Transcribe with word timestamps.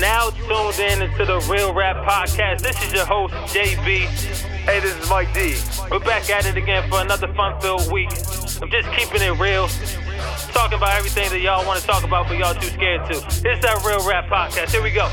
now 0.00 0.30
tuned 0.30 0.78
in 0.78 1.02
into 1.02 1.24
the 1.24 1.40
Real 1.50 1.72
Rap 1.74 1.96
Podcast. 2.06 2.60
This 2.60 2.80
is 2.84 2.92
your 2.92 3.04
host, 3.04 3.34
JB. 3.54 4.06
Hey, 4.64 4.80
this 4.80 4.94
is 4.96 5.10
Mike 5.10 5.32
D. 5.34 5.56
We're 5.90 5.98
back 5.98 6.30
at 6.30 6.46
it 6.46 6.56
again 6.56 6.88
for 6.88 7.00
another 7.00 7.32
fun-filled 7.34 7.90
week. 7.90 8.10
I'm 8.62 8.70
just 8.70 8.90
keeping 8.92 9.22
it 9.22 9.38
real, 9.38 9.68
talking 10.52 10.78
about 10.78 10.96
everything 10.96 11.30
that 11.30 11.40
y'all 11.40 11.66
want 11.66 11.80
to 11.80 11.86
talk 11.86 12.04
about, 12.04 12.28
but 12.28 12.38
y'all 12.38 12.54
too 12.54 12.68
scared 12.68 13.06
to. 13.10 13.16
It's 13.16 13.62
that 13.62 13.82
Real 13.84 14.06
Rap 14.06 14.26
Podcast. 14.26 14.70
Here 14.70 14.82
we 14.82 14.90
go. 14.90 15.08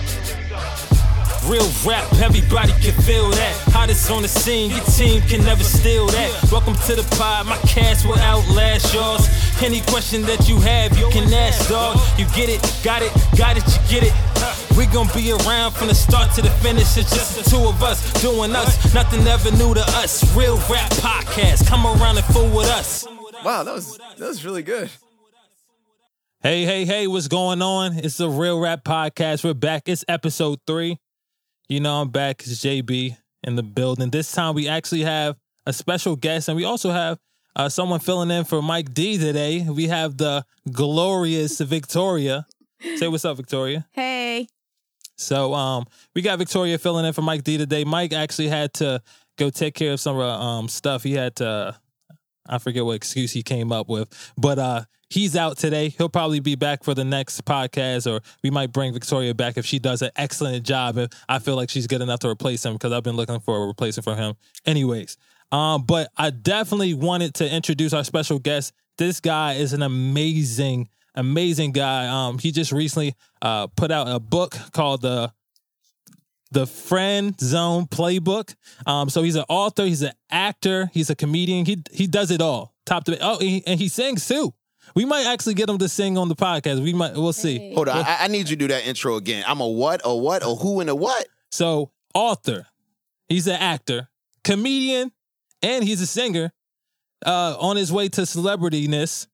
Real 1.45 1.69
rap, 1.85 2.11
everybody 2.21 2.73
can 2.81 2.99
feel 3.03 3.29
that. 3.29 3.55
Hottest 3.69 4.09
on 4.09 4.23
the 4.23 4.27
scene, 4.27 4.71
your 4.71 4.83
team 4.85 5.21
can 5.21 5.43
never 5.45 5.63
steal 5.63 6.07
that. 6.07 6.49
Welcome 6.51 6.73
to 6.87 6.95
the 6.95 7.05
pod, 7.15 7.45
my 7.45 7.57
cast 7.67 8.05
will 8.07 8.17
outlast 8.17 8.93
yours. 8.93 9.44
Any 9.65 9.81
question 9.81 10.21
that 10.27 10.47
you 10.47 10.59
have, 10.59 10.95
you 10.95 11.09
can 11.09 11.33
ask, 11.33 11.67
dog. 11.67 11.97
You 12.19 12.25
get 12.35 12.49
it, 12.49 12.61
got 12.83 13.01
it, 13.01 13.11
got 13.35 13.57
it, 13.57 13.63
you 13.65 13.99
get 13.99 14.03
it. 14.03 14.77
We 14.77 14.85
gon' 14.85 15.07
be 15.15 15.31
around 15.31 15.71
from 15.71 15.87
the 15.87 15.95
start 15.95 16.31
to 16.35 16.43
the 16.43 16.51
finish. 16.61 16.95
It's 16.97 17.09
just 17.09 17.35
the 17.43 17.49
two 17.49 17.67
of 17.67 17.81
us 17.81 18.13
doing 18.21 18.55
us. 18.55 18.93
Nothing 18.93 19.25
ever 19.25 19.49
new 19.57 19.73
to 19.73 19.81
us. 19.97 20.21
Real 20.37 20.57
rap 20.69 20.91
podcast, 21.01 21.65
come 21.65 21.83
around 21.83 22.17
and 22.17 22.25
fool 22.27 22.47
with 22.55 22.67
us. 22.67 23.07
Wow, 23.43 23.63
that 23.63 23.73
was 23.73 23.97
that 23.97 24.19
was 24.27 24.45
really 24.45 24.61
good. 24.61 24.91
Hey, 26.41 26.63
hey, 26.63 26.85
hey, 26.85 27.07
what's 27.07 27.27
going 27.27 27.63
on? 27.63 27.97
It's 27.97 28.17
the 28.17 28.29
Real 28.29 28.59
Rap 28.59 28.83
Podcast. 28.83 29.43
We're 29.43 29.55
back. 29.55 29.89
It's 29.89 30.05
episode 30.07 30.59
three. 30.67 30.99
You 31.69 31.79
know, 31.79 32.01
I'm 32.01 32.09
back. 32.09 32.41
It's 32.41 32.63
JB 32.63 33.17
in 33.41 33.55
the 33.55 33.63
building. 33.63 34.11
This 34.11 34.31
time 34.31 34.53
we 34.53 34.67
actually 34.67 35.01
have 35.01 35.37
a 35.65 35.73
special 35.73 36.15
guest, 36.15 36.49
and 36.49 36.55
we 36.55 36.65
also 36.65 36.91
have 36.91 37.17
uh, 37.55 37.69
someone 37.69 37.99
filling 37.99 38.31
in 38.31 38.43
for 38.43 38.61
Mike 38.61 38.93
D 38.93 39.17
today. 39.17 39.65
We 39.67 39.87
have 39.87 40.17
the 40.17 40.45
glorious 40.71 41.59
Victoria. 41.59 42.45
Say 42.97 43.07
what's 43.07 43.25
up, 43.25 43.37
Victoria. 43.37 43.85
Hey. 43.91 44.47
So, 45.17 45.53
um, 45.53 45.85
we 46.13 46.21
got 46.21 46.37
Victoria 46.37 46.77
filling 46.77 47.05
in 47.05 47.13
for 47.13 47.21
Mike 47.21 47.43
D 47.43 47.57
today. 47.57 47.83
Mike 47.85 48.13
actually 48.13 48.49
had 48.49 48.73
to 48.75 49.01
go 49.37 49.49
take 49.49 49.73
care 49.73 49.93
of 49.93 49.99
some 49.99 50.17
uh, 50.17 50.37
um 50.37 50.67
stuff. 50.67 51.03
He 51.03 51.13
had 51.13 51.35
to, 51.37 51.77
I 52.47 52.57
forget 52.57 52.83
what 52.83 52.93
excuse 52.93 53.31
he 53.31 53.41
came 53.41 53.71
up 53.71 53.87
with, 53.87 54.33
but 54.37 54.59
uh, 54.59 54.81
he's 55.09 55.35
out 55.35 55.57
today. 55.57 55.89
He'll 55.89 56.09
probably 56.09 56.41
be 56.41 56.55
back 56.55 56.83
for 56.83 56.93
the 56.93 57.05
next 57.05 57.45
podcast, 57.45 58.11
or 58.11 58.21
we 58.43 58.49
might 58.49 58.73
bring 58.73 58.93
Victoria 58.93 59.33
back 59.33 59.57
if 59.57 59.65
she 59.65 59.79
does 59.79 60.01
an 60.01 60.11
excellent 60.17 60.65
job. 60.65 60.97
And 60.97 61.13
I 61.29 61.39
feel 61.39 61.55
like 61.55 61.69
she's 61.69 61.87
good 61.87 62.01
enough 62.01 62.19
to 62.19 62.27
replace 62.27 62.65
him 62.65 62.73
because 62.73 62.91
I've 62.91 63.03
been 63.03 63.15
looking 63.15 63.39
for 63.39 63.63
a 63.63 63.67
replacement 63.67 64.03
for 64.03 64.15
him. 64.15 64.35
Anyways, 64.65 65.17
um, 65.55 65.83
but 65.83 66.11
I 66.17 66.31
definitely 66.31 66.93
wanted 66.93 67.35
to 67.35 67.49
introduce 67.49 67.93
our 67.93 68.03
special 68.03 68.39
guest. 68.39 68.73
This 68.97 69.19
guy 69.19 69.53
is 69.53 69.73
an 69.73 69.81
amazing, 69.81 70.89
amazing 71.15 71.71
guy. 71.71 72.07
Um, 72.07 72.37
he 72.39 72.51
just 72.51 72.71
recently 72.71 73.15
uh 73.41 73.67
put 73.67 73.91
out 73.91 74.07
a 74.07 74.19
book 74.19 74.55
called 74.73 75.01
the 75.01 75.31
the 76.51 76.67
Friend 76.67 77.39
Zone 77.39 77.85
Playbook. 77.85 78.55
Um, 78.85 79.09
so 79.09 79.23
he's 79.23 79.35
an 79.35 79.45
author, 79.49 79.85
he's 79.85 80.01
an 80.01 80.13
actor, 80.29 80.89
he's 80.93 81.09
a 81.09 81.15
comedian. 81.15 81.65
He 81.65 81.81
he 81.91 82.07
does 82.07 82.31
it 82.31 82.41
all. 82.41 82.73
Top 82.85 83.05
to 83.05 83.17
oh, 83.21 83.39
he, 83.39 83.63
and 83.65 83.79
he 83.79 83.87
sings 83.87 84.27
too. 84.27 84.53
We 84.93 85.05
might 85.05 85.25
actually 85.25 85.55
get 85.55 85.69
him 85.69 85.77
to 85.79 85.89
sing 85.89 86.17
on 86.17 86.29
the 86.29 86.35
podcast. 86.35 86.83
We 86.83 86.93
might. 86.93 87.13
We'll 87.13 87.33
see. 87.33 87.57
Hey. 87.59 87.73
Hold 87.73 87.89
on, 87.89 88.05
I, 88.05 88.17
I 88.21 88.27
need 88.27 88.49
you 88.49 88.55
to 88.55 88.67
do 88.67 88.67
that 88.67 88.85
intro 88.85 89.15
again. 89.15 89.43
I'm 89.47 89.59
a 89.61 89.67
what, 89.67 90.01
a 90.03 90.15
what, 90.15 90.43
a 90.43 90.53
who, 90.55 90.79
and 90.81 90.89
a 90.89 90.95
what? 90.95 91.27
So 91.49 91.91
author, 92.13 92.67
he's 93.27 93.47
an 93.47 93.55
actor, 93.55 94.09
comedian, 94.43 95.11
and 95.65 95.83
he's 95.83 96.01
a 96.01 96.07
singer. 96.07 96.51
Uh, 97.25 97.55
on 97.59 97.75
his 97.75 97.91
way 97.91 98.07
to 98.09 98.21
celebrityness. 98.21 99.25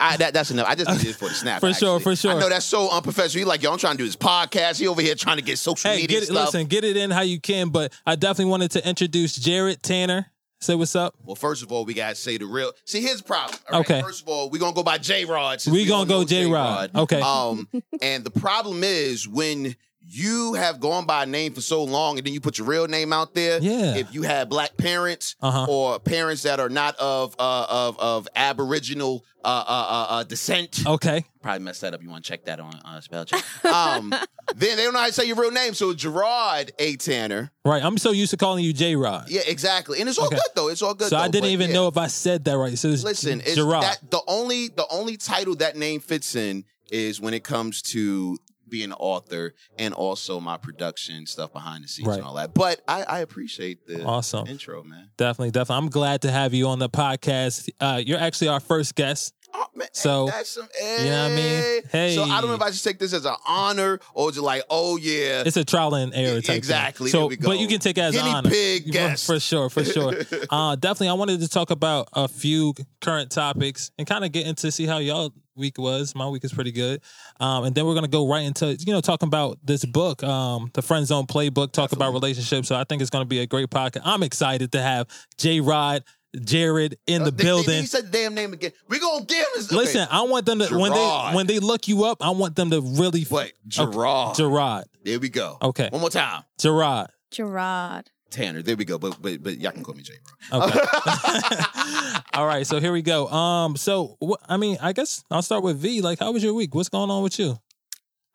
I, 0.00 0.16
that, 0.16 0.34
that's 0.34 0.50
enough. 0.50 0.66
I 0.68 0.74
just 0.74 0.90
need 0.90 1.08
it 1.10 1.16
for 1.16 1.28
the 1.28 1.34
snap. 1.34 1.60
For 1.60 1.72
sure, 1.72 2.00
for 2.00 2.16
sure. 2.16 2.32
I 2.32 2.38
know 2.40 2.48
that's 2.48 2.66
so 2.66 2.90
unprofessional. 2.90 3.38
He 3.38 3.44
like, 3.44 3.62
yo, 3.62 3.70
I'm 3.72 3.78
trying 3.78 3.92
to 3.94 3.98
do 3.98 4.04
this 4.04 4.16
podcast. 4.16 4.80
He 4.80 4.88
over 4.88 5.00
here 5.00 5.14
trying 5.14 5.36
to 5.36 5.42
get 5.42 5.56
social 5.58 5.88
Hey, 5.90 5.98
media 5.98 6.08
get 6.18 6.22
it, 6.24 6.26
stuff. 6.32 6.46
listen, 6.52 6.66
get 6.66 6.82
it 6.84 6.96
in 6.96 7.10
how 7.12 7.20
you 7.22 7.40
can. 7.40 7.68
But 7.68 7.92
I 8.04 8.16
definitely 8.16 8.50
wanted 8.50 8.72
to 8.72 8.86
introduce 8.86 9.38
Jarrod 9.38 9.80
Tanner. 9.80 10.26
Say 10.60 10.74
what's 10.74 10.94
up. 10.96 11.14
Well, 11.24 11.36
first 11.36 11.62
of 11.62 11.70
all, 11.72 11.84
we 11.84 11.94
gotta 11.94 12.16
say 12.16 12.36
the 12.38 12.46
real. 12.46 12.72
See, 12.84 13.00
here's 13.00 13.18
the 13.18 13.24
problem. 13.24 13.56
right? 13.70 13.80
Okay. 13.80 14.02
First 14.02 14.22
of 14.22 14.28
all, 14.28 14.50
we're 14.50 14.58
gonna 14.58 14.74
go 14.74 14.82
by 14.82 14.98
J 14.98 15.24
Rod. 15.24 15.60
We 15.70 15.86
gonna 15.86 16.08
go 16.08 16.24
J-Rod. 16.24 16.90
Okay. 16.94 17.20
Um, 17.20 17.68
and 18.02 18.24
the 18.24 18.30
problem 18.30 18.82
is 18.84 19.26
when 19.28 19.76
you 20.04 20.54
have 20.54 20.80
gone 20.80 21.06
by 21.06 21.22
a 21.22 21.26
name 21.26 21.54
for 21.54 21.60
so 21.60 21.84
long, 21.84 22.18
and 22.18 22.26
then 22.26 22.34
you 22.34 22.40
put 22.40 22.58
your 22.58 22.66
real 22.66 22.86
name 22.88 23.12
out 23.12 23.34
there. 23.34 23.58
Yeah. 23.60 23.94
If 23.96 24.14
you 24.14 24.22
have 24.22 24.48
black 24.48 24.76
parents 24.76 25.36
Uh-huh. 25.40 25.66
or 25.68 25.98
parents 26.00 26.42
that 26.42 26.60
are 26.60 26.68
not 26.68 26.96
of 26.96 27.34
uh, 27.38 27.66
of 27.68 27.98
of 27.98 28.28
Aboriginal 28.36 29.24
uh, 29.44 29.48
uh, 29.48 29.70
uh, 29.70 30.06
uh, 30.14 30.22
descent. 30.24 30.82
Okay. 30.86 31.24
Probably 31.42 31.64
messed 31.64 31.80
that 31.80 31.94
up. 31.94 32.02
You 32.02 32.10
want 32.10 32.24
to 32.24 32.28
check 32.30 32.44
that 32.44 32.60
on 32.60 32.74
uh, 32.84 33.00
spell 33.00 33.24
check. 33.24 33.42
Um, 33.64 34.10
then 34.56 34.76
they 34.76 34.84
don't 34.84 34.92
know 34.92 35.00
how 35.00 35.06
to 35.06 35.12
say 35.12 35.24
your 35.24 35.36
real 35.36 35.50
name. 35.50 35.74
So 35.74 35.94
Gerard 35.94 36.72
A. 36.78 36.96
Tanner. 36.96 37.50
Right. 37.64 37.82
I'm 37.82 37.96
so 37.98 38.10
used 38.10 38.30
to 38.32 38.36
calling 38.36 38.64
you 38.64 38.72
J 38.72 38.94
Rod. 38.96 39.28
Yeah, 39.30 39.40
exactly. 39.46 40.00
And 40.00 40.08
it's 40.08 40.18
all 40.18 40.26
Okay. 40.26 40.36
good 40.36 40.42
though. 40.54 40.68
It's 40.68 40.82
all 40.82 40.94
good. 40.94 41.08
So 41.08 41.16
I 41.16 41.28
didn't 41.28 41.50
even 41.50 41.68
yeah. 41.70 41.74
know 41.74 41.88
if 41.88 41.96
I 41.96 42.06
said 42.08 42.44
that 42.44 42.56
right. 42.56 42.76
So 42.78 42.88
it's 42.88 43.02
Listen, 43.02 43.40
it's 43.40 43.54
Gerard. 43.54 43.82
that 43.84 43.98
the 44.10 44.20
only 44.28 44.68
the 44.68 44.86
only 44.90 45.16
title 45.16 45.54
that 45.56 45.76
name 45.76 46.00
fits 46.00 46.34
in 46.36 46.64
is 46.90 47.20
when 47.20 47.32
it 47.34 47.42
comes 47.42 47.80
to 47.82 48.36
being 48.72 48.86
an 48.86 48.92
author 48.94 49.54
and 49.78 49.92
also 49.92 50.40
my 50.40 50.56
production 50.56 51.26
stuff 51.26 51.52
behind 51.52 51.84
the 51.84 51.88
scenes 51.88 52.08
Right. 52.08 52.16
and 52.18 52.24
all 52.26 52.34
that. 52.34 52.54
But 52.54 52.80
I, 52.88 53.02
I 53.02 53.18
appreciate 53.20 53.86
the 53.86 54.02
Awesome. 54.02 54.46
intro, 54.48 54.82
man. 54.82 55.10
Definitely, 55.18 55.50
definitely. 55.50 55.84
I'm 55.84 55.90
glad 55.90 56.22
to 56.22 56.32
have 56.32 56.54
you 56.54 56.66
on 56.68 56.78
the 56.78 56.88
podcast. 56.88 57.68
Uh, 57.78 58.00
you're 58.04 58.18
actually 58.18 58.48
our 58.48 58.60
first 58.60 58.94
guest. 58.94 59.34
Oh, 59.54 59.66
man, 59.74 59.88
So, 59.92 60.26
that's 60.26 60.50
some, 60.50 60.68
you 60.80 61.04
know 61.04 61.22
what 61.24 61.32
I 61.32 61.36
mean? 61.36 61.82
Hey. 61.90 62.14
So 62.14 62.24
I 62.24 62.40
don't 62.40 62.48
know 62.50 62.56
if 62.56 62.62
I 62.62 62.70
should 62.70 62.82
take 62.84 62.98
this 62.98 63.12
as 63.12 63.24
an 63.26 63.34
honor 63.46 64.00
or 64.14 64.30
just 64.30 64.42
like, 64.42 64.62
oh 64.70 64.96
yeah, 64.96 65.42
It's 65.44 65.56
a 65.56 65.64
trial 65.64 65.94
and 65.94 66.14
error 66.14 66.36
type 66.36 66.44
thing. 66.44 66.56
Exactly. 66.56 67.10
So, 67.10 67.26
we 67.26 67.36
go. 67.36 67.48
but 67.48 67.58
you 67.58 67.68
can 67.68 67.78
take 67.80 67.98
it 67.98 68.02
as 68.02 68.14
Guinea 68.14 68.30
an 68.30 68.34
honor. 68.36 68.50
pig 68.50 68.84
For- 68.86 68.90
guest. 68.92 69.26
for 69.26 69.40
sure, 69.40 69.68
for 69.70 69.84
sure. 69.84 70.14
uh, 70.50 70.76
definitely, 70.76 71.08
I 71.08 71.14
wanted 71.14 71.40
to 71.40 71.48
talk 71.48 71.70
about 71.70 72.08
a 72.14 72.28
few 72.28 72.74
current 73.00 73.30
topics 73.30 73.90
and 73.98 74.06
kind 74.06 74.24
of 74.24 74.32
get 74.32 74.46
into 74.46 74.70
see 74.72 74.86
how 74.86 74.98
y'all 74.98 75.32
week 75.54 75.76
was. 75.76 76.14
My 76.14 76.26
week 76.28 76.44
is 76.44 76.52
pretty 76.52 76.72
good, 76.72 77.02
um, 77.38 77.64
and 77.64 77.74
then 77.74 77.84
we're 77.84 77.94
gonna 77.94 78.08
go 78.08 78.26
right 78.28 78.44
into 78.44 78.74
you 78.74 78.92
know 78.92 79.00
talking 79.02 79.26
about 79.26 79.58
this 79.62 79.84
book, 79.84 80.22
um, 80.22 80.70
the 80.72 80.80
Friend 80.82 81.06
Zone 81.06 81.26
Playbook. 81.26 81.72
Talk 81.72 81.92
about 81.92 82.12
relationships. 82.14 82.68
So 82.68 82.76
I 82.76 82.84
think 82.84 83.02
it's 83.02 83.10
gonna 83.10 83.26
be 83.26 83.40
a 83.40 83.46
great 83.46 83.68
podcast. 83.68 84.00
I'm 84.04 84.22
excited 84.22 84.72
to 84.72 84.80
have 84.80 85.08
J 85.36 85.60
Rod, 85.60 86.04
Jarrod 86.36 86.94
in 87.06 87.22
Uh, 87.22 87.24
the 87.26 87.30
they- 87.30 87.36
they- 87.36 87.42
building. 87.44 87.80
He 87.82 87.86
said 87.86 88.06
the 88.06 88.18
damn 88.18 88.34
name 88.34 88.52
again. 88.52 88.72
We 88.88 88.98
gonna 88.98 89.24
give 89.24 89.38
him 89.38 89.44
his 89.54 89.66
okay. 89.68 89.76
Listen, 89.76 90.08
I 90.10 90.22
want 90.22 90.46
them 90.46 90.58
to 90.60 90.78
when 90.78 90.92
they 90.92 91.30
when 91.34 91.46
they 91.46 91.58
look 91.58 91.88
you 91.88 92.04
up, 92.04 92.22
I 92.24 92.30
want 92.30 92.56
them 92.56 92.70
to 92.70 92.80
really 92.80 93.26
Wait, 93.30 93.52
Gerard. 93.68 94.36
Gerard, 94.36 94.84
There 95.04 95.18
we 95.20 95.28
go. 95.28 95.58
Okay. 95.60 95.88
One 95.90 96.00
more 96.00 96.10
time. 96.10 96.44
Gerard. 96.58 97.10
Gerard. 97.30 98.10
Tanner. 98.30 98.62
There 98.62 98.76
we 98.76 98.86
go. 98.86 98.98
But 98.98 99.20
but 99.20 99.42
but 99.42 99.58
y'all 99.58 99.72
can 99.72 99.82
call 99.84 99.94
me 99.94 100.02
J. 100.02 100.14
Okay. 100.50 100.80
All 102.34 102.46
right, 102.46 102.66
so 102.66 102.80
here 102.80 102.92
we 102.92 103.02
go. 103.02 103.28
Um, 103.28 103.76
so 103.76 104.16
wh- 104.22 104.40
I 104.48 104.56
mean, 104.56 104.78
I 104.80 104.92
guess 104.94 105.22
I'll 105.30 105.42
start 105.42 105.62
with 105.62 105.76
V. 105.78 106.00
Like, 106.00 106.18
how 106.18 106.32
was 106.32 106.42
your 106.42 106.54
week? 106.54 106.74
What's 106.74 106.88
going 106.88 107.10
on 107.10 107.22
with 107.22 107.38
you? 107.38 107.58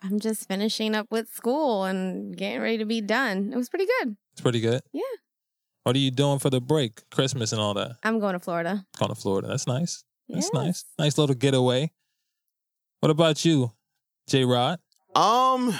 I'm 0.04 0.20
just 0.20 0.48
finishing 0.48 0.94
up 0.94 1.08
with 1.10 1.28
school 1.30 1.84
and 1.84 2.38
getting 2.38 2.62
ready 2.62 2.78
to 2.78 2.86
be 2.86 3.02
done. 3.02 3.50
It 3.52 3.58
was 3.58 3.70
pretty 3.70 3.88
good. 4.00 4.16
It's 4.34 4.42
pretty 4.42 4.60
good. 4.60 4.82
Yeah. 4.94 5.02
What 5.88 5.96
are 5.96 6.00
you 6.00 6.12
doing 6.12 6.38
for 6.40 6.50
the 6.50 6.60
break, 6.60 7.10
Christmas 7.12 7.54
and 7.54 7.62
all 7.62 7.74
that? 7.76 7.96
I'm 8.04 8.20
going 8.20 8.34
to 8.34 8.40
Florida. 8.42 8.86
Going 9.00 9.08
to 9.08 9.16
Florida. 9.16 9.48
That's 9.48 9.68
nice. 9.68 10.04
That's 10.28 10.48
Yes. 10.48 10.54
nice. 10.54 10.86
Nice 11.00 11.18
little 11.18 11.34
getaway. 11.34 11.94
What 13.00 13.10
about 13.10 13.46
you, 13.46 13.72
J 14.28 14.44
Rod? 14.44 14.80
Um, 15.16 15.74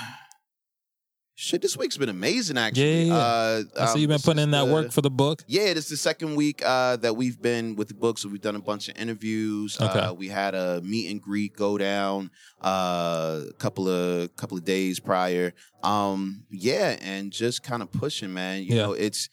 shit, 1.36 1.62
this 1.62 1.76
week's 1.76 1.98
been 1.98 2.08
amazing. 2.08 2.58
Actually, 2.58 3.04
Yeah, 3.04 3.04
yeah, 3.04 3.06
yeah. 3.08 3.18
Uh, 3.18 3.64
I 3.82 3.86
see 3.88 3.92
um, 3.96 4.00
you've 4.00 4.10
been 4.12 4.20
putting 4.20 4.44
in 4.44 4.52
that 4.52 4.66
the- 4.68 4.74
work 4.74 4.92
for 4.94 5.02
the 5.02 5.10
book. 5.12 5.44
Yeah, 5.46 5.74
this 5.74 5.84
is 5.86 5.90
the 5.90 5.98
second 5.98 6.36
week 6.38 6.62
uh, 6.66 6.96
that 6.98 7.18
we've 7.18 7.42
been 7.42 7.76
with 7.76 7.90
the 7.90 7.94
book, 7.94 8.18
so 8.18 8.30
we've 8.30 8.40
done 8.40 8.56
a 8.56 8.62
bunch 8.62 8.88
of 8.88 8.98
interviews. 8.98 9.76
Okay. 9.82 10.00
Uh, 10.00 10.14
we 10.14 10.30
had 10.30 10.56
a 10.56 10.80
meet 10.84 11.12
and 11.12 11.22
greet 11.22 11.54
go 11.54 11.78
down 11.78 12.32
uh, 12.64 13.42
a 13.50 13.54
couple 13.58 13.90
of 13.90 14.34
couple 14.38 14.58
of 14.58 14.64
days 14.64 15.02
prior. 15.02 15.54
Um, 15.84 16.46
yeah, 16.50 16.98
and 17.02 17.30
just 17.32 17.62
kind 17.62 17.82
of 17.84 17.92
pushing, 17.92 18.34
man. 18.34 18.64
You 18.64 18.76
Yeah. 18.76 18.82
know, 18.84 18.94
it's 18.94 19.28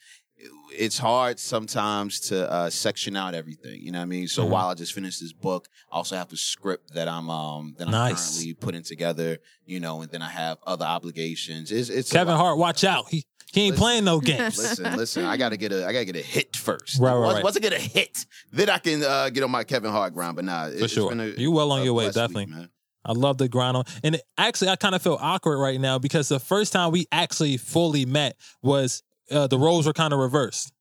it's 0.77 0.97
hard 0.97 1.39
sometimes 1.39 2.19
to 2.29 2.51
uh, 2.51 2.69
section 2.69 3.15
out 3.15 3.33
everything. 3.33 3.81
You 3.81 3.91
know 3.91 3.99
what 3.99 4.03
I 4.03 4.05
mean? 4.07 4.27
So 4.27 4.43
Mhm. 4.45 4.49
while 4.49 4.67
I 4.69 4.73
just 4.73 4.93
finished 4.93 5.19
this 5.21 5.33
book, 5.33 5.67
I 5.91 5.95
also 5.97 6.15
have 6.15 6.31
a 6.31 6.37
script 6.37 6.93
that 6.93 7.07
I'm 7.07 7.29
um 7.29 7.75
that 7.77 7.87
I'm 7.87 7.91
Nice. 7.91 8.33
currently 8.35 8.53
putting 8.55 8.83
together. 8.83 9.39
You 9.65 9.79
know, 9.79 10.01
and 10.01 10.11
then 10.11 10.21
I 10.21 10.29
have 10.29 10.57
other 10.65 10.85
obligations. 10.85 11.71
It's 11.71 11.89
it's 11.89 12.11
Kevin. 12.11 12.35
Hart, 12.35 12.57
watch 12.57 12.83
out. 12.83 13.05
He 13.09 13.23
he 13.53 13.61
ain't 13.61 13.71
Listen. 13.71 13.81
playing 13.83 14.03
no 14.05 14.19
games. 14.19 14.57
Listen, 14.57 14.97
listen. 14.97 15.25
I 15.25 15.37
gotta 15.37 15.55
get 15.57 15.71
a. 15.71 15.85
I 15.87 15.93
gotta 15.93 16.05
get 16.05 16.15
a 16.17 16.21
hit 16.21 16.55
first. 16.57 16.99
Right, 16.99 17.13
right, 17.13 17.19
once, 17.19 17.33
right. 17.35 17.43
once 17.43 17.55
I 17.57 17.59
get 17.61 17.73
a 17.73 17.79
hit, 17.79 18.25
then 18.51 18.69
I 18.69 18.79
can 18.79 19.01
uh, 19.03 19.29
get 19.29 19.43
on 19.43 19.51
my 19.51 19.63
Kevin 19.63 19.91
Hart 19.91 20.13
grind. 20.13 20.35
But 20.35 20.45
nah, 20.45 20.67
it, 20.67 20.79
For 20.79 20.87
sure. 20.89 21.13
A, 21.13 21.27
You 21.39 21.51
well 21.51 21.71
on 21.71 21.83
your 21.83 21.93
way, 21.93 22.05
week, 22.05 22.13
definitely. 22.15 22.47
man. 22.47 22.69
I 23.07 23.11
love 23.11 23.37
the 23.37 23.47
grind 23.47 23.77
on. 23.77 23.83
And 24.03 24.15
it- 24.15 24.23
actually, 24.37 24.69
I 24.69 24.75
kind 24.77 24.95
of 24.95 25.01
feel 25.01 25.17
awkward 25.21 25.59
right 25.59 25.79
now 25.79 25.99
because 25.99 26.27
the 26.27 26.39
first 26.39 26.73
time 26.73 26.91
we 26.91 27.05
actually 27.11 27.57
fully 27.57 28.03
met 28.05 28.35
was 28.63 29.03
uh, 29.31 29.47
the 29.47 29.57
roles 29.57 29.87
were 29.87 29.93
kind 29.93 30.13
of 30.13 30.19
reversed, 30.19 30.71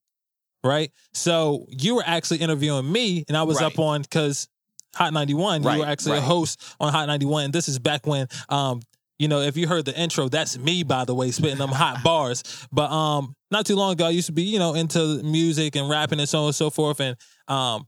right? 0.62 0.91
So 1.12 1.67
you 1.69 1.96
were 1.96 2.05
actually 2.05 2.38
interviewing 2.38 2.91
me, 2.91 3.25
and 3.29 3.37
I 3.37 3.43
was 3.43 3.61
up 3.61 3.79
on 3.79 4.02
because 4.02 4.49
Hot 4.94 5.12
91. 5.12 5.62
You 5.62 5.81
were 5.81 5.87
actually 5.87 6.19
a 6.19 6.20
host 6.20 6.62
on 6.79 6.93
Hot 6.93 7.06
91. 7.06 7.46
And 7.46 7.52
this 7.52 7.69
is 7.69 7.81
back 7.81 8.06
when 8.06 8.29
um, 8.49 8.81
you 9.19 9.29
know, 9.29 9.41
if 9.41 9.56
you 9.56 9.69
heard 9.69 9.85
the 9.85 9.96
intro, 9.99 10.29
that's 10.29 10.58
me, 10.58 10.82
by 10.82 11.05
the 11.05 11.14
way, 11.14 11.31
spitting 11.31 11.58
them 11.58 11.70
hot 11.70 12.02
bars. 12.05 12.67
But 12.73 12.91
um, 12.91 13.35
not 13.50 13.64
too 13.67 13.76
long 13.76 13.93
ago, 13.93 14.06
I 14.06 14.11
used 14.11 14.26
to 14.26 14.32
be, 14.32 14.43
you 14.43 14.58
know, 14.58 14.75
into 14.75 15.23
music 15.23 15.76
and 15.76 15.88
rapping 15.88 16.19
and 16.19 16.29
so 16.29 16.41
on 16.41 16.46
and 16.46 16.55
so 16.55 16.70
forth. 16.70 17.00
And 17.00 17.17
um, 17.46 17.87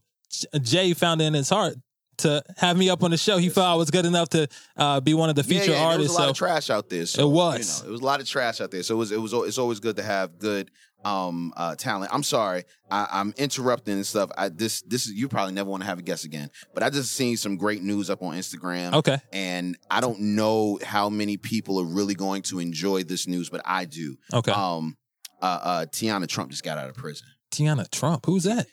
Jay 0.61 0.93
found 0.93 1.21
it 1.21 1.25
in 1.25 1.33
his 1.33 1.49
heart 1.49 1.75
to 2.19 2.43
have 2.57 2.77
me 2.77 2.89
up 2.89 3.03
on 3.03 3.11
the 3.11 3.17
show. 3.17 3.37
He 3.37 3.49
felt 3.49 3.67
I 3.67 3.75
was 3.75 3.91
good 3.91 4.05
enough 4.05 4.29
to 4.29 4.47
uh, 4.75 4.99
be 5.01 5.13
one 5.13 5.29
of 5.29 5.35
the 5.35 5.43
featured 5.43 5.67
yeah, 5.69 5.73
yeah, 5.73 5.79
There 5.79 5.87
artists. 5.87 6.09
was 6.09 6.17
a 6.17 6.19
lot 6.19 6.25
so 6.25 6.29
of 6.31 6.37
trash 6.37 6.69
out 6.69 6.89
there. 6.89 7.05
So, 7.05 7.27
It 7.29 7.31
was. 7.31 7.79
You 7.81 7.83
know, 7.85 7.89
it 7.89 7.91
was 7.93 8.01
a 8.01 8.05
lot 8.05 8.19
of 8.21 8.27
trash 8.27 8.61
out 8.61 8.71
there. 8.71 8.83
So 8.83 8.95
it 8.95 8.97
was. 8.97 9.11
It 9.11 9.21
was. 9.21 9.33
It's 9.33 9.57
always 9.57 9.79
good 9.79 9.95
to 9.97 10.03
have 10.03 10.39
good 10.39 10.71
um 11.05 11.53
uh 11.55 11.75
talent. 11.75 12.11
I'm 12.11 12.23
sorry, 12.23 12.63
I, 12.89 13.07
I'm 13.11 13.31
interrupting 13.37 13.93
and 13.93 14.05
stuff. 14.05 14.31
I 14.35 14.49
this 14.49 14.81
this 14.81 15.05
is 15.05 15.13
you 15.13 15.27
probably 15.27 15.53
never 15.53 15.69
want 15.69 15.83
to 15.83 15.87
have 15.87 15.99
a 15.99 16.01
guest 16.01 16.25
again. 16.25 16.49
But 16.73 16.81
I 16.81 16.89
just 16.89 17.11
seen 17.11 17.37
some 17.37 17.55
great 17.55 17.83
news 17.83 18.09
up 18.09 18.23
on 18.23 18.33
Instagram. 18.33 18.93
okay, 18.95 19.19
And 19.31 19.77
I 19.91 20.01
don't 20.01 20.19
know 20.19 20.79
how 20.83 21.09
many 21.09 21.37
people 21.37 21.79
are 21.79 21.85
really 21.85 22.15
going 22.15 22.41
to 22.43 22.57
enjoy 22.59 23.03
this 23.03 23.27
news, 23.27 23.47
but 23.49 23.61
I 23.63 23.85
do. 23.85 24.17
okay. 24.33 24.51
Um, 24.51 24.97
uh, 25.39 25.45
uh, 25.61 25.85
Teanna 25.85 26.27
Trump 26.27 26.49
just 26.49 26.63
got 26.63 26.79
out 26.79 26.89
of 26.89 26.95
prison. 26.95 27.27
Teanna 27.51 27.87
Trump, 27.91 28.25
who's 28.25 28.45
that? 28.45 28.65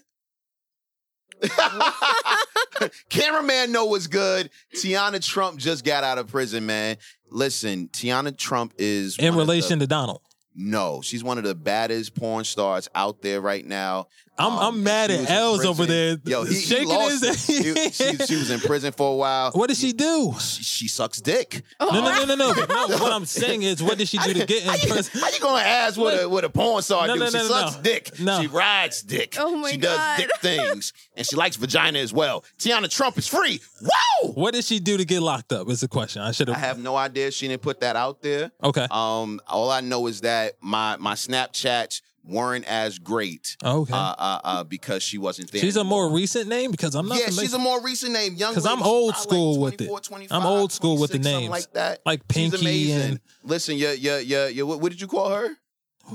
Cameraman 3.08 3.72
know 3.72 3.84
what's 3.86 4.06
good. 4.06 4.50
Teanna 4.74 5.24
Trump 5.24 5.58
just 5.58 5.84
got 5.84 6.04
out 6.04 6.18
of 6.18 6.28
prison, 6.28 6.66
man. 6.66 6.96
Listen, 7.30 7.88
Teanna 7.88 8.36
Trump 8.36 8.74
is 8.78 9.18
In 9.18 9.28
of 9.28 9.34
the- 9.34 9.40
relation 9.40 9.78
to 9.80 9.86
Donald. 9.86 10.20
no, 10.54 11.00
she's 11.02 11.24
one 11.24 11.38
of 11.38 11.44
the 11.44 11.54
baddest 11.54 12.14
porn 12.14 12.44
stars 12.44 12.88
out 12.94 13.22
there 13.22 13.40
right 13.40 13.64
now. 13.66 14.06
I'm 14.36 14.52
Um, 14.52 14.58
I'm 14.58 14.82
mad 14.82 15.10
at 15.12 15.20
was 15.20 15.28
in 15.30 15.34
Els 15.36 15.64
over 15.64 15.86
there. 15.86 16.16
Yo, 16.24 16.44
he, 16.44 16.54
he 16.54 16.60
shaking 16.60 16.88
lost 16.88 17.24
his. 17.24 17.48
it. 17.48 17.76
He- 17.76 17.90
she, 17.90 18.16
she 18.26 18.36
was 18.36 18.50
in 18.50 18.58
prison 18.60 18.92
for 18.92 19.12
a 19.12 19.16
while. 19.16 19.52
what 19.52 19.68
did 19.68 19.76
she 19.76 19.92
do? 19.92 20.34
She, 20.40 20.62
she 20.64 20.88
sucks 20.88 21.20
dick. 21.20 21.62
No, 21.80 21.90
no, 21.90 22.00
no, 22.02 22.24
no, 22.24 22.34
no. 22.34 22.52
no. 22.68 22.86
What 22.98 23.12
I'm 23.12 23.26
saying 23.26 23.62
is, 23.62 23.82
what 23.82 23.96
did 23.96 24.08
she 24.08 24.18
do 24.18 24.34
to 24.34 24.44
get 24.44 24.64
How 24.64 24.74
in 24.74 24.80
you, 24.80 24.88
prison? 24.92 25.20
how 25.20 25.28
you 25.28 25.40
gonna 25.40 25.62
ask 25.62 25.96
what 25.96 26.20
a 26.22 26.28
what 26.28 26.42
a 26.44 26.48
porn 26.48 26.82
star 26.82 27.06
No, 27.06 27.14
do? 27.14 27.20
no, 27.20 27.26
she 27.26 27.36
no, 27.36 27.42
no, 27.44 27.48
sucks 27.48 27.76
no. 27.76 27.82
dick. 27.82 28.20
No. 28.20 28.40
She 28.40 28.46
rides 28.48 29.02
dick. 29.02 29.36
Oh 29.38 29.54
my 29.56 29.70
she 29.70 29.76
does 29.76 30.16
dick 30.18 30.30
things, 30.40 30.92
and 31.16 31.24
she 31.26 31.36
likes 31.36 31.54
vagina 31.56 32.00
as 32.00 32.12
well. 32.12 32.44
Teanna 32.58 32.90
Trump 32.90 33.16
is 33.18 33.28
free. 33.28 33.60
Whoa! 33.80 34.32
What 34.32 34.54
did 34.54 34.64
she 34.64 34.80
do 34.80 34.96
to 34.96 35.04
get 35.04 35.20
locked 35.22 35.52
up? 35.52 35.68
Is 35.68 35.80
the 35.82 35.88
question. 35.88 36.22
I 36.22 36.32
should 36.32 36.48
have. 36.48 36.56
I 36.56 36.60
have. 36.60 36.76
have 36.76 36.84
no 36.84 36.96
idea. 36.96 37.30
She 37.30 37.46
didn't 37.46 37.62
put 37.62 37.80
that 37.80 37.94
out 37.94 38.20
there. 38.22 38.50
Okay. 38.62 38.86
Um, 38.90 39.40
all 39.46 39.70
I 39.70 39.80
know 39.80 40.06
is 40.08 40.22
that 40.22 40.54
my 40.60 40.96
my 40.96 41.14
Snapchats 41.14 42.00
weren't 42.24 42.64
as 42.66 42.98
great. 42.98 43.56
Okay. 43.62 43.92
Uh, 43.92 43.96
uh, 43.96 44.40
uh, 44.44 44.64
because 44.64 45.02
she 45.02 45.18
wasn't 45.18 45.50
there. 45.52 45.60
She's 45.60 45.76
a 45.76 45.84
more 45.84 46.10
recent 46.10 46.48
name 46.48 46.70
because 46.70 46.94
I'm 46.94 47.08
not. 47.08 47.18
yeah, 47.18 47.26
familiar- 47.26 47.42
she's 47.44 47.54
a 47.54 47.58
more 47.58 47.80
recent 47.82 48.12
name. 48.12 48.34
Young 48.34 48.52
because 48.52 48.66
I'm 48.66 48.82
old 48.82 49.16
school 49.16 49.54
probably 49.54 49.64
with 49.64 49.80
it. 49.82 49.86
24, 49.86 50.00
25, 50.00 50.40
I'm 50.40 50.46
old 50.46 50.72
school 50.72 50.98
with 50.98 51.12
the 51.12 51.18
names. 51.18 51.50
like 51.50 51.72
that. 51.74 52.00
like 52.06 52.22
She's 52.32 52.50
Pinky 52.50 52.60
amazing. 52.64 53.10
and 53.10 53.20
Listen, 53.42 53.76
yeah, 53.76 53.92
yeah, 53.92 54.18
yeah, 54.18 54.46
yeah. 54.48 54.62
What, 54.62 54.80
what 54.80 54.90
did 54.92 55.00
you 55.00 55.06
call 55.06 55.30
her? 55.30 55.48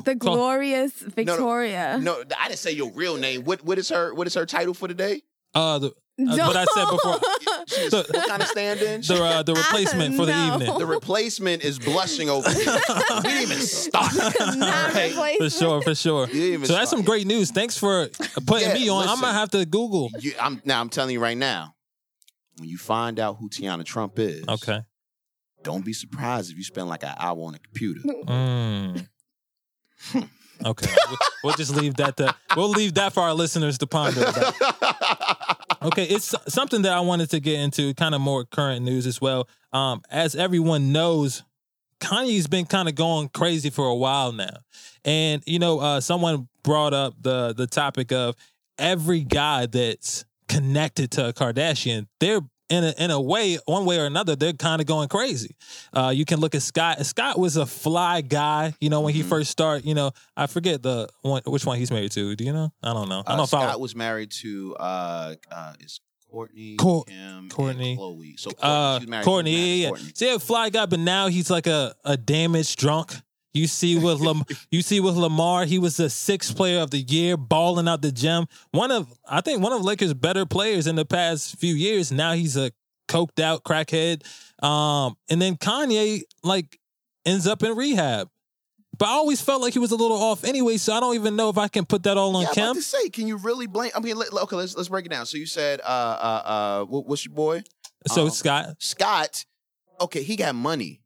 The 0.04 0.16
glorious 0.16 0.92
Victoria. 0.94 1.98
No, 2.02 2.24
I 2.40 2.48
didn't 2.48 2.60
say 2.60 2.72
your 2.72 2.92
real 2.92 3.18
name. 3.18 3.44
What 3.44 3.64
what 3.64 3.78
is 3.80 3.90
her 3.90 4.14
what 4.14 4.28
is 4.28 4.34
her 4.36 4.46
title 4.46 4.74
for 4.74 4.88
today? 4.88 5.22
uh, 5.56 5.80
the, 5.80 5.92
uh, 6.28 6.36
what 6.48 6.56
I 6.56 6.66
said 6.74 6.86
before. 6.90 7.20
She's 7.68 7.92
The- 7.92 8.06
what 8.12 8.28
kind 8.28 8.42
of 8.42 8.48
stand-in? 8.50 9.02
The 9.02 9.24
uh, 9.24 9.44
the 9.44 9.54
replacement 9.54 10.16
for 10.16 10.26
the 10.26 10.32
no. 10.34 10.54
evening. 10.56 10.78
the 10.80 10.86
replacement 10.86 11.64
is 11.64 11.78
blushing 11.80 12.30
over. 12.30 12.50
here. 12.52 12.66
we 13.16 13.22
didn't 13.22 13.42
even 13.44 13.58
start. 13.60 14.12
Not 14.58 14.94
Right. 14.94 15.38
For 15.38 15.50
sure, 15.50 15.82
for 15.82 15.96
sure. 15.96 16.28
You 16.28 16.52
didn't 16.52 16.66
So 16.68 16.74
that's 16.74 16.90
some 16.90 17.00
start. 17.00 17.06
great 17.08 17.28
news. 17.28 17.52
Thanks 17.52 17.78
for 17.78 18.08
putting 18.46 18.68
Yeah, 18.70 18.74
me 18.74 18.90
on. 18.90 19.08
I'm 19.08 19.20
gonna 19.22 19.34
have 19.34 19.50
to 19.52 19.66
Google. 19.66 20.10
You, 20.20 20.34
I'm 20.40 20.62
now. 20.66 20.82
I'm 20.82 20.90
telling 20.90 21.14
you 21.14 21.20
right 21.22 21.38
now. 21.38 21.76
When 22.58 22.68
you 22.68 22.78
find 22.78 23.20
out 23.20 23.38
who 23.40 23.50
Teanna 23.50 23.86
Trump 23.86 24.20
is, 24.20 24.44
Okay. 24.48 24.82
don't 25.64 25.86
be 25.86 25.94
surprised 25.94 26.52
if 26.52 26.58
you 26.58 26.64
spend 26.66 26.90
like 26.90 27.04
an 27.04 27.14
hour 27.18 27.38
on 27.46 27.56
a 27.56 27.60
computer. 27.60 28.02
Mm. 28.02 29.08
Okay. 30.66 30.88
We- 31.10 31.18
we'll 31.44 31.54
just 31.54 31.74
leave 31.74 31.96
that. 31.96 32.18
To, 32.18 32.36
we'll 32.58 32.70
leave 32.70 32.96
that 32.96 33.14
for 33.14 33.22
our 33.22 33.34
listeners 33.34 33.78
to 33.78 33.88
ponder. 33.88 34.24
About. 34.24 34.54
Okay, 35.82 36.04
it's 36.04 36.36
something 36.48 36.82
that 36.82 36.92
I 36.92 37.00
wanted 37.00 37.30
to 37.32 37.40
get 37.40 37.60
into, 37.60 37.94
kind 37.94 38.14
of 38.14 38.22
more 38.22 38.44
current 38.44 38.84
news 38.84 39.08
as 39.08 39.22
well. 39.22 39.48
Um, 39.72 40.02
as 40.10 40.36
everyone 40.36 40.92
knows, 40.92 41.44
Kanye's 42.02 42.48
been 42.48 42.66
kind 42.66 42.90
of 42.90 42.96
going 42.96 43.30
crazy 43.30 43.70
for 43.70 43.86
a 43.88 43.96
while 43.96 44.32
now, 44.32 44.58
and 45.06 45.42
you 45.46 45.60
know, 45.60 45.80
uh, 45.80 46.02
someone 46.02 46.50
brought 46.64 46.94
up 46.94 47.14
the 47.22 47.54
the 47.54 47.68
topic 47.68 48.12
of 48.12 48.36
every 48.78 49.22
guy 49.22 49.66
that's 49.66 50.26
connected 50.50 51.12
to 51.12 51.30
a 51.30 51.34
Kardashian, 51.34 52.08
they're 52.20 52.42
in 52.70 52.84
a, 52.84 52.94
in 52.98 53.12
a 53.12 53.20
way, 53.20 53.58
one 53.66 53.86
way 53.86 54.00
or 54.00 54.06
another, 54.06 54.36
they're 54.36 54.54
kind 54.54 54.80
of 54.82 54.88
going 54.88 55.08
crazy. 55.10 55.56
Uh, 55.94 56.14
you 56.16 56.24
can 56.26 56.40
look 56.40 56.54
at 56.56 56.62
Scott. 56.62 57.04
Scott 57.06 57.40
was 57.40 57.58
a 57.58 57.66
fly 57.66 58.22
guy, 58.22 58.74
you 58.80 58.90
know, 58.90 59.02
when 59.02 59.14
he 59.14 59.24
Mhm. 59.24 59.30
first 59.30 59.52
started. 59.52 59.86
You 59.86 59.96
know, 59.96 60.12
I 60.38 60.48
forget 60.48 60.84
the 60.84 61.10
one, 61.22 61.42
which 61.46 61.66
one 61.66 61.78
he's 61.78 61.92
married 61.92 62.12
to. 62.14 62.36
Do 62.36 62.44
you 62.44 62.54
know? 62.54 62.72
I 62.84 62.94
don't 62.94 63.10
know. 63.10 63.24
I 63.26 63.34
Uh, 63.34 63.38
don't 63.38 63.48
Scott 63.48 63.80
was 63.80 63.96
married 63.96 64.32
to 64.44 64.76
uh, 64.80 65.36
uh, 65.52 65.74
is 65.80 66.00
Kourtney, 66.32 66.78
Cour- 66.78 67.06
Kim, 67.06 67.50
Kourtney. 67.50 67.92
and 67.92 68.00
Khloé. 68.00 68.40
So 68.40 68.52
Kourtney, 68.52 68.60
Uh, 68.62 69.24
Kourtney, 69.24 69.52
yeah, 69.82 69.88
yeah. 69.88 69.90
Kourtney. 69.90 70.18
See, 70.18 70.30
a 70.30 70.38
fly 70.40 70.70
guy, 70.70 70.86
but 70.86 71.00
now 71.00 71.26
he's 71.28 71.50
like 71.50 71.66
a, 71.66 71.96
a 72.06 72.18
damaged 72.18 72.78
drunk. 72.78 73.16
You 73.54 73.68
see 73.68 73.98
with 73.98 74.20
Lam- 74.22 74.44
you 74.72 74.82
see 74.82 75.00
with 75.00 75.16
Lamar, 75.16 75.66
he 75.66 75.80
was 75.80 75.98
the 75.98 76.10
sixth 76.10 76.56
player 76.56 76.80
of 76.80 76.92
the 76.92 77.00
year, 77.00 77.38
balling 77.38 77.88
out 77.88 78.02
the 78.02 78.12
gym. 78.12 78.46
One 78.72 78.92
of 78.92 79.12
I 79.28 79.42
think 79.42 79.62
one 79.62 79.74
of 79.74 79.82
Lakers' 79.82 80.14
better 80.14 80.46
players 80.46 80.88
in 80.88 80.96
the 80.96 81.06
past 81.06 81.58
few 81.58 81.74
years. 81.74 82.12
Now 82.12 82.34
he's 82.34 82.56
a 82.58 82.72
coked 83.08 83.40
out 83.42 83.64
crackhead. 83.64 84.24
Um, 84.64 85.16
and 85.30 85.42
then 85.42 85.56
Kanye 85.58 86.22
like 86.44 86.80
ends 87.26 87.48
up 87.48 87.64
in 87.64 87.76
rehab. 87.76 88.30
But 88.98 89.08
I 89.08 89.12
always 89.12 89.40
felt 89.40 89.62
like 89.62 89.72
he 89.72 89.80
was 89.80 89.92
a 89.92 89.96
little 89.96 90.18
off 90.18 90.44
anyway, 90.44 90.76
so 90.76 90.94
I 90.94 91.00
don't 91.00 91.16
even 91.16 91.38
know 91.38 91.48
if 91.50 91.58
I 91.58 91.70
can 91.70 91.86
put 91.86 92.04
that 92.04 92.18
all 92.18 92.36
on 92.36 92.42
Yeah, 92.44 92.50
Kim. 92.52 92.76
to 92.76 92.82
say, 92.82 93.08
can 93.10 93.28
you 93.28 93.38
really 93.38 93.66
blame? 93.66 93.92
I 93.96 94.02
mean, 94.02 94.18
let, 94.18 94.34
okay, 94.34 94.58
let's 94.58 94.76
let's 94.76 94.90
break 94.90 95.06
it 95.06 95.10
down. 95.10 95.26
So 95.26 95.38
you 95.38 95.46
said, 95.46 95.80
uh, 95.80 95.84
uh, 95.86 96.42
uh, 96.46 96.84
what, 96.86 97.06
what's 97.08 97.24
your 97.26 97.34
boy 97.34 97.64
So 98.08 98.24
um, 98.24 98.30
Scott, 98.30 98.76
Scott? 98.80 99.46
Okay, 100.02 100.22
he 100.22 100.36
got 100.36 100.54
money. 100.54 100.99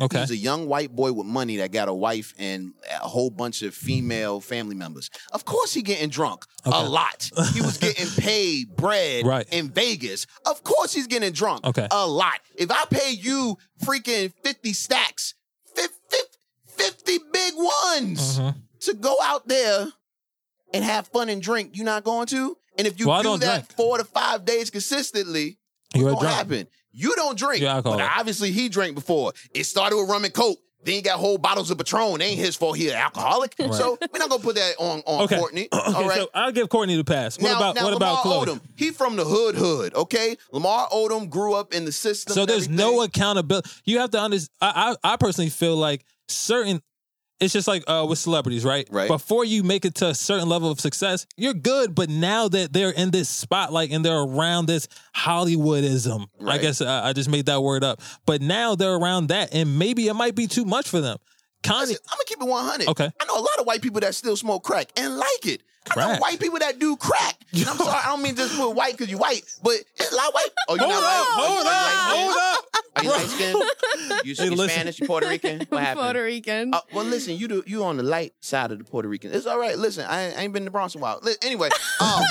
Okay, 0.00 0.20
He's 0.20 0.30
a 0.30 0.36
young 0.36 0.66
white 0.66 0.94
boy 0.94 1.12
with 1.12 1.26
money 1.26 1.56
that 1.58 1.72
got 1.72 1.88
a 1.88 1.94
wife 1.94 2.34
and 2.38 2.72
a 3.02 3.08
whole 3.08 3.30
bunch 3.30 3.62
of 3.62 3.74
female 3.74 4.40
family 4.40 4.74
members. 4.74 5.10
Of 5.32 5.44
course, 5.44 5.72
he 5.74 5.82
getting 5.82 6.08
drunk 6.08 6.44
Okay. 6.66 6.76
a 6.76 6.88
lot. 6.88 7.30
He 7.54 7.60
was 7.60 7.76
getting 7.86 8.08
paid 8.22 8.76
bread 8.76 9.26
Right. 9.26 9.46
in 9.52 9.70
Vegas. 9.70 10.26
Of 10.46 10.62
course, 10.64 10.92
he's 10.92 11.06
getting 11.06 11.32
drunk 11.32 11.64
Okay. 11.66 11.86
a 11.90 12.06
lot. 12.06 12.40
If 12.56 12.70
I 12.70 12.84
pay 12.90 13.12
you 13.12 13.56
freaking 13.84 14.32
fifty 14.42 14.72
stacks, 14.72 15.34
fif- 15.74 15.90
fif- 16.08 16.36
fifty 16.66 17.18
big 17.32 17.54
ones 17.56 18.38
Mhm. 18.38 18.54
to 18.80 18.94
go 18.94 19.16
out 19.22 19.48
there 19.48 19.88
and 20.72 20.84
have 20.84 21.08
fun 21.08 21.28
and 21.28 21.42
drink, 21.42 21.70
you're 21.74 21.84
not 21.84 22.04
going 22.04 22.26
to? 22.28 22.56
And 22.78 22.86
if 22.86 22.98
you 23.00 23.08
Well, 23.08 23.22
do 23.22 23.36
that 23.38 23.66
drink. 23.66 23.76
four 23.76 23.98
to 23.98 24.04
five 24.04 24.44
days 24.44 24.70
consistently, 24.70 25.58
what's 25.94 26.14
gonna 26.14 26.28
happen? 26.34 26.66
You 26.92 27.14
don't 27.16 27.38
drink. 27.38 27.62
You're 27.62 27.82
but 27.82 28.00
obviously 28.00 28.50
he 28.50 28.68
drank 28.68 28.94
before. 28.94 29.32
It 29.54 29.64
started 29.64 29.96
with 29.96 30.08
rum 30.08 30.24
and 30.24 30.34
coke. 30.34 30.58
Then 30.82 30.94
he 30.94 31.02
got 31.02 31.18
whole 31.20 31.36
bottles 31.36 31.70
of 31.70 31.76
Patron. 31.76 32.22
It 32.22 32.24
ain't 32.24 32.38
his 32.38 32.56
fault. 32.56 32.74
He 32.78 32.88
an 32.88 32.94
alcoholic. 32.94 33.54
Right. 33.58 33.72
So 33.74 33.98
we're 34.00 34.18
not 34.18 34.30
gonna 34.30 34.42
put 34.42 34.54
that 34.54 34.76
on 34.78 35.02
on 35.04 35.24
Okay. 35.24 35.36
Kourtney. 35.36 35.68
Okay, 35.74 35.92
All 35.94 36.08
right. 36.08 36.16
so 36.18 36.30
I'll 36.32 36.52
give 36.52 36.68
Kourtney 36.70 36.96
the 36.96 37.04
pass. 37.04 37.36
What 37.38 37.48
now, 37.50 37.56
about 37.58 37.74
now 37.74 37.84
what 37.84 37.92
about 37.92 38.24
Lamar 38.24 38.46
Khloé? 38.46 38.48
Odom? 38.48 38.60
He 38.76 38.90
from 38.90 39.16
the 39.16 39.24
hood, 39.26 39.56
hood. 39.56 39.94
Okay, 39.94 40.36
Lamar 40.52 40.88
Odom 40.88 41.28
grew 41.28 41.52
up 41.52 41.74
in 41.74 41.84
the 41.84 41.92
system. 41.92 42.32
So 42.32 42.46
there's 42.46 42.68
no 42.70 43.02
accountability. 43.02 43.68
You 43.84 43.98
have 43.98 44.10
to 44.12 44.20
understand. 44.20 44.56
I, 44.62 44.96
I 45.02 45.12
I 45.12 45.16
personally 45.16 45.50
feel 45.50 45.76
like 45.76 46.04
certain. 46.28 46.80
It's 47.40 47.54
just 47.54 47.66
like 47.66 47.82
uh, 47.88 48.06
with 48.08 48.18
celebrities, 48.18 48.64
right? 48.64 48.86
Right. 48.90 49.08
Before 49.08 49.44
you 49.44 49.62
make 49.62 49.86
it 49.86 49.94
to 49.96 50.08
a 50.08 50.14
certain 50.14 50.48
level 50.48 50.70
of 50.70 50.78
success, 50.78 51.26
you're 51.36 51.54
good. 51.54 51.94
But 51.94 52.10
now 52.10 52.48
that 52.48 52.72
they're 52.72 52.90
in 52.90 53.10
this 53.10 53.30
spotlight 53.30 53.90
and 53.92 54.04
they're 54.04 54.20
around 54.20 54.66
this 54.66 54.88
Hollywoodism, 55.16 56.26
I 56.46 56.58
guess 56.58 56.80
I, 56.82 57.08
I 57.08 57.12
just 57.14 57.30
made 57.30 57.46
that 57.46 57.62
word 57.62 57.82
up. 57.82 58.00
But 58.26 58.42
now 58.42 58.74
they're 58.74 58.94
around 58.94 59.28
that, 59.28 59.54
and 59.54 59.78
maybe 59.78 60.06
it 60.08 60.14
might 60.14 60.34
be 60.34 60.46
too 60.46 60.64
much 60.64 60.88
for 60.88 61.00
them. 61.00 61.16
Listen, 61.66 61.96
I'm 62.10 62.16
gonna 62.16 62.24
keep 62.26 62.40
it 62.40 62.46
100. 62.48 62.88
Okay. 62.88 63.10
I 63.20 63.24
know 63.26 63.36
a 63.36 63.40
lot 63.40 63.58
of 63.58 63.66
white 63.66 63.82
people 63.82 64.00
that 64.00 64.14
still 64.14 64.36
smoke 64.36 64.62
crack 64.64 64.88
and 64.96 65.16
like 65.16 65.46
it. 65.46 65.62
I 65.90 65.98
know 65.98 66.06
Crack. 66.06 66.20
white 66.20 66.40
people 66.40 66.58
that 66.58 66.78
do 66.78 66.96
crack. 66.96 67.36
And 67.52 67.66
I'm 67.66 67.76
sorry, 67.78 68.00
I 68.04 68.06
don't 68.10 68.22
mean 68.22 68.36
just 68.36 68.56
put 68.56 68.70
white 68.76 68.92
because 68.96 69.10
you 69.10 69.18
white, 69.18 69.42
but 69.62 69.72
it's 69.96 70.12
a 70.12 70.14
lot 70.14 70.28
of 70.28 70.34
white. 70.34 70.48
Oh, 70.68 70.74
you 70.76 70.80
hold 70.82 70.92
not 70.92 71.02
up, 71.02 71.26
white? 71.26 71.46
hold 71.46 71.64
you 71.64 71.70
up, 71.70 71.74
light-skinned? 71.74 72.32
hold 72.32 72.36
up. 72.54 72.64
Are 72.96 73.02
you 73.04 73.10
light 73.10 73.26
skinned? 73.26 73.70
You, 74.26 74.34
Hey, 74.36 74.44
you 74.44 74.50
listen. 74.50 74.68
Spanish? 74.70 75.00
You 75.00 75.06
Puerto 75.08 75.28
Rican? 75.28 75.60
What 75.68 75.80
happened? 75.82 76.04
Puerto 76.04 76.22
Rican. 76.22 76.74
Uh, 76.74 76.80
well, 76.92 77.04
listen, 77.04 77.36
you 77.36 77.48
do 77.48 77.64
you 77.66 77.82
on 77.84 77.96
the 77.96 78.02
light 78.04 78.34
side 78.40 78.70
of 78.70 78.78
the 78.78 78.84
Puerto 78.84 79.08
Rican. 79.08 79.32
It's 79.32 79.46
all 79.46 79.58
right. 79.58 79.76
Listen, 79.76 80.06
I, 80.08 80.26
ain't- 80.28 80.38
I 80.38 80.42
ain't 80.42 80.52
been 80.52 80.64
to 80.64 80.70
Bronx 80.70 80.94
in 80.94 81.00
a 81.00 81.02
while. 81.02 81.20
Anyway, 81.42 81.70
um, 82.00 82.22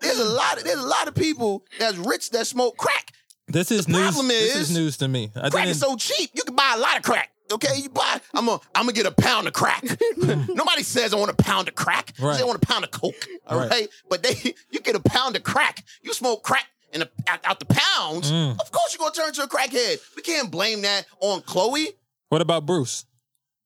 there's 0.00 0.18
a 0.18 0.24
lot 0.24 0.58
of 0.58 0.64
there's 0.64 0.78
a 0.78 0.86
lot 0.86 1.08
of 1.08 1.14
people 1.14 1.64
that's 1.78 1.96
rich 1.96 2.30
that 2.30 2.46
smoke 2.46 2.76
crack. 2.76 3.12
This 3.48 3.70
is 3.70 3.86
The 3.86 3.92
news. 3.92 4.02
problem 4.02 4.28
this 4.28 4.54
is, 4.56 4.70
is 4.70 4.76
news 4.76 4.96
to 4.98 5.08
me. 5.08 5.30
I 5.34 5.48
Crack 5.50 5.52
didn't. 5.52 5.68
is 5.70 5.80
so 5.80 5.96
cheap. 5.96 6.30
You 6.34 6.42
can 6.44 6.54
buy 6.56 6.74
a 6.76 6.78
lot 6.80 6.96
of 6.98 7.02
crack. 7.02 7.30
Okay, 7.52 7.76
you 7.78 7.88
buy. 7.90 8.20
I'm 8.34 8.46
gonna 8.46 8.60
I'm 8.74 8.82
gonna 8.84 8.92
get 8.92 9.06
a 9.06 9.10
pound 9.12 9.46
of 9.46 9.52
crack. 9.52 9.84
Nobody 10.16 10.82
says 10.82 11.12
I 11.12 11.16
want 11.16 11.30
a 11.30 11.34
pound 11.42 11.68
of 11.68 11.74
crack. 11.74 12.12
They 12.16 12.24
Right. 12.24 12.36
say 12.36 12.42
I 12.42 12.46
want 12.46 12.62
a 12.62 12.66
pound 12.66 12.84
of 12.84 12.90
coke. 12.90 13.14
All 13.46 13.58
Right. 13.58 13.70
right. 13.70 13.88
but 14.08 14.22
they 14.22 14.34
you 14.70 14.80
get 14.80 14.96
a 14.96 15.00
pound 15.00 15.36
of 15.36 15.42
crack. 15.44 15.84
You 16.02 16.12
smoke 16.14 16.42
crack 16.42 16.66
in 16.92 17.02
out, 17.26 17.40
out 17.44 17.58
the 17.58 17.66
pounds, 17.66 18.30
Mm. 18.30 18.60
of 18.60 18.70
course 18.70 18.92
you're 18.94 18.98
gonna 18.98 19.14
turn 19.14 19.28
into 19.28 19.42
a 19.42 19.48
crackhead. 19.48 19.98
We 20.16 20.22
can't 20.22 20.50
blame 20.50 20.82
that 20.82 21.06
on 21.20 21.40
Khloé. 21.42 21.86
What 22.28 22.40
about 22.42 22.66
Bruce? 22.66 23.04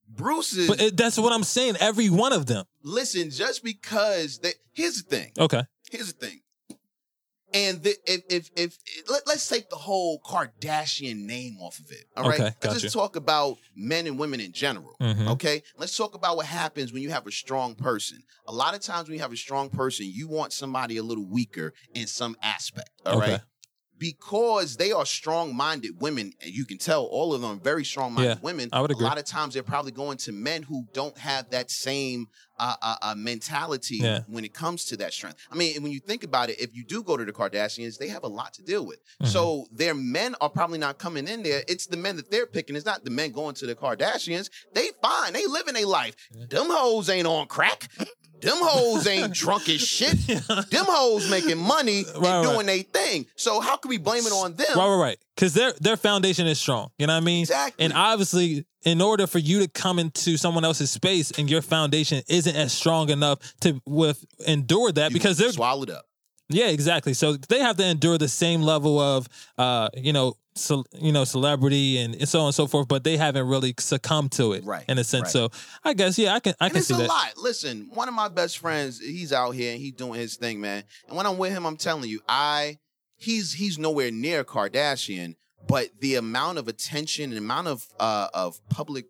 Bruce 0.08 0.52
is 0.54 0.68
But 0.68 0.80
it, 0.80 0.96
that's 0.96 1.18
what 1.18 1.32
I'm 1.32 1.42
saying. 1.44 1.76
Every 1.80 2.08
one 2.10 2.32
of 2.32 2.46
them. 2.46 2.64
listen, 2.82 3.30
just 3.30 3.64
because 3.64 4.38
they 4.38 4.52
here's 4.72 5.02
the 5.02 5.08
thing. 5.16 5.32
Okay. 5.38 5.62
Here's 5.90 6.12
the 6.12 6.26
thing. 6.26 6.40
And 7.56 7.82
the, 7.82 7.96
if 8.06 8.22
if 8.28 8.50
if 8.56 8.78
let, 9.08 9.26
us 9.28 9.48
take 9.48 9.70
the 9.70 9.76
whole 9.76 10.20
Kardashian 10.20 11.24
name 11.24 11.56
off 11.60 11.78
of 11.78 11.90
it. 11.90 12.04
All 12.16 12.24
right. 12.28 12.40
Okay, 12.40 12.54
let's 12.64 12.82
just 12.82 12.94
talk 12.94 13.16
about 13.16 13.56
men 13.74 14.06
and 14.06 14.18
women 14.18 14.40
in 14.40 14.52
general. 14.52 14.96
Mhm. 15.00 15.28
Okay. 15.32 15.62
Let's 15.78 15.96
talk 15.96 16.14
about 16.14 16.36
what 16.36 16.46
happens 16.46 16.92
when 16.92 17.02
you 17.02 17.10
have 17.10 17.26
a 17.26 17.32
strong 17.32 17.74
person. 17.74 18.22
A 18.46 18.52
lot 18.52 18.74
of 18.74 18.80
times 18.82 19.08
when 19.08 19.16
you 19.16 19.22
have 19.22 19.32
a 19.32 19.36
strong 19.36 19.70
person, 19.70 20.06
you 20.08 20.28
want 20.28 20.52
somebody 20.52 20.98
a 20.98 21.02
little 21.02 21.26
weaker 21.26 21.72
in 21.94 22.06
some 22.06 22.36
aspect. 22.42 22.90
All 23.06 23.18
right. 23.18 23.40
Because 23.98 24.76
they 24.76 24.92
are 24.92 25.06
strong-minded 25.06 26.00
women, 26.00 26.32
and 26.42 26.50
you 26.52 26.64
can 26.64 26.78
tell 26.78 27.04
all 27.04 27.32
of 27.34 27.40
them 27.40 27.50
are 27.52 27.60
very 27.60 27.84
strong-minded 27.84 28.28
Yeah, 28.28 28.40
women. 28.42 28.68
I 28.72 28.80
would 28.80 28.90
agree. 28.90 29.04
A 29.04 29.08
lot 29.08 29.18
of 29.18 29.24
times 29.24 29.54
they're 29.54 29.62
probably 29.62 29.92
going 29.92 30.18
to 30.18 30.32
men 30.32 30.62
who 30.62 30.86
don't 30.92 31.16
have 31.18 31.50
that 31.50 31.70
same 31.70 32.28
uh, 32.58 32.74
uh, 32.80 32.96
uh, 33.02 33.14
mentality 33.14 33.96
Yeah. 33.96 34.20
when 34.28 34.42
it 34.44 34.54
comes 34.54 34.86
to 34.86 34.96
that 34.96 35.12
strength. 35.12 35.38
I 35.52 35.54
mean, 35.56 35.82
when 35.82 35.92
you 35.92 36.00
think 36.00 36.24
about 36.24 36.48
it, 36.48 36.58
if 36.58 36.74
you 36.74 36.84
do 36.84 37.02
go 37.02 37.16
to 37.18 37.24
the 37.24 37.32
Kardashians, 37.32 37.98
they 37.98 38.08
have 38.08 38.22
a 38.24 38.28
lot 38.28 38.54
to 38.54 38.62
deal 38.62 38.86
with. 38.86 38.98
Mhm. 39.22 39.26
So 39.28 39.66
their 39.72 39.94
men 39.94 40.34
are 40.40 40.48
probably 40.48 40.78
not 40.78 40.96
coming 40.98 41.28
in 41.28 41.42
there. 41.42 41.64
It's 41.68 41.86
the 41.86 41.98
men 41.98 42.16
that 42.16 42.30
they're 42.30 42.46
picking. 42.46 42.74
It's 42.74 42.86
not 42.86 43.04
the 43.04 43.10
men 43.10 43.32
going 43.32 43.54
to 43.56 43.66
the 43.66 43.74
Kardashians. 43.74 44.48
They 44.74 44.90
fine. 45.02 45.34
They 45.34 45.46
living 45.46 45.74
their 45.74 45.86
life. 45.86 46.16
Them 46.32 46.68
hoes 46.70 47.10
ain't 47.10 47.26
on 47.26 47.46
crack. 47.46 47.90
Them 48.40 48.56
hoes 48.60 49.06
ain't 49.06 49.32
drunk 49.32 49.68
as 49.68 49.80
shit. 49.80 50.16
Them 50.26 50.84
hoes 50.88 51.30
making 51.30 51.58
money 51.58 52.04
and 52.14 52.22
Right, 52.22 52.44
right. 52.44 52.52
doing 52.52 52.66
their 52.66 52.82
thing. 52.82 53.26
So 53.36 53.60
how 53.60 53.76
can 53.76 53.88
we 53.88 53.98
blame 53.98 54.24
it 54.26 54.32
on 54.32 54.54
them? 54.54 54.66
Right, 54.76 54.88
right, 54.88 54.96
right. 55.00 55.18
Because 55.34 55.54
their 55.54 55.72
their 55.80 55.96
foundation 55.96 56.46
is 56.46 56.58
strong. 56.60 56.90
You 56.98 57.06
know 57.06 57.14
what 57.14 57.22
I 57.22 57.24
mean? 57.24 57.40
Exactly. 57.42 57.84
And 57.84 57.92
obviously, 57.94 58.64
in 58.84 59.00
order 59.00 59.26
for 59.26 59.38
you 59.38 59.60
to 59.60 59.68
come 59.68 59.98
into 59.98 60.36
someone 60.36 60.64
else's 60.64 60.90
space 60.90 61.30
and 61.32 61.50
your 61.50 61.62
foundation 61.62 62.22
isn't 62.28 62.54
as 62.56 62.72
strong 62.72 63.10
enough 63.10 63.38
to 63.60 63.80
with 63.86 64.24
endure 64.46 64.92
that 64.92 65.10
You 65.10 65.14
because 65.14 65.38
they're 65.38 65.52
swallowed 65.52 65.90
up. 65.90 66.04
Yeah, 66.48 66.68
exactly. 66.68 67.14
So 67.14 67.34
they 67.36 67.60
have 67.60 67.76
to 67.78 67.84
endure 67.84 68.18
the 68.18 68.28
same 68.28 68.62
level 68.62 68.98
of 68.98 69.28
uh, 69.58 69.88
you 69.94 70.12
know, 70.12 70.36
you 70.98 71.12
know, 71.12 71.24
celebrity 71.24 71.98
and 71.98 72.26
so 72.28 72.40
on 72.40 72.46
and 72.46 72.54
so 72.54 72.66
forth, 72.66 72.88
but 72.88 73.04
they 73.04 73.16
haven't 73.16 73.46
really 73.46 73.74
succumbed 73.78 74.32
to 74.32 74.52
it, 74.54 74.64
Right, 74.64 74.84
In 74.88 74.96
a 74.98 75.04
sense. 75.04 75.24
right. 75.24 75.30
So 75.32 75.50
I 75.84 75.92
guess 75.92 76.18
yeah, 76.18 76.34
I 76.34 76.40
can 76.40 76.54
I 76.60 76.66
And 76.66 76.72
can 76.72 76.78
it's 76.78 76.88
see 76.88 76.94
a 76.94 76.98
that. 76.98 77.08
lot. 77.08 77.32
Listen, 77.36 77.90
one 77.92 78.08
of 78.08 78.14
my 78.14 78.28
best 78.28 78.58
friends, 78.58 78.98
he's 79.00 79.32
out 79.32 79.50
here 79.50 79.72
and 79.72 79.80
he's 79.80 79.92
doing 79.92 80.18
his 80.20 80.36
thing, 80.36 80.60
man. 80.60 80.84
And 81.08 81.16
when 81.16 81.26
I'm 81.26 81.36
with 81.38 81.52
him, 81.52 81.66
I'm 81.66 81.76
telling 81.76 82.08
you, 82.08 82.20
I 82.28 82.78
he's 83.16 83.52
he's 83.54 83.78
nowhere 83.78 84.10
near 84.10 84.44
Kardashian, 84.44 85.34
but 85.68 85.88
the 86.00 86.14
amount 86.14 86.58
of 86.58 86.68
attention 86.68 87.30
and 87.30 87.38
amount 87.38 87.68
of 87.68 87.86
uh 88.00 88.28
of 88.32 88.58
public 88.70 89.06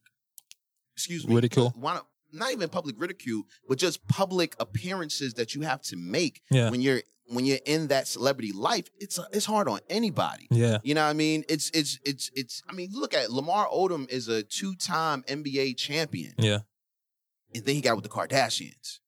excuse 0.95 1.27
me 1.27 1.35
Ridicule. 1.35 1.73
one 1.77 2.01
not 2.33 2.53
even 2.53 2.69
public 2.69 2.97
ridicule, 2.99 3.45
but 3.69 3.79
just 3.79 4.07
public 4.09 4.57
appearances 4.59 5.35
that 5.35 5.55
you 5.55 5.63
have 5.63 5.81
to 5.83 5.97
make 5.97 6.43
Yeah. 6.51 6.71
when 6.71 6.81
you're 6.83 7.03
when 7.29 7.45
you're 7.45 7.59
in 7.67 7.89
that 7.89 8.07
celebrity 8.07 8.53
life, 8.53 8.89
it's 8.99 9.19
it's 9.33 9.47
hard 9.47 9.69
on 9.69 9.81
anybody. 9.91 10.47
Yeah. 10.51 10.79
You 10.83 10.95
know 10.95 11.05
what 11.05 11.11
I 11.11 11.15
mean? 11.15 11.45
It's 11.49 11.71
it's 11.71 11.99
it's 12.05 12.31
it's 12.35 12.63
I 12.69 12.73
mean, 12.73 12.91
look 12.93 13.15
at 13.15 13.31
Lamar 13.31 13.67
Odom 13.69 14.09
is 14.11 14.29
a 14.29 14.43
two-time 14.43 15.25
NBA 15.29 15.77
champion 15.77 16.35
Yeah. 16.39 16.61
and 17.55 17.65
then 17.65 17.75
he 17.75 17.81
got 17.81 17.97
with 17.97 18.05
the 18.05 18.11
Kardashians, 18.11 19.01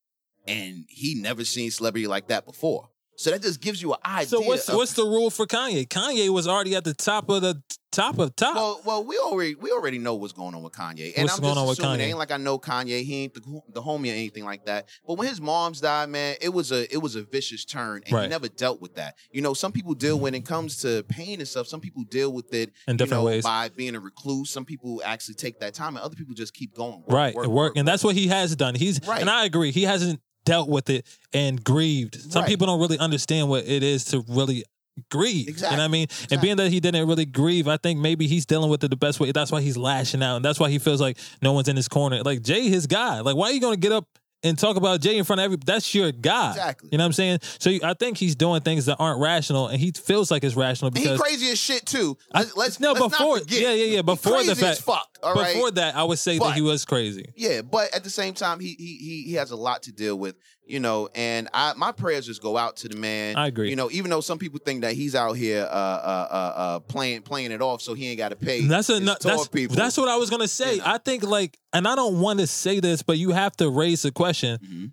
and 0.46 0.84
he 0.88 1.14
never 1.14 1.44
seen 1.44 1.70
celebrity 1.70 2.06
like 2.06 2.28
that 2.28 2.44
before. 2.44 2.88
So 3.18 3.32
that 3.32 3.42
just 3.42 3.60
gives 3.60 3.82
you 3.82 3.92
an 3.94 3.98
idea. 4.06 4.28
So 4.28 4.40
what's 4.42 4.68
of- 4.68 4.76
what's 4.76 4.92
the 4.92 5.02
rule 5.02 5.28
for 5.30 5.44
Kanye? 5.44 5.88
Kanye 5.88 6.28
was 6.30 6.46
already 6.46 6.76
at 6.76 6.84
the 6.84 6.94
top 6.94 7.28
of 7.28 7.42
the 7.42 7.60
top 7.90 8.16
of 8.20 8.36
top. 8.36 8.54
well, 8.54 8.80
well, 8.84 9.04
we 9.04 9.18
already 9.18 9.56
we 9.56 9.72
already 9.72 9.98
know 9.98 10.14
what's 10.14 10.32
going 10.32 10.54
on 10.54 10.62
with 10.62 10.72
Kanye, 10.74 11.14
and 11.16 11.24
What's 11.24 11.34
I'm 11.34 11.40
going 11.42 11.54
just 11.54 11.58
on 11.60 11.66
with 11.68 11.78
assuming 11.80 11.98
it 12.00 12.04
Kanye? 12.04 12.08
ain't 12.10 12.18
like 12.18 12.30
I 12.30 12.36
know 12.36 12.60
Kanye. 12.60 13.02
He 13.02 13.24
ain't 13.24 13.34
the, 13.34 13.40
the 13.72 13.82
homie 13.82 14.10
or 14.10 14.14
anything 14.14 14.44
like 14.44 14.66
that. 14.66 14.88
But 15.04 15.14
when 15.18 15.26
his 15.26 15.40
mom's 15.40 15.80
died, 15.80 16.10
man, 16.10 16.36
it 16.40 16.50
was 16.50 16.70
a 16.70 16.84
it 16.94 16.98
was 16.98 17.16
a 17.16 17.22
vicious 17.24 17.64
turn, 17.64 18.02
and 18.06 18.22
he 18.22 18.28
never 18.28 18.46
dealt 18.46 18.80
with 18.80 18.94
that. 18.94 19.16
You 19.32 19.42
know, 19.42 19.52
some 19.52 19.72
people 19.72 19.94
deal 19.94 20.16
when 20.20 20.36
it 20.36 20.44
comes 20.44 20.76
to 20.82 21.02
pain 21.08 21.40
and 21.40 21.48
stuff. 21.48 21.66
Some 21.66 21.80
people 21.80 22.04
deal 22.04 22.32
with 22.32 22.54
it 22.54 22.70
In 22.86 22.96
different 22.96 23.22
know, 23.22 23.26
ways. 23.26 23.42
by 23.42 23.68
being 23.70 23.96
a 23.96 24.00
recluse. 24.00 24.48
Some 24.50 24.64
people 24.64 25.02
actually 25.04 25.34
take 25.34 25.58
that 25.58 25.74
time, 25.74 25.96
and 25.96 26.04
other 26.04 26.14
people 26.14 26.34
just 26.34 26.54
keep 26.54 26.72
going. 26.72 27.00
Work, 27.00 27.10
right, 27.10 27.34
work, 27.34 27.48
work, 27.48 27.72
and 27.76 27.88
that's 27.88 28.04
what 28.04 28.14
he 28.14 28.28
has 28.28 28.54
done. 28.54 28.76
He's 28.76 29.04
Right. 29.08 29.20
and 29.20 29.28
I 29.28 29.44
agree. 29.44 29.72
He 29.72 29.82
hasn't 29.82 30.20
dealt 30.48 30.68
with 30.68 30.88
it 30.90 31.06
and 31.32 31.62
grieved. 31.62 32.14
Some 32.32 32.40
Right. 32.42 32.48
people 32.48 32.66
don't 32.66 32.80
really 32.80 32.98
understand 32.98 33.48
what 33.48 33.64
it 33.66 33.82
is 33.82 34.04
to 34.06 34.24
really 34.28 34.64
grieve. 35.10 35.48
You 35.48 35.62
know 35.62 35.68
what 35.70 35.80
I 35.80 35.88
mean? 35.88 36.06
And 36.30 36.40
being 36.40 36.56
that 36.56 36.70
he 36.70 36.80
didn't 36.80 37.06
really 37.06 37.24
grieve, 37.26 37.68
I 37.68 37.76
think 37.76 38.00
maybe 38.00 38.26
he's 38.26 38.46
dealing 38.46 38.70
with 38.70 38.82
it 38.82 38.88
the 38.88 38.96
best 38.96 39.20
way. 39.20 39.30
That's 39.30 39.52
why 39.52 39.60
he's 39.60 39.76
lashing 39.76 40.22
out, 40.22 40.36
and 40.36 40.44
that's 40.44 40.58
why 40.58 40.70
he 40.70 40.78
feels 40.78 41.00
like 41.00 41.18
no 41.42 41.52
one's 41.52 41.68
in 41.68 41.76
his 41.76 41.86
corner. 41.88 42.22
Like 42.22 42.42
Jay, 42.42 42.68
his 42.68 42.86
guy. 42.86 43.20
Like 43.20 43.36
why 43.36 43.48
are 43.50 43.52
you 43.52 43.60
going 43.60 43.74
to 43.74 43.80
get 43.80 43.92
up? 43.92 44.06
And 44.44 44.56
talk 44.56 44.76
about 44.76 45.00
Jay 45.00 45.18
in 45.18 45.24
front 45.24 45.40
of 45.40 45.46
every. 45.46 45.56
That's 45.66 45.92
your 45.96 46.12
guy. 46.12 46.50
Exactly. 46.50 46.90
You 46.92 46.98
know 46.98 47.02
what 47.02 47.06
I'm 47.06 47.12
saying? 47.12 47.38
So 47.58 47.72
I 47.82 47.94
think 47.94 48.18
he's 48.18 48.36
doing 48.36 48.60
things 48.60 48.86
that 48.86 48.94
aren't 49.00 49.20
rational, 49.20 49.66
and 49.66 49.80
he 49.80 49.90
feels 49.90 50.30
like 50.30 50.44
it's 50.44 50.54
rational 50.54 50.92
because 50.92 51.20
crazy 51.20 51.50
as 51.50 51.58
shit 51.58 51.84
too. 51.86 52.16
I- 52.32 52.42
Let's, 52.42 52.56
let's 52.56 52.80
no, 52.80 52.92
let's 52.92 53.08
before- 53.18 53.38
yeah, 53.48 53.70
yeah, 53.72 53.84
yeah, 53.96 54.02
before 54.02 54.44
the 54.44 54.54
fact- 54.54 54.82
fuck. 54.82 55.08
Right. 55.24 55.52
before 55.54 55.72
that, 55.72 55.96
I 55.96 56.04
would 56.04 56.20
say 56.20 56.38
that 56.38 56.54
he 56.54 56.60
was 56.60 56.84
crazy. 56.84 57.32
Yeah, 57.36 57.62
but 57.62 57.92
at 57.92 58.04
the 58.04 58.10
same 58.10 58.34
time, 58.34 58.60
he 58.60 58.76
he 58.78 59.24
he 59.26 59.32
has 59.34 59.50
a 59.50 59.56
lot 59.56 59.82
to 59.82 59.92
deal 59.92 60.16
with, 60.16 60.36
you 60.68 60.80
know. 60.80 61.08
And 61.14 61.48
I 61.52 61.72
my 61.76 61.92
prayers 61.92 62.26
just 62.26 62.42
go 62.42 62.56
out 62.56 62.76
to 62.78 62.88
the 62.88 62.96
man. 62.96 63.36
I 63.36 63.48
agree. 63.48 63.70
You 63.70 63.76
know, 63.76 63.90
even 63.90 64.10
though 64.10 64.20
some 64.20 64.38
people 64.38 64.60
think 64.64 64.82
that 64.82 64.94
he's 64.94 65.14
out 65.14 65.32
here 65.32 65.62
uh 65.62 65.74
uh 65.74 66.28
uh, 66.30 66.52
uh 66.56 66.78
playing 66.80 67.22
playing 67.22 67.52
it 67.52 67.62
off, 67.62 67.82
so 67.82 67.94
he 67.94 68.08
ain't 68.08 68.18
got 68.18 68.30
to 68.30 68.36
pay. 68.36 68.66
That's 68.66 68.88
a 68.88 69.00
no, 69.00 69.16
that's 69.20 69.48
people. 69.48 69.76
that's 69.76 69.96
what 69.96 70.08
I 70.08 70.16
was 70.16 70.30
gonna 70.30 70.48
say. 70.48 70.74
You 70.74 70.78
know. 70.78 70.84
I 70.86 70.98
think 70.98 71.22
like, 71.22 71.58
and 71.72 71.86
I 71.88 71.94
don't 71.94 72.20
want 72.20 72.40
to 72.40 72.46
say 72.46 72.80
this, 72.80 73.02
but 73.02 73.18
you 73.18 73.30
have 73.30 73.56
to 73.56 73.70
raise 73.70 74.02
the 74.02 74.12
question: 74.12 74.58
Mhm. 74.58 74.92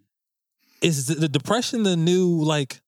Is 0.81 1.07
the, 1.07 1.15
the 1.15 1.29
depression 1.29 1.83
the 1.83 1.95
new 1.95 2.41
like? 2.41 2.81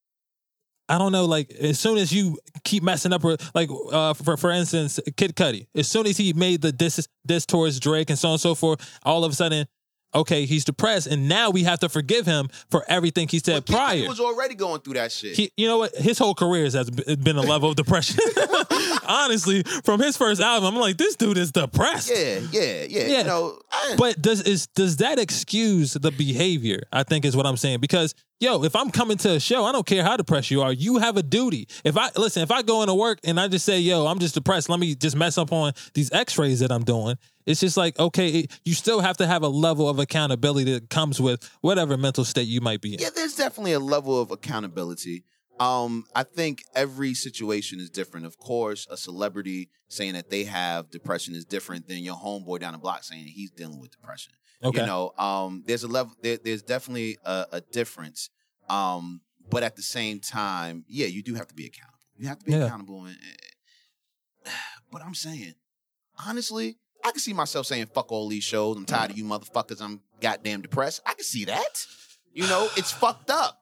I 0.90 0.98
don't 0.98 1.12
know. 1.12 1.26
Like 1.26 1.52
as 1.52 1.80
soon 1.80 1.98
as 1.98 2.14
you 2.14 2.38
keep 2.64 2.82
messing 2.82 3.12
up, 3.12 3.24
or 3.26 3.36
like 3.54 3.70
uh, 3.92 4.14
for 4.14 4.38
for 4.38 4.52
instance, 4.52 5.00
Kid 5.18 5.36
Cudi. 5.36 5.68
As 5.76 5.88
soon 5.88 6.08
as 6.08 6.16
he 6.16 6.32
made 6.32 6.62
the 6.62 6.72
diss 6.72 7.08
diss 7.26 7.46
towards 7.46 7.80
Drake 7.80 8.10
and 8.10 8.18
so 8.18 8.30
on 8.30 8.34
and 8.34 8.42
so 8.42 8.56
forth, 8.56 9.00
all 9.04 9.26
of 9.26 9.32
a 9.34 9.36
sudden, 9.36 9.68
okay, 10.16 10.46
he's 10.46 10.66
depressed, 10.66 11.08
and 11.08 11.28
now 11.30 11.50
we 11.50 11.64
have 11.64 11.80
to 11.80 11.90
forgive 11.90 12.26
him 12.26 12.50
for 12.70 12.84
everything 12.88 13.28
he 13.28 13.40
said 13.40 13.56
But 13.56 13.66
Kid 13.66 13.74
Cudi 13.74 13.78
prior. 13.78 14.08
was 14.08 14.20
already 14.20 14.56
going 14.56 14.82
through 14.82 14.96
that 14.96 15.12
shit. 15.12 15.36
He, 15.36 15.52
you 15.58 15.68
know 15.68 15.78
what? 15.80 15.96
His 15.96 16.18
whole 16.18 16.34
career 16.36 16.64
has 16.64 16.90
been 16.90 17.38
a 17.38 17.42
level 17.42 17.70
of 17.70 17.76
depression. 17.76 18.20
Honestly, 19.08 19.64
from 19.84 20.00
his 20.00 20.18
first 20.18 20.42
album, 20.42 20.76
I'm 20.76 20.82
like, 20.82 20.98
this 20.98 21.16
dude 21.16 21.38
is 21.38 21.52
depressed. 21.52 22.10
yeah, 22.10 22.40
yeah, 22.52 22.84
yeah, 22.88 23.08
Yeah. 23.08 23.18
You 23.20 23.24
know, 23.24 23.60
I- 23.72 23.96
But 23.98 24.22
does 24.22 24.42
is 24.42 24.68
does 24.68 24.98
that 24.98 25.20
excuse 25.20 25.94
the 25.94 26.12
behavior? 26.12 26.84
I 26.92 27.04
think 27.04 27.26
is 27.26 27.36
what 27.36 27.46
I'm 27.46 27.58
saying 27.58 27.80
because 27.80 28.14
yo, 28.40 28.64
if 28.64 28.76
I'm 28.76 28.90
coming 28.92 29.18
to 29.18 29.34
a 29.36 29.40
show, 29.40 29.66
I 29.66 29.72
don't 29.72 29.86
care 29.86 30.04
how 30.04 30.18
depressed 30.18 30.52
you 30.52 30.62
are. 30.62 30.72
You 30.72 30.98
have 30.98 31.18
a 31.18 31.24
duty. 31.24 31.68
If 31.84 31.98
I 31.98 32.10
listen, 32.16 32.44
if 32.44 32.52
I 32.52 32.62
go 32.62 32.82
into 32.82 32.94
work 32.94 33.20
and 33.24 33.40
I 33.40 33.48
just 33.48 33.66
say, 33.66 33.80
yo, 33.80 34.06
I'm 34.06 34.20
just 34.20 34.36
depressed. 34.36 34.70
Let 34.70 34.80
me 34.80 34.96
just 34.96 35.16
mess 35.16 35.38
up 35.38 35.52
on 35.52 35.74
these 35.94 36.12
X-rays 36.12 36.60
that 36.60 36.72
I'm 36.72 36.84
doing. 36.84 37.18
It's 37.46 37.62
just 37.62 37.78
like 37.78 37.98
okay, 38.00 38.30
it, 38.30 38.60
you 38.66 38.74
still 38.74 39.00
have 39.00 39.18
to 39.18 39.28
have 39.28 39.44
a 39.44 39.48
level 39.48 39.88
of 39.88 40.00
accountability 40.00 40.74
that 40.74 40.90
comes 40.90 41.22
with 41.22 41.50
whatever 41.62 41.98
mental 41.98 42.26
state 42.26 42.48
you 42.48 42.62
might 42.62 42.82
be 42.82 42.94
in. 42.94 43.00
Yeah, 43.00 43.10
there's 43.16 43.36
definitely 43.36 43.74
a 43.74 43.80
level 43.80 44.20
of 44.20 44.32
accountability. 44.32 45.24
Um, 45.60 46.06
I 46.16 46.22
think 46.24 46.64
every 46.76 47.16
situation 47.16 47.80
is 47.80 47.90
different. 47.90 48.28
Of 48.28 48.38
course, 48.38 48.86
a 48.92 48.98
celebrity 48.98 49.70
saying 49.88 50.14
that 50.14 50.30
they 50.30 50.44
have 50.44 50.92
depression 50.92 51.34
is 51.34 51.46
different 51.46 51.88
than 51.88 52.00
your 52.00 52.16
homeboy 52.16 52.60
down 52.60 52.74
the 52.74 52.78
block 52.78 53.04
saying 53.04 53.24
he's 53.24 53.50
dealing 53.50 53.80
with 53.80 53.92
depression. 53.92 54.34
Okay. 54.64 54.82
You 54.82 54.86
know, 54.88 55.14
um, 55.18 55.64
there's 55.68 55.84
a 55.84 55.88
level. 55.88 56.14
There, 56.22 56.38
there's 56.38 56.64
definitely 56.64 57.18
a, 57.24 57.46
a 57.54 57.62
difference. 57.62 58.30
Um, 58.70 59.22
but 59.50 59.64
at 59.64 59.76
the 59.76 59.82
same 59.84 60.20
time, 60.20 60.84
yeah, 60.88 61.08
you 61.08 61.24
do 61.24 61.36
have 61.36 61.48
to 61.48 61.54
be 61.56 61.66
accountable. 61.66 62.00
You 62.18 62.28
have 62.28 62.40
to 62.40 62.46
be 62.46 62.52
Yeah. 62.52 62.66
accountable. 62.66 63.06
And, 63.06 63.18
but 64.92 65.02
I'm 65.04 65.14
saying, 65.14 65.54
honestly, 66.26 66.78
I 67.04 67.12
can 67.12 67.20
see 67.20 67.34
myself 67.34 67.66
saying, 67.66 67.86
"Fuck 67.94 68.12
all 68.12 68.28
these 68.28 68.44
shows. 68.44 68.76
I'm 68.78 68.86
tired 68.86 69.12
of 69.12 69.18
you 69.18 69.24
motherfuckers. 69.24 69.82
I'm 69.82 70.02
goddamn 70.20 70.62
depressed." 70.62 71.02
I 71.06 71.14
can 71.14 71.24
see 71.24 71.46
that. 71.46 71.86
You 72.34 72.48
know, 72.48 72.68
it's 72.78 72.92
fucked 72.92 73.30
up. 73.30 73.62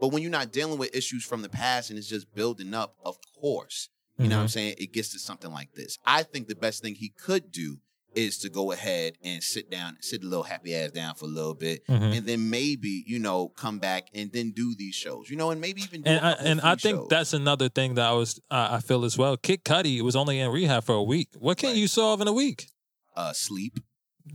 But 0.00 0.08
when 0.08 0.22
you're 0.22 0.30
not 0.30 0.50
dealing 0.52 0.78
with 0.78 0.94
issues 0.96 1.24
from 1.24 1.42
the 1.42 1.50
past 1.50 1.90
and 1.90 1.98
it's 1.98 2.08
just 2.08 2.34
building 2.34 2.72
up, 2.72 2.94
of 3.04 3.18
course, 3.38 3.90
you 4.16 4.28
know 4.28 4.36
what 4.36 4.42
I'm 4.44 4.48
saying? 4.48 4.76
It 4.78 4.94
gets 4.94 5.10
to 5.12 5.18
something 5.18 5.50
like 5.50 5.74
this. 5.74 5.98
I 6.06 6.22
think 6.22 6.48
the 6.48 6.54
best 6.54 6.82
thing 6.82 6.94
he 6.94 7.10
could 7.10 7.52
do 7.52 7.80
is 8.14 8.38
to 8.38 8.48
go 8.48 8.72
ahead 8.72 9.14
and 9.22 9.42
sit 9.42 9.70
down, 9.70 9.96
sit 10.00 10.22
a 10.22 10.26
little 10.26 10.42
happy 10.44 10.74
ass 10.74 10.90
down 10.90 11.14
for 11.14 11.26
a 11.26 11.28
little 11.28 11.54
bit, 11.54 11.86
Mhm. 11.86 12.16
and 12.16 12.26
then 12.26 12.50
maybe 12.50 13.04
you 13.06 13.18
know 13.18 13.48
come 13.48 13.78
back 13.78 14.08
and 14.14 14.32
then 14.32 14.50
do 14.52 14.74
these 14.76 14.94
shows, 14.94 15.30
you 15.30 15.36
know, 15.36 15.50
and 15.50 15.60
maybe 15.60 15.82
even 15.82 16.02
do 16.02 16.10
And 16.10 16.24
I, 16.24 16.32
and 16.32 16.60
I 16.60 16.74
think 16.76 16.96
shows. 16.98 17.08
that's 17.08 17.32
another 17.32 17.68
thing 17.68 17.94
that 17.94 18.06
I 18.08 18.12
was 18.12 18.40
uh, 18.50 18.68
I 18.72 18.80
feel 18.80 19.04
as 19.04 19.16
well. 19.16 19.36
Kid 19.36 19.64
Cudi 19.64 20.00
was 20.02 20.16
only 20.16 20.38
in 20.40 20.50
rehab 20.50 20.84
for 20.84 20.94
a 20.94 21.02
week. 21.02 21.28
What 21.38 21.58
can 21.58 21.70
Right. 21.70 21.76
you 21.78 21.86
solve 21.88 22.20
in 22.20 22.28
a 22.28 22.32
week? 22.32 22.68
uh, 23.16 23.32
sleep. 23.32 23.80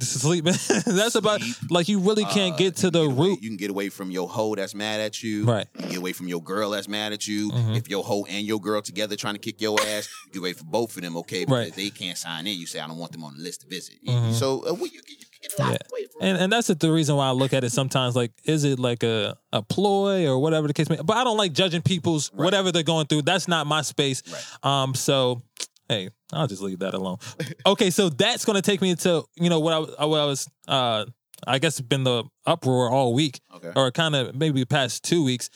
Sleep. 0.02 0.44
man. 0.46 0.54
that's 0.86 1.16
about 1.16 1.42
Sleep. 1.42 1.72
like 1.72 1.88
you 1.88 2.00
really 2.00 2.26
can't 2.26 2.54
Uh, 2.54 2.58
get 2.58 2.76
to 2.78 2.92
the 2.92 3.02
get 3.08 3.12
away- 3.12 3.30
root. 3.30 3.42
You 3.42 3.50
can 3.50 3.58
get 3.58 3.70
away 3.70 3.90
from 3.90 4.12
your 4.12 4.28
hoe 4.28 4.56
that's 4.56 4.76
mad 4.76 5.00
at 5.00 5.24
you. 5.24 5.46
Right. 5.46 5.68
You 5.80 5.88
get 5.88 5.98
away 5.98 6.14
from 6.14 6.28
your 6.28 6.42
girl 6.42 6.72
that's 6.72 6.88
mad 6.88 7.14
at 7.14 7.28
you. 7.28 7.52
Mhm. 7.52 7.78
If 7.78 7.90
your 7.90 8.04
hoe 8.04 8.26
and 8.30 8.46
your 8.46 8.60
girl 8.60 8.82
together 8.82 9.16
trying 9.16 9.36
to 9.36 9.40
kick 9.40 9.62
your 9.62 9.80
ass, 9.82 10.10
you 10.28 10.34
get 10.34 10.40
away 10.40 10.54
from 10.54 10.68
both 10.70 10.96
of 10.96 11.02
them. 11.02 11.16
Okay, 11.18 11.46
but 11.46 11.54
Right. 11.56 11.68
if 11.70 11.76
they 11.76 11.90
can't 11.90 12.18
sign 12.18 12.46
in, 12.48 12.58
you 12.60 12.66
say 12.66 12.80
I 12.80 12.88
don't 12.88 12.98
want 12.98 13.12
them 13.14 13.24
on 13.24 13.36
the 13.38 13.44
list 13.44 13.62
to 13.62 13.68
visit. 13.68 13.96
Mhm. 14.06 14.34
So 14.34 14.62
uh, 14.68 14.74
you, 14.74 14.86
you 14.86 15.02
can 15.02 15.18
get 15.42 15.54
a 15.60 15.62
lot 15.62 15.72
Yeah. 15.72 15.78
And 16.22 16.38
and 16.38 16.52
that's 16.52 16.68
the 16.68 16.92
reason 16.92 17.16
why 17.16 17.28
I 17.28 17.32
look 17.32 17.54
at 17.54 17.64
it 17.64 17.72
sometimes 17.72 18.16
like 18.16 18.32
is 18.46 18.64
it 18.64 18.80
like 18.80 19.04
a, 19.04 19.38
a 19.54 19.62
ploy 19.62 20.26
or 20.28 20.40
whatever 20.40 20.68
the 20.68 20.74
case 20.74 20.90
may 20.90 20.96
be. 20.98 21.04
but 21.04 21.18
I 21.18 21.24
don't 21.24 21.38
like 21.38 21.54
judging 21.54 21.82
people's 21.82 22.32
Right. 22.34 22.46
whatever 22.46 22.72
they're 22.72 22.84
going 22.84 23.08
through. 23.08 23.24
That's 23.24 23.48
not 23.48 23.68
my 23.68 23.82
space. 23.82 24.24
Right. 24.32 24.82
Um 24.82 24.96
so 24.96 25.42
hey, 25.90 26.10
I'll 26.34 26.48
just 26.48 26.62
leave 26.62 26.80
that 26.80 26.94
alone. 26.94 27.18
okay, 27.66 27.90
so 27.90 28.10
that's 28.10 28.46
gonna 28.46 28.62
take 28.62 28.82
me 28.82 28.90
into 28.92 29.24
you 29.36 29.50
know 29.50 29.60
what 29.60 29.74
I, 29.74 29.80
was- 29.80 29.96
what 29.98 30.20
I 30.20 30.26
was 30.26 30.50
uh 30.68 31.06
I 31.48 31.60
guess 31.60 31.78
it's 31.80 31.88
been 31.88 32.04
the 32.04 32.24
uproar 32.46 32.90
all 32.90 33.14
week 33.14 33.40
Okay. 33.56 33.72
or 33.76 33.92
kind 33.92 34.16
of 34.16 34.36
maybe 34.36 34.64
past 34.66 35.04
two 35.04 35.24
weeks. 35.24 35.50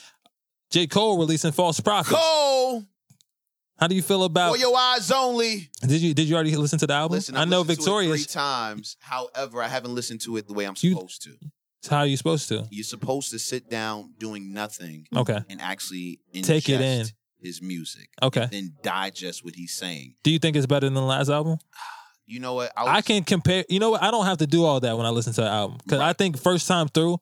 J. 0.71 0.85
Cole 0.87 1.17
releasing 1.17 1.51
false 1.51 1.79
prophets. 1.79 2.15
Cole, 2.19 2.83
How 3.79 3.87
do 3.87 3.95
you 3.95 4.01
feel 4.03 4.23
about 4.23 4.49
4 4.49 4.57
Your 4.57 4.75
Eyez 4.75 5.11
Only. 5.15 5.69
did 5.81 6.01
you 6.01 6.13
did 6.13 6.27
you 6.27 6.35
already 6.35 6.55
listen 6.55 6.77
to 6.79 6.85
the 6.87 6.93
album? 6.93 7.15
Listen, 7.15 7.35
I 7.37 7.45
know 7.45 7.63
to 7.63 7.71
it 7.71 7.81
three 7.81 8.23
times. 8.25 8.97
However, 8.99 9.63
I 9.63 9.67
haven't 9.67 9.95
listened 9.95 10.21
to 10.21 10.37
it 10.37 10.47
the 10.47 10.53
way 10.53 10.65
I'm 10.65 10.75
You- 10.81 10.91
supposed 10.93 11.23
to. 11.23 11.35
How 11.89 11.99
are 11.99 12.05
you 12.05 12.17
supposed 12.17 12.49
to? 12.49 12.67
You're 12.71 12.83
supposed 12.83 13.31
to 13.31 13.39
sit 13.39 13.69
down 13.69 14.13
doing 14.19 14.51
nothing 14.53 15.07
Okay. 15.15 15.39
and 15.49 15.61
actually 15.61 16.19
Take 16.43 16.67
it 16.67 16.81
in. 16.81 17.07
His 17.41 17.61
music. 17.61 18.09
Okay. 18.21 18.47
Then 18.51 18.75
digest 18.83 19.43
what 19.43 19.55
he's 19.55 19.73
saying. 19.73 20.15
Do 20.23 20.31
you 20.31 20.39
think 20.39 20.55
it's 20.55 20.65
better 20.65 20.85
than 20.87 20.93
the 20.93 21.01
last 21.01 21.29
album? 21.29 21.57
You 22.31 22.39
know 22.39 22.53
what? 22.53 22.71
was- 22.77 22.87
I 22.87 23.01
can 23.01 23.23
compare. 23.23 23.65
You 23.69 23.79
know 23.79 23.89
what? 23.89 24.03
I 24.03 24.11
don't 24.11 24.27
have 24.27 24.37
to 24.37 24.45
do 24.45 24.63
all 24.63 24.79
that 24.81 24.95
when 24.95 25.07
I 25.07 25.09
listen 25.09 25.33
to 25.33 25.41
the 25.41 25.47
album 25.47 25.79
because 25.83 25.99
I 25.99 26.13
think 26.13 26.37
first 26.39 26.67
time 26.67 26.87
through, 26.87 27.13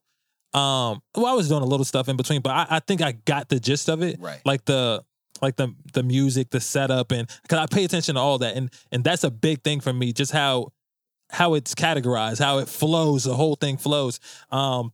um, 0.54 1.02
well, 1.16 1.28
I 1.28 1.34
was 1.34 1.48
doing 1.48 1.62
a 1.62 1.66
little 1.66 1.86
stuff 1.86 2.10
in 2.10 2.18
between, 2.18 2.42
but 2.42 2.50
I, 2.50 2.68
I 2.72 2.80
think 2.80 3.02
I 3.02 3.14
got 3.14 3.48
the 3.48 3.58
gist 3.58 3.88
of 3.88 4.02
it. 4.04 4.20
Right. 4.20 4.42
Like 4.44 4.66
the 4.66 5.06
like 5.42 5.56
the 5.56 5.74
the 5.94 6.04
music, 6.04 6.50
the 6.50 6.60
setup, 6.60 7.14
and 7.14 7.26
because 7.44 7.58
I 7.58 7.68
pay 7.68 7.86
attention 7.86 8.16
to 8.16 8.22
all 8.22 8.38
that, 8.40 8.58
and 8.58 8.70
and 8.92 9.02
that's 9.02 9.24
a 9.24 9.32
big 9.32 9.64
thing 9.64 9.80
for 9.80 9.94
me. 9.94 10.12
Just 10.12 10.34
how 10.34 10.74
how 11.30 11.54
it's 11.54 11.74
categorized, 11.74 12.40
how 12.40 12.58
it 12.58 12.68
flows, 12.68 13.24
the 13.24 13.34
whole 13.36 13.56
thing 13.56 13.78
flows. 13.78 14.20
Um, 14.52 14.92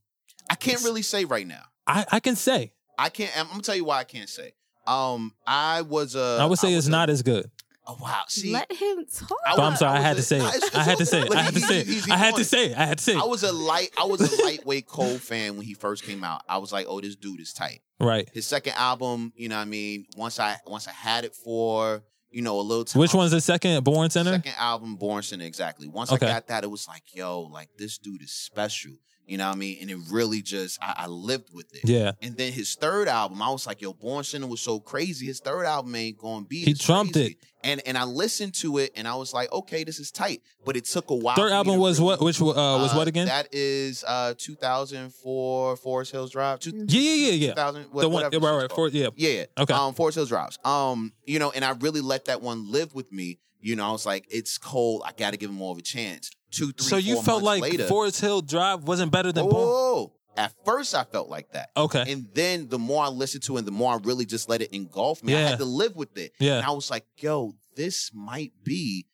I 0.47 0.53
can't 0.53 0.83
really 0.83 1.01
say 1.01 1.25
right 1.25 1.47
now. 1.47 1.63
I 1.87 2.05
I 2.11 2.19
can 2.19 2.35
say 2.35 2.73
I 2.99 3.09
can't. 3.09 3.35
I'm 3.35 3.47
gonna 3.47 3.63
tell 3.63 3.75
you 3.75 3.85
why 3.85 3.97
I 3.97 4.03
can't 4.03 4.29
say. 4.29 4.53
Um, 4.87 5.33
I 5.47 5.81
was 5.81 6.15
a. 6.15 6.37
I 6.41 6.45
would 6.45 6.59
say 6.59 6.69
was 6.75 6.79
it's 6.85 6.87
a- 6.87 6.91
not 6.91 7.09
as 7.09 7.21
good. 7.21 7.49
Oh 7.85 7.97
wow! 8.01 8.21
See, 8.29 8.53
Let 8.53 8.71
him 8.71 9.05
talk. 9.13 9.37
I 9.45 9.57
But 9.57 9.63
I'm 9.63 9.75
sorry, 9.75 9.91
I, 9.91 9.95
was 9.95 10.03
had 10.05 10.13
a- 10.13 10.15
to 10.15 10.23
say 10.23 10.37
it. 10.37 10.55
it's- 10.55 10.75
I 10.75 10.83
had 10.83 10.97
to 10.99 11.05
say 11.05 11.21
it. 11.21 11.35
I 11.35 11.41
had 11.41 11.53
to 11.53 11.59
say 11.59 11.79
it. 11.81 12.09
I 12.11 12.15
had 12.17 12.35
to 12.35 12.43
say 12.45 12.65
it. 12.67 12.77
I 12.77 12.85
had 12.85 12.97
to 12.99 13.03
say 13.03 13.15
I 13.15 13.23
was 13.23 13.43
a 13.43 13.51
light. 13.51 13.89
I 13.99 14.05
was 14.05 14.21
a 14.39 14.43
lightweight 14.45 14.87
Cole 14.87 15.17
fan 15.17 15.57
when 15.57 15.65
he 15.65 15.73
first 15.73 16.03
came 16.05 16.23
out. 16.23 16.43
I 16.47 16.59
was 16.59 16.71
like, 16.71 16.85
oh, 16.87 17.01
this 17.01 17.17
dude 17.17 17.41
is 17.41 17.51
tight. 17.51 17.81
Right. 17.99 18.29
His 18.33 18.47
second 18.47 18.73
album, 18.77 19.33
you 19.35 19.49
know, 19.49 19.55
what 19.57 19.63
I 19.63 19.65
mean, 19.65 20.05
once 20.15 20.39
I 20.39 20.55
once 20.65 20.87
I 20.87 20.91
had 20.91 21.25
it 21.25 21.35
for 21.35 22.03
you 22.31 22.41
know 22.41 22.57
a 22.57 22.61
little 22.61 22.85
time. 22.85 23.01
Which 23.01 23.13
one's 23.13 23.31
the 23.31 23.41
second? 23.41 23.83
Born 23.83 24.09
Sinner. 24.09 24.31
Second 24.31 24.55
album, 24.57 24.95
Born 24.95 25.21
Sinner, 25.21 25.43
exactly. 25.45 25.89
Once 25.89 26.09
Okay. 26.11 26.25
I 26.25 26.29
got 26.29 26.47
that, 26.47 26.63
it 26.63 26.71
was 26.71 26.87
like, 26.87 27.03
yo, 27.13 27.41
like 27.41 27.67
this 27.77 27.97
dude 27.97 28.21
is 28.21 28.31
special. 28.33 28.93
You 29.25 29.37
know 29.37 29.47
what 29.47 29.55
I 29.55 29.59
mean? 29.59 29.77
And 29.81 29.89
it 29.89 29.97
really 30.11 30.41
just, 30.41 30.81
I, 30.81 30.93
I 30.97 31.07
lived 31.07 31.53
with 31.53 31.73
it. 31.73 31.87
Yeah. 31.89 32.11
And 32.21 32.35
then 32.35 32.51
his 32.51 32.75
third 32.75 33.07
album, 33.07 33.41
I 33.41 33.49
was 33.51 33.65
like, 33.65 33.81
yo, 33.81 33.93
Born 33.93 34.23
Sinner 34.25 34.47
was 34.47 34.59
so 34.61 34.79
crazy. 34.81 35.27
His 35.27 35.39
third 35.39 35.65
album 35.65 35.95
ain't 35.95 36.17
going 36.17 36.43
to 36.43 36.47
be. 36.49 36.59
He 36.63 36.73
trumped 36.73 37.13
crazy. 37.13 37.31
it. 37.31 37.37
And 37.65 37.81
and 37.85 37.97
I 37.97 38.03
listened 38.03 38.55
to 38.55 38.77
it, 38.79 38.91
and 38.97 39.07
I 39.07 39.15
was 39.15 39.33
like, 39.33 39.49
okay, 39.49 39.85
this 39.85 39.97
is 39.97 40.11
tight. 40.11 40.41
But 40.65 40.75
it 40.75 40.83
took 40.83 41.09
a 41.11 41.15
while. 41.15 41.37
Third 41.37 41.53
album 41.53 41.77
was 41.79 41.97
really- 41.97 42.07
what? 42.17 42.21
Which 42.21 42.41
uh, 42.41 42.45
was 42.45 42.91
Uh, 42.91 42.95
what 42.97 43.07
again? 43.07 43.27
That 43.27 43.47
is 43.53 44.03
uh 44.05 44.33
2004 44.37 45.77
Forest 45.77 46.11
Hills 46.11 46.31
Drive. 46.31 46.59
Two, 46.59 46.71
yeah, 46.71 46.99
yeah, 46.99 47.13
yeah, 47.13 47.31
yeah. 47.31 47.47
2000, 47.51 47.83
what, 47.91 48.01
the 48.01 48.09
one, 48.09 48.23
right, 48.23 48.41
right, 48.61 48.71
for, 48.71 48.89
yeah. 48.89 49.09
Yeah. 49.15 49.45
Okay. 49.57 49.73
Um, 49.73 49.93
Forest 49.93 50.15
Hills 50.15 50.29
Drives. 50.29 50.59
Um, 50.65 51.13
you 51.25 51.39
know, 51.39 51.51
and 51.51 51.63
I 51.63 51.71
really 51.71 52.01
let 52.01 52.25
that 52.25 52.41
one 52.41 52.71
live 52.71 52.93
with 52.93 53.11
me. 53.11 53.39
You 53.61 53.77
know, 53.77 53.87
I 53.87 53.91
was 53.91 54.05
like, 54.05 54.25
it's 54.29 54.57
cold. 54.57 55.03
I 55.05 55.13
got 55.13 55.31
to 55.31 55.37
give 55.37 55.49
him 55.49 55.55
more 55.55 55.71
of 55.71 55.77
a 55.77 55.81
chance. 55.81 56.31
Two, 56.53 56.71
three, 56.71 56.85
so 56.87 56.97
you 56.97 57.21
felt 57.21 57.41
like 57.43 57.61
later. 57.63 57.85
Forest 57.87 58.21
Hill 58.21 58.41
Drive 58.41 58.83
wasn't 58.83 59.11
better 59.11 59.31
than? 59.31 59.45
Whoa. 59.45 60.13
At 60.37 60.53
first, 60.65 60.95
I 60.95 61.03
felt 61.03 61.29
like 61.29 61.51
that. 61.51 61.69
Okay. 61.77 62.05
And 62.11 62.27
then 62.33 62.67
the 62.69 62.79
more 62.79 63.03
I 63.03 63.07
listened 63.09 63.43
to 63.43 63.57
it, 63.57 63.65
the 63.65 63.71
more 63.71 63.93
I 63.93 63.97
really 64.03 64.25
just 64.25 64.49
let 64.49 64.61
it 64.61 64.71
engulf 64.71 65.23
me. 65.23 65.35
I 65.35 65.39
had 65.41 65.59
to 65.59 65.65
live 65.65 65.95
with 65.95 66.17
it. 66.17 66.33
Yeah. 66.39 66.57
And 66.57 66.65
I 66.65 66.71
was 66.71 66.89
like, 66.89 67.05
yo, 67.17 67.53
this 67.75 68.11
might 68.13 68.51
be 68.63 69.05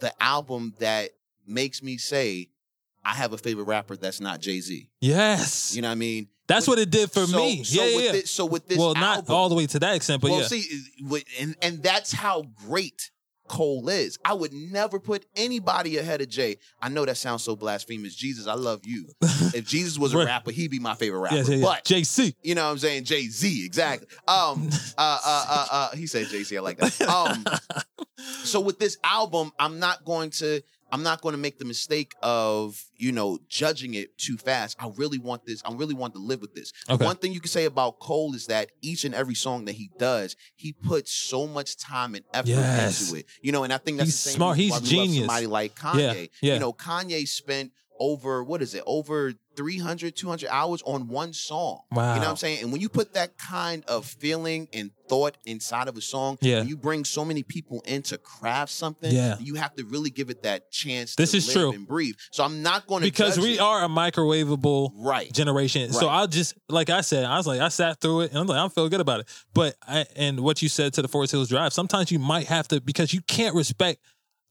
the 0.00 0.12
album 0.22 0.74
that 0.78 1.10
makes 1.46 1.82
me 1.82 1.96
say, 1.96 2.48
I 3.04 3.14
have 3.14 3.32
a 3.32 3.38
favorite 3.38 3.64
rapper 3.64 3.96
that's 3.96 4.20
not 4.20 4.40
Jay 4.40 4.60
Z. 4.60 4.88
yes. 5.00 5.76
You 5.76 5.82
know 5.82 5.88
what 5.88 5.92
I 5.92 5.96
mean? 5.96 6.28
That's 6.46 6.66
what 6.68 6.78
it 6.78 6.90
did 6.90 7.10
for 7.10 7.26
So- 7.26 7.38
me. 7.38 7.64
So 7.64 7.82
yeah, 7.82 7.88
yeah, 7.88 7.96
with 7.96 8.04
yeah. 8.04 8.12
This, 8.12 8.30
so 8.30 8.44
with 8.44 8.66
this 8.68 8.78
well, 8.78 8.94
not 8.94 9.30
all 9.30 9.48
the 9.48 9.54
way 9.54 9.66
to 9.66 9.78
that 9.78 9.96
extent, 9.96 10.20
but 10.22 10.30
well, 10.30 10.40
yeah. 10.40 10.46
see, 10.46 10.66
and 11.40 11.54
and 11.62 11.82
that's 11.82 12.12
how 12.12 12.44
great 12.66 13.10
Cole 13.48 13.88
is. 13.88 14.18
I 14.24 14.32
would 14.32 14.52
never 14.52 14.98
put 14.98 15.26
anybody 15.36 15.98
ahead 15.98 16.20
of 16.20 16.28
Jay. 16.28 16.56
I 16.80 16.88
know 16.88 17.04
that 17.04 17.16
sounds 17.16 17.42
so 17.42 17.56
blasphemous. 17.56 18.14
Jesus, 18.14 18.46
I 18.46 18.54
love 18.54 18.80
you. 18.84 19.06
If 19.54 19.66
Jesus 19.66 19.98
was 19.98 20.12
a 20.14 20.18
Right. 20.18 20.26
rapper, 20.26 20.50
he'd 20.50 20.70
be 20.70 20.78
my 20.80 20.94
favorite 20.94 21.20
rapper. 21.20 21.36
yeah, 21.36 21.42
yeah, 21.46 21.54
yeah. 21.56 21.62
But 21.64 21.84
JC. 21.84 22.34
you 22.42 22.54
know 22.54 22.64
what 22.64 22.72
I'm 22.72 22.78
saying? 22.78 23.04
Jay 23.04 23.28
Z, 23.28 23.64
exactly. 23.64 24.08
Um, 24.26 24.68
uh, 24.98 25.18
uh, 25.24 25.46
uh, 25.48 25.66
uh, 25.70 25.90
he 25.96 26.06
said 26.06 26.26
Jay 26.28 26.42
Z. 26.42 26.56
I 26.56 26.60
like 26.60 26.78
that. 26.78 27.00
Um, 27.02 27.44
so 28.44 28.60
with 28.60 28.78
this 28.78 28.96
album, 29.04 29.52
I'm 29.58 29.78
not 29.78 30.04
going 30.04 30.30
to. 30.30 30.62
I'm 30.92 31.02
not 31.02 31.20
going 31.22 31.32
to 31.32 31.38
make 31.38 31.58
the 31.58 31.64
mistake 31.64 32.14
of 32.22 32.82
you 32.96 33.10
know 33.12 33.38
judging 33.48 33.94
it 33.94 34.16
too 34.18 34.36
fast. 34.36 34.76
I 34.80 34.90
really 34.96 35.18
want 35.18 35.44
this. 35.46 35.62
I 35.64 35.72
really 35.74 35.94
want 35.94 36.14
to 36.14 36.20
live 36.20 36.40
with 36.40 36.54
this. 36.54 36.72
Okay. 36.88 37.04
One 37.04 37.16
thing 37.16 37.32
you 37.32 37.40
can 37.40 37.48
say 37.50 37.64
about 37.64 37.98
Cole 37.98 38.34
is 38.34 38.46
that 38.46 38.70
each 38.82 39.04
and 39.04 39.14
every 39.14 39.34
song 39.34 39.64
that 39.64 39.72
he 39.72 39.90
does, 39.98 40.36
he 40.54 40.72
puts 40.72 41.10
so 41.12 41.46
much 41.46 41.76
time 41.76 42.14
and 42.14 42.24
effort 42.32 42.48
Yes. 42.48 43.02
into 43.08 43.20
it. 43.20 43.26
You 43.42 43.52
know, 43.52 43.64
and 43.64 43.72
I 43.72 43.78
think 43.78 43.98
that's 43.98 44.08
He's 44.08 44.24
the 44.24 44.30
same 44.30 44.36
smart. 44.36 44.56
He's 44.56 44.80
genius. 44.80 45.26
Somebody 45.26 45.46
like 45.46 45.74
Kanye. 45.74 45.98
Yeah, 45.98 46.26
yeah. 46.40 46.54
You 46.54 46.60
know, 46.60 46.72
Kanye 46.72 47.26
spent 47.26 47.72
over 48.00 48.42
what 48.44 48.60
is 48.62 48.74
it? 48.74 48.82
Over 48.86 49.32
300, 49.56 50.16
200 50.16 50.48
hours 50.50 50.82
on 50.84 51.06
one 51.06 51.32
song. 51.32 51.82
Wow. 51.92 52.14
You 52.14 52.20
know 52.20 52.26
what 52.26 52.30
I'm 52.30 52.36
saying? 52.36 52.62
And 52.64 52.72
when 52.72 52.80
you 52.80 52.88
put 52.88 53.14
that 53.14 53.38
kind 53.38 53.84
of 53.86 54.04
feeling 54.04 54.66
and 54.72 54.90
thought 55.08 55.36
inside 55.46 55.86
of 55.86 55.96
a 55.96 56.00
song, 56.00 56.38
Yeah. 56.40 56.64
you 56.64 56.76
bring 56.76 57.04
so 57.04 57.24
many 57.24 57.44
people 57.44 57.80
in 57.86 58.02
to 58.02 58.18
craft 58.18 58.72
something, 58.72 59.14
Yeah. 59.14 59.36
you 59.38 59.54
have 59.54 59.76
to 59.76 59.84
really 59.84 60.10
give 60.10 60.28
it 60.28 60.42
that 60.42 60.72
chance 60.72 61.14
This 61.14 61.30
to 61.32 61.36
is 61.36 61.46
live 61.46 61.54
true. 61.54 61.72
and 61.72 61.86
breathe. 61.86 62.16
So 62.32 62.42
I'm 62.42 62.62
not 62.62 62.88
going 62.88 63.02
to 63.02 63.06
Because 63.06 63.38
we 63.38 63.60
are 63.60 63.84
a 63.84 63.88
microwavable 63.88 64.90
right. 64.96 65.32
generation. 65.32 65.92
So 65.92 66.08
I'll 66.08 66.26
just 66.26 66.54
like 66.68 66.90
I 66.90 67.02
said, 67.02 67.24
I 67.24 67.36
was 67.36 67.46
like, 67.46 67.60
I 67.60 67.68
sat 67.68 68.00
through 68.00 68.22
it 68.22 68.30
and 68.30 68.38
I'm 68.40 68.46
like, 68.48 68.58
I'm 68.58 68.70
feeling 68.70 68.90
good 68.90 69.00
about 69.00 69.20
it. 69.20 69.28
But 69.52 69.76
I 69.86 70.06
and 70.16 70.40
what 70.40 70.62
you 70.62 70.68
said 70.68 70.94
to 70.94 71.02
the 71.02 71.08
Forest 71.08 71.30
Hills 71.32 71.48
Drive, 71.48 71.72
sometimes 71.72 72.10
you 72.10 72.18
might 72.18 72.46
have 72.48 72.66
to 72.68 72.80
because 72.80 73.12
you 73.14 73.20
can't 73.22 73.54
respect 73.54 74.00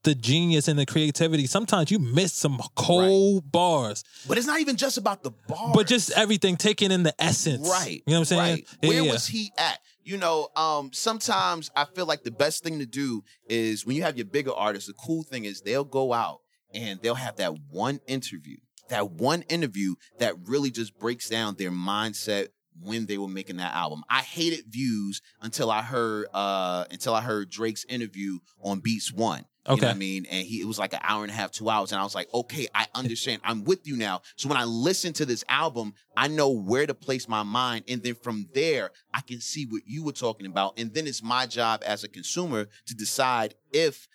the 0.04 0.16
genius 0.16 0.68
and 0.68 0.78
the 0.78 0.86
creativity. 0.86 1.48
Sometimes 1.48 1.92
you 1.92 2.00
miss 2.00 2.34
some 2.34 2.60
cold 2.76 3.52
bars. 3.52 4.04
But 4.28 4.38
it's 4.38 4.48
not 4.48 4.60
even 4.60 4.76
just 4.76 4.98
about 4.98 5.24
the 5.24 5.32
bar. 5.48 5.72
But 5.74 5.88
just 5.88 6.12
everything 6.12 6.58
taken 6.58 6.92
in 6.92 7.04
the 7.04 7.14
essence. 7.20 7.68
Right. 7.68 8.04
You 8.06 8.14
know 8.14 8.16
what 8.16 8.20
I'm 8.20 8.26
saying? 8.26 8.42
Right. 8.42 8.68
Yeah, 8.82 8.90
Where 8.90 9.04
yeah. 9.04 9.12
was 9.12 9.28
he 9.28 9.52
at? 9.58 9.80
You 10.04 10.18
know, 10.18 10.50
um, 10.56 10.92
sometimes 10.92 11.72
I 11.76 11.86
feel 11.86 12.06
like 12.06 12.24
the 12.24 12.32
best 12.32 12.64
thing 12.64 12.80
to 12.80 12.86
do 12.86 13.24
is 13.48 13.86
when 13.86 13.96
you 13.96 14.04
have 14.04 14.18
your 14.18 14.26
bigger 14.26 14.54
artists, 14.54 14.88
the 14.88 14.94
cool 14.94 15.24
thing 15.24 15.46
is 15.46 15.62
they'll 15.62 15.86
go 15.86 16.12
out 16.12 16.40
and 16.74 17.02
they'll 17.02 17.16
have 17.16 17.38
that 17.38 17.54
one 17.70 18.02
interview, 18.06 18.58
that 18.90 19.12
one 19.12 19.44
interview 19.44 19.96
that 20.20 20.36
really 20.46 20.72
just 20.72 20.98
breaks 21.00 21.30
down 21.30 21.56
their 21.56 21.72
mindset 21.72 22.48
when 22.82 23.06
they 23.06 23.18
were 23.18 23.28
making 23.28 23.58
that 23.58 23.74
album. 23.74 24.04
I 24.10 24.22
hated 24.22 24.66
views 24.68 25.22
until 25.42 25.70
I 25.72 25.82
heard 25.82 26.28
uh 26.34 26.86
until 26.92 27.14
I 27.14 27.22
heard 27.22 27.50
Drake's 27.50 27.86
interview 27.86 28.40
on 28.62 28.80
Beats 28.80 29.12
One. 29.14 29.46
You 29.66 29.74
Okay. 29.76 29.82
know 29.82 29.88
what 29.88 29.96
I 29.96 29.98
mean? 30.00 30.26
And 30.30 30.46
he 30.46 30.60
it 30.60 30.66
was 30.68 30.78
like 30.78 30.92
an 30.94 31.00
hour 31.04 31.24
and 31.24 31.32
a 31.32 31.34
half, 31.34 31.52
two 31.52 31.70
hours. 31.70 31.94
And 31.94 32.02
I 32.02 32.04
was 32.04 32.14
like, 32.14 32.28
okay, 32.34 32.68
I 32.76 32.88
understand. 32.96 33.42
I'm 33.46 33.64
with 33.64 33.88
you 33.88 33.96
now. 33.96 34.22
So 34.36 34.50
when 34.50 34.58
I 34.58 34.66
listen 34.66 35.14
to 35.14 35.26
this 35.26 35.46
album, 35.48 35.94
I 36.18 36.28
know 36.28 36.50
where 36.50 36.86
to 36.86 36.94
place 36.94 37.30
my 37.30 37.44
mind. 37.44 37.86
And 37.88 38.04
then 38.04 38.16
from 38.16 38.50
there, 38.54 38.92
I 39.14 39.22
can 39.22 39.40
see 39.40 39.66
what 39.66 39.84
you 39.86 40.04
were 40.04 40.12
talking 40.12 40.48
about. 40.48 40.78
And 40.78 40.94
then 40.94 41.08
it's 41.08 41.24
my 41.24 41.46
job 41.46 41.82
as 41.86 42.04
a 42.04 42.10
consumer 42.10 42.68
to 42.88 42.94
decide 42.94 43.56
if 43.72 44.08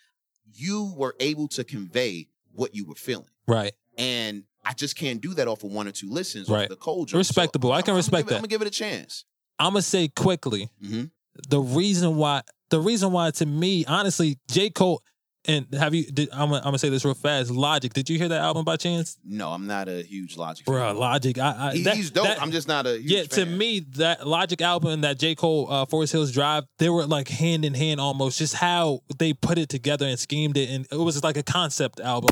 you 0.53 0.93
were 0.95 1.15
able 1.19 1.47
to 1.47 1.63
convey 1.63 2.27
what 2.51 2.75
you 2.75 2.85
were 2.85 2.95
feeling. 2.95 3.25
Right. 3.47 3.73
And 3.97 4.43
I 4.69 4.73
just 4.73 4.95
can't 4.95 5.19
do 5.19 5.33
that 5.33 5.47
off 5.47 5.63
of 5.63 5.71
one 5.71 5.87
or 5.87 5.91
two 5.91 6.09
listens 6.11 6.47
Right. 6.47 6.69
the 6.69 6.75
cold 6.75 7.07
joint. 7.07 7.13
So 7.13 7.17
Respectable. 7.17 7.71
I 7.71 7.81
can 7.81 7.89
I'm- 7.91 7.95
I'm 7.95 7.97
respect 7.97 8.11
gonna 8.11 8.21
give 8.23 8.27
it- 8.27 8.29
that. 8.29 8.35
I'm 8.35 8.41
gonna 8.41 8.47
give 8.47 8.61
it 8.61 8.67
a 8.67 8.71
chance. 8.71 9.25
I'm 9.57 9.73
gonna 9.73 9.81
say 9.81 10.07
quickly 10.09 10.69
hmm 10.81 11.05
the 11.49 11.59
reason 11.59 12.15
why 12.17 12.41
the 12.69 12.79
reason 12.79 13.11
why 13.11 13.31
to 13.31 13.45
me 13.45 13.83
honestly 13.85 14.37
J 14.51 14.69
Cole 14.69 15.01
and 15.45 15.65
have 15.73 15.95
you 15.95 16.03
did, 16.11 16.29
I'm, 16.33 16.49
gonna- 16.49 16.57
I'm 16.57 16.63
gonna 16.65 16.77
say 16.79 16.89
this 16.89 17.03
real 17.05 17.13
fast 17.13 17.49
Logic 17.49 17.91
did 17.93 18.09
you 18.09 18.17
hear 18.17 18.27
that 18.27 18.41
album 18.41 18.65
by 18.65 18.75
chance 18.75 19.17
No, 19.23 19.49
I'm 19.51 19.65
not 19.67 19.87
a 19.87 20.03
huge 20.03 20.35
Logic 20.37 20.65
bro 20.65 20.79
fan. 20.87 20.97
Logic 20.97 21.37
I, 21.39 21.69
I 21.69 21.73
He- 21.75 21.83
that- 21.83 21.95
he's 21.95 22.11
dope. 22.11 22.25
that- 22.25 22.41
I'm 22.41 22.51
just 22.51 22.67
not 22.67 22.85
a 22.85 22.97
huge 22.99 23.09
yeah 23.11 23.23
to 23.23 23.45
me 23.45 23.79
that 23.95 24.27
Logic 24.27 24.61
album 24.61 24.91
and 24.91 25.03
that 25.05 25.17
J 25.17 25.33
Cole 25.35 25.67
uh, 25.71 25.85
Forest 25.85 26.11
Hills 26.13 26.31
Drive 26.31 26.65
they 26.77 26.89
were 26.89 27.05
like 27.05 27.27
hand 27.29 27.63
in 27.65 27.73
hand 27.73 27.99
almost 28.01 28.37
just 28.37 28.53
how 28.55 28.99
they 29.17 29.33
put 29.33 29.57
it 29.57 29.69
together 29.69 30.05
and 30.05 30.19
schemed 30.19 30.57
it 30.57 30.69
and 30.69 30.85
it 30.91 30.97
was 30.97 31.23
like 31.23 31.37
a 31.37 31.43
concept 31.43 31.99
album 32.01 32.29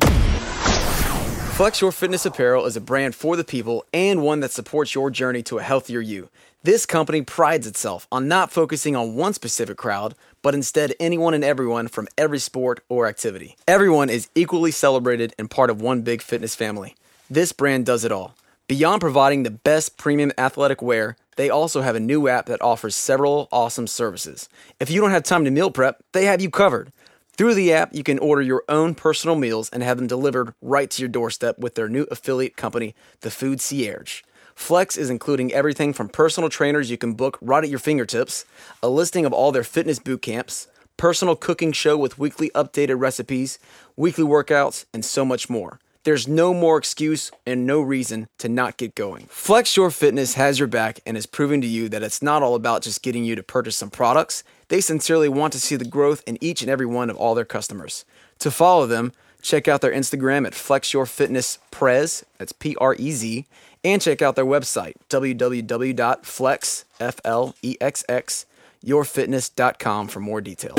Flex 1.58 1.82
Your 1.82 1.92
Fitness 1.92 2.24
Apparel 2.24 2.68
is 2.68 2.76
a 2.76 2.80
brand 2.80 3.16
for 3.16 3.36
the 3.36 3.44
people 3.44 3.84
and 3.92 4.22
one 4.22 4.42
that 4.42 4.52
supports 4.52 4.94
your 4.94 5.10
journey 5.10 5.42
to 5.42 5.58
a 5.58 5.64
healthier 5.64 6.00
you. 6.00 6.30
This 6.62 6.86
company 6.86 7.24
prides 7.24 7.66
itself 7.66 8.08
on 8.12 8.28
not 8.28 8.52
focusing 8.52 8.96
on 8.96 9.16
one 9.16 9.34
specific 9.34 9.76
crowd, 9.76 10.14
but 10.44 10.54
instead 10.54 10.94
anyone 11.00 11.34
and 11.34 11.44
everyone 11.44 11.88
from 11.88 12.08
every 12.16 12.38
sport 12.38 12.82
or 12.90 13.08
activity. 13.08 13.56
Everyone 13.68 14.08
is 14.08 14.30
equally 14.36 14.70
celebrated 14.70 15.34
and 15.40 15.50
part 15.50 15.72
of 15.72 15.82
one 15.82 16.04
big 16.04 16.22
fitness 16.22 16.54
family. 16.54 16.96
This 17.28 17.54
brand 17.54 17.88
does 17.88 18.06
it 18.06 18.12
all. 18.12 18.36
Beyond 18.68 19.02
providing 19.02 19.42
the 19.42 19.50
best 19.50 19.98
premium 19.98 20.32
athletic 20.38 20.84
wear, 20.84 21.18
they 21.38 21.50
also 21.50 21.82
have 21.82 21.96
a 21.96 22.00
new 22.00 22.28
app 22.28 22.46
that 22.46 22.62
offers 22.62 22.96
several 22.96 23.48
awesome 23.52 23.88
services. 23.88 24.48
If 24.80 24.92
you 24.92 25.02
don't 25.02 25.10
have 25.10 25.24
time 25.24 25.44
to 25.46 25.50
meal 25.50 25.72
prep, 25.72 26.04
they 26.12 26.26
have 26.26 26.40
you 26.40 26.52
covered. 26.52 26.92
Through 27.38 27.54
the 27.54 27.72
app, 27.72 27.94
you 27.94 28.02
can 28.02 28.18
order 28.18 28.42
your 28.42 28.64
own 28.68 28.96
personal 28.96 29.36
meals 29.36 29.70
and 29.70 29.84
have 29.84 29.98
them 29.98 30.08
delivered 30.08 30.56
right 30.60 30.90
to 30.90 31.02
your 31.04 31.08
doorstep 31.08 31.60
with 31.60 31.76
their 31.76 31.88
new 31.88 32.08
affiliate 32.10 32.58
company, 32.58 32.96
the 33.22 33.30
Food 33.30 33.60
Cierge. 33.60 34.24
Flex 34.56 34.98
is 34.98 35.12
including 35.12 35.54
everything 35.54 35.94
from 35.94 36.10
personal 36.10 36.50
trainers 36.50 36.90
you 36.90 36.98
can 36.98 37.14
book 37.14 37.38
right 37.40 37.64
at 37.64 37.70
your 37.70 37.78
fingertips, 37.78 38.44
a 38.82 38.90
listing 38.90 39.24
of 39.24 39.34
all 39.34 39.52
their 39.52 39.64
fitness 39.64 40.00
boot 40.00 40.24
camps, 40.24 40.68
personal 40.98 41.36
cooking 41.36 41.72
show 41.72 41.96
with 41.96 42.18
weekly 42.18 42.50
updated 42.56 43.00
recipes, 43.00 43.60
weekly 43.96 44.24
workouts, 44.24 44.86
and 44.92 45.06
so 45.06 45.24
much 45.24 45.48
more. 45.48 45.80
There's 46.06 46.28
no 46.28 46.56
more 46.56 46.80
excuse 46.80 47.30
and 47.46 47.68
no 47.68 47.82
reason 47.82 48.30
to 48.40 48.50
not 48.50 48.78
get 48.78 48.96
going. 48.96 49.28
Flex 49.28 49.78
Your 49.78 49.92
Fitness 49.92 50.34
has 50.34 50.58
your 50.58 50.68
back 50.68 51.02
and 51.06 51.16
is 51.16 51.28
proving 51.28 51.62
to 51.62 51.68
you 51.68 51.88
that 51.90 52.02
it's 52.02 52.24
not 52.24 52.42
all 52.42 52.56
about 52.56 52.82
just 52.82 53.04
getting 53.04 53.26
you 53.26 53.36
to 53.36 53.44
purchase 53.44 53.76
some 53.76 53.92
products. 53.92 54.44
They 54.70 54.82
sincerely 54.82 55.30
want 55.30 55.54
to 55.54 55.60
see 55.60 55.76
the 55.76 55.86
growth 55.86 56.24
in 56.28 56.38
each 56.42 56.62
and 56.62 56.70
every 56.70 56.86
one 56.86 57.10
of 57.10 57.16
all 57.18 57.36
their 57.36 57.46
customers. 57.46 58.04
To 58.40 58.52
follow 58.52 58.86
them, 58.86 59.14
check 59.42 59.68
out 59.68 59.82
their 59.82 59.94
Instagram 59.94 60.46
at 60.46 60.54
Flex 60.54 60.94
Your 60.94 61.06
Fitness 61.06 61.60
Prez, 61.72 62.26
that's 62.38 62.52
P 62.52 62.76
R 62.80 62.96
E 63.00 63.12
Z, 63.12 63.46
and 63.84 64.02
check 64.02 64.22
out 64.22 64.36
their 64.36 64.46
website, 64.46 64.94
www.flex, 65.10 66.86
F 67.00 67.20
L 67.24 67.56
E 67.62 67.78
X 67.80 68.04
X, 68.10 68.46
yourfitness.com 68.86 70.08
for 70.10 70.20
more 70.20 70.42
details. 70.42 70.76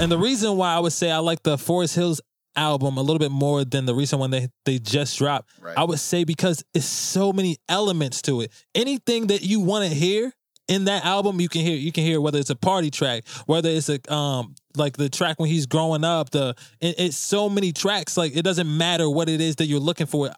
And 0.00 0.10
the 0.10 0.18
reason 0.18 0.56
why 0.56 0.74
I 0.74 0.78
would 0.78 0.92
say 0.92 1.10
I 1.10 1.18
like 1.18 1.42
the 1.42 1.58
Forest 1.58 1.94
Hills 1.94 2.20
album 2.56 2.96
a 2.98 3.00
little 3.02 3.18
bit 3.18 3.30
more 3.30 3.64
than 3.64 3.86
the 3.86 3.94
recent 3.94 4.20
one 4.20 4.30
they 4.30 4.48
they 4.64 4.78
just 4.78 5.18
dropped, 5.18 5.48
Right. 5.60 5.76
I 5.76 5.84
would 5.84 6.00
say 6.00 6.24
because 6.24 6.64
it's 6.74 6.86
so 6.86 7.32
many 7.32 7.58
elements 7.68 8.22
to 8.22 8.40
it. 8.40 8.50
Anything 8.74 9.28
that 9.28 9.42
you 9.42 9.60
want 9.60 9.88
to 9.88 9.94
hear 9.94 10.32
in 10.72 10.84
that 10.86 11.04
album, 11.04 11.40
you 11.40 11.48
can 11.48 11.60
hear. 11.60 11.76
You 11.76 11.92
can 11.92 12.04
hear 12.04 12.20
whether 12.20 12.38
it's 12.38 12.50
a 12.50 12.56
party 12.56 12.90
track, 12.90 13.28
whether 13.46 13.68
it's 13.68 13.88
a 13.90 14.12
um 14.12 14.54
like 14.74 14.96
the 14.96 15.10
track 15.10 15.38
when 15.38 15.50
he's 15.50 15.66
growing 15.66 16.02
up. 16.02 16.30
The 16.30 16.54
it, 16.80 16.94
it's 16.98 17.16
so 17.16 17.48
many 17.48 17.72
tracks. 17.72 18.16
Like 18.16 18.34
it 18.34 18.42
doesn't 18.42 18.74
matter 18.76 19.08
what 19.08 19.28
it 19.28 19.40
is 19.40 19.56
that 19.56 19.66
you're 19.66 19.80
looking 19.80 20.06
for. 20.06 20.30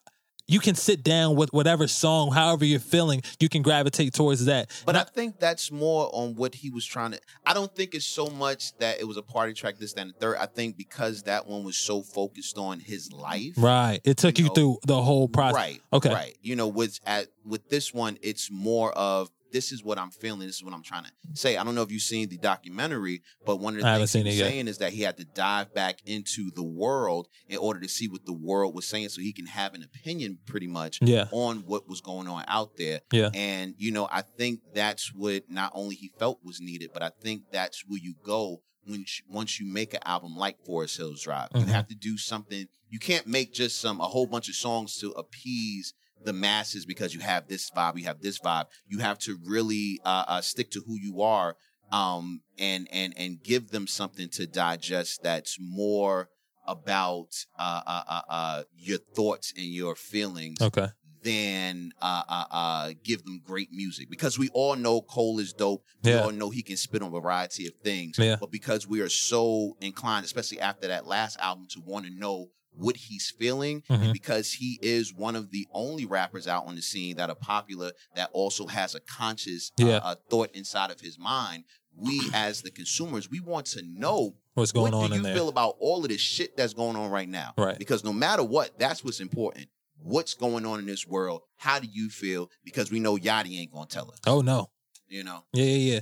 You 0.46 0.60
can 0.60 0.74
sit 0.74 1.02
down 1.02 1.36
with 1.36 1.54
whatever 1.54 1.88
song, 1.88 2.30
however 2.30 2.66
you're 2.66 2.78
feeling. 2.78 3.22
You 3.40 3.48
can 3.48 3.62
gravitate 3.62 4.12
towards 4.12 4.44
that. 4.44 4.68
But 4.84 4.94
And 4.94 4.98
I 4.98 5.04
think 5.04 5.40
that's 5.40 5.72
more 5.72 6.10
on 6.12 6.34
what 6.34 6.54
he 6.54 6.68
was 6.68 6.84
trying 6.84 7.12
to. 7.12 7.20
I 7.46 7.54
don't 7.54 7.74
think 7.74 7.94
it's 7.94 8.04
so 8.04 8.26
much 8.26 8.76
that 8.76 9.00
it 9.00 9.04
was 9.04 9.16
a 9.16 9.22
party 9.22 9.54
track, 9.54 9.78
this, 9.78 9.94
that, 9.94 10.02
and 10.02 10.10
the 10.10 10.18
third. 10.18 10.36
I 10.36 10.44
think 10.44 10.76
because 10.76 11.22
that 11.22 11.46
one 11.46 11.64
was 11.64 11.78
so 11.78 12.02
focused 12.02 12.58
on 12.58 12.80
his 12.80 13.10
life. 13.10 13.54
right, 13.56 14.00
it 14.04 14.18
took 14.18 14.38
you, 14.38 14.44
you 14.44 14.48
know, 14.50 14.54
through 14.54 14.78
the 14.86 15.00
whole 15.00 15.28
process. 15.28 15.54
Right. 15.54 15.80
Okay. 15.94 16.12
Right. 16.12 16.36
You 16.42 16.56
know, 16.56 16.68
with 16.68 17.00
at 17.06 17.28
with 17.46 17.70
this 17.70 17.94
one, 17.94 18.18
it's 18.20 18.50
more 18.50 18.92
of 18.92 19.30
this 19.54 19.70
is 19.70 19.84
what 19.84 19.98
I'm 20.00 20.10
feeling. 20.10 20.40
This 20.40 20.56
is 20.56 20.64
what 20.64 20.74
I'm 20.74 20.82
trying 20.82 21.04
to 21.04 21.10
say. 21.34 21.56
I 21.56 21.62
don't 21.62 21.76
know 21.76 21.82
if 21.82 21.92
you've 21.92 22.02
seen 22.02 22.28
the 22.28 22.36
documentary, 22.36 23.22
but 23.46 23.56
one 23.60 23.76
of 23.76 23.82
the 23.82 23.86
I 23.88 23.98
things 23.98 24.12
he 24.12 24.18
seen 24.18 24.26
was 24.26 24.36
saying 24.36 24.68
is 24.68 24.78
that 24.78 24.92
he 24.92 25.02
had 25.02 25.16
to 25.18 25.24
dive 25.24 25.72
back 25.72 26.00
into 26.04 26.50
the 26.50 26.64
world 26.64 27.28
in 27.48 27.56
order 27.58 27.78
to 27.80 27.88
see 27.88 28.08
what 28.08 28.26
the 28.26 28.32
world 28.32 28.74
was 28.74 28.84
saying, 28.84 29.08
so 29.10 29.22
he 29.22 29.32
can 29.32 29.46
have 29.46 29.72
an 29.74 29.84
opinion, 29.84 30.38
pretty 30.44 30.66
much, 30.66 30.98
Yeah. 31.00 31.28
on 31.30 31.58
what 31.66 31.88
was 31.88 32.00
going 32.00 32.26
on 32.26 32.44
out 32.48 32.76
there. 32.76 33.00
Yeah. 33.12 33.30
And 33.32 33.74
you 33.78 33.92
know, 33.92 34.08
I 34.10 34.22
think 34.22 34.60
that's 34.74 35.14
what 35.14 35.48
not 35.48 35.70
only 35.72 35.94
he 35.94 36.10
felt 36.18 36.40
was 36.44 36.60
needed, 36.60 36.90
but 36.92 37.02
I 37.04 37.10
think 37.22 37.44
that's 37.52 37.84
where 37.86 38.00
you 38.02 38.14
go 38.24 38.60
when 38.86 39.04
once 39.30 39.60
you 39.60 39.66
make 39.66 39.94
an 39.94 40.00
album 40.04 40.36
like 40.36 40.62
Forest 40.66 40.96
Hills 40.96 41.22
Drive. 41.22 41.50
Mhm. 41.50 41.60
You 41.60 41.66
have 41.72 41.86
to 41.88 41.94
do 41.94 42.18
something. 42.18 42.66
You 42.90 42.98
can't 42.98 43.26
make 43.26 43.54
just 43.54 43.80
some 43.80 44.00
a 44.00 44.04
whole 44.08 44.26
bunch 44.26 44.48
of 44.48 44.56
songs 44.56 44.98
to 44.98 45.12
appease 45.12 45.94
the 46.24 46.32
masses 46.32 46.84
because 46.86 47.14
you 47.14 47.20
have 47.20 47.48
this 47.48 47.70
vibe, 47.70 47.98
you 47.98 48.04
have 48.04 48.20
this 48.20 48.38
vibe. 48.38 48.66
You 48.86 48.98
have 48.98 49.18
to 49.20 49.38
really 49.44 50.00
uh, 50.04 50.24
uh, 50.28 50.40
stick 50.40 50.70
to 50.72 50.82
who 50.86 50.96
you 50.98 51.22
are, 51.22 51.56
um, 51.92 52.40
and 52.58 52.88
and 52.92 53.14
and 53.16 53.42
give 53.42 53.68
them 53.70 53.86
something 53.86 54.28
to 54.30 54.46
digest 54.46 55.22
that's 55.22 55.56
more 55.60 56.28
about 56.66 57.28
uh, 57.58 57.82
uh, 57.86 58.02
uh, 58.08 58.20
uh, 58.28 58.62
your 58.74 58.98
thoughts 59.14 59.52
and 59.56 59.66
your 59.66 59.94
feelings 59.94 60.56
Okay. 60.62 60.88
than 61.22 61.92
uh, 62.00 62.22
uh, 62.28 62.44
uh, 62.50 62.92
give 63.02 63.24
them 63.24 63.40
great 63.44 63.68
music 63.72 64.08
because 64.10 64.38
we 64.38 64.48
all 64.54 64.76
know 64.76 65.00
Cole 65.02 65.38
is 65.38 65.52
dope. 65.52 65.82
We 66.02 66.10
Yeah. 66.12 66.22
all 66.24 66.32
know 66.32 66.50
he 66.50 66.62
can 66.62 66.76
spit 66.76 67.02
on 67.02 67.08
a 67.14 67.20
variety 67.20 67.66
of 67.66 67.74
things. 67.82 68.18
Yeah. 68.18 68.36
But 68.40 68.50
because 68.50 68.86
we 68.86 69.00
are 69.00 69.08
so 69.10 69.76
inclined, 69.80 70.24
especially 70.24 70.60
after 70.60 70.88
that 70.88 71.06
last 71.06 71.36
album, 71.38 71.66
to 71.70 71.80
want 71.80 72.06
to 72.06 72.12
know 72.12 72.48
what 72.76 72.96
he's 72.96 73.30
feeling, 73.30 73.82
Mhm. 73.88 74.02
and 74.02 74.12
because 74.12 74.52
he 74.54 74.78
is 74.82 75.12
one 75.12 75.36
of 75.36 75.50
the 75.50 75.66
only 75.72 76.04
rappers 76.06 76.46
out 76.46 76.66
on 76.66 76.74
the 76.74 76.82
scene 76.82 77.16
that 77.16 77.30
are 77.30 77.36
popular 77.36 77.92
that 78.16 78.30
also 78.32 78.66
has 78.66 78.94
a 78.94 79.00
conscious 79.00 79.70
uh, 79.80 79.86
Yeah. 79.86 79.96
uh, 79.98 80.14
thought 80.30 80.50
inside 80.54 80.90
of 80.90 81.00
his 81.00 81.18
mind. 81.18 81.64
We, 81.96 82.20
as 82.34 82.62
the 82.62 82.72
consumers, 82.72 83.30
we 83.30 83.38
want 83.38 83.66
to 83.66 83.82
know 83.84 84.34
What's 84.54 84.72
going 84.72 84.92
what 84.92 85.04
on 85.04 85.10
do 85.10 85.16
you 85.16 85.22
feel 85.34 85.48
about 85.48 85.76
all 85.78 86.02
of 86.02 86.08
this 86.08 86.20
shit 86.20 86.56
that's 86.56 86.74
going 86.74 86.96
on 86.96 87.08
right 87.10 87.28
now? 87.28 87.54
Right. 87.56 87.78
Because 87.78 88.02
no 88.02 88.12
matter 88.12 88.42
what, 88.42 88.76
that's 88.78 89.04
what's 89.04 89.20
important. 89.20 89.68
What's 89.98 90.34
going 90.34 90.66
on 90.66 90.80
in 90.80 90.86
this 90.86 91.06
world? 91.06 91.42
How 91.56 91.78
do 91.78 91.86
you 91.90 92.10
feel? 92.10 92.50
Because 92.64 92.90
we 92.90 92.98
know 92.98 93.16
Yachty 93.16 93.58
ain't 93.60 93.72
gonna 93.72 93.86
tell 93.86 94.10
us. 94.10 94.18
oh 94.26 94.40
no. 94.40 94.70
You 95.08 95.22
know. 95.22 95.44
Yeah, 95.52 95.64
yeah, 95.64 95.92
yeah. 95.94 96.00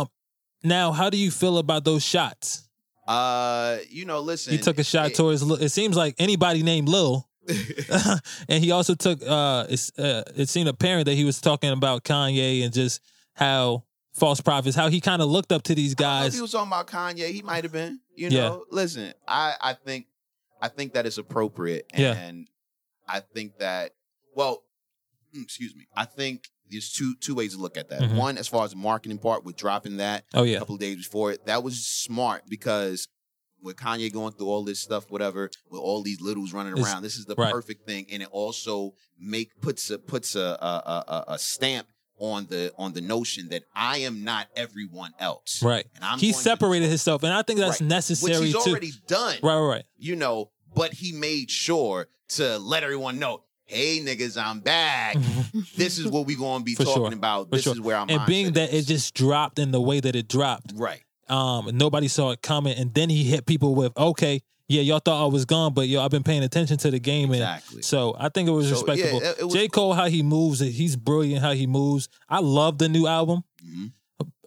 Um, 0.00 0.08
now, 0.62 0.92
how 0.92 1.08
do 1.08 1.16
you 1.16 1.30
feel 1.30 1.56
about 1.58 1.84
those 1.84 2.04
shots? 2.04 2.63
Uh, 3.06 3.78
you 3.90 4.04
know, 4.04 4.20
listen. 4.20 4.52
He 4.52 4.58
took 4.58 4.78
a 4.78 4.84
shot 4.84 5.10
it- 5.10 5.14
towards. 5.14 5.42
It 5.42 5.70
seems 5.70 5.96
like 5.96 6.14
anybody 6.18 6.62
named 6.62 6.88
Lil, 6.88 7.28
and 8.48 8.62
he 8.64 8.70
also 8.70 8.94
took. 8.94 9.20
Uh, 9.22 9.66
it's 9.68 9.96
uh, 9.98 10.22
it 10.36 10.48
seemed 10.48 10.68
apparent 10.68 11.06
that 11.06 11.14
he 11.14 11.24
was 11.24 11.40
talking 11.40 11.70
about 11.70 12.04
Kanye 12.04 12.64
and 12.64 12.72
just 12.72 13.00
how 13.34 13.84
false 14.14 14.40
prophets, 14.40 14.76
how 14.76 14.88
he 14.88 15.00
kind 15.00 15.20
of 15.20 15.28
looked 15.28 15.52
up 15.52 15.62
to 15.64 15.74
these 15.74 15.92
I 15.98 16.02
don't 16.02 16.08
know 16.08 16.16
if 16.18 16.22
guys. 16.24 16.34
he 16.34 16.40
was 16.40 16.52
talking 16.52 16.68
about 16.68 16.86
Kanye. 16.86 17.30
He 17.30 17.42
might 17.42 17.64
have 17.64 17.72
been. 17.72 18.00
You 18.16 18.28
Yeah. 18.30 18.40
know, 18.48 18.64
listen. 18.70 19.12
I 19.28 19.54
I 19.60 19.72
think 19.74 20.06
I 20.62 20.68
think 20.68 20.94
that 20.94 21.04
is 21.04 21.18
appropriate, 21.18 21.90
Yeah. 21.96 22.14
and 22.14 22.48
I 23.06 23.20
think 23.20 23.58
that 23.58 23.92
well, 24.34 24.62
mm, 25.36 25.42
excuse 25.42 25.74
me. 25.76 25.86
I 25.94 26.04
think 26.06 26.48
there's 26.70 26.90
two 26.92 27.14
two 27.20 27.34
ways 27.34 27.54
to 27.54 27.60
look 27.60 27.76
at 27.76 27.88
that. 27.90 28.00
Mhm. 28.02 28.16
One, 28.16 28.38
as 28.38 28.48
far 28.48 28.64
as 28.64 28.70
the 28.70 28.76
marketing 28.76 29.18
part, 29.18 29.44
with 29.44 29.56
dropping 29.56 29.98
that 29.98 30.24
Oh 30.34 30.42
yeah. 30.44 30.56
a 30.56 30.58
couple 30.60 30.74
of 30.76 30.80
days 30.80 30.96
before 30.96 31.32
it, 31.32 31.46
that 31.46 31.62
was 31.62 31.86
smart 31.86 32.44
because. 32.48 33.08
With 33.62 33.76
Kanye 33.76 34.12
going 34.12 34.34
through 34.34 34.48
all 34.48 34.62
this 34.62 34.78
stuff, 34.78 35.06
whatever, 35.10 35.48
with 35.70 35.80
all 35.80 36.02
these 36.02 36.20
littles 36.20 36.52
running 36.52 36.74
It's- 36.74 36.86
around, 36.86 37.02
this 37.02 37.16
is 37.16 37.24
the 37.24 37.34
right. 37.34 37.50
perfect 37.50 37.86
thing, 37.86 38.04
and 38.12 38.22
it 38.22 38.28
also 38.30 38.92
make 39.18 39.58
puts 39.62 39.88
a 39.88 39.98
puts 39.98 40.34
a 40.36 40.58
a, 40.60 41.04
a, 41.08 41.24
a- 41.28 41.38
stamp 41.38 41.86
on 42.18 42.44
the 42.50 42.74
on 42.76 42.92
the 42.92 43.00
notion 43.00 43.48
that 43.48 43.62
I 43.74 43.98
am 44.00 44.22
not 44.22 44.48
everyone 44.54 45.14
else. 45.18 45.62
right. 45.62 45.86
And 45.94 46.04
I'm 46.04 46.18
He 46.18 46.26
going 46.32 46.34
to- 46.34 46.42
separated 46.42 46.88
himself, 46.90 47.22
and 47.22 47.32
I 47.32 47.40
think 47.40 47.58
that's 47.58 47.80
Right. 47.80 47.88
necessary 47.88 48.38
which 48.38 48.52
he's 48.52 48.64
too. 48.64 48.70
already 48.70 48.92
done. 49.06 49.38
Right, 49.42 49.56
right, 49.58 49.66
right. 49.66 49.84
You 49.96 50.16
know, 50.16 50.50
but 50.74 50.92
he 50.92 51.12
made 51.12 51.50
sure 51.50 52.08
to 52.34 52.58
let 52.58 52.82
everyone 52.82 53.18
know, 53.18 53.44
hey 53.74 54.00
niggas, 54.00 54.40
I'm 54.42 54.60
back. 54.60 55.16
this 55.76 55.98
is 55.98 56.06
what 56.06 56.26
we 56.26 56.36
gonna 56.36 56.64
be 56.64 56.74
For 56.74 56.84
talking 56.84 57.02
sure. 57.06 57.12
about. 57.14 57.48
For 57.50 57.56
this 57.56 57.64
sure. 57.64 57.72
is 57.74 57.80
where 57.80 57.96
I'm 57.96 58.08
at. 58.10 58.16
and 58.18 58.26
being 58.26 58.52
that 58.52 58.72
it 58.72 58.86
just 58.86 59.14
dropped 59.14 59.58
in 59.58 59.70
the 59.72 59.80
way 59.80 60.00
that 60.00 60.14
it 60.16 60.28
dropped, 60.28 60.72
right. 60.76 61.02
um, 61.28 61.70
nobody 61.76 62.08
saw 62.08 62.30
it 62.30 62.42
coming, 62.42 62.76
and 62.76 62.94
then 62.94 63.10
he 63.10 63.24
hit 63.24 63.46
people 63.46 63.74
with, 63.74 63.96
"Okay, 63.96 64.42
yeah, 64.68 64.82
y'all 64.82 65.00
thought 65.00 65.22
I 65.22 65.26
was 65.26 65.44
gone, 65.44 65.74
but 65.74 65.88
yo, 65.88 66.02
I've 66.02 66.10
been 66.10 66.22
paying 66.22 66.42
attention 66.44 66.78
to 66.78 66.90
the 66.90 67.00
game." 67.00 67.30
And 67.32 67.42
Exactly. 67.42 67.82
so 67.82 68.14
I 68.18 68.28
think 68.28 68.48
it 68.48 68.52
was 68.52 68.68
So, 68.68 68.74
respectable. 68.74 69.20
yeah, 69.22 69.32
it- 69.38 69.44
was 69.44 69.52
J 69.54 69.68
Cole, 69.68 69.92
how 69.92 70.06
he 70.06 70.22
moves, 70.22 70.60
he's 70.60 70.96
brilliant. 70.96 71.42
How 71.42 71.52
he 71.52 71.66
moves, 71.66 72.08
I 72.28 72.38
love 72.40 72.78
the 72.78 72.88
new 72.88 73.06
album. 73.06 73.42
Mhm. 73.64 73.92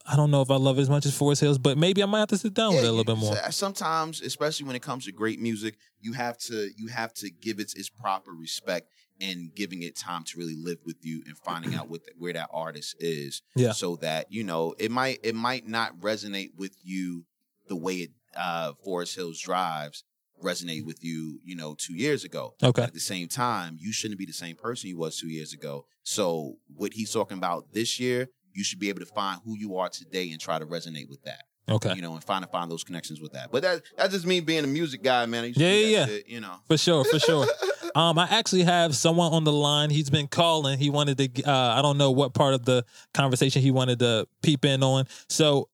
I 0.10 0.16
don't 0.16 0.32
know 0.32 0.42
if 0.42 0.50
I 0.50 0.56
love 0.56 0.78
it 0.80 0.84
as 0.84 0.90
much 0.90 1.06
as 1.06 1.14
Forest 1.14 1.42
Hills, 1.42 1.58
but 1.58 1.78
maybe 1.78 2.02
I 2.02 2.06
might 2.06 2.20
have 2.20 2.30
to 2.30 2.38
sit 2.38 2.54
down 2.54 2.74
with 2.74 2.86
it 2.86 2.88
a 2.88 2.92
little 2.92 3.04
bit 3.04 3.18
more. 3.18 3.36
Sometimes, 3.52 4.22
especially 4.22 4.66
when 4.66 4.78
it 4.78 4.82
comes 4.82 5.04
to 5.04 5.12
great 5.12 5.38
music, 5.42 5.78
you 6.00 6.14
have 6.14 6.38
to 6.38 6.70
you 6.78 6.88
have 6.88 7.14
to 7.16 7.30
give 7.30 7.60
it 7.60 7.74
its 7.76 7.90
proper 7.90 8.32
respect 8.32 8.90
and 9.22 9.54
giving 9.56 9.84
it 9.84 9.96
time 9.98 10.24
to 10.26 10.38
really 10.38 10.56
live 10.56 10.78
with 10.86 10.98
you 11.02 11.24
and 11.26 11.38
finding 11.38 11.76
out 11.76 11.90
what 11.90 12.06
the, 12.06 12.12
where 12.18 12.34
that 12.34 12.50
artist 12.52 12.96
is. 13.00 13.42
Yeah. 13.56 13.72
So 13.72 13.96
that 13.98 14.32
you 14.32 14.44
know 14.44 14.76
it 14.78 14.92
might 14.92 15.20
it 15.24 15.36
might 15.36 15.68
not 15.68 16.00
resonate 16.00 16.52
with 16.58 16.76
you 16.84 17.26
the 17.68 17.76
way 17.76 17.96
it 17.96 18.12
uh, 18.36 18.74
Forest 18.84 19.16
Hills 19.16 19.40
Drives 19.40 20.04
resonate 20.44 20.86
with 20.86 21.04
you, 21.04 21.40
you 21.44 21.56
know, 21.56 21.76
two 21.78 21.96
years 21.96 22.24
ago. 22.24 22.54
Okay. 22.62 22.82
But 22.82 22.90
at 22.90 22.94
the 22.94 23.00
same 23.00 23.28
time, 23.28 23.78
you 23.80 23.92
shouldn't 23.92 24.20
be 24.20 24.26
the 24.26 24.34
same 24.34 24.56
person 24.56 24.90
you 24.90 24.98
was 24.98 25.18
two 25.18 25.30
years 25.30 25.54
ago. 25.54 25.86
So 26.04 26.58
what 26.76 26.94
he's 26.94 27.12
talking 27.12 27.38
about 27.38 27.74
this 27.74 28.00
year, 28.00 28.30
you 28.54 28.64
should 28.64 28.80
be 28.80 28.90
able 28.90 29.00
to 29.00 29.06
find 29.08 29.42
who 29.44 29.58
you 29.58 29.78
are 29.78 29.90
today 29.90 30.30
and 30.32 30.40
try 30.40 30.60
to 30.60 30.66
resonate 30.66 31.10
with 31.10 31.24
that. 31.24 31.44
Okay. 31.70 31.94
You 31.96 32.02
know, 32.02 32.14
and 32.14 32.24
find 32.24 32.46
to 32.46 32.50
find 32.50 32.72
those 32.72 32.84
connections 32.84 33.20
with 33.20 33.34
that. 33.34 33.52
But 33.52 33.64
that 33.64 33.82
that's 33.98 34.14
just 34.14 34.26
me 34.26 34.40
being 34.40 34.64
a 34.64 34.68
music 34.68 35.04
guy, 35.04 35.26
man. 35.26 35.44
I 35.44 35.48
used 35.48 35.60
to 35.60 35.66
Yeah, 35.66 35.74
yeah, 35.74 35.88
yeah. 36.00 36.06
shit, 36.06 36.28
you 36.30 36.40
know. 36.40 36.56
For 36.68 36.78
sure, 36.78 37.04
for 37.04 37.20
sure. 37.20 37.46
um, 37.98 38.20
I 38.20 38.28
actually 38.30 38.64
have 38.64 38.96
someone 38.96 39.34
on 39.34 39.44
the 39.44 39.52
line. 39.52 39.90
He's 39.90 40.10
been 40.10 40.28
calling. 40.28 40.78
He 40.78 40.90
wanted 40.90 41.18
to. 41.18 41.44
Uh, 41.44 41.76
I 41.78 41.82
don't 41.82 41.98
know 41.98 42.12
what 42.12 42.34
part 42.34 42.54
of 42.54 42.64
the 42.64 42.86
conversation 43.14 43.62
he 43.62 43.72
wanted 43.72 44.00
to 44.00 44.28
peep 44.44 44.66
in 44.66 44.84
on. 44.84 45.06
So, 45.30 45.70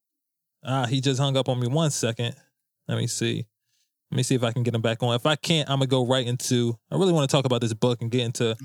uh, 0.64 0.86
he 0.86 1.02
just 1.02 1.20
hung 1.20 1.36
up 1.36 1.50
on 1.50 1.60
me. 1.60 1.68
One 1.68 1.92
second. 1.92 2.36
Let 2.88 2.98
me 2.98 3.08
see. 3.08 3.46
Let 4.10 4.16
me 4.16 4.24
see 4.24 4.36
if 4.36 4.44
I 4.44 4.52
can 4.52 4.64
get 4.64 4.74
him 4.74 4.82
back 4.82 5.04
on. 5.04 5.16
If 5.16 5.26
I 5.26 5.36
can't, 5.36 5.70
I'm 5.70 5.80
gonna 5.80 5.88
go 5.88 6.06
right 6.06 6.26
into. 6.26 6.78
I 6.90 6.96
really 6.96 7.12
want 7.12 7.30
to 7.30 7.36
talk 7.36 7.46
about 7.46 7.60
this 7.60 7.74
book 7.74 8.02
and 8.02 8.10
get 8.10 8.22
into. 8.22 8.56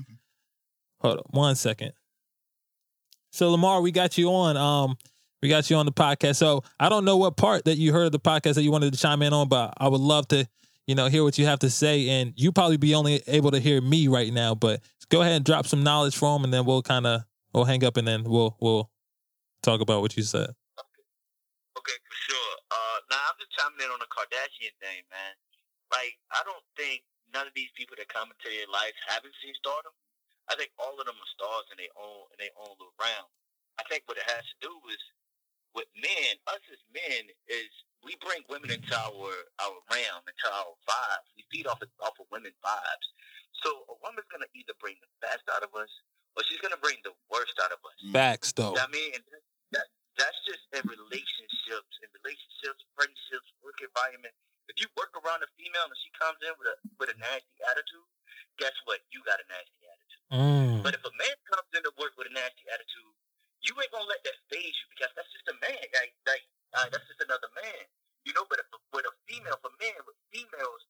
Hold 1.01 1.17
on, 1.17 1.23
one 1.31 1.55
second. 1.55 1.91
So 3.31 3.49
Lamar, 3.51 3.81
we 3.81 3.91
got 3.91 4.17
you 4.17 4.29
on. 4.29 4.55
Um, 4.57 4.95
we 5.41 5.49
got 5.49 5.69
you 5.69 5.75
on 5.75 5.85
the 5.85 5.91
podcast. 5.91 6.35
So 6.35 6.63
I 6.79 6.89
don't 6.89 7.05
know 7.05 7.17
what 7.17 7.37
part 7.37 7.65
that 7.65 7.77
you 7.77 7.91
heard 7.91 8.05
of 8.05 8.11
the 8.11 8.19
podcast 8.19 8.55
that 8.55 8.63
you 8.63 8.71
wanted 8.71 8.93
to 8.93 8.99
chime 8.99 9.21
in 9.21 9.33
on, 9.33 9.47
but 9.47 9.73
I 9.77 9.87
would 9.87 10.01
love 10.01 10.27
to, 10.29 10.47
you 10.89 10.97
know, 10.97 11.05
hear 11.05 11.21
what 11.21 11.37
you 11.37 11.45
have 11.45 11.61
to 11.61 11.69
say. 11.69 12.09
And 12.09 12.33
you 12.33 12.49
probably 12.49 12.81
be 12.81 12.97
only 12.97 13.21
able 13.29 13.53
to 13.53 13.61
hear 13.61 13.77
me 13.77 14.09
right 14.09 14.33
now, 14.33 14.57
but 14.57 14.81
go 15.13 15.21
ahead 15.21 15.37
and 15.37 15.45
drop 15.45 15.69
some 15.69 15.85
knowledge 15.85 16.17
for 16.17 16.33
him, 16.33 16.41
and 16.41 16.49
then 16.49 16.65
we'll 16.65 16.81
kind 16.81 17.05
of 17.05 17.29
we'll 17.53 17.69
hang 17.69 17.85
up, 17.85 17.93
and 17.93 18.09
then 18.09 18.25
we'll 18.25 18.57
we'll 18.57 18.89
talk 19.61 19.85
about 19.85 20.01
what 20.01 20.17
you 20.17 20.25
said. 20.25 20.49
Okay, 20.49 21.05
okay 21.77 21.97
for 22.01 22.17
sure. 22.25 22.53
Uh, 22.73 22.97
now 23.13 23.21
I'm 23.21 23.37
just 23.37 23.53
chiming 23.53 23.85
in 23.85 23.93
on 23.93 24.01
the 24.01 24.09
Kardashian 24.09 24.73
thing, 24.81 25.05
man. 25.13 25.37
Like, 25.93 26.17
I 26.33 26.41
don't 26.41 26.65
think 26.73 27.05
none 27.37 27.45
of 27.45 27.53
these 27.53 27.69
people 27.77 27.93
that 28.01 28.09
come 28.09 28.33
into 28.33 28.49
their 28.49 28.65
life 28.73 28.97
haven't 29.05 29.37
seen 29.45 29.53
stardom. 29.61 29.93
I 30.49 30.57
think 30.57 30.73
all 30.81 30.97
of 30.97 31.05
them 31.05 31.21
are 31.21 31.33
stars 31.37 31.69
in 31.69 31.77
their 31.77 31.93
own 32.01 32.33
in 32.33 32.49
their 32.49 32.55
own 32.57 32.73
little 32.81 32.97
realm. 32.97 33.29
I 33.77 33.85
think 33.85 34.09
what 34.09 34.17
it 34.17 34.25
has 34.25 34.41
to 34.41 34.57
do 34.65 34.73
is 34.89 34.97
with 35.77 35.85
men, 35.93 36.33
us 36.49 36.65
as 36.73 36.81
men, 36.89 37.29
is 37.45 37.69
we 38.03 38.15
bring 38.23 38.43
women 38.47 38.71
into 38.71 38.93
our 38.95 39.31
our 39.59 39.77
realm, 39.91 40.23
into 40.23 40.47
our 40.49 40.73
vibes. 40.87 41.27
We 41.35 41.43
feed 41.51 41.67
off 41.67 41.81
of, 41.83 41.91
off 41.99 42.15
of 42.19 42.27
women 42.31 42.51
vibes. 42.63 43.07
So 43.63 43.69
a 43.91 43.95
woman's 43.99 44.29
gonna 44.31 44.49
either 44.55 44.75
bring 44.79 44.95
the 45.03 45.11
best 45.19 45.43
out 45.51 45.63
of 45.63 45.71
us, 45.75 45.91
or 46.37 46.43
she's 46.47 46.61
gonna 46.63 46.79
bring 46.79 46.99
the 47.03 47.15
worst 47.27 47.55
out 47.59 47.75
of 47.75 47.81
us. 47.83 47.99
Facts, 48.11 48.55
though. 48.55 48.75
You 48.75 48.79
know 48.79 48.87
what 48.87 48.95
I 48.95 48.99
mean? 48.99 49.11
And 49.19 49.25
that, 49.75 49.87
that's 50.15 50.39
just 50.47 50.63
in 50.75 50.83
relationships, 50.87 51.93
in 51.99 52.09
relationships, 52.23 52.81
friendships, 52.95 53.49
work 53.59 53.79
environment. 53.83 54.35
If 54.71 54.77
you 54.79 54.87
work 54.95 55.11
around 55.17 55.41
a 55.41 55.49
female 55.57 55.89
and 55.89 55.99
she 55.99 56.13
comes 56.15 56.39
in 56.45 56.53
with 56.55 56.69
a 56.71 56.77
with 57.01 57.09
a 57.11 57.17
nasty 57.19 57.57
attitude, 57.67 58.07
guess 58.55 58.75
what? 58.87 59.03
You 59.11 59.19
got 59.27 59.43
a 59.43 59.47
nasty 59.49 59.83
attitude. 59.83 60.25
Mm. 60.29 60.85
But 60.85 60.95
if 60.95 61.03
a 61.03 61.13
man 61.19 61.35
comes 61.49 61.67
into 61.75 61.91
work 61.99 62.15
with 62.15 62.29
a 62.31 62.33
nasty 62.37 62.63
attitude, 62.69 63.13
you 63.65 63.73
ain't 63.79 63.91
gonna 63.93 64.09
let 64.09 64.23
that 64.27 64.37
phase 64.51 64.75
you 64.75 64.87
because 64.93 65.11
that's 65.17 65.31
just 65.33 65.47
a 65.51 65.57
man. 65.63 65.85
Like, 65.95 66.13
like 66.27 66.45
uh, 66.77 66.87
that's 66.93 67.05
just 67.09 67.21
another 67.23 67.49
man. 67.57 67.83
You 68.27 68.33
know, 68.37 68.45
but 68.49 68.61
if, 68.61 68.67
with 68.93 69.07
a 69.07 69.13
female, 69.29 69.57
for 69.63 69.71
men, 69.81 69.95
with 70.05 70.17
females, 70.33 70.83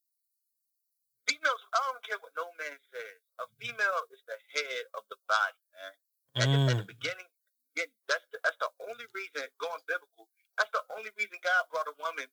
females, 1.28 1.64
I 1.76 1.80
don't 1.92 2.04
care 2.06 2.20
what 2.22 2.34
no 2.38 2.50
man 2.60 2.78
says. 2.92 3.18
A 3.44 3.46
female 3.62 4.02
is 4.14 4.22
the 4.28 4.38
head 4.56 4.84
of 4.98 5.04
the 5.12 5.18
body, 5.30 5.62
man. 5.76 5.96
At, 6.44 6.50
the, 6.52 6.60
at 6.70 6.78
the 6.82 6.88
Mm. 6.88 6.92
beginning, 6.94 7.30
yeah, 7.78 7.90
that's 8.10 8.26
the, 8.34 8.40
that's 8.44 8.60
the 8.60 8.72
only 8.90 9.08
reason 9.16 9.46
going 9.62 9.82
biblical. 9.88 10.28
That's 10.60 10.72
the 10.76 10.84
only 10.98 11.12
reason 11.18 11.38
God 11.44 11.64
brought 11.72 11.90
a 11.90 11.96
woman, 12.02 12.30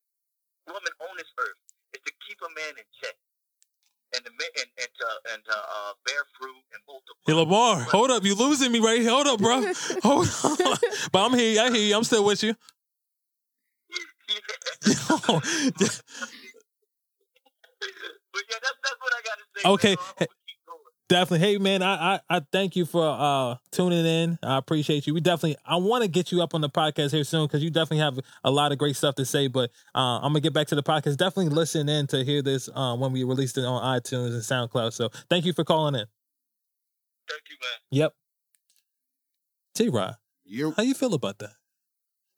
woman 0.68 0.94
on 1.08 1.14
this 1.18 1.30
earth 1.38 1.60
is 1.94 2.02
to 2.04 2.12
keep 2.26 2.40
a 2.42 2.50
man 2.54 2.74
in 2.78 2.86
check, 3.00 3.16
and 4.14 4.24
to 4.24 4.30
and 4.30 4.70
and 4.78 4.88
to 4.98 5.06
and 5.34 5.44
to 5.44 5.52
uh, 5.52 5.92
bear 6.06 6.22
fruit 6.38 6.62
and 6.72 6.82
multiply. 6.86 7.26
Hey 7.26 7.34
Lamar, 7.34 7.80
hold 7.90 8.10
up, 8.10 8.24
you 8.24 8.34
losing 8.34 8.72
me 8.72 8.78
right 8.80 9.00
here. 9.00 9.10
Hold 9.10 9.26
up, 9.26 9.40
bro. 9.40 9.62
Hold 10.02 10.28
on. 10.44 10.76
But 11.12 11.24
I'm 11.26 11.34
here. 11.34 11.62
I 11.62 11.70
hear 11.70 11.82
you. 11.88 11.96
I'm 11.96 12.04
still 12.04 12.24
with 12.24 12.42
you. 12.42 12.54
but 14.86 14.94
yeah, 18.50 18.58
that's 18.62 18.78
that's 18.82 19.00
what 19.00 19.12
I 19.12 19.22
gotta 19.24 19.44
say. 19.56 19.68
Okay. 19.68 19.96
Definitely. 21.08 21.46
Hey 21.46 21.58
man, 21.58 21.82
I, 21.82 22.16
I 22.16 22.20
I 22.28 22.40
thank 22.50 22.74
you 22.74 22.84
for 22.84 23.06
uh 23.06 23.56
tuning 23.70 24.04
in. 24.04 24.38
I 24.42 24.56
appreciate 24.58 25.06
you. 25.06 25.14
We 25.14 25.20
definitely 25.20 25.56
I 25.64 25.76
want 25.76 26.02
to 26.02 26.08
get 26.08 26.32
you 26.32 26.42
up 26.42 26.52
on 26.52 26.60
the 26.60 26.68
podcast 26.68 27.12
here 27.12 27.22
soon 27.22 27.46
because 27.46 27.62
you 27.62 27.70
definitely 27.70 27.98
have 27.98 28.18
a 28.42 28.50
lot 28.50 28.72
of 28.72 28.78
great 28.78 28.96
stuff 28.96 29.14
to 29.16 29.24
say. 29.24 29.46
But 29.46 29.70
uh, 29.94 30.18
I'm 30.18 30.32
gonna 30.32 30.40
get 30.40 30.52
back 30.52 30.66
to 30.68 30.74
the 30.74 30.82
podcast. 30.82 31.16
Definitely 31.16 31.54
listen 31.54 31.88
in 31.88 32.08
to 32.08 32.24
hear 32.24 32.42
this 32.42 32.68
uh, 32.74 32.96
when 32.96 33.12
we 33.12 33.22
released 33.22 33.56
it 33.56 33.64
on 33.64 34.00
iTunes 34.00 34.30
and 34.32 34.42
SoundCloud. 34.42 34.92
So 34.92 35.10
thank 35.30 35.44
you 35.44 35.52
for 35.52 35.62
calling 35.62 35.94
in. 35.94 36.06
Thank 37.28 37.42
you, 37.50 37.56
man. 37.62 38.00
Yep. 38.00 38.12
T 39.76 39.88
Rod, 39.88 40.16
You're 40.44 40.72
how 40.72 40.82
you 40.82 40.94
feel 40.94 41.14
about 41.14 41.38
that? 41.38 41.52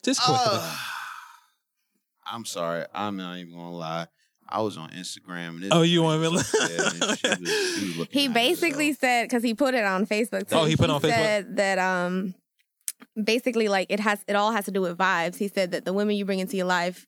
Just 0.03 0.21
quickly. 0.21 0.43
Uh, 0.45 0.77
I'm 2.31 2.45
sorry. 2.45 2.85
I'm 2.93 3.17
not 3.17 3.37
even 3.37 3.53
gonna 3.53 3.71
lie. 3.71 4.07
I 4.51 4.61
was 4.61 4.77
on 4.77 4.89
Instagram. 4.91 5.61
And 5.63 5.67
Oh, 5.73 5.81
you 5.83 6.03
lady 6.03 6.21
want 6.21 6.21
me 6.21 6.27
was 6.37 6.51
to- 6.51 6.57
up 6.63 6.69
there, 6.69 6.85
and 6.85 7.19
she 7.19 7.27
was- 7.29 7.49
she 7.79 7.85
was 7.87 7.97
looking 7.97 8.19
He 8.19 8.25
at 8.27 8.33
basically 8.33 8.87
herself. 8.87 8.99
said 9.01 9.23
because 9.25 9.43
he 9.43 9.53
put 9.53 9.73
it 9.75 9.83
on 9.85 10.05
Facebook. 10.07 10.47
Oh, 10.51 10.65
he 10.65 10.75
put 10.75 10.85
it 10.85 10.89
on 10.91 11.01
Facebook? 11.01 11.09
Said 11.13 11.55
that 11.57 11.77
um, 11.79 12.33
basically 13.21 13.67
like 13.67 13.87
it 13.89 13.99
has 13.99 14.23
it 14.27 14.35
all 14.35 14.51
has 14.51 14.65
to 14.65 14.71
do 14.71 14.81
with 14.81 14.97
vibes. 14.97 15.35
He 15.37 15.47
said 15.47 15.71
that 15.71 15.85
the 15.85 15.93
women 15.93 16.15
you 16.15 16.25
bring 16.25 16.39
into 16.39 16.57
your 16.57 16.65
life, 16.65 17.05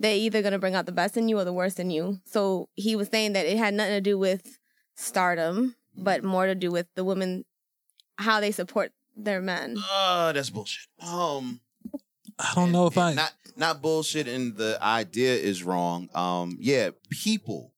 they're 0.00 0.14
either 0.16 0.42
gonna 0.42 0.58
bring 0.58 0.74
out 0.74 0.86
the 0.86 0.92
best 0.92 1.16
in 1.16 1.28
you 1.28 1.38
or 1.38 1.44
the 1.44 1.52
worst 1.52 1.80
in 1.80 1.90
you. 1.90 2.18
So 2.26 2.68
he 2.74 2.96
was 2.96 3.08
saying 3.08 3.32
that 3.34 3.46
it 3.46 3.56
had 3.58 3.74
nothing 3.74 3.94
to 3.94 4.00
do 4.00 4.18
with 4.18 4.58
stardom, 4.96 5.74
but 5.96 6.22
more 6.22 6.46
to 6.46 6.54
do 6.54 6.70
with 6.70 6.86
the 6.94 7.04
women 7.04 7.44
how 8.18 8.40
they 8.40 8.50
support 8.50 8.92
their 9.16 9.40
men. 9.40 9.76
Uh, 9.90 10.32
that's 10.32 10.50
bullshit. 10.50 10.86
Um, 11.02 11.60
I 12.38 12.52
don't 12.54 12.72
know 12.72 12.86
if 12.86 12.96
I. 12.98 13.14
not 13.14 13.32
not 13.56 13.82
bullshit, 13.82 14.26
and 14.28 14.56
the 14.56 14.78
idea 14.82 15.34
is 15.34 15.62
wrong. 15.62 16.08
Um, 16.14 16.56
yeah, 16.60 16.90
people 17.10 17.72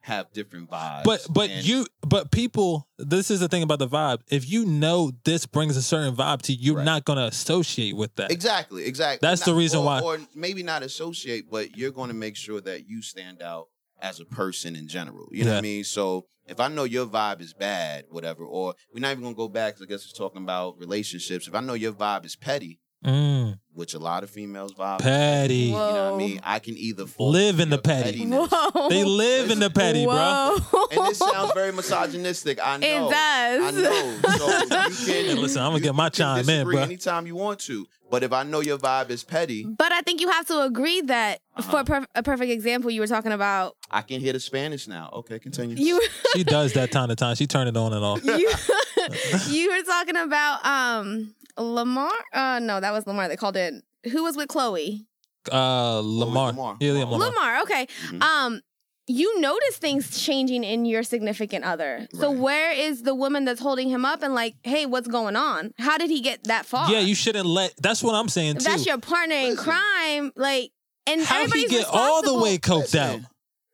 have 0.00 0.30
different 0.34 0.70
vibes, 0.70 1.04
But 1.04 1.26
but 1.30 1.48
and- 1.48 1.66
you 1.66 1.86
but 2.06 2.30
people 2.30 2.86
this 2.98 3.30
is 3.30 3.40
the 3.40 3.48
thing 3.48 3.62
about 3.62 3.78
the 3.78 3.88
vibe. 3.88 4.18
If 4.30 4.48
you 4.50 4.66
know 4.66 5.12
this 5.24 5.46
brings 5.46 5.78
a 5.78 5.82
certain 5.82 6.14
vibe 6.14 6.42
to 6.42 6.52
you, 6.52 6.58
you're 6.60 6.76
Right. 6.76 6.84
not 6.84 7.04
gonna 7.06 7.24
associate 7.24 7.96
with 7.96 8.14
that. 8.16 8.30
Exactly, 8.30 8.84
exactly. 8.84 9.26
That's 9.26 9.44
the 9.46 9.54
reason 9.54 9.80
or, 9.80 9.86
why- 9.86 10.00
or 10.00 10.18
maybe 10.34 10.62
not 10.62 10.82
associate, 10.82 11.50
but 11.50 11.76
you're 11.78 11.90
going 11.90 12.08
to 12.08 12.14
make 12.14 12.36
sure 12.36 12.60
that 12.60 12.86
you 12.86 13.00
stand 13.00 13.40
out 13.40 13.68
as 13.98 14.20
a 14.20 14.26
person 14.26 14.76
in 14.76 14.88
general. 14.88 15.26
You 15.32 15.44
know 15.44 15.52
what 15.52 15.58
I 15.58 15.62
mean? 15.62 15.84
So 15.84 16.26
if 16.46 16.60
I 16.60 16.68
know 16.68 16.84
your 16.84 17.06
vibe 17.06 17.40
is 17.40 17.54
bad, 17.54 18.04
whatever, 18.10 18.44
or 18.44 18.74
we're 18.92 19.00
not 19.00 19.12
even 19.12 19.22
going 19.22 19.34
to 19.34 19.38
go 19.38 19.48
back. 19.48 19.76
I 19.80 19.86
guess 19.86 20.04
it's 20.04 20.12
talking 20.12 20.42
about 20.42 20.78
relationships. 20.78 21.48
If 21.48 21.54
I 21.54 21.60
know 21.60 21.72
your 21.72 21.94
vibe 21.94 22.26
is 22.26 22.36
petty, 22.36 22.78
Mm, 23.04 23.58
which 23.74 23.92
a 23.94 23.98
lot 23.98 24.22
of 24.24 24.30
females 24.30 24.72
vibe, 24.72 25.00
petty. 25.00 25.54
you 25.56 25.72
know 25.72 26.12
what 26.12 26.14
I 26.14 26.16
mean? 26.16 26.40
I 26.42 26.58
can 26.58 26.74
either 26.76 27.06
fall 27.06 27.30
Live 27.30 27.60
in 27.60 27.68
the 27.68 27.76
your 27.76 27.82
petty. 27.82 28.24
Whoa. 28.26 28.88
They 28.88 29.04
live 29.04 29.50
in 29.50 29.58
the 29.58 29.68
petty, 29.70 30.04
bro. 30.06 30.56
And 30.90 31.06
this 31.08 31.18
sounds 31.18 31.52
very 31.52 31.72
misogynistic. 31.72 32.58
I 32.64 32.78
know. 32.78 32.86
It 33.08 33.10
does. 33.10 33.76
I 33.76 33.80
know. 33.82 34.36
So 34.36 34.58
you 34.58 34.68
can 34.68 34.92
Hey, 35.06 35.34
listen, 35.34 35.60
I'm 35.60 35.68
gonna 35.72 35.78
you- 35.78 35.82
get 35.84 35.94
my 35.94 36.06
you 36.06 36.10
can 36.12 36.16
chime 36.44 36.48
in, 36.48 36.64
bro. 36.66 36.78
Anytime 36.78 37.26
you 37.26 37.34
want 37.36 37.60
to, 37.60 37.86
but 38.10 38.22
if 38.22 38.32
I 38.32 38.42
know 38.44 38.60
your 38.60 38.78
vibe 38.78 39.10
is 39.10 39.22
petty, 39.24 39.64
But 39.64 39.92
I 39.92 40.00
think 40.02 40.20
you 40.20 40.28
have 40.30 40.46
to 40.46 40.62
agree 40.62 41.00
that 41.02 41.40
Uh-huh. 41.56 41.70
for 41.70 41.84
per- 41.84 42.06
a 42.14 42.22
perfect 42.22 42.50
example, 42.52 42.90
you 42.90 43.00
were 43.00 43.06
talking 43.06 43.32
about 43.32 43.76
I 43.90 44.00
can 44.02 44.20
hear 44.20 44.32
the 44.32 44.40
Spanish 44.40 44.88
now. 44.88 45.10
Okay, 45.12 45.38
continue. 45.38 45.76
you. 45.76 46.00
She 46.34 46.42
does 46.44 46.72
that 46.72 46.90
time 46.90 47.08
to 47.10 47.16
time. 47.16 47.34
She 47.36 47.46
turn 47.46 47.68
it 47.68 47.76
on 47.76 47.92
and 47.92 48.04
off. 48.04 48.24
you 48.24 48.50
you 49.50 49.70
were 49.70 49.82
talking 49.82 50.16
about 50.16 50.64
um 50.64 51.34
Lamar. 51.58 52.12
Uh, 52.32 52.58
no, 52.62 52.80
that 52.80 52.92
was 52.92 53.06
Lamar. 53.06 53.28
They 53.28 53.36
called 53.36 53.56
it. 53.56 53.74
Who 54.10 54.22
was 54.24 54.36
with 54.36 54.48
Khloé? 54.48 55.04
Uh, 55.50 56.00
Lamar. 56.00 56.48
Lamar. 56.48 56.76
Yeah, 56.80 56.92
yeah, 56.92 57.04
Lamar. 57.04 57.18
Lamar. 57.28 57.62
Okay. 57.62 57.86
Mhm. 58.10 58.22
Um, 58.22 58.60
you 59.06 59.38
notice 59.40 59.76
things 59.76 60.18
changing 60.24 60.64
in 60.64 60.86
your 60.86 61.02
significant 61.02 61.62
other. 61.64 62.08
So 62.14 62.30
where 62.30 62.72
is 62.72 63.02
the 63.02 63.14
woman 63.14 63.44
that's 63.44 63.60
holding 63.60 63.90
him 63.90 64.06
up 64.06 64.22
and 64.22 64.34
like, 64.34 64.54
hey, 64.62 64.86
what's 64.86 65.08
going 65.08 65.36
on? 65.36 65.74
How 65.78 65.98
did 65.98 66.08
he 66.08 66.22
get 66.22 66.44
that 66.44 66.64
far? 66.64 66.90
Yeah, 66.90 67.00
you 67.00 67.14
shouldn't 67.14 67.44
let. 67.46 67.74
That's 67.78 68.02
what 68.02 68.14
I'm 68.14 68.28
saying 68.28 68.54
too. 68.56 68.64
that's 68.64 68.86
your 68.86 68.96
partner 68.98 69.34
in 69.34 69.50
Listen. 69.50 69.64
crime, 69.64 70.32
like, 70.36 70.70
and 71.06 71.20
How 71.20 71.42
did 71.46 71.52
he 71.52 71.66
get 71.68 71.86
all 71.92 72.22
the 72.22 72.34
way 72.38 72.56
coked 72.56 72.94
out? 72.94 73.20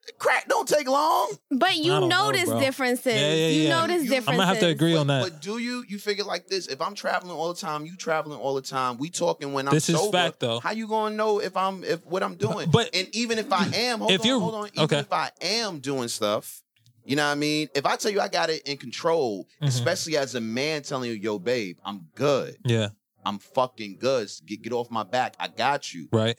Listen, 0.02 0.16
Crack 0.18 0.48
don't 0.48 0.66
take 0.68 0.88
long. 0.88 1.32
But 1.50 1.76
you 1.76 1.92
I 1.94 2.00
don't 2.00 2.08
know, 2.08 2.30
notice 2.30 2.48
differences. 2.50 3.14
Yeah, 3.14 3.32
yeah, 3.34 3.48
You 3.48 3.62
yeah. 3.64 3.68
notice 3.80 4.04
You- 4.04 4.10
differences. 4.10 4.28
I'm 4.28 4.34
gonna 4.36 4.46
have 4.46 4.58
to 4.60 4.66
agree 4.68 4.96
on 4.96 5.06
that. 5.08 5.22
But 5.22 5.40
do 5.42 5.58
you? 5.58 5.84
You 5.88 5.98
figure 5.98 6.24
like 6.24 6.46
this: 6.48 6.66
if 6.66 6.80
I'm 6.80 6.94
traveling 6.94 7.32
all 7.32 7.52
the 7.52 7.60
time, 7.60 7.86
you 7.86 7.96
traveling 7.96 8.38
all 8.38 8.54
the 8.54 8.62
time. 8.62 8.96
We 8.98 9.10
talking 9.10 9.52
when 9.52 9.68
I'm 9.68 9.74
This 9.74 9.88
is 9.88 9.96
sober. 9.96 10.16
fact, 10.16 10.40
though. 10.40 10.60
How 10.60 10.72
you 10.72 10.86
gonna 10.88 11.14
know 11.14 11.38
if 11.40 11.56
I'm 11.56 11.84
if 11.84 12.04
what 12.06 12.22
I'm 12.22 12.36
doing? 12.36 12.70
but- 12.70 12.94
and 12.94 13.08
even 13.14 13.38
if 13.38 13.52
I 13.52 13.66
am, 13.74 13.98
hold 14.00 14.10
If 14.10 14.20
on, 14.22 14.26
you're- 14.26 14.40
hold 14.40 14.54
on. 14.54 14.68
Even 14.68 14.84
okay. 14.84 14.98
if 15.00 15.12
I 15.12 15.30
am 15.42 15.80
doing 15.80 16.08
stuff, 16.08 16.62
you 17.04 17.16
know 17.16 17.26
what 17.26 17.32
I 17.32 17.36
mean. 17.36 17.68
If 17.74 17.84
I 17.86 17.96
tell 17.96 18.10
you 18.10 18.20
I 18.20 18.28
got 18.28 18.50
it 18.50 18.62
in 18.66 18.76
control, 18.78 19.46
Mhm. 19.62 19.68
especially 19.68 20.16
as 20.16 20.34
a 20.34 20.40
man 20.40 20.82
telling 20.82 21.10
you, 21.10 21.16
"Yo, 21.16 21.38
babe, 21.38 21.76
I'm 21.84 22.08
good. 22.14 22.56
Yeah, 22.64 22.88
I'm 23.24 23.38
fucking 23.38 23.98
good. 23.98 24.30
Get 24.46 24.62
get 24.62 24.72
off 24.72 24.90
my 24.90 25.02
back. 25.04 25.34
I 25.38 25.48
got 25.48 25.92
you." 25.92 26.08
right. 26.12 26.38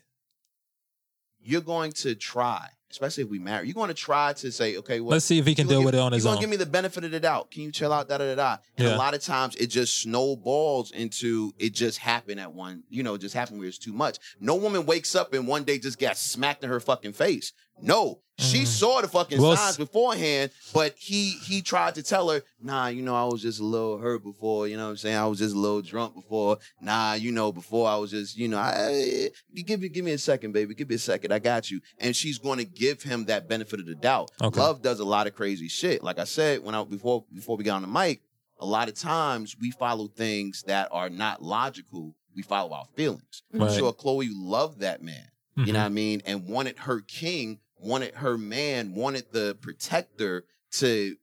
You're 1.43 1.61
going 1.61 1.91
to 1.93 2.13
try. 2.15 2.69
Especially 2.91 3.23
if 3.23 3.29
we 3.29 3.39
marry, 3.39 3.65
you're 3.67 3.73
going 3.73 3.87
to 3.87 3.93
try 3.93 4.33
to 4.33 4.51
say, 4.51 4.77
okay, 4.77 4.99
well, 4.99 5.11
Let's 5.11 5.25
see 5.25 5.39
if 5.39 5.45
he 5.47 5.55
can 5.55 5.67
deal 5.67 5.79
give- 5.79 5.85
with 5.85 5.95
it 5.95 5.99
on 5.99 6.11
his 6.11 6.25
own. 6.25 6.39
give 6.39 6.49
me 6.49 6.57
the 6.57 6.65
benefit 6.65 7.03
of 7.03 7.11
the 7.11 7.19
doubt. 7.19 7.49
Can 7.51 7.63
you 7.63 7.71
chill 7.71 7.91
out? 7.91 8.07
Da 8.09 8.17
da 8.17 8.25
da 8.25 8.35
da. 8.35 8.57
And 8.77 8.87
Yeah. 8.87 8.95
a 8.95 8.97
lot 8.97 9.13
of 9.13 9.21
times 9.23 9.55
it 9.55 9.67
just 9.67 9.97
snowballs 9.99 10.91
into 10.91 11.53
it 11.57 11.73
just 11.73 11.97
happened 11.99 12.39
at 12.39 12.53
one, 12.53 12.83
you 12.89 13.03
know, 13.03 13.15
it 13.15 13.21
just 13.21 13.35
happened 13.35 13.59
where 13.59 13.67
it's 13.67 13.77
too 13.77 13.93
much. 13.93 14.17
No 14.39 14.55
woman 14.55 14.85
wakes 14.85 15.15
up 15.15 15.33
and 15.33 15.47
one 15.47 15.63
day 15.63 15.79
just 15.79 15.99
got 15.99 16.17
smacked 16.17 16.63
in 16.63 16.69
her 16.69 16.79
fucking 16.79 17.13
face. 17.13 17.53
No, 17.83 18.19
she 18.37 18.59
Mhm. 18.61 18.67
saw 18.67 19.01
the 19.01 19.07
fucking 19.07 19.41
Well, 19.41 19.55
signs 19.57 19.77
beforehand, 19.77 20.51
but 20.71 20.93
he 20.99 21.29
he 21.47 21.63
tried 21.63 21.95
to 21.95 22.03
tell 22.03 22.29
her, 22.29 22.43
nah, 22.61 22.87
you 22.87 23.01
know, 23.01 23.15
I 23.15 23.23
was 23.25 23.41
just 23.41 23.59
a 23.59 23.63
little 23.63 23.97
hurt 23.97 24.23
before, 24.23 24.67
you 24.67 24.77
know 24.77 24.83
what 24.85 24.91
I'm 24.91 24.97
saying? 24.97 25.15
I 25.17 25.25
was 25.25 25.39
just 25.39 25.55
a 25.55 25.57
little 25.57 25.81
drunk 25.81 26.13
before. 26.13 26.59
Nah, 26.79 27.13
you 27.13 27.31
know, 27.31 27.51
before 27.51 27.89
I 27.89 27.95
was 27.95 28.11
just, 28.11 28.37
you 28.37 28.49
know, 28.49 28.59
I, 28.59 29.31
give 29.65 29.81
me 29.81 29.89
give 29.89 30.05
me 30.05 30.11
a 30.11 30.17
second, 30.19 30.51
baby. 30.51 30.75
Give 30.75 30.89
me 30.89 30.95
a 30.95 30.99
second. 30.99 31.31
I 31.31 31.39
got 31.39 31.71
you. 31.71 31.81
And 31.97 32.15
she's 32.15 32.37
going 32.37 32.59
to 32.59 32.65
give 32.81 33.03
him 33.03 33.25
that 33.25 33.47
benefit 33.47 33.79
of 33.79 33.85
the 33.85 33.93
doubt. 33.95 34.31
Okay. 34.41 34.59
Love 34.59 34.81
does 34.81 34.99
a 34.99 35.05
lot 35.05 35.27
of 35.27 35.35
crazy 35.35 35.67
shit. 35.67 36.03
Like 36.03 36.17
I 36.19 36.23
said 36.25 36.63
when 36.63 36.73
I 36.75 36.83
before 36.83 37.23
before 37.33 37.55
we 37.55 37.63
got 37.63 37.75
on 37.75 37.81
the 37.83 37.87
mic, 37.87 38.21
a 38.59 38.65
lot 38.65 38.89
of 38.89 38.95
times 38.95 39.55
we 39.59 39.69
follow 39.71 40.07
things 40.07 40.63
that 40.63 40.89
are 40.91 41.09
not 41.09 41.41
logical. 41.43 42.15
We 42.35 42.41
follow 42.41 42.73
our 42.73 42.85
feelings. 42.95 43.43
I'm 43.53 43.59
Right. 43.61 43.77
sure 43.77 43.93
Khloé 43.93 44.29
loved 44.33 44.79
that 44.79 45.01
man. 45.03 45.27
You 45.55 45.65
Mhm. 45.65 45.73
know 45.73 45.79
what 45.79 45.85
I 45.85 45.89
mean? 45.89 46.21
And 46.25 46.47
wanted 46.47 46.77
her 46.79 47.01
king, 47.01 47.59
wanted 47.77 48.15
her 48.15 48.37
man, 48.37 48.93
wanted 48.95 49.25
the 49.31 49.57
protector 49.61 50.45
to 50.71 51.17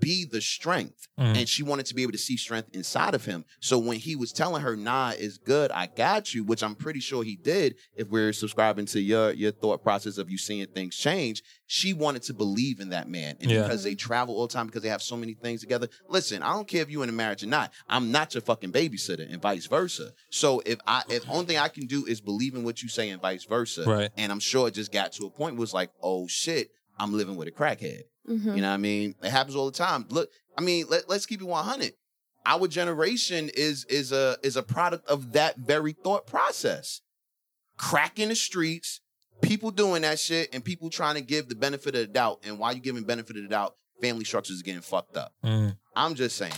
be 0.00 0.24
the 0.24 0.40
strength. 0.40 1.08
Mhm. 1.18 1.36
And 1.36 1.48
she 1.48 1.62
wanted 1.62 1.86
to 1.86 1.94
be 1.94 2.02
able 2.02 2.12
to 2.12 2.18
see 2.18 2.36
strength 2.36 2.68
inside 2.72 3.14
of 3.14 3.24
him. 3.24 3.44
So 3.60 3.78
when 3.78 3.98
he 3.98 4.14
was 4.16 4.32
telling 4.32 4.62
her, 4.62 4.76
nah, 4.76 5.14
it's 5.16 5.38
good, 5.38 5.70
I 5.70 5.86
got 5.86 6.34
you, 6.34 6.44
which 6.44 6.62
I'm 6.62 6.74
pretty 6.74 7.00
sure 7.00 7.24
he 7.24 7.36
did, 7.36 7.74
if 7.96 8.08
we're 8.08 8.32
subscribing 8.32 8.86
to 8.86 9.00
your 9.00 9.32
your 9.32 9.52
thought 9.52 9.82
process 9.82 10.18
of 10.18 10.30
you 10.30 10.38
seeing 10.38 10.66
things 10.66 10.96
change, 10.96 11.42
she 11.66 11.92
wanted 11.92 12.22
to 12.24 12.34
believe 12.34 12.80
in 12.80 12.90
that 12.90 13.08
man. 13.08 13.36
And 13.40 13.50
Yeah. 13.50 13.62
because 13.62 13.82
they 13.82 13.94
travel 13.94 14.36
all 14.36 14.46
the 14.46 14.52
time, 14.52 14.66
because 14.66 14.82
they 14.82 14.88
have 14.88 15.02
so 15.02 15.16
many 15.16 15.34
things 15.34 15.60
together. 15.60 15.88
Listen, 16.08 16.42
I 16.42 16.52
don't 16.52 16.66
care 16.68 16.82
if 16.82 16.90
you're 16.90 17.02
in 17.04 17.08
a 17.08 17.12
marriage 17.12 17.42
or 17.42 17.46
not. 17.46 17.72
I'm 17.88 18.10
not 18.10 18.34
your 18.34 18.40
fucking 18.42 18.72
babysitter 18.72 19.30
and 19.30 19.40
vice 19.42 19.66
versa. 19.66 20.12
So 20.30 20.62
if 20.64 20.78
I 20.86 21.02
if 21.08 21.28
only 21.28 21.46
thing 21.46 21.58
I 21.58 21.68
can 21.68 21.86
do 21.86 22.06
is 22.06 22.20
believe 22.20 22.54
in 22.54 22.62
what 22.64 22.82
you 22.82 22.88
say 22.88 23.08
and 23.10 23.20
vice 23.20 23.44
versa. 23.44 23.84
Right. 23.84 24.10
And 24.16 24.30
I'm 24.32 24.40
sure 24.40 24.68
it 24.68 24.74
just 24.74 24.92
got 24.92 25.12
to 25.14 25.26
a 25.26 25.30
point 25.30 25.54
where 25.54 25.58
it 25.58 25.60
was 25.60 25.74
like, 25.74 25.90
oh 26.02 26.26
shit, 26.28 26.70
I'm 26.98 27.12
living 27.12 27.36
with 27.36 27.48
a 27.48 27.52
crackhead. 27.52 28.02
Mhm. 28.28 28.56
You 28.56 28.62
know 28.62 28.68
what 28.68 28.74
I 28.74 28.76
mean? 28.78 29.14
It 29.22 29.30
happens 29.30 29.56
all 29.56 29.66
the 29.70 29.76
time. 29.76 30.06
Look, 30.10 30.30
I 30.56 30.60
mean, 30.60 30.86
let, 30.88 31.08
let's 31.08 31.26
keep 31.26 31.40
it 31.40 31.46
100. 31.46 31.92
Our 32.46 32.66
generation 32.68 33.50
is 33.54 33.84
is 33.86 34.12
a 34.12 34.36
is 34.42 34.56
a 34.56 34.62
product 34.62 35.08
of 35.08 35.32
that 35.32 35.58
very 35.58 35.92
thought 35.92 36.26
process. 36.26 37.00
Crack 37.76 38.18
in 38.18 38.28
the 38.30 38.34
streets, 38.34 39.00
people 39.42 39.70
doing 39.70 40.02
that 40.02 40.18
shit, 40.18 40.48
and 40.52 40.64
people 40.64 40.90
trying 40.90 41.14
to 41.14 41.20
give 41.20 41.48
the 41.48 41.54
benefit 41.54 41.94
of 41.94 42.00
the 42.00 42.06
doubt. 42.06 42.40
And 42.44 42.58
while 42.58 42.72
you 42.72 42.80
giving 42.80 43.04
benefit 43.04 43.36
of 43.36 43.42
the 43.42 43.48
doubt, 43.48 43.74
family 44.00 44.24
structures 44.24 44.60
are 44.60 44.64
getting 44.64 44.80
fucked 44.80 45.16
up. 45.16 45.32
Mm, 45.44 45.76
I'm 45.94 46.14
just 46.14 46.36
saying. 46.36 46.52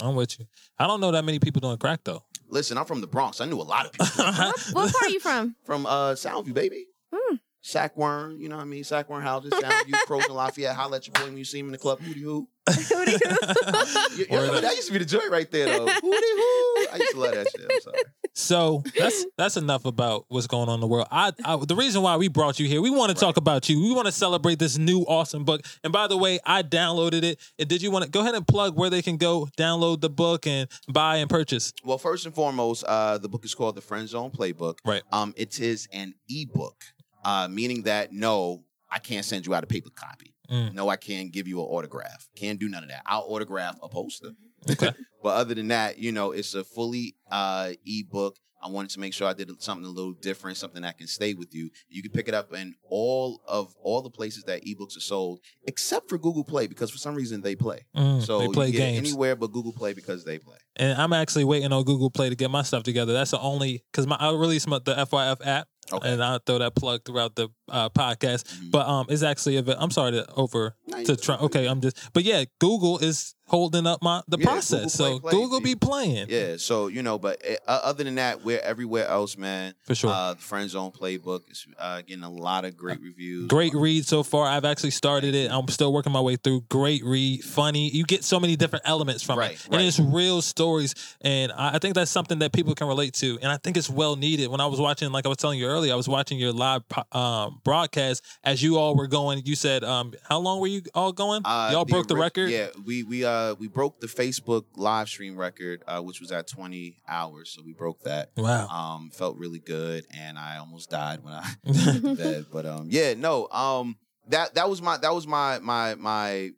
I'm 0.00 0.14
with 0.14 0.38
you. 0.38 0.46
I 0.78 0.86
don't 0.86 1.00
know 1.00 1.12
that 1.12 1.24
many 1.24 1.38
people 1.38 1.60
doing 1.60 1.78
crack 1.78 2.00
though. 2.04 2.22
Listen, 2.48 2.78
I'm 2.78 2.84
from 2.84 3.00
the 3.00 3.06
Bronx. 3.06 3.40
I 3.40 3.46
knew 3.46 3.60
a 3.60 3.62
lot 3.62 3.86
of 3.86 3.92
people 3.92 4.06
What 4.72 4.92
part 4.92 5.04
are 5.04 5.10
you 5.10 5.20
from? 5.20 5.56
from 5.64 5.86
uh 5.86 6.12
Soundview, 6.12 6.54
baby. 6.54 6.86
Hmm. 7.12 7.36
Sack 7.66 7.96
Wern, 7.96 8.38
you 8.38 8.50
know 8.50 8.56
what 8.56 8.62
I 8.62 8.66
mean? 8.66 8.84
Sack 8.84 9.08
Wern 9.08 9.22
houses, 9.22 9.50
Soundview, 9.54 9.94
Croes 10.04 10.26
and 10.26 10.34
Lafayette. 10.34 10.76
Holla 10.76 10.98
at 10.98 11.06
your 11.06 11.14
boy 11.14 11.24
when 11.24 11.38
you 11.38 11.46
see 11.46 11.60
him 11.60 11.66
in 11.66 11.72
the 11.72 11.78
club. 11.78 11.98
Hootie 11.98 12.20
hoo. 12.20 12.46
You, 14.16 14.26
you 14.30 14.36
know, 14.36 14.60
that 14.60 14.76
used 14.76 14.86
to 14.88 14.92
be 14.92 14.98
the 14.98 15.04
joint 15.06 15.30
right 15.30 15.50
there, 15.50 15.66
though. 15.66 15.86
Hootie 15.86 16.00
hoo. 16.00 16.86
I 16.92 16.96
used 16.98 17.12
to 17.12 17.20
love 17.20 17.34
that 17.34 17.48
shit. 17.50 17.66
I'm 17.68 17.80
sorry. 17.80 18.02
So 18.34 18.82
that's 18.98 19.24
that's 19.38 19.56
enough 19.56 19.86
about 19.86 20.26
what's 20.28 20.46
going 20.46 20.68
on 20.68 20.74
in 20.74 20.80
the 20.80 20.86
world. 20.86 21.08
I, 21.10 21.32
I 21.44 21.56
the 21.56 21.74
reason 21.74 22.02
why 22.02 22.16
we 22.16 22.28
brought 22.28 22.60
you 22.60 22.66
here, 22.66 22.82
we 22.82 22.90
want 22.90 23.10
to 23.10 23.16
talk 23.16 23.38
about 23.38 23.68
you. 23.68 23.80
We 23.80 23.94
want 23.94 24.06
to 24.06 24.12
celebrate 24.12 24.58
this 24.58 24.76
new 24.76 25.00
awesome 25.02 25.44
book. 25.44 25.62
And 25.82 25.92
by 25.92 26.06
the 26.06 26.18
way, 26.18 26.40
I 26.44 26.62
downloaded 26.62 27.22
it. 27.22 27.40
And 27.58 27.68
did 27.68 27.80
you 27.80 27.90
want 27.90 28.04
to 28.04 28.10
go 28.10 28.20
ahead 28.20 28.34
and 28.34 28.46
plug 28.46 28.76
where 28.76 28.90
they 28.90 29.00
can 29.02 29.16
go 29.16 29.48
download 29.56 30.00
the 30.02 30.10
book 30.10 30.46
and 30.46 30.68
buy 30.92 31.16
and 31.16 31.30
purchase? 31.30 31.72
Well, 31.82 31.98
first 31.98 32.26
and 32.26 32.34
foremost, 32.34 32.84
uh, 32.84 33.18
the 33.18 33.28
book 33.28 33.44
is 33.44 33.54
called 33.54 33.76
The 33.76 33.80
Friend 33.80 34.06
Zone 34.06 34.30
Playbook. 34.30 34.78
Right. 34.84 35.02
Um, 35.12 35.32
it 35.36 35.60
is 35.60 35.88
an 35.92 36.14
ebook, 36.28 36.84
uh, 37.24 37.48
meaning 37.50 37.82
that 37.82 38.12
no, 38.12 38.64
I 38.90 38.98
can't 38.98 39.24
send 39.24 39.46
you 39.46 39.54
out 39.54 39.64
a 39.64 39.66
paper 39.66 39.90
copy. 39.90 40.34
Mm. 40.50 40.74
No, 40.74 40.88
I 40.88 40.96
can't 40.96 41.32
give 41.32 41.48
you 41.48 41.58
an 41.60 41.66
autograph. 41.66 42.28
Can't 42.36 42.60
do 42.60 42.68
none 42.68 42.82
of 42.82 42.90
that. 42.90 43.02
I'll 43.06 43.22
autograph 43.28 43.76
a 43.82 43.88
poster. 43.88 44.30
Okay. 44.70 44.90
But 45.22 45.36
other 45.36 45.54
than 45.54 45.68
that, 45.68 45.96
you 45.96 46.12
know, 46.12 46.32
it's 46.32 46.52
a 46.54 46.62
fully 46.64 47.14
uh, 47.30 47.70
ebook. 47.86 48.36
I 48.62 48.68
wanted 48.68 48.90
to 48.90 49.00
make 49.00 49.14
sure 49.14 49.26
I 49.26 49.32
did 49.32 49.50
something 49.62 49.86
a 49.86 49.90
little 49.90 50.12
different, 50.12 50.58
something 50.58 50.82
that 50.82 50.98
can 50.98 51.06
stay 51.06 51.32
with 51.32 51.54
you. 51.54 51.70
You 51.88 52.02
can 52.02 52.12
pick 52.12 52.28
it 52.28 52.34
up 52.34 52.52
in 52.52 52.74
all 52.90 53.40
of 53.48 53.74
all 53.82 54.02
the 54.02 54.10
places 54.10 54.44
that 54.44 54.66
ebooks 54.66 54.98
are 54.98 55.00
sold, 55.00 55.40
except 55.66 56.10
for 56.10 56.18
Google 56.18 56.44
Play, 56.44 56.66
because 56.66 56.90
for 56.90 56.98
some 56.98 57.14
reason 57.14 57.40
they 57.40 57.56
play. 57.56 57.86
Mm, 57.96 58.22
So 58.22 58.38
they 58.40 58.48
play 58.48 58.66
you 58.66 58.72
can 58.72 58.80
get 58.80 58.92
games. 58.92 59.08
anywhere 59.08 59.34
but 59.34 59.50
Google 59.50 59.72
Play 59.72 59.94
because 59.94 60.24
they 60.24 60.38
play. 60.38 60.56
And 60.76 61.00
I'm 61.00 61.14
actually 61.14 61.44
waiting 61.44 61.72
on 61.72 61.84
Google 61.84 62.10
Play 62.10 62.28
to 62.28 62.36
get 62.36 62.50
my 62.50 62.62
stuff 62.62 62.82
together. 62.82 63.14
That's 63.14 63.30
the 63.30 63.40
only 63.40 63.82
because 63.90 64.06
my 64.06 64.16
I 64.16 64.30
released 64.32 64.66
my, 64.68 64.78
the 64.78 64.94
FYF 64.94 65.38
app, 65.46 65.68
Okay. 65.96 66.12
and 66.12 66.22
I'll 66.22 66.38
throw 66.38 66.58
that 66.58 66.74
plug 66.74 67.04
throughout 67.04 67.34
the 67.36 67.48
uh, 67.68 67.88
podcast. 67.90 68.44
Mhm. 68.44 68.70
But 68.70 68.86
um, 68.88 69.06
it's 69.08 69.22
actually 69.22 69.56
a, 69.56 69.64
I'm 69.78 69.90
sorry 69.90 70.12
to 70.12 70.26
over 70.34 70.76
No, 70.86 71.02
to 71.04 71.16
try. 71.16 71.36
Okay, 71.36 71.66
I'm 71.66 71.80
just. 71.80 72.12
But 72.12 72.24
yeah, 72.24 72.44
Google 72.60 72.98
is 72.98 73.34
holding 73.46 73.86
up 73.86 74.02
my 74.02 74.22
the 74.28 74.38
Yeah, 74.38 74.46
process. 74.46 74.96
Google 74.96 75.16
so 75.16 75.18
Play 75.20 75.30
Google 75.32 75.60
be 75.60 75.74
playing. 75.74 76.26
Yeah, 76.28 76.56
so 76.56 76.86
you 76.88 77.02
know, 77.02 77.18
but 77.18 77.42
uh, 77.66 77.80
other 77.84 78.02
than 78.04 78.14
that, 78.16 78.42
we're 78.44 78.58
everywhere 78.60 79.06
else, 79.06 79.36
man. 79.36 79.74
For 79.84 79.94
sure. 79.94 80.10
Uh, 80.10 80.34
the 80.34 80.40
Friend 80.40 80.68
Zone 80.70 80.90
Playbook 80.90 81.50
is 81.50 81.66
uh, 81.78 82.00
getting 82.02 82.24
a 82.24 82.30
lot 82.30 82.64
of 82.64 82.76
great 82.76 83.00
reviews. 83.00 83.46
Great 83.48 83.74
read 83.74 84.06
so 84.06 84.22
far. 84.22 84.46
I've 84.46 84.64
actually 84.64 84.90
started 84.92 85.34
it. 85.34 85.50
I'm 85.50 85.68
still 85.68 85.92
working 85.92 86.12
my 86.12 86.20
way 86.20 86.36
through. 86.36 86.62
Great 86.70 87.04
read, 87.04 87.44
funny. 87.44 87.90
You 87.90 88.04
get 88.04 88.24
so 88.24 88.40
many 88.40 88.56
different 88.56 88.84
elements 88.88 89.22
from 89.22 89.38
Right, 89.38 89.52
it, 89.52 89.64
and 89.66 89.74
right. 89.74 89.84
it's 89.84 89.98
real 90.00 90.40
stories. 90.40 90.94
And 91.20 91.52
I, 91.52 91.74
I 91.74 91.78
think 91.78 91.94
that's 91.94 92.10
something 92.10 92.38
that 92.38 92.52
people 92.52 92.74
can 92.74 92.88
relate 92.88 93.14
to. 93.14 93.38
And 93.42 93.52
I 93.52 93.58
think 93.58 93.76
it's 93.76 93.90
well 93.90 94.16
needed. 94.16 94.48
When 94.48 94.60
I 94.60 94.66
was 94.66 94.80
watching, 94.80 95.12
like 95.12 95.26
I 95.26 95.28
was 95.28 95.38
telling 95.38 95.58
you 95.58 95.66
earlier, 95.66 95.92
I 95.92 95.96
was 95.96 96.08
watching 96.08 96.38
your 96.38 96.52
live 96.52 96.82
um, 97.12 97.60
broadcast 97.64 98.24
as 98.42 98.62
you 98.62 98.78
all 98.78 98.94
were 98.96 99.06
going. 99.06 99.42
You 99.44 99.54
said, 99.54 99.84
um, 99.84 100.12
"How 100.28 100.38
long 100.38 100.60
were 100.60 100.66
you 100.66 100.82
all 100.94 101.12
going? 101.12 101.42
Uh, 101.44 101.70
Y'all 101.72 101.84
broke 101.84 102.08
the 102.08 102.14
ori- 102.14 102.20
record. 102.22 102.50
Yeah, 102.50 102.68
we 102.86 103.02
we 103.02 103.24
uh 103.24 103.33
we 103.58 103.68
broke 103.68 104.00
the 104.00 104.06
Facebook 104.06 104.64
live 104.76 105.08
stream 105.08 105.36
record, 105.36 105.82
uh, 105.86 106.00
which 106.00 106.20
was 106.20 106.30
at 106.32 106.46
20 106.46 107.02
hours. 107.08 107.50
So 107.54 107.62
we 107.64 107.72
broke 107.72 108.02
that. 108.02 108.30
Wow. 108.36 108.66
Um, 108.68 109.10
felt 109.10 109.36
really 109.36 109.58
good, 109.60 110.06
and 110.16 110.38
I 110.38 110.58
almost 110.58 110.90
died 110.90 111.22
when 111.22 111.34
I 111.34 111.44
went 111.64 112.02
to 112.02 112.14
bed. 112.16 112.46
But 112.52 112.66
um, 112.66 112.88
yeah, 112.90 113.14
no, 113.14 113.48
um, 113.48 113.96
that 114.28 114.54
that 114.54 114.68
was 114.68 114.80
my 114.82 114.96
that 114.98 115.14
was 115.14 115.26
my 115.26 115.58
my 115.60 115.94
my 115.94 116.50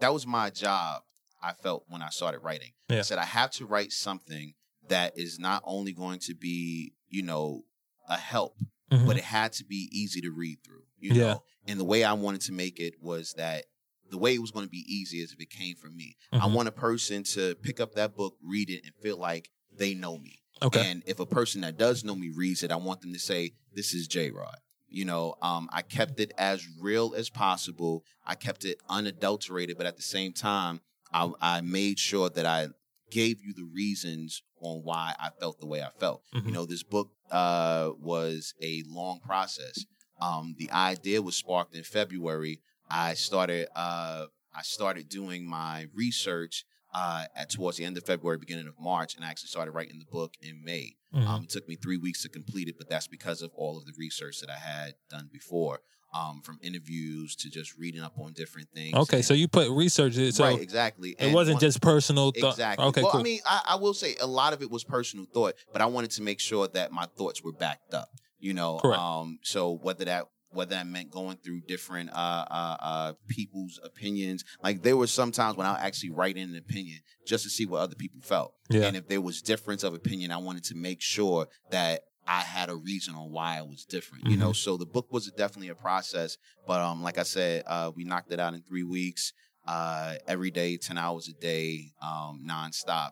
that 0.00 0.12
was 0.12 0.26
my 0.26 0.50
job. 0.50 1.02
I 1.42 1.52
felt 1.52 1.84
when 1.88 2.00
I 2.02 2.08
started 2.08 2.38
writing. 2.40 2.72
I 2.90 2.94
Yeah. 2.96 3.02
said 3.02 3.18
I 3.18 3.24
have 3.24 3.50
to 3.52 3.66
write 3.66 3.92
something 3.92 4.54
that 4.88 5.12
is 5.18 5.38
not 5.38 5.62
only 5.66 5.92
going 5.92 6.18
to 6.20 6.34
be 6.34 6.92
you 7.08 7.22
know 7.22 7.62
a 8.08 8.16
help, 8.16 8.56
Mhm. 8.92 9.06
but 9.06 9.16
it 9.16 9.24
had 9.24 9.52
to 9.54 9.64
be 9.64 9.88
easy 9.92 10.20
to 10.22 10.30
read 10.30 10.58
through. 10.64 10.84
You 10.98 11.12
Yeah. 11.14 11.22
know, 11.24 11.42
and 11.66 11.78
the 11.80 11.84
way 11.84 12.02
I 12.04 12.12
wanted 12.14 12.40
to 12.42 12.52
make 12.52 12.80
it 12.80 12.94
was 13.00 13.34
that 13.34 13.64
the 14.10 14.18
way 14.18 14.34
it 14.34 14.40
was 14.40 14.50
going 14.50 14.66
to 14.66 14.70
be 14.70 14.84
easy 14.86 15.18
is 15.20 15.32
if 15.32 15.40
it 15.40 15.50
came 15.50 15.76
from 15.76 15.96
me. 15.96 16.16
I 16.32 16.38
Mhm. 16.48 16.52
want 16.52 16.68
a 16.68 16.72
person 16.72 17.24
to 17.24 17.54
pick 17.56 17.80
up 17.80 17.94
that 17.94 18.14
book, 18.16 18.36
read 18.42 18.70
it, 18.70 18.84
and 18.84 18.94
feel 19.02 19.16
like 19.16 19.50
they 19.72 19.94
know 19.94 20.18
me. 20.18 20.40
okay. 20.62 20.88
And 20.90 21.02
if 21.06 21.18
a 21.18 21.26
person 21.26 21.62
that 21.62 21.76
does 21.76 22.04
know 22.04 22.14
me 22.14 22.28
reads 22.30 22.62
it, 22.62 22.70
I 22.70 22.76
want 22.76 23.00
them 23.00 23.12
to 23.12 23.18
say, 23.18 23.54
"This 23.72 23.92
is 23.92 24.06
J 24.06 24.30
Rod." 24.30 24.58
You 24.88 25.04
know, 25.04 25.34
um, 25.42 25.68
I 25.72 25.82
kept 25.82 26.20
it 26.20 26.32
as 26.38 26.64
real 26.80 27.14
as 27.16 27.28
possible. 27.28 28.04
I 28.24 28.36
kept 28.36 28.64
it 28.64 28.78
unadulterated, 28.88 29.76
but 29.76 29.86
at 29.86 29.96
the 29.96 30.02
same 30.02 30.32
time, 30.32 30.80
I, 31.12 31.30
I 31.40 31.60
made 31.60 31.98
sure 31.98 32.30
that 32.30 32.46
I 32.46 32.68
gave 33.10 33.40
you 33.42 33.52
the 33.52 33.64
reasons 33.64 34.42
on 34.60 34.82
why 34.84 35.14
I 35.18 35.30
felt 35.40 35.58
the 35.58 35.66
way 35.66 35.82
I 35.82 35.90
felt. 35.98 36.22
Mhm. 36.32 36.46
You 36.46 36.52
know, 36.52 36.66
this 36.66 36.82
book 36.84 37.10
uh, 37.30 37.90
was 37.98 38.54
a 38.62 38.82
long 38.86 39.18
process. 39.20 39.84
Um, 40.20 40.54
the 40.58 40.70
idea 40.70 41.20
was 41.20 41.34
sparked 41.36 41.74
in 41.74 41.82
February. 41.82 42.60
I 42.90 43.14
started 43.14 43.68
uh, 43.74 44.26
I 44.54 44.62
started 44.62 45.08
doing 45.08 45.46
my 45.48 45.86
research 45.94 46.64
uh, 46.94 47.24
at 47.34 47.50
towards 47.50 47.76
the 47.76 47.84
end 47.84 47.96
of 47.96 48.04
February, 48.04 48.38
beginning 48.38 48.68
of 48.68 48.74
March, 48.78 49.16
and 49.16 49.24
I 49.24 49.28
actually 49.30 49.48
started 49.48 49.72
writing 49.72 49.98
the 49.98 50.04
book 50.10 50.34
in 50.40 50.62
May. 50.64 50.94
Mhm. 51.12 51.26
Um, 51.26 51.42
it 51.44 51.50
took 51.50 51.66
me 51.68 51.74
three 51.76 51.96
weeks 51.96 52.22
to 52.22 52.28
complete 52.28 52.68
it, 52.68 52.76
but 52.78 52.88
that's 52.88 53.08
because 53.08 53.42
of 53.42 53.50
all 53.54 53.78
of 53.78 53.84
the 53.86 53.92
research 53.98 54.40
that 54.40 54.50
I 54.50 54.58
had 54.58 54.94
done 55.10 55.28
before, 55.32 55.80
um, 56.12 56.40
from 56.42 56.60
interviews 56.62 57.34
to 57.36 57.50
just 57.50 57.76
reading 57.76 58.00
up 58.00 58.16
on 58.16 58.32
different 58.32 58.68
things. 58.72 58.94
okay. 58.94 59.16
And- 59.16 59.24
So 59.24 59.34
you 59.34 59.48
put 59.48 59.68
research. 59.70 60.16
in- 60.16 60.30
So 60.30 60.44
right, 60.44 60.60
exactly. 60.60 61.16
it 61.18 61.32
wasn't 61.34 61.54
one- 61.56 61.60
just 61.62 61.80
personal 61.80 62.30
thought. 62.30 62.52
Exactly. 62.52 62.84
Okay. 62.86 63.02
well, 63.02 63.10
cool. 63.10 63.20
I 63.20 63.24
mean, 63.24 63.40
I, 63.44 63.62
I 63.70 63.74
will 63.76 63.94
say 63.94 64.14
a 64.20 64.26
lot 64.28 64.52
of 64.52 64.62
it 64.62 64.70
was 64.70 64.84
personal 64.84 65.26
thought, 65.34 65.54
but 65.72 65.82
I 65.82 65.86
wanted 65.86 66.12
to 66.12 66.22
make 66.22 66.38
sure 66.38 66.68
that 66.68 66.92
my 66.92 67.06
thoughts 67.06 67.42
were 67.42 67.52
backed 67.52 67.92
up. 67.94 68.10
You 68.38 68.52
know, 68.54 68.78
Correct. 68.78 69.00
um, 69.00 69.38
so 69.42 69.72
whether 69.72 70.04
that 70.04 70.26
whether 70.54 70.70
that 70.70 70.86
meant 70.86 71.10
going 71.10 71.36
through 71.38 71.60
different 71.62 72.10
uh, 72.10 72.44
uh, 72.50 72.76
uh, 72.80 73.12
people's 73.28 73.78
opinions, 73.84 74.44
like 74.62 74.82
there 74.82 74.96
were 74.96 75.06
some 75.06 75.32
times 75.32 75.56
when 75.56 75.66
I 75.66 75.78
actually 75.84 76.10
write 76.10 76.36
in 76.36 76.50
an 76.50 76.56
opinion 76.56 76.98
just 77.26 77.44
to 77.44 77.50
see 77.50 77.66
what 77.66 77.80
other 77.80 77.94
people 77.94 78.20
felt, 78.22 78.54
Yeah. 78.70 78.86
and 78.86 78.96
if 78.96 79.08
there 79.08 79.20
was 79.20 79.42
difference 79.42 79.82
of 79.82 79.94
opinion, 79.94 80.30
I 80.30 80.38
wanted 80.38 80.64
to 80.64 80.74
make 80.74 81.00
sure 81.00 81.48
that 81.70 82.02
I 82.26 82.40
had 82.40 82.70
a 82.70 82.76
reason 82.76 83.14
on 83.14 83.30
why 83.32 83.58
it 83.58 83.66
was 83.66 83.84
different. 83.84 84.28
You 84.28 84.38
know, 84.38 84.52
so 84.54 84.78
the 84.78 84.86
book 84.86 85.12
was 85.12 85.30
definitely 85.32 85.68
a 85.68 85.74
process. 85.74 86.38
But 86.66 86.80
um, 86.80 87.02
like 87.02 87.18
I 87.18 87.22
said, 87.22 87.64
uh, 87.66 87.92
we 87.94 88.04
knocked 88.04 88.32
it 88.32 88.40
out 88.40 88.54
in 88.54 88.62
three 88.62 88.82
weeks. 88.82 89.34
Uh, 89.66 90.14
every 90.26 90.50
day, 90.50 90.78
ten 90.78 90.96
hours 90.96 91.28
a 91.28 91.32
day, 91.34 91.92
um, 92.02 92.42
nonstop. 92.48 93.10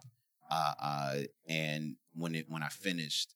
Uh, 0.50 0.72
uh, 0.82 1.16
and 1.46 1.96
when 2.14 2.34
it 2.34 2.46
when 2.48 2.62
I 2.62 2.68
finished, 2.68 3.34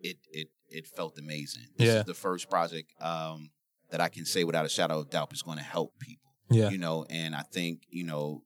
it 0.00 0.18
it 0.30 0.48
it 0.68 0.86
felt 0.86 1.18
amazing. 1.18 1.64
This 1.76 1.86
Yeah. 1.88 2.00
is 2.00 2.04
the 2.06 2.14
first 2.14 2.48
project 2.50 2.90
um, 3.00 3.50
that 3.90 4.00
I 4.00 4.08
can 4.08 4.24
say 4.24 4.44
without 4.44 4.66
a 4.66 4.68
shadow 4.68 4.98
of 5.00 5.10
doubt 5.10 5.32
is 5.32 5.42
going 5.42 5.58
to 5.58 5.64
help 5.64 5.98
people. 5.98 6.30
Yeah. 6.50 6.70
You 6.70 6.78
know, 6.78 7.04
and 7.10 7.34
I 7.34 7.42
think 7.42 7.82
you 7.88 8.04
know, 8.04 8.42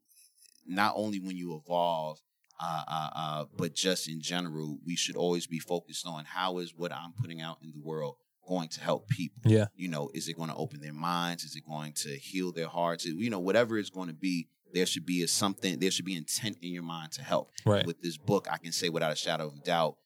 not 0.66 0.94
only 0.96 1.20
when 1.20 1.36
you 1.36 1.54
evolve, 1.56 2.18
uh, 2.60 2.82
uh, 2.86 3.08
uh, 3.14 3.44
but 3.56 3.74
just 3.74 4.08
in 4.08 4.20
general, 4.20 4.78
we 4.86 4.96
should 4.96 5.16
always 5.16 5.46
be 5.46 5.58
focused 5.58 6.06
on 6.06 6.24
how 6.26 6.58
is 6.58 6.74
what 6.76 6.92
I'm 6.92 7.12
putting 7.12 7.40
out 7.40 7.58
in 7.62 7.72
the 7.72 7.80
world 7.80 8.16
going 8.46 8.68
to 8.68 8.80
help 8.80 9.08
people. 9.08 9.50
Yeah. 9.50 9.66
You 9.74 9.88
know, 9.88 10.10
is 10.12 10.28
it 10.28 10.36
going 10.36 10.48
to 10.50 10.56
open 10.56 10.80
their 10.80 10.92
minds? 10.92 11.44
Is 11.44 11.54
it 11.56 11.64
going 11.66 11.92
to 11.94 12.10
heal 12.18 12.52
their 12.52 12.68
hearts? 12.68 13.04
You 13.04 13.30
know, 13.30 13.38
whatever 13.38 13.78
it's 13.78 13.90
going 13.90 14.08
to 14.08 14.14
be, 14.14 14.48
there 14.72 14.86
should 14.86 15.06
be 15.06 15.22
a 15.22 15.28
something. 15.28 15.78
There 15.78 15.90
should 15.90 16.04
be 16.04 16.16
intent 16.16 16.58
in 16.62 16.72
your 16.72 16.82
mind 16.82 17.12
to 17.12 17.22
help. 17.22 17.50
Right. 17.64 17.86
With 17.86 18.02
this 18.02 18.16
book, 18.16 18.46
I 18.50 18.58
can 18.58 18.72
say 18.72 18.88
without 18.88 19.12
a 19.12 19.16
shadow 19.16 19.48
of 19.48 19.62
doubt, 19.64 19.96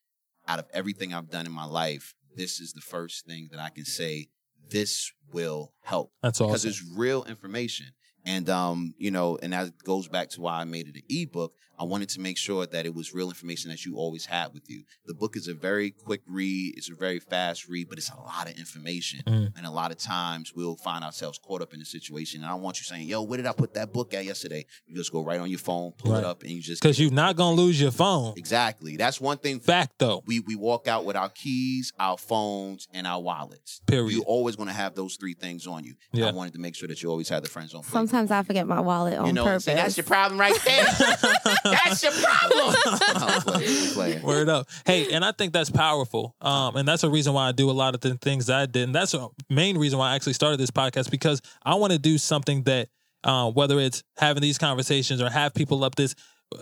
out 0.47 0.59
of 0.59 0.67
everything 0.73 1.15
I've 1.15 1.31
done 1.31 1.47
in 1.47 1.53
my 1.53 1.65
life, 1.65 2.15
this 2.37 2.61
is 2.61 2.73
the 2.73 2.81
first 2.81 3.27
thing 3.27 3.49
that 3.53 3.61
I 3.61 3.71
can 3.71 3.85
say. 3.85 4.29
This 4.71 5.13
will 5.33 5.73
help 5.83 6.13
That's 6.23 6.39
because 6.39 6.65
it's 6.65 6.83
real 6.97 7.23
information. 7.25 7.89
And 8.25 8.49
um, 8.49 8.95
you 8.97 9.11
know, 9.11 9.39
and 9.43 9.53
that 9.53 9.77
goes 9.85 10.09
back 10.09 10.31
to 10.31 10.41
why 10.41 10.61
I 10.61 10.65
made 10.65 10.89
it 10.89 10.97
an 10.97 11.03
ebook. 11.11 11.53
I 11.79 11.85
wanted 11.85 12.09
to 12.11 12.21
make 12.21 12.39
sure 12.39 12.67
that 12.67 12.87
it 12.87 12.95
was 12.95 13.13
real 13.15 13.29
information 13.29 13.71
that 13.71 13.85
you 13.85 13.97
always 13.97 14.27
had 14.27 14.53
with 14.55 14.69
you. 14.71 14.85
The 15.07 15.15
book 15.15 15.37
is 15.37 15.49
a 15.49 15.55
very 15.55 15.91
quick 15.91 16.21
read, 16.27 16.75
it's 16.77 16.89
a 16.91 16.95
very 16.95 17.19
fast 17.21 17.69
read, 17.69 17.89
but 17.89 17.99
it's 17.99 18.11
a 18.11 18.17
lot 18.21 18.49
of 18.51 18.57
information. 18.59 19.21
Mm. 19.27 19.57
And 19.57 19.67
a 19.67 19.71
lot 19.71 19.91
of 19.91 19.99
times 19.99 20.53
we'll 20.55 20.77
find 20.77 21.05
ourselves 21.05 21.39
caught 21.39 21.63
up 21.63 21.75
in 21.75 21.81
a 21.81 21.85
situation. 21.85 22.43
And 22.43 22.51
I 22.51 22.55
want 22.55 22.79
you 22.79 22.85
saying, 22.85 23.09
Yo, 23.09 23.23
where 23.23 23.37
did 23.37 23.47
I 23.47 23.53
put 23.53 23.75
that 23.75 23.93
book 23.93 24.15
at 24.15 24.25
yesterday? 24.25 24.67
You 24.87 24.95
just 24.97 25.13
go 25.13 25.23
right 25.25 25.41
on 25.41 25.51
your 25.51 25.59
phone, 25.59 25.93
pull 25.99 26.13
Right. 26.13 26.19
it 26.19 26.25
up, 26.25 26.43
and 26.43 26.53
you 26.53 26.61
just 26.61 26.83
Because 26.83 26.99
you're 27.01 27.11
not 27.11 27.37
gonna 27.37 27.57
lose 27.57 27.81
your 27.81 27.91
phone. 27.91 28.35
Exactly. 28.37 28.97
That's 28.97 29.21
one 29.21 29.39
thing 29.39 29.61
Fact 29.61 29.95
though. 29.99 30.23
we 30.27 30.41
we 30.41 30.55
walk 30.57 30.87
out 30.89 31.05
with 31.05 31.17
our 31.17 31.29
keys, 31.31 31.93
our 31.99 32.17
phones, 32.19 32.87
and 32.93 33.07
our 33.07 33.21
wallets. 33.21 33.81
Period. 33.87 34.13
You're 34.13 34.25
always 34.25 34.57
going 34.57 34.69
to 34.69 34.75
have 34.75 34.95
those 34.95 35.17
three 35.17 35.35
things 35.35 35.67
on 35.67 35.85
you. 35.85 35.95
Yeah. 36.13 36.27
I 36.27 36.33
wanted 36.33 36.53
to 36.55 36.59
make 36.59 36.75
sure 36.75 36.89
that 36.89 37.03
you 37.03 37.11
always 37.11 37.29
had 37.29 37.43
the 37.43 37.49
friends 37.49 37.75
on. 37.75 37.83
plate. 37.83 37.93
Sometimes 37.93 38.31
I 38.31 38.43
forget 38.43 38.67
my 38.67 38.81
wallet 38.81 39.19
on 39.19 39.27
you 39.27 39.33
know, 39.33 39.45
purpose. 39.45 39.65
see, 39.65 39.75
that's 39.75 39.97
your 39.97 40.05
problem 40.05 40.39
right 40.41 40.59
there. 40.65 40.85
that's 41.65 42.03
your 42.03 42.13
problem. 42.13 42.75
I'm 42.87 43.41
playing, 43.43 43.69
I'm 43.89 43.93
playing. 43.95 44.23
Word 44.23 44.49
up. 44.49 44.69
Hey, 44.87 45.13
and 45.13 45.25
I 45.25 45.33
think 45.33 45.53
that's 45.53 45.71
powerful. 45.71 46.35
Um, 46.41 46.77
and 46.77 46.87
that's 46.87 47.03
a 47.05 47.11
reason 47.11 47.33
why 47.33 47.49
I 47.49 47.53
do 47.53 47.71
a 47.71 47.73
lot 47.73 47.95
of 47.95 48.01
the 48.01 48.15
things 48.15 48.47
that 48.47 48.61
I 48.61 48.67
did. 48.67 48.85
And 48.85 48.95
that's 48.95 49.15
a 49.15 49.29
main 49.49 49.79
reason 49.79 49.99
why 49.99 50.11
I 50.11 50.15
actually 50.15 50.35
started 50.35 50.59
this 50.61 50.71
podcast 50.71 51.11
because 51.11 51.41
I 51.63 51.75
want 51.77 51.93
to 51.93 51.99
do 51.99 52.19
something 52.19 52.63
that, 52.65 52.89
uh, 53.25 53.51
whether 53.51 53.79
it's 53.81 54.03
having 54.19 54.43
these 54.43 54.59
conversations 54.59 55.23
or 55.23 55.31
have 55.31 55.55
people 55.55 55.83
up 55.85 55.95
this, 55.95 56.15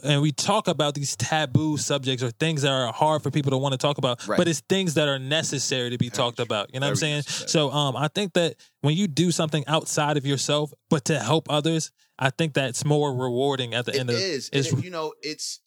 and 0.04 0.22
we 0.22 0.32
talk 0.32 0.68
about 0.68 0.94
these 0.94 1.16
taboo 1.16 1.76
subjects 1.76 2.22
or 2.22 2.30
things 2.30 2.62
that 2.62 2.70
are 2.70 2.90
hard 2.92 3.22
for 3.22 3.30
people 3.30 3.50
to 3.50 3.58
want 3.58 3.72
to 3.72 3.78
talk 3.78 3.98
about, 3.98 4.26
Right. 4.26 4.38
but 4.38 4.48
it's 4.48 4.60
things 4.68 4.94
that 4.94 5.08
are 5.08 5.18
necessary 5.18 5.90
to 5.90 5.98
be 5.98 6.08
talked 6.08 6.36
true. 6.36 6.44
about. 6.44 6.72
You 6.72 6.80
know 6.80 6.86
what 6.86 6.90
I'm 6.92 6.96
saying? 6.96 7.16
necessary. 7.16 7.48
So, 7.48 7.70
um, 7.72 7.96
I 7.96 8.08
think 8.08 8.32
that 8.34 8.54
when 8.80 8.96
you 8.96 9.06
do 9.08 9.30
something 9.32 9.64
outside 9.66 10.16
of 10.16 10.24
yourself, 10.24 10.72
but 10.88 11.04
to 11.06 11.18
help 11.18 11.50
others, 11.50 11.90
I 12.24 12.30
think 12.30 12.54
that's 12.54 12.84
more 12.84 13.12
rewarding 13.14 13.74
at 13.74 13.84
the 13.86 13.92
It 13.94 14.00
end 14.00 14.10
of 14.10 14.16
is. 14.16 14.48
And 14.50 14.60
it's- 14.60 14.78
it- 14.78 14.84
you 14.84 14.90
know, 14.90 15.12
it's 15.22 15.60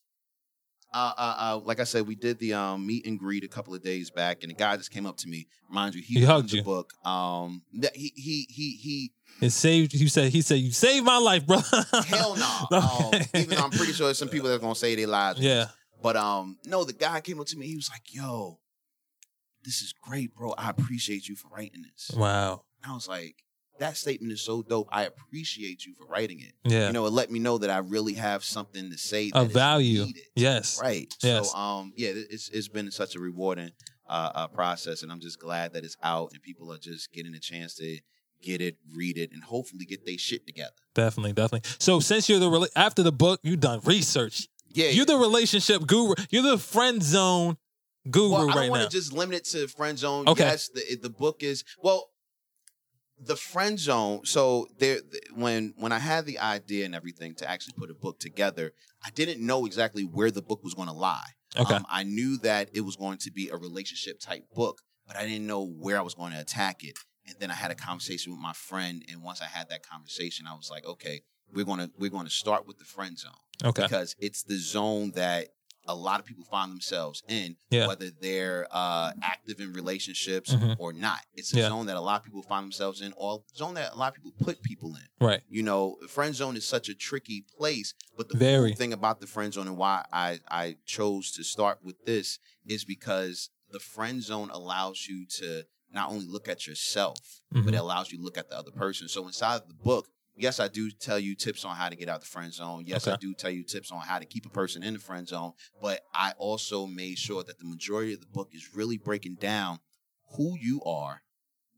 uh, 0.93 1.11
uh, 1.17 1.35
uh, 1.37 1.59
like 1.65 1.81
I 1.81 1.83
said, 1.83 2.07
we 2.07 2.15
did 2.15 2.39
the 2.39 2.53
um, 2.53 2.87
meet 2.87 3.05
and 3.05 3.19
greet 3.19 3.43
a 3.43 3.49
couple 3.49 3.73
of 3.75 3.83
days 3.83 4.09
back, 4.09 4.43
and 4.43 4.49
the 4.49 4.53
guy 4.55 4.77
just 4.77 4.91
came 4.91 5.05
up 5.05 5.17
to 5.17 5.27
me. 5.27 5.45
Mind 5.69 5.93
you, 5.93 6.01
he, 6.01 6.19
He 6.19 6.25
hugged 6.25 6.51
the 6.51 6.57
you. 6.57 6.63
book. 6.63 6.93
Um, 7.03 7.63
he 7.93 8.13
he 8.15 8.47
he 8.49 8.71
he 8.81 9.11
It 9.41 9.49
saved. 9.49 9.93
You 9.93 10.07
said 10.07 10.31
he 10.31 10.41
said 10.41 10.59
you 10.59 10.71
saved 10.71 11.05
my 11.05 11.17
life, 11.17 11.45
bro. 11.45 11.57
Hell 12.05 12.37
no. 12.37 12.67
Okay. 13.07 13.17
Um, 13.17 13.41
even 13.41 13.57
though 13.57 13.63
I'm 13.65 13.71
pretty 13.71 13.91
sure 13.91 14.07
there's 14.07 14.17
some 14.17 14.29
people 14.29 14.47
that 14.47 14.55
are 14.55 14.59
gonna 14.59 14.73
say 14.73 14.95
their 14.95 15.07
lives. 15.07 15.41
Yeah. 15.41 15.65
But 16.01 16.15
um, 16.15 16.59
no, 16.63 16.85
the 16.85 16.93
guy 16.93 17.19
came 17.19 17.41
up 17.41 17.47
to 17.47 17.57
me. 17.57 17.67
He 17.67 17.75
was 17.75 17.89
like, 17.89 18.13
"Yo, 18.13 18.59
this 19.65 19.81
is 19.81 19.93
great, 20.01 20.33
bro. 20.33 20.53
I 20.57 20.69
appreciate 20.69 21.27
you 21.27 21.35
for 21.35 21.49
writing 21.49 21.81
this." 21.83 22.15
Wow. 22.15 22.63
And 22.81 22.91
I 22.91 22.95
was 22.95 23.07
like, 23.09 23.35
"That 23.79 23.97
statement 23.97 24.31
is 24.33 24.41
so 24.41 24.61
dope. 24.61 24.87
I 24.91 25.03
appreciate 25.03 25.85
you 25.85 25.93
for 25.93 26.05
writing 26.05 26.39
it." 26.39 26.53
Yeah. 26.63 26.87
You 26.87 26.93
know, 26.93 27.05
it 27.05 27.13
let 27.13 27.31
me 27.31 27.39
know 27.39 27.57
that 27.57 27.69
I 27.69 27.77
really 27.79 28.13
have 28.13 28.43
something 28.43 28.89
to 28.91 28.97
say. 28.97 29.31
that 29.31 29.37
Of 29.37 29.51
value. 29.51 30.05
Yes. 30.35 30.79
Right. 30.81 31.13
Yes. 31.21 31.51
So 31.51 31.57
um, 31.57 31.93
yeah, 31.95 32.09
it- 32.09 32.27
it's 32.31 32.49
it's 32.49 32.67
been 32.67 32.91
such 32.91 33.15
a 33.15 33.19
rewarding 33.19 33.71
uh, 34.07 34.31
uh 34.35 34.47
process, 34.47 35.03
and 35.03 35.11
I'm 35.11 35.19
just 35.21 35.39
glad 35.39 35.73
that 35.73 35.83
it's 35.83 35.97
out 36.03 36.31
and 36.33 36.41
people 36.41 36.71
are 36.71 36.77
just 36.77 37.11
getting 37.11 37.33
a 37.33 37.39
chance 37.39 37.75
to 37.75 37.99
get 38.41 38.61
it, 38.61 38.77
read 38.95 39.17
it, 39.17 39.31
and 39.31 39.43
hopefully 39.43 39.85
get 39.85 40.05
their 40.05 40.17
shit 40.17 40.45
together. 40.45 40.75
Definitely. 40.93 41.33
Definitely. 41.33 41.69
So 41.79 41.99
since 41.99 42.29
you're 42.29 42.39
the 42.39 42.49
rela- 42.49 42.69
after 42.75 43.01
the 43.01 43.11
book, 43.11 43.39
you 43.43 43.55
done 43.57 43.79
research. 43.83 44.47
Yeah. 44.69 44.89
You're 44.89 45.05
the 45.05 45.17
relationship 45.17 45.87
guru. 45.87 46.13
You're 46.29 46.43
the 46.43 46.57
friend 46.57 47.01
zone 47.01 47.57
guru 48.11 48.29
well, 48.31 48.41
I 48.41 48.53
don't 48.53 48.55
right 48.55 48.69
want 48.69 48.83
to 48.83 48.89
just 48.95 49.13
limit 49.13 49.37
it 49.37 49.45
to 49.45 49.67
friend 49.67 49.97
zone. 49.97 50.27
Okay. 50.27 50.43
Yes, 50.43 50.69
the 50.69 50.95
the 51.01 51.09
book 51.09 51.41
is 51.41 51.63
well. 51.81 52.09
The 53.17 53.35
friend 53.35 53.79
zone. 53.79 54.25
So 54.25 54.67
there, 54.77 54.99
when 55.33 55.73
when 55.77 55.91
I 55.91 55.99
had 55.99 56.25
the 56.25 56.39
idea 56.39 56.85
and 56.85 56.93
everything 56.93 57.35
to 57.35 57.49
actually 57.49 57.73
put 57.77 57.89
a 57.89 57.93
book 57.93 58.19
together, 58.19 58.73
I 59.03 59.09
didn't 59.11 59.45
know 59.45 59.65
exactly 59.65 60.03
where 60.03 60.31
the 60.31 60.41
book 60.41 60.63
was 60.63 60.73
going 60.73 60.89
to 60.89 60.93
lie. 60.93 61.29
Okay. 61.57 61.75
Um, 61.75 61.85
I 61.89 62.03
knew 62.03 62.37
that 62.39 62.69
it 62.73 62.81
was 62.81 62.95
going 62.95 63.17
to 63.19 63.31
be 63.31 63.49
a 63.49 63.55
relationship 63.55 64.19
type 64.19 64.43
book, 64.53 64.81
but 65.07 65.15
I 65.15 65.23
didn't 65.23 65.47
know 65.47 65.65
where 65.65 65.97
I 65.97 66.01
was 66.01 66.13
going 66.13 66.33
to 66.33 66.39
attack 66.39 66.83
it. 66.83 66.97
And 67.27 67.35
then 67.39 67.49
I 67.49 67.55
had 67.55 67.71
a 67.71 67.75
conversation 67.75 68.33
with 68.33 68.41
my 68.41 68.53
friend, 68.53 69.03
and 69.11 69.23
once 69.23 69.41
I 69.41 69.45
had 69.45 69.69
that 69.69 69.87
conversation, 69.87 70.45
I 70.47 70.53
was 70.53 70.69
like, 70.69 70.85
okay, 70.85 71.21
we're 71.53 71.65
gonna 71.65 71.89
we're 71.97 72.11
gonna 72.11 72.29
start 72.29 72.67
with 72.67 72.77
the 72.77 72.85
friend 72.85 73.17
zone 73.17 73.31
okay. 73.63 73.83
because 73.83 74.15
it's 74.19 74.43
the 74.43 74.57
zone 74.57 75.11
that 75.15 75.47
a 75.87 75.95
lot 75.95 76.19
of 76.19 76.25
people 76.25 76.43
find 76.45 76.71
themselves 76.71 77.23
in, 77.27 77.57
Yeah. 77.69 77.87
whether 77.87 78.09
they're 78.09 78.67
uh, 78.71 79.11
active 79.21 79.59
in 79.59 79.73
relationships 79.73 80.51
Mhm. 80.53 80.75
or 80.79 80.93
not. 80.93 81.21
It's 81.33 81.53
a 81.53 81.57
Yeah. 81.57 81.69
zone 81.69 81.85
that 81.87 81.95
a 81.97 82.01
lot 82.01 82.19
of 82.21 82.25
people 82.25 82.41
find 82.43 82.63
themselves 82.65 83.01
in, 83.01 83.13
or 83.17 83.43
a 83.53 83.57
zone 83.57 83.75
that 83.75 83.93
a 83.93 83.95
lot 83.95 84.09
of 84.09 84.15
people 84.15 84.33
put 84.39 84.61
people 84.63 84.95
in. 84.95 85.07
Right. 85.19 85.43
You 85.47 85.63
know, 85.63 85.97
the 86.01 86.07
friend 86.07 86.33
zone 86.35 86.55
is 86.57 86.65
such 86.67 86.89
a 86.89 86.95
tricky 86.95 87.41
place, 87.57 87.93
but 88.17 88.29
the 88.29 88.37
Very. 88.37 88.71
cool 88.71 88.77
thing 88.77 88.93
about 88.93 89.19
the 89.21 89.27
friend 89.27 89.53
zone 89.53 89.67
and 89.67 89.77
why 89.77 90.05
I 90.11 90.39
I 90.49 90.77
chose 90.85 91.31
to 91.33 91.43
start 91.43 91.83
with 91.83 92.03
this 92.05 92.39
is 92.65 92.83
because 92.85 93.49
the 93.71 93.79
friend 93.79 94.23
zone 94.23 94.49
allows 94.49 95.07
you 95.07 95.25
to 95.39 95.65
not 95.91 96.09
only 96.09 96.25
look 96.27 96.47
at 96.49 96.67
yourself, 96.67 97.41
but 97.51 97.63
Mhm. 97.65 97.67
it 97.73 97.75
allows 97.75 98.11
you 98.11 98.17
to 98.17 98.23
look 98.23 98.37
at 98.37 98.49
the 98.49 98.57
other 98.57 98.71
person. 98.71 99.07
So 99.07 99.25
inside 99.27 99.61
of 99.61 99.67
the 99.67 99.73
book, 99.73 100.09
yes, 100.35 100.59
I 100.59 100.67
do 100.67 100.91
tell 100.91 101.19
you 101.19 101.35
tips 101.35 101.65
on 101.65 101.75
how 101.75 101.89
to 101.89 101.95
get 101.95 102.09
out 102.09 102.19
the 102.21 102.25
friend 102.27 102.53
zone. 102.53 102.83
Yes, 102.85 103.07
I 103.07 103.15
do 103.15 103.33
tell 103.33 103.51
you 103.51 103.63
tips 103.63 103.91
on 103.91 103.99
how 104.01 104.19
to 104.19 104.25
keep 104.25 104.45
a 104.45 104.49
person 104.49 104.83
in 104.83 104.93
the 104.93 104.99
friend 104.99 105.27
zone. 105.27 105.53
But 105.81 106.01
I 106.13 106.33
also 106.37 106.85
made 106.85 107.17
sure 107.17 107.43
that 107.43 107.59
the 107.59 107.65
majority 107.65 108.13
of 108.13 108.19
the 108.19 108.27
book 108.27 108.49
is 108.53 108.75
really 108.75 108.97
breaking 108.97 109.35
down 109.35 109.79
who 110.35 110.57
you 110.59 110.81
are, 110.83 111.21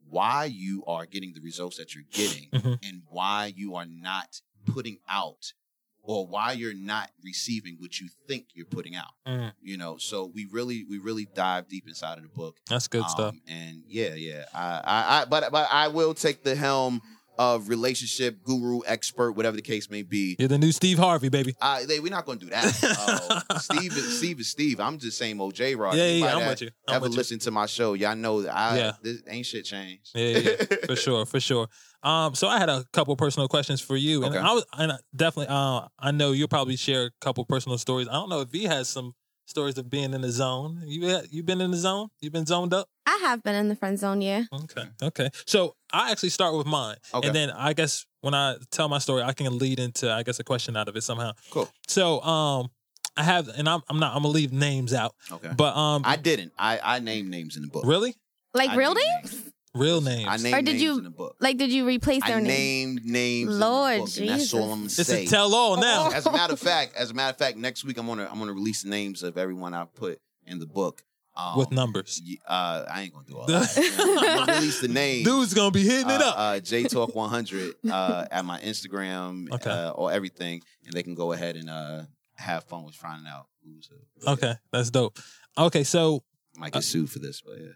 why 0.10 0.45
you 0.45 0.84
are 0.88 1.05
getting 1.05 1.34
the 1.34 1.41
results 1.41 1.78
that 1.78 1.93
you're 1.93 2.03
getting, 2.12 2.49
Mhm. 2.51 2.80
and 2.84 3.01
why 3.10 3.53
you 3.55 3.76
are 3.76 3.86
not 3.86 4.41
putting 4.66 4.99
out 5.08 5.53
or 6.01 6.26
why 6.26 6.53
you're 6.53 6.74
not 6.74 7.12
receiving 7.22 7.76
what 7.80 7.99
you 7.99 8.08
think 8.28 8.47
you're 8.53 8.66
putting 8.66 8.95
out. 8.95 9.14
Mm, 9.28 9.53
You 9.62 9.76
know, 9.76 9.97
so 9.97 10.26
we 10.34 10.45
really 10.45 10.86
we 10.86 10.97
really 10.99 11.26
dive 11.26 11.68
deep 11.68 11.86
inside 11.88 12.18
of 12.18 12.24
the 12.24 12.30
book. 12.30 12.58
that's 12.70 12.88
good 12.88 13.10
stuff. 13.10 13.34
Um, 13.34 13.41
And 13.47 13.84
yeah, 13.88 14.14
yeah. 14.16 14.45
I, 14.53 14.66
I, 14.86 15.22
I, 15.22 15.26
but 15.26 15.51
but 15.51 15.68
I 15.70 15.89
will 15.89 16.14
take 16.14 16.43
the 16.43 16.55
helm 16.55 17.01
of 17.38 17.69
relationship 17.69 18.43
guru, 18.43 18.81
expert, 18.85 19.33
whatever 19.33 19.55
the 19.55 19.61
case 19.61 19.89
may 19.89 20.01
be. 20.03 20.35
You're 20.39 20.47
the 20.47 20.57
new 20.57 20.71
Steve 20.71 20.97
Harvey, 20.97 21.29
baby. 21.29 21.55
I, 21.61 21.85
they, 21.85 21.99
we're 21.99 22.11
not 22.11 22.25
going 22.25 22.39
to 22.39 22.45
do 22.45 22.51
that. 22.51 22.65
Uh, 23.49 23.59
Steve, 23.59 23.95
is, 23.95 24.17
Steve 24.17 24.39
is 24.39 24.49
Steve. 24.49 24.79
I'm 24.79 24.97
just 24.97 25.17
saying, 25.17 25.38
OJ 25.38 25.77
Rod. 25.77 25.95
Yeah, 25.95 26.03
yeah, 26.03 26.09
Anybody 26.09 26.33
I'm 26.33 26.39
that 26.39 26.49
with 26.49 26.61
you. 26.61 26.69
I'm 26.88 26.95
ever 26.95 27.09
listen 27.09 27.39
to 27.39 27.51
my 27.51 27.65
show, 27.65 27.93
y'all 27.93 28.15
know 28.15 28.41
that 28.41 28.55
I 28.55 28.77
Yeah. 28.77 28.91
this 29.01 29.21
ain't 29.27 29.45
shit 29.45 29.65
changed. 29.65 30.11
Yeah, 30.15 30.27
yeah, 30.39 30.51
yeah. 30.69 30.75
for 30.85 30.95
sure, 31.05 31.25
for 31.25 31.39
sure. 31.39 31.67
Um, 32.03 32.35
so 32.35 32.47
I 32.47 32.57
had 32.59 32.69
a 32.69 32.85
couple 32.93 33.15
personal 33.15 33.47
questions 33.47 33.81
for 33.81 33.95
you, 33.95 34.23
and 34.23 34.35
Okay. 34.35 34.43
I 34.45 34.53
was, 34.53 34.65
and 34.77 34.91
I 34.91 34.97
definitely, 35.15 35.53
uh, 35.53 35.88
I 35.99 36.11
know 36.11 36.31
you'll 36.31 36.47
probably 36.47 36.75
share 36.75 37.05
a 37.05 37.11
couple 37.21 37.45
personal 37.45 37.77
stories. 37.77 38.07
I 38.07 38.13
don't 38.13 38.29
know 38.29 38.41
if 38.41 38.51
he 38.51 38.63
has 38.65 38.88
some 38.89 39.13
stories 39.45 39.77
of 39.77 39.89
being 39.89 40.13
in 40.13 40.21
the 40.21 40.31
zone. 40.31 40.81
You 40.85 41.05
had- 41.07 41.27
you 41.31 41.41
been 41.43 41.61
in 41.61 41.71
the 41.71 41.77
zone? 41.77 42.09
You 42.19 42.29
been 42.31 42.45
zoned 42.45 42.73
up? 42.73 42.89
I 43.05 43.17
have 43.21 43.41
been 43.43 43.55
in 43.55 43.69
the 43.69 43.75
friend 43.75 43.97
zone, 43.97 44.21
yeah. 44.21 44.43
Okay, 44.53 44.83
okay. 45.01 45.29
So 45.45 45.75
I 45.93 46.11
actually 46.11 46.29
start 46.29 46.55
with 46.55 46.67
mine, 46.67 46.97
Okay. 47.13 47.27
and 47.27 47.35
then 47.35 47.49
I 47.51 47.73
guess 47.73 48.05
when 48.21 48.33
I 48.33 48.55
tell 48.71 48.89
my 48.89 48.97
story, 48.99 49.21
I 49.23 49.33
can 49.33 49.57
lead 49.57 49.79
into 49.79 50.11
I 50.11 50.23
guess 50.23 50.39
a 50.39 50.43
question 50.43 50.75
out 50.75 50.88
of 50.88 50.95
it 50.95 51.01
somehow. 51.03 51.31
Cool. 51.51 51.69
So 51.88 52.21
um, 52.21 52.69
I 53.15 53.23
have, 53.23 53.47
and 53.47 53.67
I'm, 53.69 53.81
I'm 53.89 53.99
not, 53.99 54.15
I'm 54.15 54.21
gonna 54.23 54.33
leave 54.33 54.51
names 54.53 54.93
out, 54.93 55.15
Okay. 55.31 55.51
but 55.55 55.75
um, 55.75 56.01
I 56.05 56.15
didn't. 56.17 56.51
I, 56.57 56.79
I 56.83 56.99
named 56.99 57.29
names 57.29 57.55
in 57.55 57.61
the 57.63 57.69
book. 57.69 57.83
really 57.85 58.15
Like 58.53 58.71
I 58.71 58.75
real 58.75 58.93
named 58.93 59.23
names? 59.23 59.51
real 59.73 60.01
names. 60.01 60.27
I 60.27 60.38
named 60.38 60.55
Or 60.55 60.61
did 60.61 60.71
names 60.71 60.81
you- 60.81 60.97
in 60.97 61.03
the 61.03 61.09
book. 61.09 61.35
Like, 61.39 61.57
did 61.57 61.71
you 61.71 61.85
replace 61.88 62.21
I 62.23 62.27
their 62.29 62.41
name? 62.41 62.95
named 62.95 63.05
names 63.05 63.57
Lord 63.57 63.93
in 63.93 63.99
the 63.99 64.05
book, 64.05 64.17
and 64.19 64.29
that's 64.29 64.53
all 64.53 64.63
I'm 64.63 64.69
gonna 64.79 64.85
it's 64.85 64.95
say. 65.07 65.23
a 65.23 65.27
tell 65.27 65.53
all 65.55 65.77
now. 65.77 66.09
as 66.11 66.25
a 66.25 66.31
matter 66.31 66.53
of 66.53 66.59
fact, 66.59 66.95
as 66.95 67.11
a 67.11 67.13
matter 67.13 67.29
of 67.31 67.38
fact, 67.38 67.57
next 67.57 67.85
week 67.85 67.97
I'm 67.97 68.07
gonna 68.07 68.27
I'm 68.29 68.39
gonna 68.39 68.53
release 68.53 68.81
the 68.83 68.89
names 68.89 69.23
of 69.23 69.38
everyone 69.38 69.73
I 69.73 69.85
put 69.85 70.19
in 70.45 70.59
the 70.59 70.67
book. 70.67 71.03
Um, 71.39 71.57
with 71.59 71.71
numbers. 71.71 72.19
Uh, 72.47 72.83
I 72.89 73.01
ain't 73.03 73.13
gonna 73.13 73.25
do 73.27 73.38
all 73.38 73.45
that. 73.47 73.77
I'm 73.77 74.38
gonna 74.45 74.53
release 74.59 74.81
the 74.81 74.88
name. 74.88 75.23
Dude's 75.23 75.53
gonna 75.53 75.69
be 75.71 75.83
hitting 75.83 76.09
it 76.09 76.21
uh, 76.21 76.29
up. 76.29 76.35
uh, 76.38 76.59
J 76.59 76.83
Talk 76.85 77.13
100 77.13 77.75
uh, 77.91 78.25
at 78.31 78.43
my 78.43 78.59
Instagram 78.61 79.51
Okay. 79.51 79.69
uh, 79.69 79.91
or 79.91 80.11
everything, 80.11 80.61
and 80.85 80.93
they 80.93 81.03
can 81.03 81.13
go 81.13 81.33
ahead 81.33 81.55
and 81.55 81.69
uh, 81.69 82.03
have 82.35 82.63
fun 82.63 82.85
with 82.85 82.95
finding 82.95 83.27
out 83.27 83.45
who's 83.63 83.88
who. 84.25 84.31
okay, 84.33 84.55
that's 84.71 84.89
dope. 84.89 85.19
Okay, 85.57 85.83
so 85.83 86.23
Might 86.57 86.73
Uh, 86.75 86.79
get 86.79 86.83
sued 86.85 87.09
for 87.11 87.19
this, 87.19 87.41
but 87.41 87.57
yeah. 87.59 87.73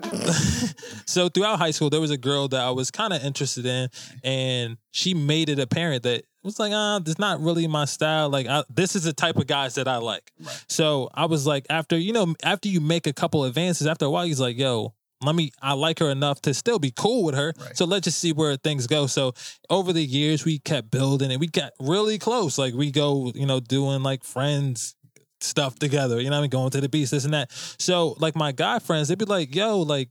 so 1.06 1.28
throughout 1.28 1.58
high 1.58 1.70
school, 1.72 1.90
there 1.90 2.00
was 2.00 2.10
a 2.10 2.16
girl 2.16 2.48
that 2.48 2.60
I 2.60 2.70
was 2.70 2.90
kind 2.90 3.12
of 3.12 3.22
interested 3.24 3.66
in, 3.66 3.88
and 4.24 4.76
she 4.90 5.14
made 5.14 5.48
it 5.48 5.58
apparent 5.58 6.02
that 6.04 6.24
was 6.46 6.58
like, 6.58 6.72
ah, 6.74 6.98
this 6.98 7.18
not 7.18 7.40
really 7.40 7.66
my 7.66 7.84
style. 7.84 8.28
Like, 8.30 8.46
I, 8.46 8.64
this 8.68 8.96
is 8.96 9.04
the 9.04 9.12
type 9.12 9.36
of 9.36 9.46
guys 9.46 9.74
that 9.74 9.88
I 9.88 9.96
like. 9.96 10.32
Right. 10.40 10.64
So 10.68 11.10
I 11.14 11.26
was 11.26 11.46
like, 11.46 11.66
after 11.70 11.98
you 11.98 12.12
know, 12.12 12.34
after 12.42 12.68
you 12.68 12.80
make 12.80 13.06
a 13.06 13.12
couple 13.12 13.44
advances, 13.44 13.86
after 13.86 14.06
a 14.06 14.10
while, 14.10 14.24
he's 14.24 14.40
like, 14.40 14.58
yo. 14.58 14.94
Let 15.22 15.34
me. 15.34 15.52
I 15.60 15.74
like 15.74 15.98
her 15.98 16.08
enough 16.08 16.40
to 16.40 16.54
still 16.54 16.78
be 16.78 16.94
cool 16.96 17.24
with 17.24 17.34
her. 17.34 17.52
Right. 17.60 17.76
So 17.76 17.84
let's 17.84 18.04
just 18.04 18.18
see 18.18 18.32
where 18.32 18.56
things 18.56 18.86
go. 18.86 19.06
So 19.06 19.34
over 19.68 19.92
the 19.92 20.02
years, 20.02 20.46
we 20.46 20.58
kept 20.60 20.90
building, 20.90 21.30
and 21.30 21.38
we 21.38 21.46
got 21.46 21.72
really 21.78 22.16
close. 22.18 22.56
Like 22.56 22.72
we 22.72 22.90
go, 22.90 23.30
you 23.34 23.44
know, 23.44 23.60
doing 23.60 24.02
like 24.02 24.24
friends 24.24 24.94
stuff 25.42 25.78
together. 25.78 26.20
You 26.20 26.30
know, 26.30 26.36
what 26.36 26.38
I 26.38 26.42
mean, 26.42 26.50
going 26.50 26.70
to 26.70 26.80
the 26.80 26.88
beach, 26.88 27.10
this 27.10 27.24
and 27.24 27.34
that. 27.34 27.52
So 27.78 28.16
like 28.18 28.34
my 28.34 28.52
guy 28.52 28.78
friends, 28.78 29.08
they'd 29.08 29.18
be 29.18 29.24
like, 29.24 29.54
"Yo, 29.54 29.80
like, 29.80 30.08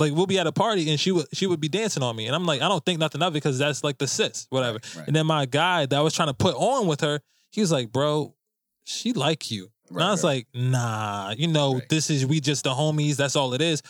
like 0.00 0.12
we'll 0.14 0.26
be 0.26 0.38
at 0.38 0.46
a 0.46 0.52
party 0.52 0.90
and 0.90 0.98
she 0.98 1.12
would 1.12 1.26
she 1.32 1.46
would 1.46 1.60
be 1.60 1.68
dancing 1.68 2.02
on 2.02 2.16
me, 2.16 2.26
and 2.26 2.34
I'm 2.34 2.46
like, 2.46 2.62
I 2.62 2.68
don't 2.68 2.84
think 2.84 2.98
nothing 2.98 3.22
of 3.22 3.32
it 3.32 3.34
because 3.34 3.58
that's 3.58 3.84
like 3.84 3.98
the 3.98 4.06
sis, 4.06 4.46
whatever. 4.50 4.74
Right, 4.82 4.96
right. 4.96 5.06
And 5.06 5.14
then 5.14 5.26
my 5.26 5.46
guy 5.46 5.86
that 5.86 5.96
I 5.96 6.00
was 6.00 6.14
trying 6.14 6.28
to 6.28 6.34
put 6.34 6.54
on 6.56 6.86
with 6.86 7.00
her, 7.02 7.20
he 7.50 7.60
was 7.60 7.70
like, 7.70 7.92
"Bro, 7.92 8.34
she 8.84 9.12
like 9.12 9.50
you." 9.50 9.70
and 9.90 10.00
I 10.02 10.10
was 10.12 10.22
right. 10.24 10.46
like, 10.54 10.62
"Nah, 10.70 11.34
you 11.36 11.48
know, 11.48 11.74
Right. 11.74 11.88
this 11.88 12.10
is 12.10 12.24
we 12.24 12.40
just 12.40 12.64
the 12.64 12.70
homies. 12.70 13.16
That's 13.16 13.36
all 13.36 13.54
it 13.54 13.60
is." 13.60 13.82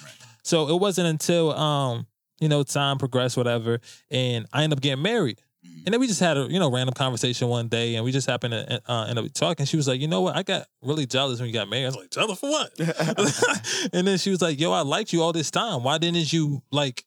So 0.43 0.69
it 0.75 0.81
wasn't 0.81 1.09
until 1.09 1.53
um 1.53 2.07
you 2.41 2.49
know 2.49 2.63
time 2.63 2.99
progressed, 2.99 3.37
whatever, 3.37 3.81
and 4.11 4.47
I 4.53 4.65
ended 4.65 4.79
up 4.79 4.83
getting 4.83 5.03
married. 5.03 5.41
Mhm. 5.67 5.83
And 5.87 5.93
then 5.93 6.01
we 6.01 6.07
just 6.07 6.21
had 6.21 6.37
a 6.39 6.47
you 6.51 6.59
know 6.59 6.71
random 6.71 6.95
conversation 6.95 7.49
one 7.49 7.69
day, 7.69 7.95
and 7.97 8.05
we 8.05 8.13
just 8.13 8.27
happened 8.27 8.53
to 8.53 8.83
uh, 8.91 9.05
end 9.05 9.19
up 9.19 9.33
talking. 9.35 9.67
She 9.67 9.77
was 9.77 9.87
like, 9.87 10.01
"You 10.01 10.09
know 10.09 10.23
what? 10.23 10.37
I 10.37 10.43
got 10.43 10.67
really 10.83 11.07
jealous 11.07 11.39
when 11.39 11.49
you 11.49 11.53
got 11.53 11.69
married." 11.69 11.85
I 11.85 11.89
was 11.89 11.97
like, 11.97 12.11
"Jealous 12.11 12.39
for 12.39 12.51
what?" 12.51 12.71
and 13.93 14.07
then 14.07 14.19
she 14.19 14.31
was 14.31 14.41
like, 14.41 14.59
"Yo, 14.59 14.73
I 14.73 14.81
liked 14.81 15.13
you 15.13 15.23
all 15.23 15.33
this 15.33 15.51
time. 15.51 15.83
Why 15.83 15.99
didn't 15.99 16.33
you 16.33 16.63
like 16.71 17.05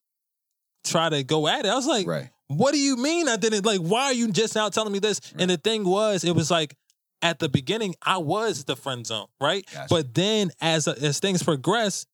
try 0.85 1.09
to 1.09 1.23
go 1.23 1.47
at 1.47 1.65
it?" 1.65 1.69
I 1.69 1.75
was 1.75 1.87
like, 1.87 2.05
Right. 2.05 2.29
"What 2.47 2.73
do 2.73 2.79
you 2.79 2.95
mean 2.97 3.27
I 3.27 3.37
didn't? 3.37 3.65
Like, 3.65 3.79
why 3.79 4.05
are 4.05 4.13
you 4.13 4.31
just 4.31 4.53
now 4.55 4.69
telling 4.69 4.93
me 4.93 4.99
this?" 4.99 5.19
And 5.37 5.49
the 5.49 5.57
thing 5.57 5.83
was, 5.85 6.23
it 6.23 6.35
was 6.35 6.51
like 6.51 6.75
at 7.23 7.39
the 7.39 7.49
beginning, 7.49 7.95
I 8.03 8.17
was 8.17 8.65
the 8.65 8.75
friend 8.75 9.07
zone, 9.07 9.27
right? 9.41 9.65
Gotcha. 9.73 9.87
But 9.89 10.13
then 10.13 10.51
as 10.61 10.87
as 10.87 11.19
things 11.19 11.41
progress, 11.41 12.05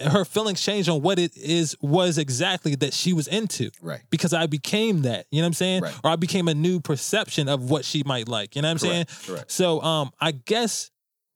her 0.00 0.24
feelings 0.24 0.62
changed 0.62 0.88
on 0.88 1.00
what 1.00 1.18
it 1.18 1.36
is 1.36 1.74
was 1.80 2.18
exactly 2.18 2.74
that 2.76 2.92
she 2.92 3.12
was 3.12 3.26
into 3.26 3.70
Right. 3.80 4.02
because 4.10 4.34
I 4.34 4.46
became 4.46 5.02
that. 5.02 5.26
You 5.30 5.40
know 5.40 5.44
what 5.44 5.48
I'm 5.48 5.52
saying? 5.54 5.82
Right. 5.82 5.94
Or 6.04 6.10
I 6.10 6.16
became 6.16 6.48
a 6.48 6.54
new 6.54 6.80
perception 6.80 7.48
of 7.48 7.70
what 7.70 7.84
she 7.84 8.02
might 8.04 8.28
like. 8.28 8.56
You 8.56 8.62
know 8.62 8.68
what 8.68 8.82
I'm 8.82 8.88
Correct, 8.88 9.10
saying? 9.10 9.36
correct. 9.36 9.50
So 9.52 9.80
um 9.82 10.10
I 10.20 10.32
guess 10.32 10.90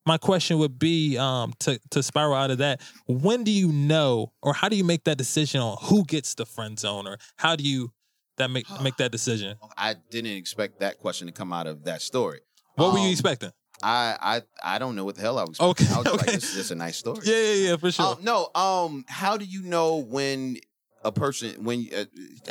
my 0.06 0.18
question 0.18 0.58
would 0.58 0.78
be 0.78 1.16
um 1.16 1.54
to 1.60 1.80
to 1.90 2.02
spiral 2.02 2.34
out 2.34 2.50
of 2.50 2.58
that, 2.58 2.82
when 3.06 3.44
do 3.44 3.50
you 3.50 3.72
know 3.72 4.32
or 4.42 4.52
how 4.52 4.68
do 4.68 4.76
you 4.76 4.84
make 4.84 5.04
that 5.04 5.16
decision 5.16 5.60
on 5.62 5.78
who 5.80 6.04
gets 6.04 6.34
the 6.34 6.44
friend 6.44 6.78
zone 6.78 7.06
or 7.06 7.16
how 7.36 7.56
do 7.56 7.64
you 7.64 7.92
that 8.36 8.50
make 8.50 8.66
make 8.82 8.96
that 8.98 9.10
decision? 9.12 9.56
I 9.78 9.94
didn't 10.10 10.32
expect 10.36 10.80
that 10.80 10.98
question 10.98 11.28
to 11.28 11.32
come 11.32 11.52
out 11.52 11.66
of 11.66 11.84
that 11.84 12.02
story. 12.02 12.40
What 12.74 12.92
were 12.92 12.98
you 12.98 13.06
Um, 13.06 13.12
expecting? 13.12 13.52
I 13.82 14.16
I 14.62 14.74
I 14.76 14.78
don't 14.78 14.96
know 14.96 15.04
what 15.04 15.16
the 15.16 15.22
hell 15.22 15.38
I 15.38 15.44
was. 15.44 15.60
Okay, 15.60 15.86
I 15.92 15.98
was 15.98 16.06
okay. 16.06 16.16
like, 16.16 16.26
this 16.26 16.50
is 16.50 16.54
just 16.54 16.70
a 16.70 16.74
nice 16.74 16.96
story. 16.96 17.20
Yeah, 17.24 17.36
yeah, 17.36 17.70
yeah, 17.70 17.76
for 17.76 17.90
sure. 17.90 18.06
Um, 18.06 18.18
no. 18.22 18.50
Um. 18.54 19.04
How 19.08 19.36
do 19.36 19.44
you 19.44 19.62
know 19.62 19.96
when 19.96 20.58
a 21.02 21.12
person 21.12 21.64
when 21.64 21.88
uh, 21.94 22.04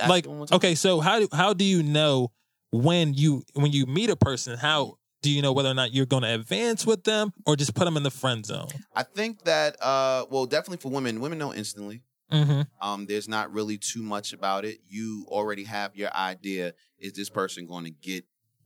like 0.07 0.25
it 0.25 0.29
one 0.29 0.37
more 0.37 0.47
time? 0.47 0.57
okay, 0.57 0.75
so 0.75 0.99
how 0.99 1.19
do 1.19 1.27
how 1.31 1.53
do 1.53 1.63
you 1.63 1.83
know 1.83 2.31
when 2.71 3.13
you 3.13 3.43
when 3.53 3.71
you 3.71 3.85
meet 3.85 4.09
a 4.09 4.15
person, 4.15 4.57
how 4.57 4.97
do 5.21 5.29
you 5.29 5.41
know 5.41 5.53
whether 5.53 5.69
or 5.69 5.73
not 5.73 5.93
you're 5.93 6.05
going 6.05 6.23
to 6.23 6.33
advance 6.33 6.85
with 6.85 7.03
them 7.03 7.31
or 7.45 7.55
just 7.55 7.73
put 7.73 7.85
them 7.85 7.97
in 7.97 8.03
the 8.03 8.11
friend 8.11 8.45
zone? 8.45 8.67
I 8.95 9.03
think 9.03 9.43
that 9.43 9.81
uh 9.81 10.25
well 10.29 10.45
definitely 10.45 10.77
for 10.77 10.89
women, 10.89 11.19
women 11.21 11.37
know 11.37 11.53
instantly. 11.53 12.01
Mm-hmm. 12.31 12.61
Um, 12.81 13.05
there's 13.05 13.27
not 13.27 13.53
really 13.53 13.77
too 13.77 14.01
much 14.01 14.33
about 14.33 14.65
it. 14.65 14.79
You 14.87 15.25
already 15.27 15.65
have 15.65 15.95
your 15.95 16.11
idea. 16.15 16.73
Is 16.97 17.13
this 17.13 17.29
person 17.29 17.67
going 17.67 17.83
to 17.83 17.91
get 17.91 18.25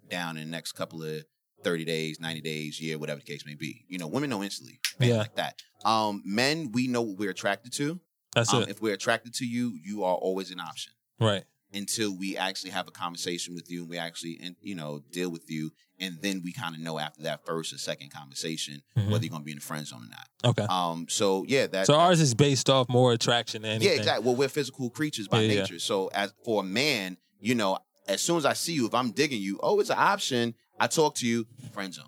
down 0.09 0.37
in 0.37 0.45
the 0.45 0.51
next 0.51 0.71
couple 0.71 1.03
of 1.03 1.25
30 1.67 1.83
days, 1.85 2.19
90 2.21 2.41
days, 2.41 2.79
year, 2.79 2.97
whatever 2.97 3.19
the 3.19 3.25
case 3.25 3.45
may 3.45 3.55
be? 3.55 3.83
You 3.89 3.97
know, 3.97 4.07
women 4.07 4.29
know 4.29 4.41
instantly. 4.41 4.79
bam, 4.99 5.09
Yeah. 5.09 5.17
Like 5.17 5.35
that. 5.35 5.61
Um, 5.83 6.21
men, 6.25 6.71
we 6.71 6.87
know 6.87 7.01
what 7.01 7.17
we're 7.17 7.31
attracted 7.31 7.73
to. 7.73 7.99
That's 8.33 8.53
Um, 8.53 8.63
it. 8.63 8.69
if 8.69 8.81
we're 8.81 8.93
attracted 8.93 9.33
to 9.35 9.45
you, 9.45 9.77
you 9.83 10.03
are 10.03 10.15
always 10.15 10.49
an 10.51 10.59
option 10.61 10.93
Right. 11.19 11.43
until 11.73 12.15
we 12.15 12.37
actually 12.37 12.71
have 12.71 12.87
a 12.87 12.91
conversation 12.91 13.53
with 13.53 13.69
you 13.69 13.81
and 13.81 13.89
we 13.89 13.97
actually, 13.97 14.39
and 14.41 14.55
you 14.61 14.75
know, 14.75 15.03
deal 15.11 15.29
with 15.29 15.49
you. 15.51 15.71
And 15.99 16.19
then 16.21 16.41
we 16.43 16.53
kind 16.53 16.73
of 16.75 16.79
know 16.81 16.99
after 16.99 17.23
that 17.23 17.45
first 17.45 17.73
or 17.73 17.77
second 17.79 18.11
conversation 18.11 18.83
Mhm. 18.95 19.09
whether 19.09 19.25
you're 19.25 19.31
going 19.31 19.41
to 19.41 19.45
be 19.45 19.51
in 19.51 19.57
the 19.57 19.63
friend 19.63 19.85
zone 19.87 20.03
or 20.03 20.09
not. 20.09 20.29
Okay. 20.51 20.63
Um, 20.69 21.07
so 21.09 21.43
yeah, 21.47 21.67
that 21.67 21.87
So 21.87 21.95
ours 21.95 22.21
is 22.21 22.33
based 22.33 22.69
off 22.69 22.87
more 22.87 23.11
attraction 23.13 23.63
than 23.63 23.71
anything. 23.71 23.93
yeah, 23.93 23.99
exactly. 23.99 24.25
Well, 24.25 24.35
we're 24.35 24.47
physical 24.49 24.89
creatures 24.91 25.27
by 25.27 25.41
Yeah, 25.41 25.51
yeah. 25.53 25.61
nature. 25.61 25.79
So 25.79 26.07
as 26.07 26.31
for 26.45 26.61
a 26.61 26.65
man, 26.65 27.17
you 27.41 27.55
know, 27.55 27.79
as 28.07 28.21
soon 28.21 28.37
as 28.37 28.45
I 28.45 28.53
see 28.53 28.73
you, 28.73 28.85
if 28.87 28.93
I'm 28.93 29.11
digging 29.11 29.41
you, 29.41 29.59
oh, 29.61 29.79
it's 29.81 29.89
an 29.89 29.97
option. 29.99 30.53
I 30.79 30.87
talk 30.87 31.15
to 31.15 31.27
you, 31.27 31.45
friend 31.73 31.93
zone. 31.93 32.05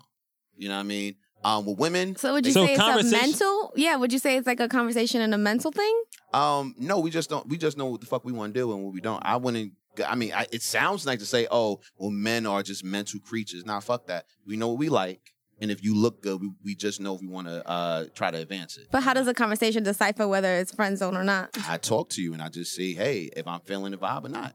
You 0.56 0.68
know 0.68 0.74
what 0.76 0.80
I 0.80 0.84
mean? 0.84 1.16
Um, 1.42 1.64
with 1.64 1.78
women, 1.78 2.16
So 2.16 2.34
would 2.34 2.44
you 2.44 2.52
So 2.52 2.66
say 2.66 2.74
it's 2.74 2.82
a 2.82 3.02
mental? 3.16 3.72
Yeah, 3.74 3.96
would 3.96 4.12
you 4.12 4.18
say 4.18 4.36
it's 4.36 4.46
like 4.46 4.60
a 4.60 4.68
conversation 4.68 5.22
and 5.22 5.32
a 5.32 5.38
mental 5.38 5.72
thing? 5.72 6.02
um, 6.34 6.74
no, 6.78 7.00
we 7.00 7.10
just 7.10 7.30
don't. 7.30 7.48
We 7.48 7.56
just 7.56 7.78
know 7.78 7.86
what 7.86 8.00
the 8.00 8.06
fuck 8.06 8.24
we 8.26 8.32
want 8.32 8.52
to 8.52 8.60
do 8.60 8.72
and 8.74 8.84
what 8.84 8.92
we 8.92 9.00
don't. 9.00 9.22
I 9.24 9.36
wouldn't. 9.36 9.72
I 10.06 10.14
mean, 10.16 10.32
I, 10.34 10.46
it 10.52 10.62
sounds 10.62 11.04
nice 11.06 11.18
to 11.20 11.26
say, 11.26 11.46
oh, 11.50 11.80
well, 11.98 12.10
men 12.10 12.46
are 12.46 12.62
just 12.62 12.84
mental 12.84 13.20
creatures. 13.20 13.64
Nah, 13.64 13.80
fuck 13.80 14.06
that. 14.08 14.26
We 14.46 14.56
know 14.58 14.68
what 14.68 14.78
we 14.78 14.90
like, 14.90 15.32
and 15.62 15.70
if 15.70 15.82
you 15.82 15.96
look 15.96 16.22
good, 16.22 16.42
we, 16.42 16.50
we 16.62 16.74
just 16.74 17.00
know 17.00 17.14
if 17.14 17.22
we 17.22 17.26
want 17.26 17.46
to 17.48 17.66
uh 17.66 18.04
try 18.14 18.30
to 18.30 18.36
advance 18.38 18.76
it. 18.76 18.88
But 18.92 19.02
how 19.02 19.14
does 19.14 19.26
a 19.26 19.32
conversation 19.34 19.82
decipher 19.82 20.28
whether 20.28 20.54
it's 20.56 20.72
friend 20.74 20.98
zone 20.98 21.16
or 21.16 21.24
not? 21.24 21.48
I 21.66 21.78
talk 21.78 22.10
to 22.10 22.22
you 22.22 22.34
and 22.34 22.42
I 22.42 22.50
just 22.50 22.74
see, 22.74 22.94
hey, 22.94 23.30
if 23.34 23.46
I'm 23.48 23.60
feeling 23.60 23.92
the 23.92 23.98
vibe 23.98 24.26
or 24.26 24.28
not. 24.28 24.54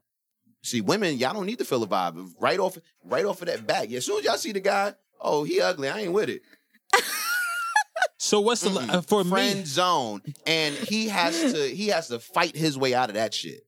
See, 0.65 0.81
women, 0.81 1.17
y'all 1.17 1.33
don't 1.33 1.45
need 1.45 1.59
to 1.59 1.65
feel 1.65 1.83
a 1.83 1.87
vibe. 1.87 2.31
Right 2.39 2.59
off, 2.59 2.77
right 3.03 3.23
off 3.25 3.41
of 3.41 3.47
that 3.47 3.65
back. 3.67 3.91
As 3.91 4.05
soon 4.05 4.19
as 4.19 4.25
y'all 4.25 4.37
see 4.37 4.51
the 4.51 4.59
guy, 4.59 4.93
oh, 5.21 5.43
he 5.43 5.61
ugly. 5.61 5.89
I 5.89 5.99
ain't 6.01 6.11
with 6.13 6.29
it. 6.29 6.41
So 8.17 8.39
what's 8.39 8.61
the 8.61 8.69
Mm-mm. 8.69 8.89
uh, 8.89 9.01
for 9.01 9.23
friend 9.23 9.59
me? 9.59 9.65
zone, 9.65 10.21
and 10.47 10.73
he 10.73 11.09
has 11.09 11.53
to 11.53 11.67
he 11.67 11.87
has 11.89 12.07
to 12.07 12.17
fight 12.19 12.55
his 12.55 12.77
way 12.77 12.93
out 12.93 13.09
of 13.09 13.15
that 13.15 13.33
shit. 13.33 13.65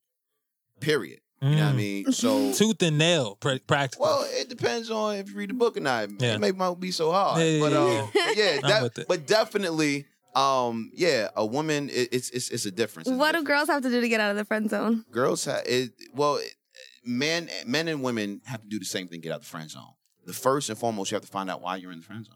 Period. 0.80 1.20
You 1.40 1.50
know 1.50 1.56
what 1.56 1.68
I 1.68 1.72
Mm. 1.72 1.76
mean? 1.76 2.12
So, 2.12 2.52
Tooth 2.52 2.82
and 2.82 2.98
nail, 2.98 3.36
pra- 3.36 3.60
practically. 3.60 4.02
well, 4.02 4.24
it 4.28 4.48
depends 4.48 4.90
on 4.90 5.16
if 5.16 5.28
you 5.30 5.36
read 5.36 5.50
the 5.50 5.54
book 5.54 5.76
or 5.76 5.80
not. 5.80 6.08
Yeah. 6.20 6.34
It 6.34 6.40
may 6.40 6.50
not 6.50 6.80
be 6.80 6.90
so 6.90 7.12
hard, 7.12 7.38
Yeah, 7.40 7.44
yeah, 7.44 7.60
but 7.60 7.72
yeah, 7.72 7.78
um, 7.78 8.10
yeah, 8.34 8.60
that- 8.90 9.04
but 9.06 9.26
definitely, 9.28 10.06
um, 10.34 10.90
yeah, 10.94 11.28
a 11.36 11.46
woman, 11.46 11.90
it, 11.90 12.08
it's 12.10 12.30
it's 12.30 12.48
it's 12.50 12.66
a 12.66 12.72
difference. 12.72 13.06
It's 13.08 13.16
What 13.16 13.36
do 13.36 13.44
girls 13.44 13.68
have 13.68 13.82
to 13.82 13.90
do 13.90 14.00
to 14.00 14.08
get 14.08 14.20
out 14.20 14.32
of 14.32 14.36
the 14.36 14.44
friend 14.44 14.68
zone? 14.68 15.04
girls 15.12 15.44
have 15.44 15.62
it 15.66 15.92
well 16.12 16.36
it- 16.38 16.54
men 17.04 17.48
men 17.66 17.88
and 17.88 18.02
women 18.02 18.40
have 18.46 18.62
to 18.62 18.68
do 18.68 18.78
the 18.78 18.84
same 18.84 19.08
thing 19.08 19.20
get 19.20 19.32
out 19.32 19.36
of 19.36 19.42
the 19.42 19.48
friend 19.48 19.70
zone 19.70 19.92
the 20.26 20.32
first 20.32 20.68
and 20.68 20.78
foremost 20.78 21.10
you 21.10 21.14
have 21.16 21.22
to 21.24 21.30
find 21.30 21.48
out 21.50 21.60
why 21.62 21.76
you're 21.76 21.92
in 21.92 21.98
the 21.98 22.04
friend 22.04 22.24
zone 22.26 22.34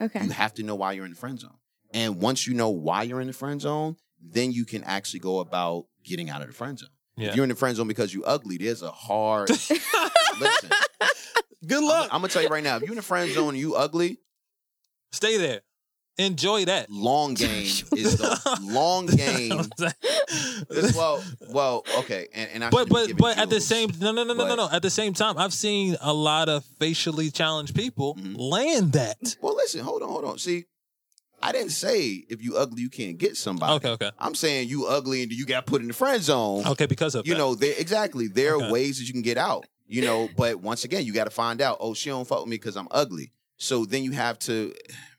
Okay. 0.00 0.22
you 0.24 0.30
have 0.30 0.54
to 0.54 0.62
know 0.62 0.74
why 0.74 0.92
you're 0.92 1.04
in 1.04 1.10
the 1.12 1.16
friend 1.16 1.38
zone 1.40 1.56
and 1.92 2.20
once 2.20 2.46
you 2.46 2.54
know 2.54 2.68
why 2.70 3.02
you're 3.02 3.20
in 3.20 3.26
the 3.26 3.32
friend 3.32 3.60
zone 3.60 3.96
then 4.22 4.52
you 4.52 4.64
can 4.64 4.82
actually 4.84 5.20
go 5.20 5.40
about 5.40 5.86
getting 6.04 6.28
out 6.30 6.40
of 6.42 6.48
the 6.48 6.52
friend 6.54 6.78
zone 6.78 6.90
Yeah. 7.16 7.28
if 7.30 7.36
you're 7.36 7.44
in 7.44 7.48
the 7.50 7.56
friend 7.56 7.76
zone 7.76 7.88
because 7.88 8.12
you're 8.14 8.28
ugly 8.28 8.58
there's 8.58 8.82
a 8.82 8.90
hard 8.90 9.48
listen 10.40 10.70
Good 11.66 11.78
I'm, 11.78 11.84
luck. 11.84 12.08
I'm 12.12 12.20
gonna 12.20 12.28
tell 12.32 12.42
you 12.42 12.48
right 12.48 12.62
now 12.62 12.76
if 12.76 12.82
you're 12.82 12.90
in 12.92 12.96
the 12.96 13.02
friend 13.02 13.30
zone 13.32 13.50
and 13.50 13.58
you 13.58 13.74
ugly 13.74 14.18
Stay 15.10 15.38
there. 15.38 15.62
Enjoy 16.18 16.64
that. 16.64 16.90
long 16.90 17.34
game 17.46 17.62
is 17.96 18.16
the 18.18 18.58
long 18.62 19.06
game 19.22 19.62
well 20.94 21.22
well 21.50 21.84
okay 21.98 22.26
and, 22.34 22.50
and 22.54 22.64
I 22.64 22.70
but 22.70 22.88
but 22.88 23.16
but 23.16 23.38
at 23.38 23.50
the 23.50 23.60
same 23.60 23.90
no 24.00 24.12
no 24.12 24.24
no 24.24 24.34
no 24.34 24.46
no 24.48 24.54
no 24.56 24.68
at 24.70 24.82
the 24.82 24.90
same 24.90 25.14
time 25.14 25.38
I've 25.38 25.52
seen 25.52 25.96
a 26.00 26.12
lot 26.12 26.48
of 26.48 26.64
facially 26.78 27.30
challenged 27.30 27.74
people 27.74 28.16
Mhm. 28.16 28.34
land 28.36 28.92
that. 28.92 29.36
Well, 29.40 29.54
listen, 29.56 29.80
hold 29.80 30.02
on, 30.02 30.08
hold 30.08 30.24
on. 30.24 30.38
See, 30.38 30.64
I 31.42 31.52
didn't 31.52 31.70
say 31.70 32.24
if 32.28 32.42
you 32.42 32.56
ugly 32.56 32.82
you 32.82 32.90
can't 32.90 33.16
get 33.18 33.36
somebody. 33.36 33.74
Okay, 33.74 33.90
okay, 33.90 34.10
I'm 34.18 34.34
saying 34.34 34.68
you 34.68 34.86
ugly 34.86 35.22
and 35.22 35.30
you 35.30 35.46
got 35.46 35.66
put 35.66 35.82
in 35.82 35.88
the 35.88 35.94
friend 35.94 36.20
zone. 36.22 36.66
okay. 36.66 36.86
Because 36.86 37.14
of 37.14 37.26
You 37.26 37.34
that. 37.34 37.38
know, 37.38 37.54
there 37.54 37.74
exactly. 37.78 38.26
There 38.26 38.56
Okay. 38.56 38.66
are 38.66 38.72
ways 38.72 38.98
that 38.98 39.04
you 39.06 39.12
can 39.12 39.22
get 39.22 39.38
out. 39.38 39.66
You 39.86 40.02
know, 40.02 40.28
but 40.36 40.56
once 40.60 40.84
again, 40.84 41.04
you 41.06 41.12
got 41.14 41.24
to 41.24 41.30
find 41.30 41.62
out. 41.62 41.78
Oh, 41.80 41.94
she 41.94 42.10
don't 42.10 42.26
fuck 42.26 42.40
with 42.40 42.48
me 42.48 42.56
because 42.56 42.76
I'm 42.76 42.88
ugly. 42.90 43.32
So 43.56 43.84
then 43.86 44.02
you 44.02 44.12
have 44.12 44.38
to. 44.40 44.74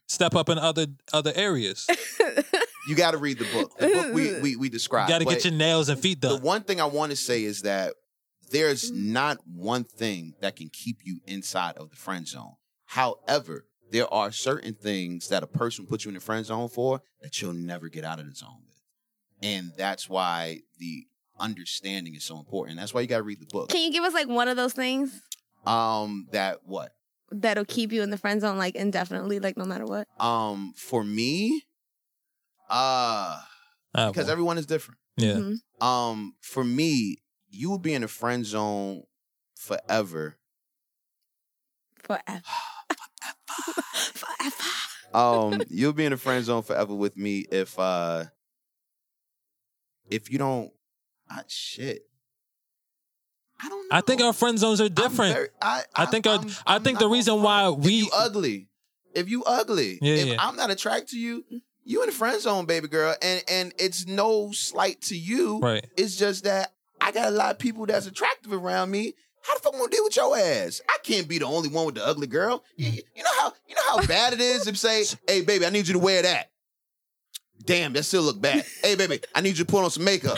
Step 0.09 0.35
up 0.35 0.49
in 0.49 0.57
other 0.57 0.87
other 1.13 1.31
areas. 1.35 1.87
You 2.87 2.95
got 2.95 3.11
to 3.11 3.17
read 3.17 3.37
the 3.37 3.45
book. 3.53 3.77
The 3.77 3.87
book 3.87 4.13
we 4.15 4.39
we, 4.39 4.55
we 4.55 4.67
describe. 4.69 5.09
You 5.09 5.09
described. 5.09 5.09
got 5.09 5.19
to 5.19 5.25
get 5.25 5.45
your 5.45 5.53
nails 5.53 5.89
and 5.89 5.99
feet 5.99 6.21
done. 6.21 6.37
the 6.37 6.41
one 6.41 6.63
thing 6.63 6.81
I 6.81 6.85
want 6.85 7.11
to 7.11 7.15
say 7.15 7.43
is 7.43 7.61
that 7.61 7.93
there's 8.51 8.89
not 8.89 9.37
one 9.45 9.83
thing 9.83 10.33
that 10.41 10.55
can 10.55 10.69
keep 10.69 10.97
you 11.03 11.19
inside 11.27 11.77
of 11.77 11.91
the 11.91 11.95
friend 11.95 12.27
zone. 12.27 12.53
However, 12.85 13.65
there 13.91 14.11
are 14.11 14.31
certain 14.31 14.73
things 14.73 15.27
that 15.27 15.43
a 15.43 15.47
person 15.47 15.85
puts 15.85 16.03
you 16.05 16.09
in 16.09 16.15
the 16.15 16.19
friend 16.21 16.43
zone 16.45 16.69
for 16.69 17.01
that 17.21 17.39
you'll 17.41 17.53
never 17.53 17.89
get 17.89 18.03
out 18.03 18.19
of 18.19 18.25
the 18.27 18.33
zone 18.33 18.61
with. 18.65 18.77
And 19.43 19.71
that's 19.77 20.09
why 20.09 20.61
the 20.79 21.05
understanding 21.39 22.15
is 22.15 22.23
so 22.23 22.39
important. 22.39 22.79
That's 22.79 22.93
why 22.93 23.01
you 23.01 23.07
gotta 23.07 23.23
read 23.23 23.39
the 23.39 23.45
book. 23.45 23.69
Can 23.69 23.81
you 23.81 23.91
give 23.91 24.03
us 24.03 24.13
like 24.15 24.27
one 24.27 24.47
of 24.47 24.57
those 24.57 24.73
things 24.73 25.21
Um, 25.65 26.27
that 26.31 26.59
what? 26.65 26.91
That'll 27.31 27.65
keep 27.65 27.91
you 27.91 28.01
in 28.01 28.09
the 28.09 28.17
friend 28.17 28.41
zone 28.41 28.57
like 28.57 28.75
indefinitely, 28.75 29.39
like 29.39 29.57
no 29.57 29.65
matter 29.65 29.85
what? 29.85 30.07
Um, 30.19 30.73
for 30.75 31.03
me, 31.03 31.63
uh, 32.69 33.41
Ah, 33.95 34.09
because 34.11 34.25
well, 34.25 34.31
everyone 34.31 34.57
is 34.57 34.65
different. 34.65 34.99
yeah. 35.17 35.33
Mhm. 35.35 35.57
Um, 35.81 36.35
for 36.41 36.63
me, 36.63 37.17
you 37.49 37.69
will 37.69 37.79
be 37.79 37.93
in 37.93 38.01
the 38.01 38.07
friend 38.07 38.45
zone 38.45 39.03
forever. 39.55 40.37
Forever. 42.03 42.41
Forever. 44.13 44.63
Um, 45.13 45.61
you'll 45.69 45.93
be 45.93 46.05
in 46.05 46.11
the 46.11 46.17
friend 46.17 46.43
zone 46.45 46.61
forever 46.63 46.93
with 46.93 47.17
me 47.17 47.45
if 47.51 47.77
uh 47.79 48.25
if 50.09 50.31
you 50.31 50.37
don't 50.37 50.71
ah, 51.29 51.43
shit. 51.47 52.03
I 53.61 53.69
don't 53.69 53.89
know. 53.89 53.97
I 53.97 54.01
think 54.01 54.21
our 54.21 54.33
friend 54.33 54.57
zones 54.57 54.79
are 54.81 54.89
different. 54.89 55.33
very- 55.33 55.49
I, 55.61 55.83
I 55.95 56.05
think 56.05 56.25
our- 56.27 56.37
I'm- 56.39 56.49
I 56.65 56.75
I'm 56.75 56.83
think 56.83 56.97
the 56.99 57.05
gonna 57.05 57.13
reason 57.13 57.41
why 57.41 57.69
If 57.71 57.79
we- 57.79 57.93
you 57.93 58.09
ugly, 58.13 58.67
if 59.13 59.29
you 59.29 59.43
ugly, 59.43 59.99
Yeah, 60.01 60.13
if 60.15 60.27
yeah. 60.27 60.35
I'm 60.39 60.55
not 60.55 60.69
attracted 60.71 61.09
to 61.09 61.19
you, 61.19 61.43
you 61.83 62.01
in 62.01 62.07
the 62.09 62.15
friend 62.15 62.39
zone, 62.39 62.65
baby 62.65 62.87
girl, 62.87 63.15
and 63.21 63.43
and 63.47 63.73
it's 63.79 64.05
no 64.05 64.51
slight 64.51 65.01
to 65.03 65.17
you. 65.17 65.59
Right. 65.59 65.85
It's 65.97 66.15
just 66.15 66.43
that 66.43 66.73
I 67.01 67.11
got 67.11 67.27
a 67.27 67.31
lot 67.31 67.51
of 67.51 67.59
people 67.59 67.85
that's 67.85 68.05
attractive 68.05 68.53
around 68.53 68.91
me. 68.91 69.13
How 69.41 69.55
the 69.55 69.61
fuck 69.61 69.73
I'm 69.73 69.79
gonna 69.79 69.91
deal 69.91 70.03
with 70.03 70.15
your 70.15 70.37
ass? 70.37 70.81
I 70.89 70.97
can't 71.03 71.27
be 71.27 71.39
the 71.39 71.45
only 71.45 71.69
one 71.69 71.85
with 71.85 71.95
the 71.95 72.05
ugly 72.05 72.27
girl. 72.27 72.63
You, 72.75 72.91
you 73.15 73.23
know 73.23 73.29
how 73.39 73.53
you 73.67 73.73
know 73.75 73.81
how 73.87 74.05
bad 74.05 74.33
it 74.33 74.41
is 74.41 74.67
if 74.67 74.77
say, 74.77 75.05
"Hey, 75.27 75.41
baby, 75.41 75.65
I 75.65 75.69
need 75.69 75.87
you 75.87 75.93
to 75.93 75.99
wear 75.99 76.21
that." 76.21 76.51
Damn, 77.65 77.93
that 77.93 78.03
still 78.03 78.21
look 78.23 78.39
bad. 78.41 78.65
hey, 78.83 78.95
baby, 78.95 79.19
I 79.35 79.41
need 79.41 79.57
you 79.57 79.65
to 79.65 79.71
put 79.71 79.83
on 79.83 79.89
some 79.91 80.03
makeup. 80.03 80.37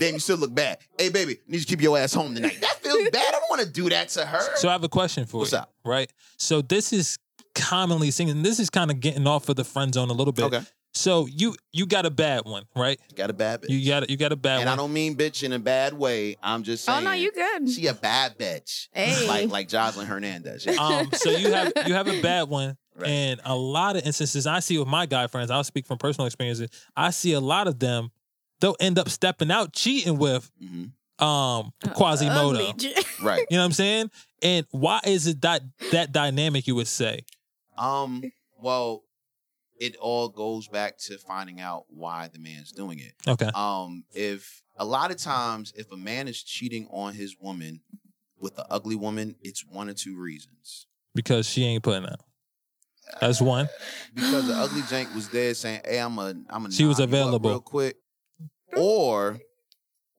Damn, 0.00 0.14
you 0.14 0.18
still 0.18 0.38
look 0.38 0.52
bad. 0.54 0.78
Hey, 0.98 1.10
baby, 1.10 1.34
I 1.34 1.38
need 1.46 1.58
you 1.58 1.60
to 1.60 1.66
keep 1.66 1.80
your 1.82 1.96
ass 1.96 2.12
home 2.14 2.34
tonight. 2.34 2.58
That 2.60 2.78
feels 2.82 3.08
bad. 3.12 3.22
I 3.28 3.30
don't 3.30 3.48
want 3.50 3.60
to 3.62 3.68
do 3.70 3.88
that 3.90 4.08
to 4.10 4.24
her. 4.26 4.56
So 4.56 4.68
I 4.68 4.72
have 4.72 4.82
a 4.82 4.88
question 4.88 5.26
for 5.26 5.38
What's 5.38 5.52
you. 5.52 5.58
up? 5.58 5.72
Right. 5.84 6.10
So 6.38 6.62
this 6.62 6.92
is 6.92 7.18
commonly 7.54 8.10
seen, 8.10 8.28
and 8.28 8.44
this 8.44 8.58
is 8.58 8.70
kind 8.70 8.90
of 8.90 8.98
getting 9.00 9.26
off 9.26 9.48
of 9.48 9.56
the 9.56 9.64
friend 9.64 9.92
zone 9.94 10.08
a 10.10 10.14
little 10.14 10.32
bit. 10.32 10.46
Okay. 10.46 10.62
So 10.92 11.26
you 11.26 11.54
you 11.72 11.86
got 11.86 12.04
a 12.04 12.10
bad 12.10 12.46
one, 12.46 12.64
right? 12.74 12.98
You 13.10 13.16
got 13.16 13.30
a 13.30 13.32
bad 13.32 13.62
bitch. 13.62 13.68
You 13.70 13.86
got 13.88 14.10
you 14.10 14.16
got 14.16 14.32
a 14.32 14.36
bad 14.36 14.54
one. 14.54 14.60
and 14.62 14.68
one. 14.70 14.72
I 14.72 14.76
don't 14.82 14.92
mean 14.92 15.16
bitch 15.16 15.44
in 15.44 15.52
a 15.52 15.58
bad 15.60 15.92
way. 15.92 16.36
I'm 16.42 16.64
just 16.64 16.84
saying. 16.84 16.98
Oh 16.98 17.02
no, 17.02 17.12
you 17.12 17.30
good. 17.30 17.70
She 17.70 17.86
a 17.86 17.94
bad 17.94 18.36
bitch. 18.38 18.88
Hey. 18.92 19.28
Like 19.28 19.50
like 19.50 19.68
Jocelyn 19.68 20.06
Hernandez. 20.06 20.66
Yeah. 20.66 20.72
um, 20.72 21.08
so 21.12 21.30
you 21.30 21.52
have 21.52 21.72
you 21.86 21.94
have 21.94 22.08
a 22.08 22.20
bad 22.22 22.48
one, 22.48 22.76
Right. 22.96 23.08
and 23.08 23.40
a 23.44 23.54
lot 23.54 23.94
of 23.96 24.04
instances 24.04 24.48
I 24.48 24.58
see 24.58 24.78
with 24.78 24.88
my 24.88 25.06
guy 25.06 25.28
friends. 25.28 25.50
I'll 25.52 25.62
speak 25.62 25.86
from 25.86 25.98
personal 25.98 26.26
experiences. 26.26 26.70
I 26.96 27.10
see 27.10 27.34
a 27.34 27.40
lot 27.40 27.68
of 27.68 27.78
them. 27.78 28.10
They'll 28.60 28.76
end 28.80 28.98
up 28.98 29.08
stepping 29.08 29.50
out 29.50 29.72
cheating 29.72 30.18
with 30.18 30.50
Mhm. 30.62 30.92
um 31.22 31.72
Quasimodo. 31.94 32.68
Ugly. 32.70 32.94
Right. 33.22 33.44
You 33.50 33.56
know 33.58 33.62
what 33.62 33.66
I'm 33.66 33.72
saying? 33.72 34.10
And 34.42 34.66
why 34.70 35.00
is 35.04 35.26
it 35.26 35.42
that 35.42 35.62
that 35.92 36.12
dynamic? 36.12 36.66
You 36.66 36.74
would 36.76 36.88
say, 36.88 37.24
Um. 37.76 38.22
Well, 38.58 39.04
it 39.78 39.96
all 39.96 40.28
goes 40.28 40.68
back 40.68 40.98
to 40.98 41.16
finding 41.18 41.60
out 41.60 41.84
why 41.88 42.28
the 42.28 42.38
man's 42.38 42.72
doing 42.72 42.98
it. 42.98 43.12
okay, 43.28 43.50
Um. 43.54 44.04
If 44.12 44.62
a 44.76 44.84
lot 44.84 45.10
of 45.10 45.16
times, 45.18 45.72
if 45.76 45.90
a 45.92 45.96
man 45.96 46.28
is 46.28 46.42
cheating 46.42 46.86
on 46.90 47.14
his 47.14 47.36
woman 47.40 47.80
with 48.38 48.56
the 48.56 48.66
ugly 48.72 48.96
woman, 48.96 49.36
it's 49.42 49.64
one 49.66 49.88
or 49.90 49.94
two 49.94 50.16
reasons. 50.18 50.86
because 51.14 51.46
she 51.46 51.64
ain't 51.64 51.82
putting 51.82 52.04
out. 52.06 52.20
That's 53.20 53.40
one. 53.40 53.68
because 54.14 54.46
the 54.46 54.54
ugly 54.54 54.82
jank 54.82 55.14
was 55.14 55.28
there 55.28 55.52
saying, 55.54 55.80
"Hey, 55.84 55.98
I'm 55.98 56.18
a, 56.18 56.34
I'm 56.48 56.66
a." 56.66 56.70
She 56.72 56.84
was 56.84 57.00
available. 57.00 57.50
real 57.50 57.60
quick, 57.60 57.96
or, 58.76 59.40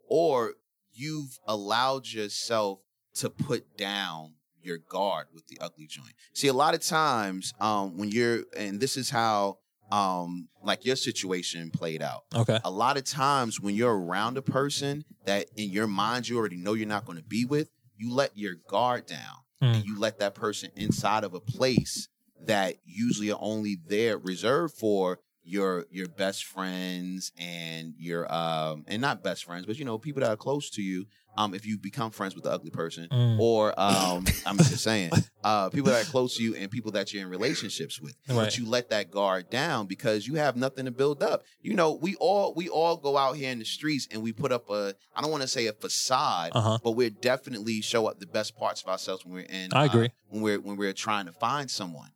or 0.07 0.53
you've 0.93 1.39
allowed 1.47 2.07
yourself 2.07 2.79
to 3.15 3.29
put 3.29 3.77
down 3.77 4.33
your 4.61 4.77
guard 4.77 5.27
with 5.33 5.47
the 5.47 5.57
ugly 5.59 5.87
joint. 5.87 6.13
See, 6.33 6.47
a 6.47 6.53
lot 6.53 6.73
of 6.75 6.81
times, 6.81 7.53
um, 7.59 7.97
when 7.97 8.09
you're, 8.11 8.43
and 8.55 8.79
this 8.79 8.95
is 8.97 9.09
how, 9.09 9.57
um, 9.91 10.47
like 10.63 10.85
your 10.85 10.95
situation 10.95 11.69
played 11.71 12.01
out. 12.01 12.21
Okay, 12.35 12.59
A 12.63 12.71
lot 12.71 12.95
of 12.97 13.03
times 13.03 13.59
when 13.59 13.75
you're 13.75 13.97
around 13.97 14.37
a 14.37 14.41
person 14.41 15.03
that 15.25 15.47
in 15.57 15.69
your 15.71 15.87
mind 15.87 16.29
you 16.29 16.37
already 16.37 16.55
know 16.55 16.73
you're 16.73 16.87
not 16.87 17.05
going 17.05 17.17
to 17.17 17.23
be 17.23 17.43
with, 17.43 17.69
you 17.97 18.13
let 18.13 18.37
your 18.37 18.55
guard 18.67 19.05
down 19.05 19.37
Mm. 19.61 19.75
and 19.75 19.85
you 19.85 19.99
let 19.99 20.17
that 20.17 20.33
person 20.33 20.71
inside 20.75 21.23
of 21.23 21.35
a 21.35 21.39
place 21.39 22.07
that 22.47 22.77
usually 22.83 23.29
are 23.31 23.37
only 23.39 23.77
there 23.85 24.17
reserved 24.17 24.73
for 24.73 25.19
your 25.43 25.85
your 25.89 26.07
best 26.07 26.45
friends 26.45 27.31
and 27.39 27.93
your 27.97 28.31
um 28.33 28.83
and 28.87 29.01
not 29.01 29.23
best 29.23 29.43
friends 29.45 29.65
but 29.65 29.77
you 29.79 29.85
know 29.85 29.97
people 29.97 30.21
that 30.21 30.29
are 30.29 30.35
close 30.37 30.69
to 30.69 30.81
you 30.83 31.05
um 31.37 31.53
if 31.55 31.65
you 31.65 31.77
become 31.79 32.11
friends 32.11 32.35
with 32.35 32.43
the 32.43 32.51
ugly 32.51 32.69
person 32.69 33.07
Mm. 33.11 33.39
or 33.39 33.73
um 33.79 34.25
I'm 34.45 34.57
just 34.57 34.83
saying 34.83 35.11
uh 35.43 35.69
people 35.69 35.89
that 35.91 36.05
are 36.07 36.09
close 36.11 36.37
to 36.37 36.43
you 36.43 36.55
and 36.55 36.69
people 36.69 36.91
that 36.91 37.11
you're 37.11 37.23
in 37.23 37.29
relationships 37.29 37.99
with 37.99 38.15
Right. 38.29 38.35
but 38.35 38.57
you 38.57 38.67
let 38.67 38.89
that 38.91 39.09
guard 39.09 39.49
down 39.49 39.87
because 39.87 40.27
you 40.27 40.35
have 40.35 40.55
nothing 40.55 40.85
to 40.85 40.91
build 40.91 41.23
up 41.23 41.43
you 41.61 41.73
know 41.73 41.93
we 41.93 42.15
all 42.15 42.53
we 42.55 42.69
all 42.69 42.95
go 42.97 43.17
out 43.17 43.35
here 43.35 43.51
in 43.51 43.57
the 43.59 43.65
streets 43.65 44.07
and 44.11 44.21
we 44.21 44.33
put 44.33 44.51
up 44.51 44.69
a 44.69 44.93
I 45.15 45.21
don't 45.21 45.31
want 45.31 45.41
to 45.41 45.47
say 45.47 45.65
a 45.67 45.73
facade 45.73 46.51
Uh-huh. 46.53 46.77
but 46.83 46.91
we're 46.91 47.09
definitely 47.09 47.81
show 47.81 48.05
up 48.07 48.19
the 48.19 48.27
best 48.27 48.55
parts 48.55 48.83
of 48.83 48.89
ourselves 48.89 49.25
when 49.25 49.33
we're 49.33 49.45
in 49.49 49.73
I 49.73 49.83
uh, 49.83 49.85
agree. 49.85 50.09
when 50.29 50.41
we're 50.43 50.59
when 50.59 50.77
we're 50.77 50.93
trying 50.93 51.25
to 51.25 51.31
find 51.33 51.71
someone 51.71 52.11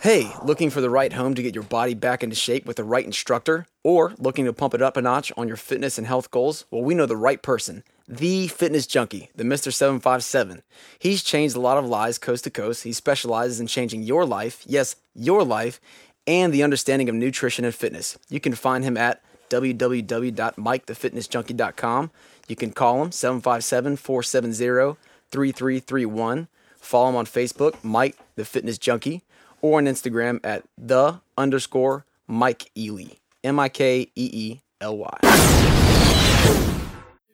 Hey, 0.00 0.32
looking 0.44 0.70
for 0.70 0.80
the 0.80 0.90
right 0.90 1.12
home 1.12 1.34
to 1.34 1.42
get 1.42 1.56
your 1.56 1.64
body 1.64 1.92
back 1.92 2.22
into 2.22 2.36
shape 2.36 2.66
with 2.66 2.76
the 2.76 2.84
right 2.84 3.04
instructor? 3.04 3.66
Or 3.82 4.14
looking 4.16 4.44
to 4.44 4.52
pump 4.52 4.74
it 4.74 4.80
up 4.80 4.96
a 4.96 5.02
notch 5.02 5.32
on 5.36 5.48
your 5.48 5.56
fitness 5.56 5.98
and 5.98 6.06
health 6.06 6.30
goals? 6.30 6.66
Well, 6.70 6.82
we 6.82 6.94
know 6.94 7.04
the 7.04 7.16
right 7.16 7.42
person. 7.42 7.82
The 8.06 8.46
fitness 8.46 8.86
junkie, 8.86 9.30
the 9.34 9.42
Mr. 9.42 9.72
757. 9.72 10.62
He's 11.00 11.24
changed 11.24 11.56
a 11.56 11.60
lot 11.60 11.78
of 11.78 11.84
lives 11.84 12.16
coast 12.16 12.44
to 12.44 12.50
coast. 12.50 12.84
He 12.84 12.92
specializes 12.92 13.58
in 13.58 13.66
changing 13.66 14.04
your 14.04 14.24
life, 14.24 14.62
yes, 14.66 14.94
your 15.16 15.42
life, 15.42 15.80
and 16.28 16.52
the 16.52 16.62
understanding 16.62 17.08
of 17.08 17.16
nutrition 17.16 17.64
and 17.64 17.74
fitness. 17.74 18.16
You 18.28 18.38
can 18.38 18.54
find 18.54 18.84
him 18.84 18.96
at 18.96 19.20
www.mikethefitnessjunkie.com. 19.50 22.10
You 22.46 22.54
can 22.54 22.70
call 22.70 23.02
him 23.02 23.10
757 23.10 23.96
470 23.96 24.96
3331. 25.32 26.46
Follow 26.78 27.08
him 27.08 27.16
on 27.16 27.26
Facebook, 27.26 27.74
Mike 27.82 28.16
the 28.36 28.44
Fitness 28.44 28.78
Junkie, 28.78 29.24
or 29.60 29.78
on 29.78 29.86
Instagram 29.86 30.40
at 30.44 30.64
the 30.76 31.20
underscore 31.36 32.04
Mike 32.26 32.70
Ely. 32.76 33.06
M 33.44 33.58
I 33.60 33.68
K 33.68 34.00
E 34.02 34.10
E 34.32 34.60
L 34.80 34.98
Y. 34.98 35.18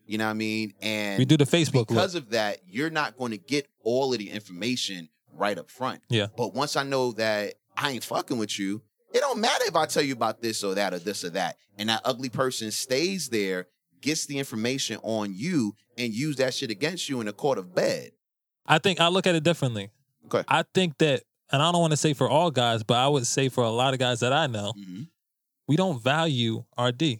you 0.06 0.18
know 0.18 0.24
what 0.24 0.30
I 0.30 0.34
mean 0.34 0.74
and 0.82 1.18
we 1.18 1.24
do 1.24 1.36
the 1.36 1.44
Facebook 1.44 1.88
because 1.88 2.14
look. 2.14 2.24
of 2.24 2.30
that 2.30 2.58
you're 2.66 2.90
not 2.90 3.16
going 3.16 3.30
to 3.30 3.38
get 3.38 3.66
all 3.82 4.12
of 4.12 4.18
the 4.18 4.30
information 4.30 5.08
right 5.32 5.58
up 5.58 5.70
front 5.70 6.02
Yeah. 6.10 6.26
but 6.36 6.54
once 6.54 6.76
I 6.76 6.82
know 6.82 7.12
that 7.12 7.54
I 7.76 7.90
ain't 7.92 8.04
fucking 8.04 8.36
with 8.38 8.58
you 8.58 8.82
it 9.14 9.20
don't 9.20 9.40
matter 9.40 9.64
if 9.66 9.74
I 9.76 9.86
tell 9.86 10.02
you 10.02 10.12
about 10.12 10.42
this 10.42 10.62
or 10.62 10.74
that 10.74 10.92
or 10.92 10.98
this 10.98 11.24
or 11.24 11.30
that 11.30 11.56
and 11.78 11.88
that 11.88 12.02
ugly 12.04 12.28
person 12.28 12.70
stays 12.70 13.28
there 13.30 13.66
gets 14.02 14.26
the 14.26 14.38
information 14.38 14.98
on 15.02 15.32
you 15.34 15.74
and 15.96 16.12
use 16.12 16.36
that 16.36 16.52
shit 16.52 16.70
against 16.70 17.08
you 17.08 17.20
in 17.22 17.28
a 17.28 17.32
court 17.32 17.56
of 17.58 17.74
bed 17.74 18.10
I 18.66 18.78
think 18.78 19.00
I 19.00 19.08
look 19.08 19.26
at 19.26 19.34
it 19.34 19.42
differently. 19.42 19.90
Okay. 20.26 20.42
I 20.48 20.64
think 20.74 20.96
that, 20.98 21.22
and 21.52 21.62
I 21.62 21.70
don't 21.72 21.80
want 21.80 21.92
to 21.92 21.96
say 21.96 22.12
for 22.14 22.28
all 22.28 22.50
guys, 22.50 22.82
but 22.82 22.94
I 22.96 23.08
would 23.08 23.26
say 23.26 23.48
for 23.48 23.64
a 23.64 23.70
lot 23.70 23.92
of 23.94 24.00
guys 24.00 24.20
that 24.20 24.32
I 24.32 24.46
know, 24.46 24.72
Mhm. 24.78 25.08
we 25.68 25.76
don't 25.76 26.02
value 26.02 26.64
our 26.76 26.92
D. 26.92 27.18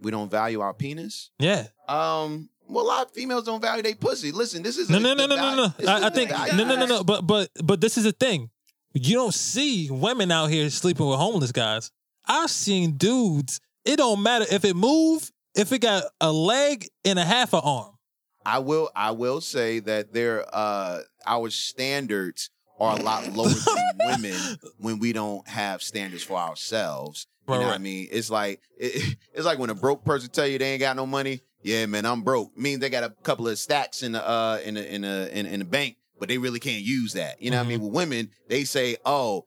we 0.00 0.10
don't 0.10 0.30
value 0.30 0.60
our 0.60 0.74
penis 0.74 1.30
Yeah. 1.38 1.68
um 1.88 2.48
well 2.66 2.84
a 2.84 2.88
lot 2.88 3.06
of 3.06 3.12
females 3.12 3.44
don't 3.44 3.60
value 3.60 3.82
their 3.84 3.94
pussy 3.94 4.32
listen 4.32 4.60
this 4.64 4.76
is 4.76 4.90
No, 4.90 4.98
no, 4.98 5.14
no, 5.14 5.26
no, 5.26 5.36
no, 5.36 5.54
no. 5.54 5.72
I, 5.86 6.06
I 6.06 6.10
think 6.10 6.30
no, 6.30 6.64
no, 6.64 6.74
no, 6.76 6.86
no. 6.86 7.04
But 7.04 7.22
but 7.24 7.50
but 7.62 7.80
this 7.80 7.96
is 7.96 8.02
the 8.04 8.10
thing. 8.12 8.50
You 8.94 9.14
don't 9.14 9.32
see 9.34 9.90
women 9.90 10.32
out 10.32 10.46
here 10.50 10.68
sleeping 10.70 11.06
with 11.06 11.18
homeless 11.18 11.52
guys. 11.52 11.92
I've 12.26 12.50
seen 12.50 12.96
dudes. 12.96 13.60
It 13.84 13.96
don't 13.98 14.22
matter 14.22 14.44
if 14.50 14.64
it 14.64 14.74
move, 14.74 15.30
if 15.54 15.70
it 15.72 15.78
got 15.80 16.04
a 16.20 16.32
leg 16.32 16.88
and 17.04 17.18
a 17.18 17.24
half 17.24 17.52
an 17.52 17.60
arm. 17.62 17.96
I 18.44 18.58
will 18.58 18.90
I 18.96 19.12
will 19.12 19.40
say 19.40 19.78
that 19.80 20.12
there 20.12 20.44
uh 20.52 21.02
our 21.26 21.48
standards 21.50 22.50
are 22.82 22.98
a 22.98 23.02
lot 23.02 23.32
lower 23.32 23.48
than 23.48 23.84
women 24.06 24.38
when 24.78 24.98
we 24.98 25.12
don't 25.12 25.46
have 25.48 25.82
standards 25.82 26.22
for 26.24 26.36
ourselves. 26.36 27.26
You 27.48 27.54
Right, 27.54 27.60
know 27.60 27.66
what 27.68 27.74
I 27.74 27.78
mean? 27.78 28.08
It's 28.10 28.30
like 28.30 28.60
it, 28.78 29.16
it's 29.32 29.44
like 29.46 29.58
when 29.58 29.70
a 29.70 29.74
broke 29.74 30.04
person 30.04 30.30
tell 30.30 30.46
you 30.46 30.58
they 30.58 30.72
ain't 30.72 30.80
got 30.80 30.96
no 30.96 31.06
money. 31.06 31.40
Yeah, 31.62 31.86
man, 31.86 32.04
I'm 32.06 32.22
broke. 32.22 32.56
Means 32.56 32.80
they 32.80 32.90
got 32.90 33.04
a 33.04 33.10
couple 33.22 33.48
of 33.48 33.58
stacks 33.58 34.02
in 34.02 34.12
the 34.12 34.26
uh 34.28 34.58
in 34.64 34.74
the 34.74 34.94
in 34.94 35.02
the 35.02 35.38
in, 35.38 35.46
in 35.46 35.58
the 35.60 35.64
bank, 35.64 35.96
but 36.18 36.28
they 36.28 36.38
really 36.38 36.60
can't 36.60 36.82
use 36.82 37.12
that. 37.14 37.40
You 37.40 37.50
know 37.50 37.58
what 37.58 37.66
I 37.66 37.68
mean? 37.68 37.78
Mm-hmm. 37.78 37.86
With 37.86 37.94
women, 37.94 38.30
they 38.48 38.64
say, 38.64 38.96
"Oh, 39.04 39.46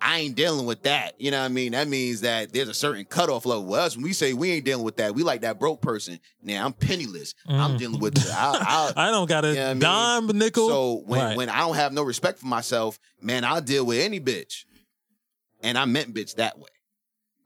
I 0.00 0.18
ain't 0.18 0.34
dealing 0.36 0.66
with 0.66 0.82
that. 0.82 1.18
You 1.20 1.30
know 1.30 1.38
what 1.40 1.46
I 1.46 1.48
mean? 1.48 1.72
That 1.72 1.88
means 1.88 2.20
that 2.20 2.52
there's 2.52 2.68
a 2.68 2.74
certain 2.74 3.04
cutoff 3.06 3.46
level. 3.46 3.64
Well, 3.64 3.82
us, 3.82 3.96
when 3.96 4.04
we 4.04 4.12
say 4.12 4.34
we 4.34 4.50
ain't 4.52 4.64
dealing 4.64 4.84
with 4.84 4.96
that, 4.96 5.14
we 5.14 5.22
like 5.22 5.40
that 5.40 5.58
broke 5.58 5.80
person. 5.80 6.20
Now 6.42 6.64
I'm 6.66 6.72
penniless. 6.74 7.34
I'm 7.48 7.72
Mm. 7.72 7.78
dealing 7.78 8.00
with 8.00 8.14
the, 8.14 8.30
I, 8.30 8.92
I, 8.96 9.08
I 9.08 9.10
don't 9.10 9.28
got 9.28 9.44
a 9.44 9.48
I 9.70 9.72
mean, 9.74 9.80
dime 9.80 10.26
nickel. 10.28 10.68
So 10.68 11.02
when 11.06 11.20
Right. 11.20 11.36
when 11.36 11.48
I 11.48 11.60
don't 11.60 11.76
have 11.76 11.92
no 11.92 12.02
respect 12.02 12.38
for 12.38 12.46
myself, 12.46 12.98
man, 13.22 13.42
I'll 13.44 13.60
deal 13.62 13.86
with 13.86 13.98
any 14.00 14.20
bitch. 14.20 14.64
And 15.62 15.78
I 15.78 15.84
meant 15.86 16.12
bitch 16.14 16.34
that 16.36 16.58
way. 16.58 16.68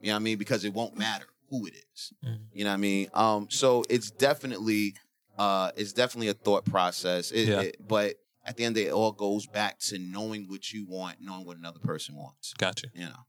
You 0.00 0.08
know 0.08 0.14
what 0.14 0.16
I 0.16 0.22
mean? 0.22 0.38
Because 0.38 0.64
it 0.64 0.74
won't 0.74 0.98
matter 0.98 1.26
who 1.50 1.66
it 1.66 1.74
is. 1.94 2.12
Mhm. 2.26 2.38
You 2.52 2.64
know 2.64 2.70
what 2.70 2.74
I 2.74 2.78
mean? 2.78 3.08
Um, 3.14 3.46
so 3.50 3.84
it's 3.88 4.10
definitely 4.10 4.94
uh 5.38 5.70
it's 5.76 5.92
definitely 5.92 6.28
a 6.28 6.34
thought 6.34 6.64
process. 6.64 7.30
It, 7.30 7.48
Yeah. 7.48 7.60
it- 7.60 7.76
but 7.86 8.16
at 8.50 8.56
the 8.56 8.64
end 8.64 8.72
of 8.72 8.74
the 8.76 8.82
day, 8.84 8.88
it 8.88 8.92
all 8.92 9.12
goes 9.12 9.46
back 9.46 9.78
to 9.78 9.98
knowing 9.98 10.46
what 10.48 10.72
you 10.72 10.84
want, 10.86 11.18
knowing 11.20 11.46
what 11.46 11.56
another 11.56 11.78
person 11.78 12.16
wants. 12.16 12.52
Gotcha. 12.58 12.88
You 12.92 13.06
know. 13.06 13.24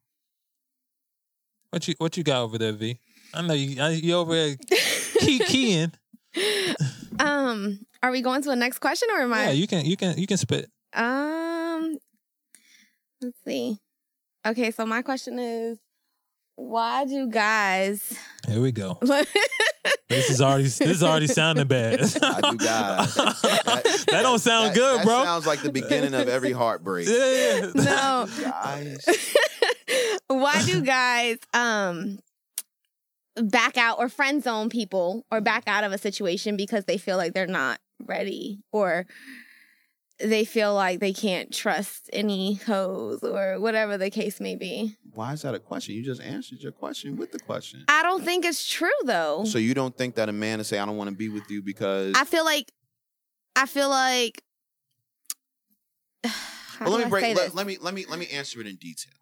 What 1.69 1.87
you 1.87 1.93
what 1.99 2.17
you 2.17 2.23
got 2.23 2.41
over 2.41 2.57
there, 2.57 2.73
V? 2.73 2.99
I 3.33 3.41
know 3.43 3.53
you 3.53 3.81
I- 3.81 3.89
you 3.91 4.15
over 4.15 4.33
there 4.33 4.55
key 5.19 5.39
keying. 5.39 5.93
Um, 7.19 7.85
are 8.01 8.09
we 8.09 8.21
going 8.21 8.41
to 8.41 8.49
the 8.49 8.55
next 8.55 8.79
question 8.79 9.09
or 9.11 9.21
am 9.21 9.33
I? 9.33 9.43
Yeah, 9.47 9.51
you 9.51 9.67
can 9.67 9.85
you 9.85 9.95
can 9.95 10.17
you 10.17 10.25
can 10.25 10.37
spit. 10.37 10.71
Um, 10.93 11.97
let's 13.21 13.37
see. 13.45 13.77
Okay, 14.47 14.71
so 14.71 14.87
my 14.87 15.03
question 15.03 15.37
is, 15.37 15.77
why 16.69 17.05
do 17.05 17.27
guys? 17.27 18.17
Here 18.47 18.61
we 18.61 18.71
go. 18.71 18.99
This 20.09 20.29
is 20.29 20.41
already 20.41 20.63
this 20.65 20.81
is 20.81 21.03
already 21.03 21.27
sounding 21.27 21.67
bad. 21.67 22.01
I 22.21 22.51
do 22.51 22.57
guys. 22.57 23.15
that, 23.15 24.19
don't 24.21 24.39
sound 24.39 24.67
That- 24.71 24.75
good, 24.75 24.99
that 24.99 25.05
bro. 25.05 25.23
sounds 25.23 25.47
like 25.47 25.61
the 25.61 25.71
beginning 25.71 26.13
of 26.13 26.27
every 26.27 26.51
heartbreak. 26.51 27.07
yeah, 27.07 27.15
yeah. 27.15 27.71
no, 27.73 28.27
Guys. 28.41 29.05
why 30.27 30.61
do 30.65 30.81
guys 30.81 31.37
um 31.53 32.19
back 33.37 33.77
out 33.77 33.99
or 33.99 34.09
friend 34.09 34.43
zone 34.43 34.69
people 34.69 35.25
or 35.31 35.39
back 35.39 35.63
out 35.67 35.85
of 35.85 35.93
a 35.93 35.97
situation 35.97 36.57
because 36.57 36.83
they 36.85 36.97
feel 36.97 37.15
like 37.15 37.33
they're 37.33 37.47
not 37.47 37.79
ready 38.05 38.59
or 38.73 39.05
they 40.23 40.45
feel 40.45 40.73
like 40.73 40.99
they 40.99 41.13
can't 41.13 41.53
trust 41.53 42.09
any 42.13 42.55
hoes 42.55 43.23
or 43.23 43.59
whatever 43.59 43.97
the 43.97 44.09
case 44.09 44.39
may 44.39 44.55
be. 44.55 44.95
Why 45.13 45.33
is 45.33 45.41
that 45.41 45.55
a 45.55 45.59
question? 45.59 45.95
You 45.95 46.03
just 46.03 46.21
answered 46.21 46.59
your 46.59 46.71
question 46.71 47.17
with 47.17 47.31
the 47.31 47.39
question. 47.39 47.85
I 47.87 48.03
don't 48.03 48.23
think 48.23 48.45
it's 48.45 48.67
true 48.67 48.89
though. 49.03 49.43
So 49.45 49.57
you 49.57 49.73
don't 49.73 49.95
think 49.95 50.15
that 50.15 50.29
a 50.29 50.33
man 50.33 50.59
to 50.59 50.63
say 50.63 50.79
I 50.79 50.85
don't 50.85 50.97
want 50.97 51.09
to 51.09 51.15
be 51.15 51.29
with 51.29 51.49
you 51.49 51.61
because 51.61 52.13
I 52.15 52.25
feel 52.25 52.45
like 52.45 52.71
I 53.55 53.65
feel 53.65 53.89
like 53.89 54.43
well, 56.79 56.91
let 56.91 57.03
me 57.03 57.09
break 57.09 57.35
let, 57.35 57.55
let 57.55 57.67
me 57.67 57.77
let 57.81 57.93
me 57.93 58.05
let 58.09 58.19
me 58.19 58.27
answer 58.27 58.61
it 58.61 58.67
in 58.67 58.75
detail. 58.75 59.13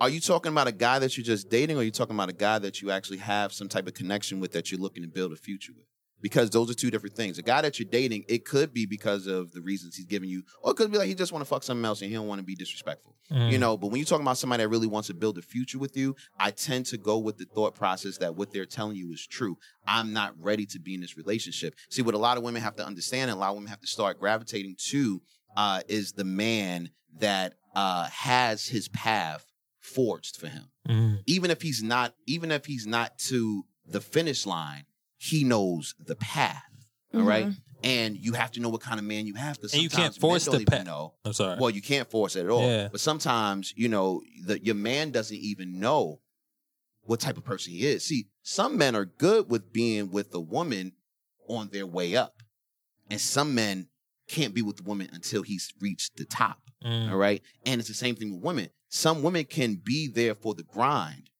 Are 0.00 0.08
you 0.08 0.20
talking 0.20 0.50
about 0.50 0.66
a 0.66 0.72
guy 0.72 0.98
that 0.98 1.16
you're 1.16 1.24
just 1.24 1.48
dating 1.48 1.76
or 1.76 1.80
are 1.80 1.84
you 1.84 1.92
talking 1.92 2.16
about 2.16 2.28
a 2.28 2.34
guy 2.34 2.58
that 2.58 2.82
you 2.82 2.90
actually 2.90 3.18
have 3.18 3.52
some 3.52 3.68
type 3.68 3.86
of 3.86 3.94
connection 3.94 4.40
with 4.40 4.52
that 4.52 4.70
you're 4.70 4.80
looking 4.80 5.02
to 5.02 5.08
build 5.08 5.32
a 5.32 5.36
future 5.36 5.72
with? 5.74 5.86
Because 6.24 6.48
those 6.48 6.70
are 6.70 6.74
two 6.74 6.90
different 6.90 7.14
things. 7.14 7.36
A 7.36 7.42
guy 7.42 7.60
that 7.60 7.78
you're 7.78 7.86
dating, 7.86 8.24
it 8.30 8.46
could 8.46 8.72
be 8.72 8.86
because 8.86 9.26
of 9.26 9.52
the 9.52 9.60
reasons 9.60 9.94
he's 9.94 10.06
giving 10.06 10.30
you, 10.30 10.42
or 10.62 10.70
it 10.70 10.76
could 10.78 10.90
be 10.90 10.96
like 10.96 11.06
he 11.06 11.14
just 11.14 11.32
want 11.32 11.42
to 11.42 11.46
fuck 11.46 11.62
something 11.62 11.84
else 11.84 12.00
and 12.00 12.08
he 12.08 12.16
don't 12.16 12.26
want 12.26 12.38
to 12.38 12.46
be 12.46 12.54
disrespectful. 12.54 13.14
Mm. 13.30 13.52
You 13.52 13.58
know, 13.58 13.76
but 13.76 13.88
when 13.88 13.98
you're 13.98 14.06
talking 14.06 14.24
about 14.24 14.38
somebody 14.38 14.62
that 14.62 14.70
really 14.70 14.86
wants 14.86 15.08
to 15.08 15.14
build 15.14 15.36
a 15.36 15.42
future 15.42 15.78
with 15.78 15.98
you, 15.98 16.16
I 16.40 16.50
tend 16.50 16.86
to 16.86 16.96
go 16.96 17.18
with 17.18 17.36
the 17.36 17.44
thought 17.44 17.74
process 17.74 18.16
that 18.18 18.36
what 18.36 18.54
they're 18.54 18.64
telling 18.64 18.96
you 18.96 19.12
is 19.12 19.26
true. 19.26 19.58
I'm 19.86 20.14
not 20.14 20.32
ready 20.40 20.64
to 20.64 20.80
be 20.80 20.94
in 20.94 21.02
this 21.02 21.18
relationship. 21.18 21.74
See, 21.90 22.00
what 22.00 22.14
a 22.14 22.18
lot 22.18 22.38
of 22.38 22.42
women 22.42 22.62
have 22.62 22.76
to 22.76 22.86
understand 22.86 23.30
and 23.30 23.36
a 23.36 23.40
lot 23.40 23.50
of 23.50 23.56
women 23.56 23.68
have 23.68 23.82
to 23.82 23.86
start 23.86 24.18
gravitating 24.18 24.76
to 24.86 25.20
uh, 25.58 25.82
is 25.88 26.12
the 26.12 26.24
man 26.24 26.88
that 27.18 27.52
uh, 27.74 28.08
has 28.08 28.66
his 28.66 28.88
path 28.88 29.44
forged 29.80 30.38
for 30.38 30.48
him. 30.48 30.70
Mm. 30.88 31.18
Even 31.26 31.50
if 31.50 31.60
he's 31.60 31.82
not, 31.82 32.14
even 32.26 32.50
if 32.50 32.64
he's 32.64 32.86
not 32.86 33.18
to 33.18 33.66
the 33.86 34.00
finish 34.00 34.46
line, 34.46 34.84
he 35.16 35.44
knows 35.44 35.94
the 35.98 36.16
path. 36.16 36.62
All 37.14 37.22
right, 37.22 37.46
and 37.84 38.16
you 38.16 38.32
have 38.32 38.50
to 38.52 38.60
know 38.60 38.68
what 38.70 38.80
kind 38.80 38.98
of 38.98 39.04
man 39.04 39.26
you 39.26 39.34
have 39.34 39.54
because 39.56 39.72
And 39.72 39.82
you 39.82 39.88
can't 39.88 40.14
force 40.16 40.46
don't 40.46 40.58
the 40.58 40.64
path. 40.64 40.84
know. 40.84 41.14
I'm 41.24 41.32
sorry. 41.32 41.58
Well, 41.60 41.70
you 41.70 41.80
can't 41.82 42.10
force 42.10 42.34
it 42.34 42.44
at 42.44 42.50
all. 42.50 42.66
Yeah. 42.68 42.88
But 42.90 43.00
sometimes, 43.00 43.72
you 43.76 43.88
know, 43.88 44.20
the, 44.46 44.58
your 44.64 44.74
man 44.74 45.12
doesn't 45.12 45.36
even 45.36 45.78
know 45.78 46.20
what 47.02 47.20
type 47.20 47.36
of 47.36 47.44
person 47.44 47.72
he 47.72 47.86
is. 47.86 48.04
See, 48.04 48.26
some 48.42 48.76
men 48.78 48.96
are 48.96 49.04
good 49.04 49.48
with 49.48 49.72
being 49.72 50.10
with 50.10 50.34
a 50.34 50.40
woman 50.40 50.92
on 51.48 51.68
their 51.68 51.86
way 51.86 52.16
up, 52.16 52.42
and 53.10 53.20
some 53.20 53.54
men 53.54 53.88
can't 54.28 54.54
be 54.54 54.62
with 54.62 54.78
the 54.78 54.82
woman 54.82 55.08
until 55.12 55.42
he's 55.42 55.72
reached 55.80 56.16
the 56.16 56.24
top. 56.24 56.58
Mm. 56.84 57.10
All 57.12 57.18
right. 57.18 57.42
And 57.64 57.78
it's 57.78 57.88
the 57.88 57.94
same 57.94 58.16
thing 58.16 58.34
with 58.34 58.42
women. 58.42 58.70
Some 58.88 59.22
women 59.22 59.44
can 59.44 59.76
be 59.76 60.08
there 60.08 60.34
for 60.34 60.54
the 60.54 60.62
grind, 60.62 61.30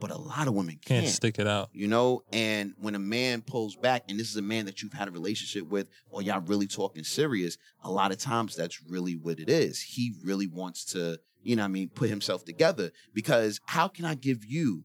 but 0.00 0.10
a 0.10 0.16
lot 0.18 0.48
of 0.48 0.54
women 0.54 0.78
Can't 0.84 1.04
can't. 1.04 1.14
stick 1.14 1.38
it 1.38 1.46
out. 1.46 1.70
You 1.72 1.88
know, 1.88 2.22
and 2.32 2.74
when 2.80 2.94
a 2.94 2.98
man 2.98 3.42
pulls 3.42 3.76
back, 3.76 4.04
and 4.08 4.18
this 4.18 4.30
is 4.30 4.36
a 4.36 4.42
man 4.42 4.66
that 4.66 4.82
you've 4.82 4.92
had 4.92 5.08
a 5.08 5.10
relationship 5.10 5.68
with, 5.68 5.88
or 6.10 6.22
y'all 6.22 6.40
really 6.40 6.66
talking 6.66 7.04
serious, 7.04 7.58
a 7.84 7.90
lot 7.90 8.10
of 8.12 8.18
times 8.18 8.56
that's 8.56 8.82
really 8.82 9.14
what 9.16 9.38
it 9.38 9.48
is. 9.50 9.80
He 9.80 10.14
really 10.24 10.46
wants 10.46 10.84
to, 10.86 11.18
you 11.42 11.56
know 11.56 11.62
what 11.62 11.66
I 11.66 11.68
mean, 11.68 11.88
put 11.90 12.08
himself 12.10 12.44
together 12.44 12.90
because 13.14 13.60
how 13.66 13.88
can 13.88 14.04
I 14.04 14.14
give 14.14 14.44
you 14.44 14.84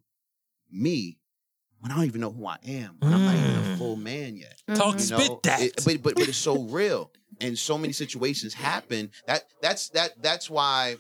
me 0.72 1.18
when 1.80 1.91
I 1.91 1.95
don't 1.95 2.05
even 2.05 2.22
know 2.22 2.32
who 2.32 2.45
I 2.45 2.57
am? 2.66 2.97
When 2.99 3.13
I'm 3.13 3.26
not 3.26 3.36
even 3.36 3.55
a 3.55 3.76
Mm. 3.76 3.78
full 3.78 3.95
man 3.95 4.36
yet. 4.38 4.59
Talk. 4.76 4.95
You 4.95 4.99
spit 4.99 5.43
that. 5.43 5.61
it- 5.61 5.76
but 5.86 6.01
but 6.01 6.16
but 6.16 6.28
it's 6.28 6.38
so 6.38 6.63
real, 6.63 7.11
and 7.41 7.57
so 7.57 7.78
many 7.78 7.93
situations 7.93 8.53
happen. 8.53 9.11
That 9.28 9.43
that's 9.61 9.89
that 9.89 10.22
that's 10.22 10.49
why. 10.49 10.97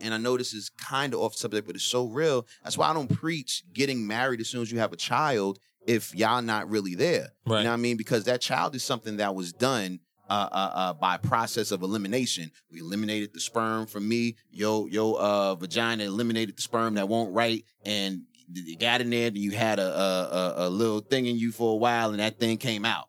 And 0.00 0.14
I 0.14 0.16
know 0.18 0.36
this 0.36 0.52
is 0.54 0.70
kind 0.70 1.14
of 1.14 1.20
off 1.20 1.34
subject, 1.34 1.66
but 1.66 1.76
it's 1.76 1.84
so 1.84 2.06
real. 2.06 2.46
That's 2.62 2.78
why 2.78 2.88
I 2.88 2.94
don't 2.94 3.08
preach 3.12 3.62
getting 3.72 4.06
married 4.06 4.40
as 4.40 4.48
soon 4.48 4.62
as 4.62 4.70
you 4.72 4.78
have 4.78 4.92
a 4.92 4.96
child 4.96 5.58
if 5.86 6.14
y'all 6.14 6.42
not 6.42 6.68
really 6.70 6.94
there. 6.94 7.28
Right. 7.46 7.58
You 7.58 7.64
know 7.64 7.70
what 7.70 7.74
I 7.74 7.76
mean? 7.76 7.96
Because 7.96 8.24
that 8.24 8.40
child 8.40 8.74
is 8.74 8.82
something 8.84 9.16
that 9.18 9.34
was 9.34 9.52
done 9.52 10.00
uh, 10.28 10.48
uh, 10.52 10.70
uh, 10.74 10.92
by 10.94 11.16
process 11.16 11.70
of 11.72 11.82
elimination. 11.82 12.50
We 12.70 12.80
eliminated 12.80 13.32
the 13.34 13.40
sperm 13.40 13.86
from 13.86 14.08
me. 14.08 14.36
Yo, 14.50 14.86
yo, 14.86 15.14
uh, 15.14 15.54
vagina 15.56 16.04
eliminated 16.04 16.56
the 16.56 16.62
sperm 16.62 16.94
that 16.94 17.08
won't 17.08 17.34
write, 17.34 17.64
and 17.84 18.22
you 18.52 18.76
got 18.76 19.00
in 19.00 19.10
there. 19.10 19.26
And 19.28 19.36
you 19.38 19.50
had 19.52 19.78
a, 19.80 19.82
a 19.86 20.28
a- 20.62 20.68
a 20.68 20.70
little 20.70 21.00
thing 21.00 21.26
in 21.26 21.36
you 21.36 21.50
for 21.50 21.72
a 21.72 21.76
while, 21.76 22.10
and 22.10 22.20
that 22.20 22.38
thing 22.38 22.58
came 22.58 22.84
out. 22.84 23.06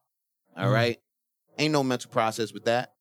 All 0.57 0.65
Mhm. 0.65 0.73
right, 0.73 0.97
ain't 1.59 1.71
no 1.73 1.83
mental 1.83 2.09
process 2.09 2.51
with 2.53 2.65
that. 2.65 2.93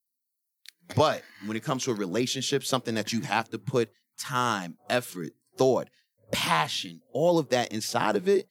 But 0.96 1.22
when 1.46 1.56
it 1.56 1.62
comes 1.64 1.84
to 1.84 1.90
a 1.90 1.94
relationship, 1.94 2.64
something 2.64 2.94
that 2.94 3.12
you 3.12 3.20
have 3.22 3.48
to 3.50 3.58
put 3.58 3.90
time, 4.18 4.76
effort, 4.88 5.32
thought, 5.56 5.88
passion, 6.32 7.00
all 7.12 7.38
of 7.38 7.48
that 7.50 7.72
inside 7.72 8.16
of 8.16 8.28
it, 8.28 8.48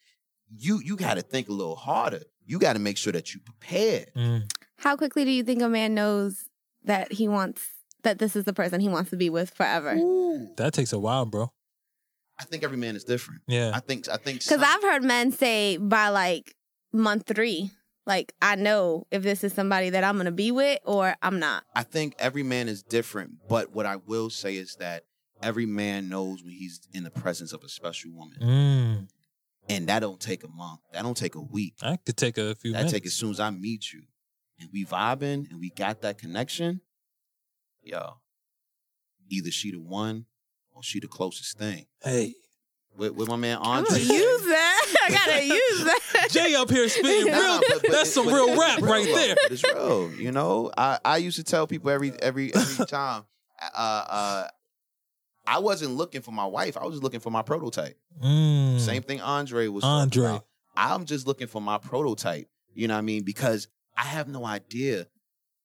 you 0.56 0.80
you 0.84 0.96
got 0.96 1.16
to 1.16 1.22
think 1.22 1.50
a 1.50 1.54
little 1.54 1.76
harder. 1.76 2.22
You 2.46 2.58
got 2.60 2.74
to 2.74 2.80
make 2.80 2.98
sure 2.98 3.14
that 3.14 3.34
you 3.34 3.40
prepared. 3.42 4.08
Mm. 4.16 4.52
How 4.78 4.96
quickly 4.96 5.24
do 5.26 5.32
you 5.32 5.44
think 5.44 5.62
a 5.62 5.70
man 5.70 5.94
knows 5.94 6.46
that 6.86 7.12
he 7.12 7.28
wants 7.28 7.62
that 8.04 8.18
this 8.18 8.36
is 8.36 8.46
the 8.46 8.54
person 8.54 8.80
he 8.80 8.88
wants 8.90 9.10
to 9.12 9.18
be 9.18 9.30
with 9.30 9.52
forever? 9.52 9.94
That 10.58 10.72
takes 10.74 10.94
a 10.94 11.00
while, 11.00 11.26
bro. 11.26 11.52
I 12.40 12.46
think 12.46 12.64
every 12.64 12.78
man 12.78 12.96
is 12.96 13.04
different. 13.04 13.42
Yeah. 13.48 13.72
I 13.74 13.82
think 13.82 14.08
I 14.10 14.16
think 14.18 14.40
Because 14.40 14.62
some- 14.62 14.64
I've 14.64 14.82
heard 14.82 15.04
men 15.04 15.32
say 15.32 15.78
by 15.78 16.08
like 16.10 16.56
month 16.92 17.28
three, 17.28 17.72
like 18.10 18.34
I 18.42 18.56
know 18.56 19.06
if 19.12 19.22
this 19.24 19.44
is 19.44 19.54
somebody 19.54 19.92
that 19.92 20.04
I'm 20.04 20.18
gonna 20.18 20.32
be 20.32 20.52
with 20.52 20.80
or 20.84 21.16
I'm 21.22 21.40
not. 21.40 21.64
I 21.76 21.84
think 21.84 22.16
every 22.20 22.44
man 22.44 22.68
is 22.68 22.82
different, 22.84 23.48
but 23.48 23.72
what 23.74 23.86
I 23.86 23.98
will 23.98 24.30
say 24.32 24.56
is 24.58 24.76
that 24.80 25.04
every 25.44 25.68
man 25.68 26.10
knows 26.10 26.44
when 26.44 26.52
he's 26.54 26.82
in 26.94 27.04
the 27.04 27.12
presence 27.12 27.54
of 27.54 27.64
a 27.64 27.70
special 27.70 28.12
woman. 28.12 28.38
Mm. 28.42 29.08
And 29.70 29.88
that 29.88 30.00
don't 30.00 30.20
take 30.20 30.44
a 30.44 30.48
month. 30.48 30.80
That 30.92 31.04
don't 31.04 31.16
take 31.16 31.36
a 31.36 31.42
week. 31.42 31.76
I 31.84 31.98
could 31.98 32.18
take 32.18 32.40
a 32.40 32.56
few 32.56 32.72
That 32.72 32.80
minutes. 32.80 32.94
take 32.94 33.06
as 33.06 33.14
soon 33.14 33.30
as 33.30 33.40
I 33.40 33.52
meet 33.52 33.94
you. 33.94 34.02
And 34.60 34.70
we 34.74 34.84
vibing 34.84 35.50
and 35.52 35.60
we 35.60 35.70
got 35.70 36.02
that 36.02 36.18
connection. 36.18 36.82
Yo. 37.84 38.16
Either 39.30 39.52
she 39.52 39.72
the 39.72 39.78
one 39.80 40.26
or 40.74 40.82
she 40.82 41.00
the 41.00 41.08
closest 41.08 41.60
thing. 41.60 41.86
hey, 42.04 42.34
With, 42.98 43.14
with 43.14 43.28
my 43.30 43.36
man 43.36 43.60
I'm 43.62 43.86
Andre. 43.86 44.00
gonna 44.00 44.14
use 44.14 44.42
that. 44.48 44.59
I 45.10 45.26
gotta 45.26 45.46
use 45.46 45.84
that. 45.86 46.28
Jay 46.32 46.56
up 46.56 46.70
here 46.70 46.88
spitting 46.90 47.32
Nah, 47.32 47.38
real. 47.38 47.60
but- 47.68 47.82
but 47.84 47.92
that's 47.92 48.10
it- 48.10 48.14
some 48.14 48.26
but 48.26 48.34
real 48.36 48.50
it's 48.50 48.60
rap 48.62 48.82
right 48.82 49.06
though. 49.06 49.16
there. 49.16 49.36
But 49.44 49.52
It's 49.52 49.64
real, 49.64 50.12
you 50.14 50.32
know. 50.32 50.72
I, 50.78 51.00
I 51.06 51.18
used 51.18 51.38
to 51.38 51.44
tell 51.44 51.68
people 51.68 51.90
every 51.90 52.12
every 52.22 52.54
every 52.56 52.86
time. 52.88 53.24
Uh, 53.62 54.06
uh, 54.10 54.48
I 55.48 55.60
wasn't 55.60 55.92
looking 55.96 56.22
for 56.22 56.32
my 56.32 56.46
wife. 56.46 56.78
I 56.78 56.84
was 56.86 56.94
just 56.96 57.04
looking 57.04 57.20
for 57.20 57.32
my 57.32 57.42
prototype. 57.42 57.98
Mm. 58.24 58.80
Same 58.80 59.02
thing 59.02 59.20
Andre 59.22 59.68
was. 59.68 59.84
talking 59.84 60.02
Andre. 60.02 60.30
about. 60.30 60.46
I'm 60.78 61.06
just 61.06 61.26
looking 61.28 61.48
for 61.48 61.62
my 61.62 61.78
prototype. 61.78 62.48
You 62.74 62.88
know 62.88 62.94
what 62.94 63.00
I 63.00 63.02
mean? 63.02 63.24
Because 63.24 63.68
I 63.98 64.04
have 64.04 64.28
no 64.28 64.46
idea 64.46 65.08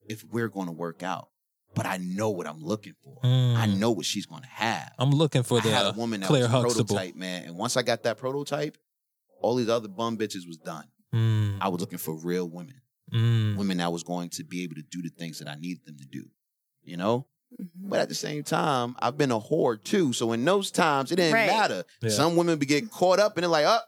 if 0.08 0.24
we're 0.24 0.48
going 0.48 0.66
to 0.66 0.72
work 0.72 1.02
out, 1.02 1.28
but 1.74 1.86
I 1.86 1.98
know 1.98 2.30
what 2.30 2.46
I'm 2.48 2.64
looking 2.64 2.94
for. 3.04 3.20
Mm. 3.22 3.56
I 3.56 3.66
know 3.66 3.90
what 3.90 4.06
she's 4.06 4.26
going 4.26 4.42
to 4.42 4.48
have. 4.48 4.90
I'm 4.98 5.10
looking 5.10 5.42
for 5.42 5.58
I 5.58 5.60
the 5.60 5.70
had 5.70 5.86
a 5.86 5.88
uh, 5.90 5.92
woman 5.92 6.20
that 6.20 6.26
Claire 6.26 6.42
was 6.44 6.50
a 6.50 6.56
Huxtable. 6.60 6.94
prototype, 6.96 7.14
man. 7.16 7.44
And 7.44 7.56
once 7.56 7.76
I 7.76 7.82
got 7.82 8.02
that 8.04 8.16
prototype, 8.16 8.76
all 9.44 9.54
these 9.56 9.68
other 9.68 9.88
bum 9.88 10.16
bitches 10.16 10.46
was 10.46 10.56
done. 10.56 10.86
Mm. 11.14 11.58
I 11.60 11.68
was 11.68 11.80
looking 11.80 11.98
for 11.98 12.14
real 12.16 12.48
women, 12.48 12.80
Mm. 13.12 13.56
women 13.56 13.76
that 13.78 13.92
was 13.92 14.02
going 14.02 14.30
to 14.30 14.44
be 14.44 14.62
able 14.64 14.74
to 14.76 14.82
do 14.82 15.02
the 15.02 15.10
things 15.10 15.38
that 15.38 15.48
I 15.48 15.54
needed 15.54 15.84
them 15.86 15.96
to 15.98 16.06
do. 16.06 16.24
You 16.82 16.96
know, 16.96 17.26
But 17.76 18.00
at 18.00 18.08
the 18.08 18.14
same 18.14 18.42
time, 18.42 18.96
I've 18.98 19.16
been 19.16 19.30
a 19.30 19.38
whore 19.40 19.82
too. 19.82 20.12
So 20.12 20.32
in 20.32 20.44
those 20.44 20.70
times, 20.72 21.12
it 21.12 21.16
didn't 21.16 21.34
Right. 21.34 21.46
matter. 21.46 21.84
Yeah. 22.02 22.10
Some 22.10 22.34
women 22.36 22.58
be 22.58 22.66
get 22.66 22.90
caught 22.90 23.20
up 23.20 23.36
and 23.36 23.42
they're 23.44 23.48
like, 23.50 23.64
up, 23.66 23.86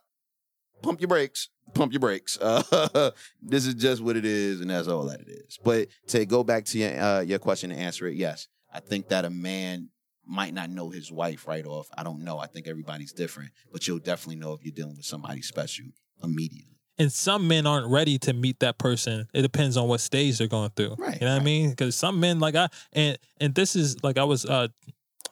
pump 0.82 1.00
your 1.00 1.08
brakes, 1.08 1.48
pump 1.74 1.92
your 1.92 2.00
brakes. 2.00 2.38
Uh, 2.42 3.10
this 3.42 3.66
is 3.66 3.74
just 3.74 4.00
what 4.02 4.16
it 4.16 4.24
is, 4.24 4.60
and 4.60 4.70
that's 4.70 4.86
all 4.88 5.04
that 5.06 5.20
it 5.20 5.28
is. 5.28 5.58
But 5.64 5.88
to 6.08 6.24
go 6.26 6.44
back 6.44 6.64
to 6.66 6.78
your 6.78 7.00
uh, 7.00 7.20
your 7.22 7.38
question 7.40 7.70
and 7.72 7.80
answer 7.80 8.06
it, 8.06 8.14
yes, 8.16 8.46
I 8.72 8.80
think 8.80 9.08
that 9.08 9.24
a 9.24 9.30
man 9.30 9.88
might 10.26 10.52
not 10.54 10.70
know 10.70 10.90
his 10.90 11.10
wife 11.12 11.46
right 11.46 11.64
off. 11.66 11.88
I 11.96 12.02
don't 12.02 12.22
know. 12.24 12.38
I 12.38 12.46
think 12.46 12.66
everybody's 12.66 13.12
different, 13.12 13.50
but 13.72 13.86
you'll 13.86 13.98
definitely 13.98 14.36
know 14.36 14.52
if 14.52 14.64
you're 14.64 14.74
dealing 14.74 14.96
with 14.96 15.06
somebody 15.06 15.42
special 15.42 15.86
immediately. 16.22 16.78
and 16.98 17.12
some 17.12 17.46
men 17.46 17.66
aren't 17.66 17.88
ready 17.90 18.18
to 18.18 18.32
meet 18.32 18.58
that 18.60 18.78
person. 18.78 19.28
It 19.34 19.42
depends 19.42 19.76
on 19.76 19.86
what 19.88 20.00
stage 20.00 20.38
they're 20.38 20.46
going 20.48 20.70
through. 20.70 20.94
Right, 20.98 21.20
You 21.20 21.26
know 21.26 21.34
what 21.34 21.42
I 21.42 21.44
mean? 21.44 21.70
Because 21.70 21.94
some 21.94 22.18
men 22.20 22.40
like 22.40 22.54
I 22.56 22.68
and 22.92 23.18
and 23.40 23.54
this 23.54 23.76
is 23.76 24.02
like 24.02 24.18
I 24.18 24.24
was 24.24 24.44
uh 24.46 24.68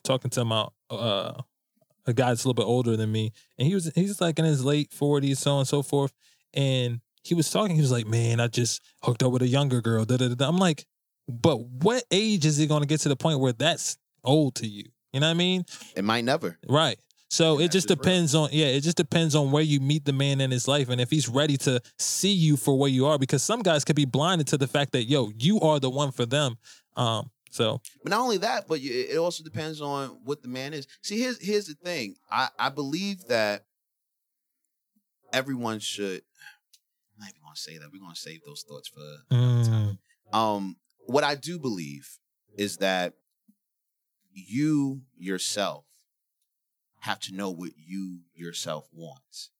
talking 0.03 0.31
to 0.33 0.45
my 0.45 0.69
uh 0.91 1.41
a 2.07 2.13
guy 2.13 2.29
that's 2.29 2.45
a 2.45 2.49
little 2.49 2.63
bit 2.63 2.69
older 2.69 2.97
than 2.99 3.11
me, 3.11 3.33
and 3.59 3.67
he 3.67 3.75
was 3.75 3.91
he's 3.95 4.21
like 4.21 4.39
in 4.39 4.45
his 4.45 4.63
late 4.65 4.93
forties, 4.93 5.39
so 5.39 5.53
on 5.53 5.59
and 5.61 5.69
so 5.69 5.83
forth, 5.83 6.13
and 6.53 7.01
he 7.23 7.35
was 7.35 7.51
talking. 7.51 7.75
He 7.75 7.81
was 7.81 7.91
like, 7.91 8.07
"Man, 8.07 8.41
I 8.41 8.49
just 8.49 8.83
hooked 9.03 9.23
up 9.23 9.33
with 9.33 9.41
a 9.41 9.49
younger 9.49 9.81
girl." 9.81 10.05
Da, 10.05 10.19
da, 10.19 10.29
da, 10.29 10.35
da. 10.35 10.47
I'm 10.49 10.59
like, 10.59 10.85
but 11.27 11.57
what 11.61 12.05
age 12.11 12.45
is 12.45 12.59
he 12.59 12.67
going 12.67 12.83
to 12.83 12.87
get 12.87 13.01
to 13.01 13.09
the 13.09 13.17
point 13.17 13.41
where 13.41 13.55
that's 13.55 13.97
old 14.25 14.55
to 14.57 14.67
you? 14.67 14.85
You 15.13 15.21
know 15.21 15.27
what 15.27 15.31
I 15.31 15.35
mean? 15.35 15.65
It 15.97 16.05
might 16.05 16.25
never. 16.25 16.59
Right. 16.69 16.99
So 17.31 17.59
it 17.59 17.65
just 17.73 17.89
just 17.89 17.91
real. 17.91 17.97
depends 17.97 18.35
on 18.35 18.49
yeah, 18.53 18.67
it 18.67 18.83
just 18.83 18.97
depends 18.97 19.35
on 19.35 19.51
where 19.51 19.63
you 19.63 19.81
meet 19.81 20.05
the 20.05 20.13
man 20.13 20.41
in 20.41 20.51
his 20.53 20.69
life 20.69 20.89
and 20.89 21.01
if 21.01 21.11
he's 21.11 21.29
ready 21.29 21.57
to 21.59 21.81
see 21.99 22.33
you 22.33 22.57
for 22.57 22.79
where 22.79 22.91
you 22.91 23.07
are 23.07 23.19
because 23.19 23.43
some 23.43 23.61
guys 23.63 23.85
could 23.85 23.97
be 23.97 24.05
blinded 24.05 24.47
to 24.49 24.57
the 24.59 24.69
fact 24.69 24.93
that 24.93 25.05
yo, 25.05 25.31
you 25.37 25.59
are 25.61 25.81
the 25.81 25.91
one 25.91 26.13
for 26.13 26.27
them. 26.27 26.57
Um 26.97 27.31
so 27.51 27.81
But 28.03 28.11
not 28.11 28.21
only 28.21 28.39
that, 28.39 28.69
but 28.69 28.81
it 28.81 29.17
also 29.17 29.43
depends 29.43 29.81
on 29.81 30.19
what 30.25 30.43
the 30.43 30.49
man 30.49 30.75
is. 30.75 30.87
See, 31.03 31.19
here's 31.19 31.41
here's 31.41 31.67
the 31.67 31.75
thing. 31.75 32.15
I 32.31 32.49
I 32.59 32.69
believe 32.69 33.25
that 33.29 33.65
everyone 35.33 35.79
should. 35.81 36.23
I'm 37.17 37.21
not 37.21 37.29
even 37.31 37.41
gonna 37.43 37.57
say 37.57 37.79
that. 37.79 37.89
We're 37.93 38.01
gonna 38.01 38.15
save 38.17 38.41
those 38.47 38.65
thoughts 38.69 38.89
for 38.89 39.01
another 39.31 39.69
time. 39.71 39.99
mm, 40.33 40.37
Um, 40.37 40.77
what 41.07 41.25
I 41.25 41.35
do 41.35 41.59
believe 41.59 42.09
is 42.57 42.77
that 42.79 43.15
you 44.35 45.03
yourself 45.17 45.85
have 47.01 47.21
to 47.21 47.35
know 47.35 47.51
what 47.51 47.71
you 47.77 48.21
yourself 48.35 48.89
wants, 48.93 49.51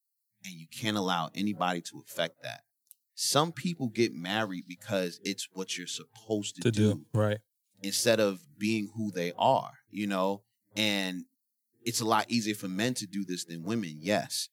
and 0.45 0.55
you 0.55 0.67
can't 0.67 0.97
allow 0.97 1.31
anybody 1.35 1.81
to 1.83 2.03
affect 2.07 2.43
that. 2.43 2.63
Some 3.15 3.53
people 3.53 3.89
get 3.89 4.13
married 4.15 4.65
because 4.67 5.21
it's 5.23 5.49
what 5.53 5.79
you're 5.79 5.87
supposed 5.87 6.57
to, 6.57 6.63
to 6.63 6.71
do. 6.71 7.05
Right. 7.13 7.39
instead 7.83 8.19
of 8.19 8.41
being 8.59 8.91
who 8.97 9.11
they 9.13 9.33
are, 9.39 9.73
you 9.91 10.07
know? 10.07 10.43
And 10.75 11.25
it's 11.85 12.01
a 12.01 12.05
lot 12.05 12.27
easier 12.29 12.55
for 12.55 12.67
men 12.69 12.95
to 12.95 13.07
do 13.07 13.25
this 13.25 13.45
than 13.45 13.63
women, 13.63 13.99
yes. 14.01 14.49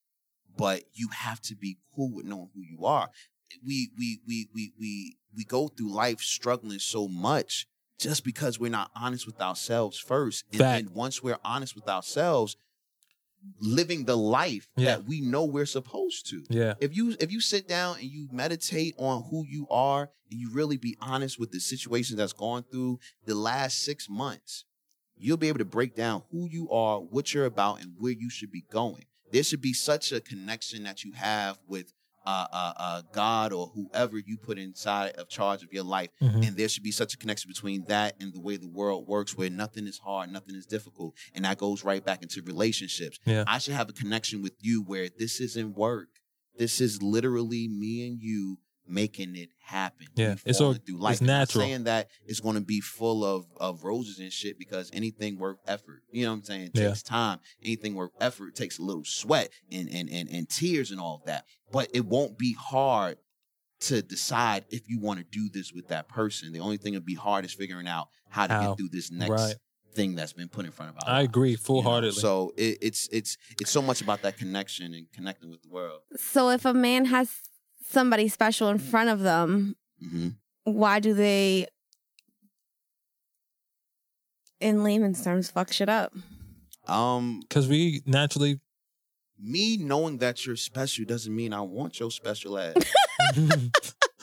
But 0.57 0.83
you 0.93 1.07
have 1.07 1.41
to 1.43 1.55
be 1.55 1.79
cool 1.95 2.13
with 2.13 2.25
knowing 2.25 2.49
who 2.53 2.61
you 2.61 2.85
are. 2.85 3.09
We 3.65 3.89
we 3.97 4.19
we 4.27 4.47
we 4.53 4.73
we 4.79 5.17
we 5.35 5.43
go 5.45 5.69
through 5.69 5.91
life 5.93 6.19
struggling 6.19 6.79
so 6.79 7.07
much 7.07 7.67
just 8.01 8.23
because 8.25 8.59
we're 8.59 8.71
not 8.71 8.89
honest 8.95 9.25
with 9.25 9.39
ourselves 9.39 9.97
first. 9.97 10.43
And 10.51 10.59
Fact. 10.59 10.85
then 10.87 10.93
once 10.93 11.21
we're 11.21 11.37
honest 11.45 11.75
with 11.75 11.87
ourselves, 11.87 12.57
living 13.59 14.05
the 14.05 14.17
life 14.17 14.67
Yeah. 14.77 14.85
that 14.97 15.05
we 15.05 15.21
know 15.21 15.45
we're 15.45 15.65
supposed 15.65 16.27
to 16.29 16.43
Yeah. 16.49 16.75
if 16.79 16.95
you 16.95 17.15
if 17.19 17.31
you 17.31 17.41
sit 17.41 17.67
down 17.67 17.97
and 17.99 18.09
you 18.09 18.27
meditate 18.31 18.93
on 18.97 19.23
who 19.31 19.45
you 19.47 19.67
are 19.69 20.11
and 20.29 20.39
you 20.39 20.51
really 20.51 20.77
be 20.77 20.95
honest 21.01 21.39
with 21.39 21.51
the 21.51 21.59
situation 21.59 22.17
that's 22.17 22.33
gone 22.33 22.63
through 22.71 22.99
the 23.25 23.33
last 23.33 23.79
six 23.79 24.07
months 24.07 24.65
you'll 25.17 25.37
be 25.37 25.47
able 25.47 25.57
to 25.57 25.65
break 25.65 25.95
down 25.95 26.21
who 26.31 26.47
you 26.49 26.69
are 26.69 26.99
what 26.99 27.33
you're 27.33 27.45
about 27.45 27.81
and 27.81 27.93
where 27.97 28.11
you 28.11 28.29
should 28.29 28.51
be 28.51 28.61
going 28.71 29.05
there 29.31 29.43
should 29.43 29.61
be 29.61 29.73
such 29.73 30.11
a 30.11 30.21
connection 30.21 30.83
that 30.83 31.03
you 31.03 31.13
have 31.13 31.57
with 31.67 31.93
uh, 32.25 32.47
uh, 32.51 32.73
uh, 32.77 33.01
God 33.11 33.51
or 33.51 33.67
whoever 33.73 34.17
you 34.17 34.37
put 34.37 34.57
inside 34.57 35.11
of 35.13 35.27
charge 35.29 35.63
of 35.63 35.73
your 35.73 35.83
life. 35.83 36.09
Mhm. 36.21 36.47
And 36.47 36.57
there 36.57 36.69
should 36.69 36.83
be 36.83 36.91
such 36.91 37.13
a 37.13 37.17
connection 37.17 37.49
between 37.49 37.85
that 37.85 38.15
and 38.19 38.33
the 38.33 38.39
way 38.39 38.57
the 38.57 38.67
world 38.67 39.07
works, 39.07 39.35
where 39.35 39.49
nothing 39.49 39.87
is 39.87 39.99
hard, 39.99 40.31
nothing 40.31 40.55
is 40.55 40.65
difficult. 40.65 41.15
And 41.33 41.45
that 41.45 41.57
goes 41.57 41.83
right 41.83 42.03
back 42.03 42.21
into 42.21 42.41
relationships. 42.41 43.19
Yeah. 43.25 43.43
I 43.47 43.57
should 43.57 43.73
have 43.73 43.89
a 43.89 43.93
connection 43.93 44.41
with 44.41 44.53
you 44.59 44.83
where 44.83 45.09
this 45.09 45.39
isn't 45.39 45.75
work. 45.75 46.09
This 46.57 46.81
is 46.81 47.01
literally 47.01 47.67
me 47.67 48.07
and 48.07 48.21
you 48.21 48.57
making 48.91 49.35
it 49.35 49.49
happen. 49.59 50.07
Yeah, 50.15 50.35
it's 50.45 50.57
falling 50.59 50.77
all- 50.77 50.83
through 50.85 50.97
life. 50.99 51.13
it's 51.13 51.21
natural. 51.21 51.63
saying 51.63 51.83
that 51.85 52.09
it's 52.25 52.39
going 52.39 52.55
to 52.55 52.61
be 52.61 52.81
full 52.81 53.23
of 53.25 53.45
of 53.57 53.83
roses 53.83 54.19
and 54.19 54.31
shit 54.31 54.59
because 54.59 54.89
anything 54.93 55.37
worth 55.39 55.57
effort. 55.67 56.03
You 56.11 56.25
know 56.25 56.31
what 56.31 56.37
I'm 56.39 56.43
saying? 56.43 56.61
It 56.63 56.71
Yeah. 56.75 56.87
takes 56.89 57.03
time. 57.03 57.39
Anything 57.63 57.95
worth 57.95 58.11
effort 58.19 58.55
takes 58.55 58.77
a 58.79 58.81
little 58.83 59.05
sweat 59.05 59.49
and 59.71 59.89
and 59.89 60.09
and 60.09 60.29
and 60.29 60.49
tears 60.49 60.91
and 60.91 60.99
all 60.99 61.15
of 61.15 61.25
that. 61.25 61.45
But 61.71 61.89
it 61.93 62.05
won't 62.05 62.37
be 62.37 62.53
hard 62.53 63.17
to 63.81 64.01
decide 64.01 64.65
if 64.69 64.87
you 64.87 64.99
want 64.99 65.19
to 65.19 65.25
do 65.25 65.49
this 65.49 65.73
with 65.73 65.87
that 65.87 66.07
person. 66.07 66.53
The 66.53 66.59
only 66.59 66.77
thing 66.77 66.93
that'd 66.93 67.05
be 67.05 67.15
hard 67.15 67.45
is 67.45 67.53
figuring 67.53 67.87
out 67.87 68.09
how 68.29 68.45
to 68.47 68.53
How. 68.53 68.67
get 68.69 68.77
through 68.77 68.89
this 68.89 69.09
next 69.09 69.29
Right. 69.31 69.55
thing 69.95 70.13
that's 70.15 70.33
been 70.33 70.49
put 70.49 70.65
in 70.65 70.71
front 70.71 70.91
of 70.91 70.97
our 70.97 71.09
I 71.09 71.17
lives, 71.21 71.29
agree 71.29 71.49
you 71.51 71.57
know? 71.57 71.61
full 71.63 71.81
heartedly. 71.81 72.21
So 72.21 72.53
it, 72.57 72.77
it's 72.81 73.07
it's 73.11 73.37
it's 73.59 73.71
so 73.71 73.81
much 73.81 74.01
about 74.01 74.21
that 74.21 74.37
connection 74.37 74.93
and 74.93 75.11
connecting 75.11 75.49
with 75.49 75.63
the 75.63 75.69
world. 75.69 76.01
So 76.17 76.49
if 76.49 76.63
a 76.63 76.73
man 76.73 77.05
has 77.05 77.29
somebody 77.91 78.27
special 78.27 78.69
in 78.69 78.79
front 78.79 79.09
of 79.09 79.19
them, 79.21 79.75
hmm 79.99 80.29
why 80.63 80.99
do 80.99 81.15
they, 81.15 81.65
in 84.59 84.83
layman's 84.83 85.23
terms, 85.23 85.49
fuck 85.49 85.73
shit 85.73 85.89
up? 85.89 86.13
Um, 86.87 87.39
Because 87.41 87.67
we 87.67 88.01
naturally 88.05 88.59
me 89.39 89.77
knowing 89.77 90.17
that 90.19 90.45
you're 90.45 90.55
special 90.55 91.05
doesn't 91.05 91.35
mean 91.35 91.51
I 91.53 91.61
want 91.61 91.99
your 91.99 92.11
special 92.11 92.57
ass. 92.59 92.75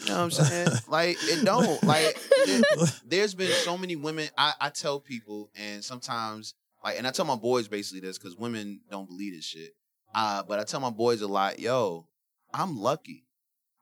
You 0.01 0.15
know 0.15 0.15
what 0.15 0.25
I'm 0.25 0.31
saying? 0.31 0.73
Like 0.89 1.19
it 1.23 1.45
don't. 1.45 1.85
Like 1.85 2.17
there, 2.47 2.61
there's 3.05 3.35
been 3.35 3.51
so 3.51 3.77
many 3.77 3.97
women. 3.97 4.29
I, 4.39 4.53
I 4.61 4.69
tell 4.71 5.01
people, 5.01 5.51
and 5.57 5.85
sometimes 5.85 6.55
like, 6.85 6.97
and 6.99 7.07
I 7.07 7.11
tell 7.11 7.25
my 7.25 7.35
boys 7.37 7.67
basically 7.67 8.01
this 8.01 8.17
because 8.17 8.37
women 8.37 8.81
don't 8.91 9.09
believe 9.09 9.35
this 9.35 9.45
shit. 9.45 9.75
Uh, 10.15 10.45
but 10.45 10.61
I 10.61 10.65
tell 10.65 10.81
my 10.81 10.91
boys 10.91 11.21
a 11.21 11.27
lot, 11.27 11.59
yo, 11.59 12.07
I'm 12.55 12.79
lucky. 12.81 13.25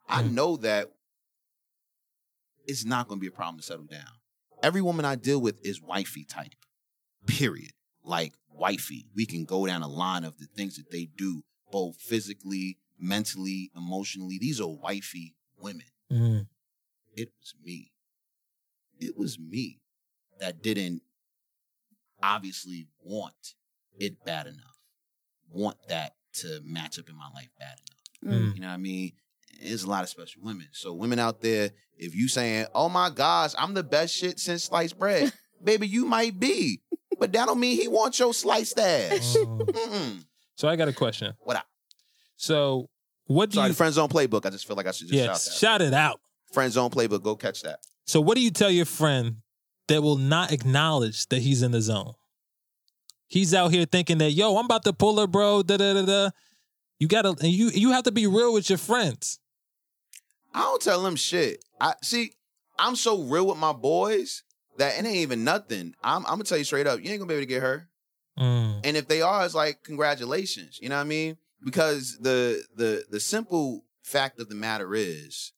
I 0.08 0.22
Mm. 0.22 0.32
know 0.32 0.56
that 0.58 0.92
it's 2.66 2.84
not 2.84 3.08
going 3.08 3.18
to 3.18 3.20
be 3.20 3.28
a 3.28 3.32
problem 3.32 3.58
to 3.58 3.62
settle 3.62 3.86
down. 3.86 4.10
Every 4.62 4.82
woman 4.82 5.04
I 5.04 5.14
deal 5.16 5.40
with 5.40 5.64
is 5.64 5.80
wifey 5.80 6.24
type. 6.24 6.54
Period. 7.26 7.72
Like 8.02 8.34
wifey. 8.48 9.06
We 9.14 9.26
can 9.26 9.44
go 9.44 9.66
down 9.66 9.82
a 9.82 9.88
line 9.88 10.24
of 10.24 10.38
the 10.38 10.46
things 10.46 10.76
that 10.76 10.90
they 10.90 11.06
do, 11.06 11.44
both 11.70 11.96
physically, 12.00 12.78
mentally, 12.98 13.70
emotionally. 13.76 14.38
These 14.38 14.60
are 14.60 14.68
wifey 14.68 15.34
women 15.58 15.86
Mhm. 16.10 16.48
it 17.14 17.32
was 17.38 17.54
me. 17.62 17.92
It 18.98 19.16
was 19.16 19.38
me 19.38 19.80
that 20.38 20.62
didn't 20.62 21.02
obviously 22.22 22.88
want 23.02 23.54
it 23.98 24.24
bad 24.24 24.46
enough, 24.46 24.78
want 25.48 25.78
that 25.88 26.16
to 26.34 26.60
match 26.62 26.98
up 26.98 27.08
in 27.08 27.16
my 27.16 27.28
life 27.30 27.50
bad 27.58 27.78
enough. 27.80 28.42
Mm. 28.42 28.54
You 28.54 28.60
know 28.60 28.68
what 28.68 28.74
I 28.74 28.78
mean? 28.78 29.12
There's 29.62 29.82
a 29.84 29.88
lot 29.88 30.02
of 30.02 30.08
special 30.08 30.42
women. 30.42 30.68
So 30.72 30.92
women 30.92 31.18
out 31.18 31.40
there, 31.40 31.70
if 31.96 32.14
you 32.14 32.28
saying, 32.28 32.66
"Oh 32.74 32.88
my 32.88 33.10
gosh, 33.10 33.52
I'm 33.58 33.74
the 33.74 33.82
best 33.82 34.14
shit 34.14 34.38
since 34.38 34.64
sliced 34.64 34.98
bread," 34.98 35.32
baby, 35.64 35.86
you 35.88 36.04
might 36.04 36.38
be, 36.38 36.80
but 37.18 37.32
that 37.32 37.46
don't 37.46 37.60
mean 37.60 37.80
he 37.80 37.88
wants 37.88 38.18
your 38.18 38.34
sliced 38.34 38.78
ass. 38.78 39.36
Oh. 39.38 39.58
Mm-mm. 39.60 40.24
So 40.56 40.68
I 40.68 40.76
got 40.76 40.88
a 40.88 40.92
question. 40.92 41.34
What 41.40 41.56
up? 41.56 41.66
So 42.36 42.88
what 43.26 43.50
do 43.50 43.56
Sorry, 43.56 43.66
you 43.66 43.72
the 43.72 43.76
friend 43.76 43.92
zone 43.94 44.08
playbook. 44.08 44.46
I 44.46 44.50
just 44.50 44.66
feel 44.66 44.76
like 44.76 44.86
I 44.86 44.92
should 44.92 45.08
just 45.08 45.18
yeah, 45.18 45.26
shout 45.26 45.40
that. 45.40 45.52
shout 45.52 45.82
it 45.82 45.94
out. 45.94 46.20
friend 46.52 46.72
zone 46.72 46.90
playbook. 46.90 47.22
Go 47.22 47.36
catch 47.36 47.62
that. 47.62 47.80
So 48.06 48.20
what 48.20 48.36
do 48.36 48.40
you 48.42 48.50
tell 48.50 48.70
your 48.70 48.84
friend 48.86 49.36
that 49.88 50.02
will 50.02 50.16
not 50.16 50.52
acknowledge 50.52 51.26
that 51.28 51.40
he's 51.40 51.62
in 51.62 51.72
the 51.72 51.80
zone? 51.80 52.12
He's 53.28 53.52
out 53.52 53.72
here 53.72 53.84
thinking 53.84 54.18
that, 54.18 54.30
yo, 54.30 54.56
I'm 54.56 54.66
about 54.66 54.84
to 54.84 54.92
pull 54.92 55.18
her, 55.18 55.26
bro. 55.26 55.62
Da 55.62 55.76
da 55.76 55.94
da 55.94 56.02
da. 56.04 56.30
You 56.98 57.08
gotta 57.08 57.30
and 57.30 57.48
you 57.52 57.68
you 57.70 57.90
have 57.92 58.04
to 58.04 58.12
be 58.12 58.26
real 58.26 58.52
with 58.52 58.70
your 58.70 58.78
friends. 58.78 59.38
I 60.56 60.60
don't 60.62 60.82
tell 60.82 61.02
them 61.02 61.14
shit. 61.16 61.64
I 61.80 61.94
see. 62.02 62.32
I'm 62.78 62.96
so 62.96 63.22
real 63.22 63.46
with 63.46 63.58
my 63.58 63.72
boys 63.72 64.42
that 64.78 64.94
it 64.98 65.06
ain't 65.06 65.16
even 65.16 65.44
nothing. 65.44 65.94
I'm, 66.02 66.24
I'm 66.26 66.32
gonna 66.32 66.44
tell 66.44 66.58
you 66.58 66.64
straight 66.64 66.86
up. 66.86 67.00
You 67.02 67.10
ain't 67.10 67.20
gonna 67.20 67.28
be 67.28 67.34
able 67.34 67.42
to 67.42 67.46
get 67.46 67.62
her. 67.62 67.88
Mm, 68.38 68.80
And 68.84 68.96
if 68.96 69.06
they 69.08 69.22
are, 69.22 69.44
it's 69.44 69.54
like 69.54 69.82
congratulations. 69.84 70.78
You 70.82 70.88
know 70.88 70.96
what 70.96 71.02
I 71.02 71.04
mean? 71.04 71.36
Because 71.64 72.18
the 72.18 72.62
the 72.74 73.04
the 73.10 73.20
simple 73.20 73.84
fact 74.02 74.40
of 74.40 74.48
the 74.48 74.54
matter 74.54 74.94
is, 74.94 75.52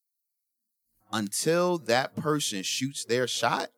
until 1.12 1.78
that 1.78 2.16
person 2.16 2.62
shoots 2.62 3.04
their 3.04 3.26
shot, 3.26 3.68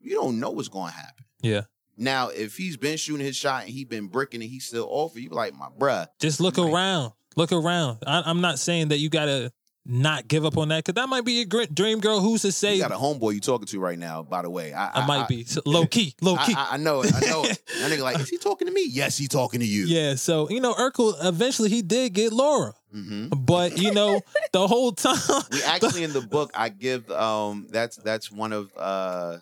you 0.00 0.14
don't 0.14 0.38
know 0.40 0.50
what's 0.50 0.68
going 0.68 0.92
to 0.92 0.96
happen. 0.98 1.24
yeah. 1.42 1.62
Now, 2.00 2.28
if 2.28 2.56
he's 2.56 2.76
been 2.76 2.96
shooting 2.96 3.26
his 3.26 3.34
shot 3.34 3.62
and 3.64 3.70
he 3.72 3.84
been 3.84 4.06
bricking 4.06 4.40
and 4.40 4.48
he's 4.48 4.66
still 4.66 4.86
off, 4.88 5.16
you 5.16 5.28
be 5.30 5.34
like, 5.34 5.52
my 5.54 5.66
bruh, 5.76 6.06
Just 6.20 6.38
look 6.40 6.56
Right. 6.56 6.72
around. 6.72 7.12
Look 7.34 7.50
around. 7.50 7.98
I, 8.06 8.22
I'm 8.24 8.40
not 8.40 8.60
saying 8.60 8.88
that 8.88 8.98
you 8.98 9.08
gotta 9.10 9.52
not 9.88 10.28
give 10.28 10.44
up 10.44 10.56
on 10.58 10.68
that? 10.68 10.84
Because 10.84 11.00
that 11.00 11.08
might 11.08 11.24
be 11.24 11.32
your 11.32 11.44
gr- 11.46 11.72
dream 11.72 11.98
girl. 12.00 12.20
Who's 12.20 12.42
to 12.42 12.52
say? 12.52 12.74
You 12.74 12.82
got 12.82 12.92
a 12.92 12.96
homeboy 12.96 13.34
you 13.34 13.40
talking 13.40 13.66
to 13.66 13.80
right 13.80 13.98
now, 13.98 14.22
by 14.22 14.42
the 14.42 14.50
way. 14.50 14.74
I, 14.74 15.00
I 15.02 15.06
might 15.06 15.26
be 15.28 15.44
So, 15.44 15.62
low 15.64 15.86
key, 15.86 16.14
low 16.20 16.36
key. 16.44 16.52
I, 16.54 16.68
I 16.72 16.76
know 16.76 17.02
it. 17.02 17.14
I 17.14 17.20
know 17.26 17.42
it. 17.44 17.60
That 17.80 17.90
nigga 17.90 18.02
like, 18.02 18.20
is 18.20 18.28
he 18.28 18.36
talking 18.38 18.68
to 18.68 18.72
me? 18.74 18.86
Yes, 18.88 19.16
he 19.16 19.26
talking 19.28 19.60
to 19.60 19.66
you. 19.66 19.86
yeah. 19.86 20.14
So 20.16 20.48
you 20.50 20.60
know, 20.60 20.74
Urkel 20.74 21.14
eventually 21.24 21.70
he 21.70 21.80
did 21.82 22.12
get 22.12 22.32
Laura, 22.32 22.74
hmm 22.92 23.28
but 23.28 23.78
you 23.78 23.92
know, 23.92 24.20
the 24.52 24.66
whole 24.66 24.92
time 24.92 25.16
We 25.50 25.62
actually 25.62 26.02
in 26.04 26.12
the 26.12 26.20
book 26.22 26.50
I 26.54 26.68
give 26.68 27.10
um 27.10 27.66
that's 27.70 27.96
that's 27.96 28.30
one 28.30 28.52
of 28.52 28.70
uh 28.76 29.38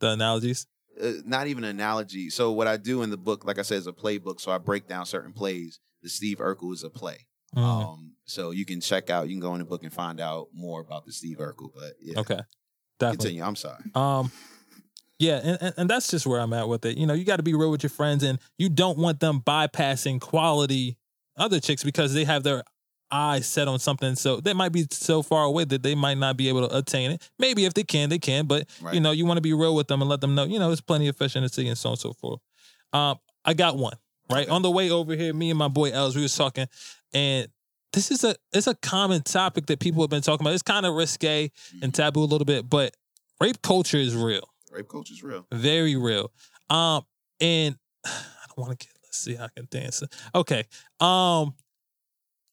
the 0.00 0.10
analogies. 0.10 0.66
uh, 1.02 1.12
not 1.24 1.46
even 1.48 1.64
an 1.64 1.70
analogy. 1.70 2.30
So 2.30 2.52
what 2.52 2.66
I 2.66 2.76
do 2.76 3.02
in 3.02 3.10
the 3.10 3.16
book, 3.16 3.44
like 3.44 3.58
I 3.58 3.62
said, 3.62 3.78
is 3.78 3.86
a 3.86 3.92
playbook. 3.92 4.40
So 4.40 4.50
I 4.52 4.58
break 4.58 4.88
down 4.88 5.06
certain 5.06 5.32
plays. 5.32 5.78
The 6.02 6.08
Steve 6.08 6.38
Urkel 6.38 6.72
is 6.72 6.82
a 6.82 6.90
play. 6.90 7.26
Mm, 7.56 7.62
Um, 7.62 8.11
so 8.32 8.50
you 8.50 8.64
can 8.64 8.80
check 8.80 9.10
out. 9.10 9.28
You 9.28 9.34
can 9.34 9.40
go 9.40 9.52
in 9.54 9.58
the 9.60 9.64
book 9.64 9.82
and 9.84 9.92
find 9.92 10.20
out 10.20 10.48
more 10.54 10.80
about 10.80 11.04
the 11.06 11.12
Steve 11.12 11.38
Urkel. 11.38 11.70
But 11.74 11.94
yeah, 12.00 12.18
okay, 12.20 12.40
definitely. 12.98 13.16
continue. 13.26 13.42
I'm 13.44 13.56
sorry. 13.56 13.82
Um, 13.94 14.32
yeah, 15.18 15.40
and, 15.42 15.58
and, 15.60 15.74
and 15.76 15.90
that's 15.90 16.08
just 16.10 16.26
where 16.26 16.40
I'm 16.40 16.52
at 16.52 16.68
with 16.68 16.84
it. 16.84 16.96
You 16.98 17.06
know, 17.06 17.14
you 17.14 17.24
got 17.24 17.36
to 17.36 17.42
be 17.42 17.54
real 17.54 17.70
with 17.70 17.82
your 17.82 17.90
friends, 17.90 18.24
and 18.24 18.38
you 18.58 18.68
don't 18.68 18.98
want 18.98 19.20
them 19.20 19.40
bypassing 19.40 20.20
quality 20.20 20.96
other 21.36 21.60
chicks 21.60 21.84
because 21.84 22.12
they 22.12 22.24
have 22.24 22.42
their 22.42 22.62
eyes 23.10 23.46
set 23.46 23.68
on 23.68 23.78
something. 23.78 24.14
So 24.16 24.40
they 24.40 24.54
might 24.54 24.72
be 24.72 24.86
so 24.90 25.22
far 25.22 25.44
away 25.44 25.64
that 25.64 25.82
they 25.82 25.94
might 25.94 26.16
not 26.18 26.36
be 26.36 26.48
able 26.48 26.66
to 26.68 26.76
attain 26.76 27.10
it. 27.12 27.30
Maybe 27.38 27.66
if 27.66 27.74
they 27.74 27.84
can, 27.84 28.08
they 28.08 28.18
can. 28.18 28.46
But 28.46 28.68
Right. 28.80 28.94
you 28.94 29.00
know, 29.00 29.10
you 29.12 29.26
want 29.26 29.36
to 29.36 29.42
be 29.42 29.52
real 29.52 29.74
with 29.76 29.86
them 29.86 30.00
and 30.00 30.08
let 30.10 30.20
them 30.22 30.34
know. 30.34 30.44
You 30.44 30.58
know, 30.58 30.68
there's 30.68 30.80
plenty 30.80 31.08
of 31.08 31.16
fish 31.16 31.36
in 31.36 31.42
the 31.42 31.48
sea 31.50 31.68
and 31.68 31.76
so 31.76 31.90
on 31.90 31.92
and 31.92 32.00
so 32.00 32.12
forth. 32.14 32.40
Um, 32.92 33.18
I 33.44 33.54
got 33.54 33.76
one 33.76 33.96
right 34.30 34.48
on 34.48 34.62
the 34.62 34.70
way 34.70 34.90
over 34.90 35.14
here. 35.14 35.32
Me 35.34 35.50
and 35.50 35.58
my 35.58 35.68
boy 35.68 35.90
Els, 35.92 36.16
we 36.16 36.22
was 36.22 36.34
talking, 36.34 36.66
and 37.12 37.48
this 37.92 38.10
is 38.10 38.24
a 38.24 38.34
it's 38.52 38.66
a 38.66 38.74
common 38.76 39.22
topic 39.22 39.66
that 39.66 39.80
people 39.80 40.02
have 40.02 40.10
been 40.10 40.22
talking 40.22 40.44
about. 40.44 40.54
It's 40.54 40.62
kind 40.62 40.86
of 40.86 40.94
risque 40.94 41.50
and 41.82 41.94
taboo 41.94 42.20
a 42.22 42.24
little 42.24 42.44
bit, 42.44 42.68
but 42.68 42.94
rape 43.40 43.60
culture 43.62 43.96
is 43.98 44.14
real 44.16 44.48
Rape 44.70 44.88
culture 44.88 45.12
is 45.14 45.22
real. 45.22 45.46
very 45.52 45.96
real. 45.96 46.30
Um, 46.70 47.02
and 47.40 47.76
I 48.04 48.10
don't 48.56 48.58
want 48.66 48.78
to 48.78 48.86
get. 48.86 48.92
Let's 49.04 49.18
see 49.18 49.34
how 49.34 49.44
I 49.44 49.48
can 49.54 49.68
dance. 49.70 50.02
Okay. 50.34 50.64
Um, 51.00 51.54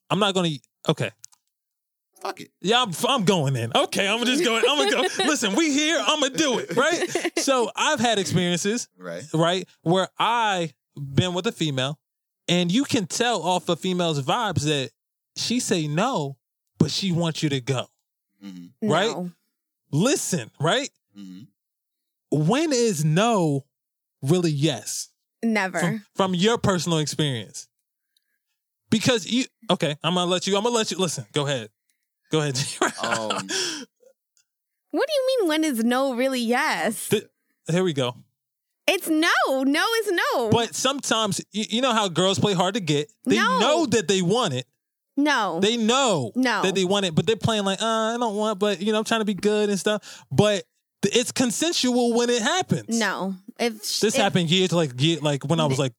I'm 0.10 0.20
not 0.20 0.34
gonna. 0.34 0.50
Okay. 0.90 1.12
Fuck 2.22 2.42
it. 2.42 2.50
Yeah, 2.60 2.82
I'm, 2.84 2.92
I'm 3.08 3.24
going 3.24 3.56
in. 3.56 3.72
Okay, 3.74 4.06
I'm 4.06 4.26
just 4.26 4.44
going. 4.44 4.62
I'm 4.68 4.78
gonna 4.78 4.92
go. 4.92 5.02
Listen, 5.26 5.56
we 5.56 5.72
here. 5.72 5.98
I'm 6.06 6.20
gonna 6.20 6.36
do 6.36 6.60
it. 6.60 6.76
Right. 6.76 7.40
So 7.40 7.72
I've 7.78 8.02
had 8.02 8.20
experiences, 8.20 8.90
Right. 8.98 9.24
right, 9.34 9.66
where 9.84 10.10
I 10.20 10.74
been 10.98 11.34
with 11.34 11.48
a 11.48 11.54
female, 11.54 11.98
and 12.50 12.70
you 12.70 12.84
can 12.84 13.06
tell 13.08 13.42
off 13.42 13.70
a 13.70 13.78
female's 13.78 14.22
vibes 14.22 14.64
that 14.66 14.90
she 15.40 15.60
say 15.60 15.88
no, 15.88 16.38
but 16.78 16.92
she 16.92 17.12
wants 17.12 17.42
you 17.44 17.50
to 17.50 17.62
go. 17.62 17.88
Mm-hmm. 18.44 18.90
Right? 18.90 19.10
No. 19.12 19.32
Listen, 19.92 20.52
right? 20.60 20.90
Mm-hmm. 21.18 21.44
When 22.48 22.72
is 22.74 23.04
no 23.04 23.66
really 24.22 24.52
yes? 24.52 25.10
Never. 25.42 25.80
from, 25.80 26.06
from 26.16 26.36
your 26.36 26.58
personal 26.58 26.98
experience 26.98 27.70
because 28.90 29.26
you 29.26 29.46
okay 29.70 29.96
i'm 30.04 30.16
gonna 30.16 30.30
let 30.30 30.46
you 30.48 30.58
i'm 30.58 30.64
gonna 30.64 30.76
let 30.76 30.92
you 30.92 30.98
listen 30.98 31.26
go 31.32 31.48
ahead 31.48 31.70
go 32.30 32.42
ahead 32.42 32.58
Um, 33.02 33.48
what 34.92 35.08
do 35.08 35.14
you 35.14 35.28
mean 35.40 35.48
when 35.48 35.64
is 35.64 35.82
no 35.84 36.14
really 36.16 36.42
yes? 36.42 37.08
Th- 37.08 37.24
here 37.70 37.84
we 37.86 37.94
go 37.94 38.16
It's 38.86 39.08
no. 39.08 39.30
No 39.64 39.86
is 40.02 40.12
no. 40.12 40.50
but 40.50 40.76
sometimes 40.76 41.40
you, 41.54 41.64
you 41.70 41.82
know 41.82 41.94
how 41.94 42.10
girls 42.10 42.38
play 42.38 42.54
hard 42.54 42.74
to 42.74 42.82
get 42.82 43.10
they 43.26 43.38
No. 43.38 43.60
know 43.60 43.86
that 43.86 44.10
they 44.10 44.22
want 44.22 44.54
it 44.56 44.66
no. 45.24 45.60
they 45.62 45.78
know 45.78 46.32
No. 46.36 46.62
that 46.64 46.76
they 46.76 46.86
want 46.86 47.06
it 47.06 47.16
but 47.16 47.26
they're 47.26 47.36
playing 47.36 47.64
like 47.66 47.82
uh, 47.82 47.86
i 48.14 48.18
don't 48.20 48.36
want 48.36 48.60
but 48.60 48.82
you 48.82 48.92
know 48.92 48.98
i'm 49.00 49.04
trying 49.06 49.22
to 49.22 49.26
be 49.26 49.34
good 49.34 49.70
and 49.70 49.80
stuff 49.80 50.24
but 50.32 50.64
th- 51.02 51.16
it's 51.16 51.32
consensual 51.32 52.14
when 52.14 52.30
it 52.30 52.42
happens 52.42 52.98
no. 53.00 53.36
If 53.60 53.84
sh- 53.86 54.00
this 54.00 54.16
if 54.16 54.22
happened 54.22 54.50
years 54.50 54.72
like 54.72 55.00
year, 55.02 55.20
like 55.22 55.44
when 55.46 55.60
i 55.60 55.66
was 55.66 55.80
like 55.80 55.94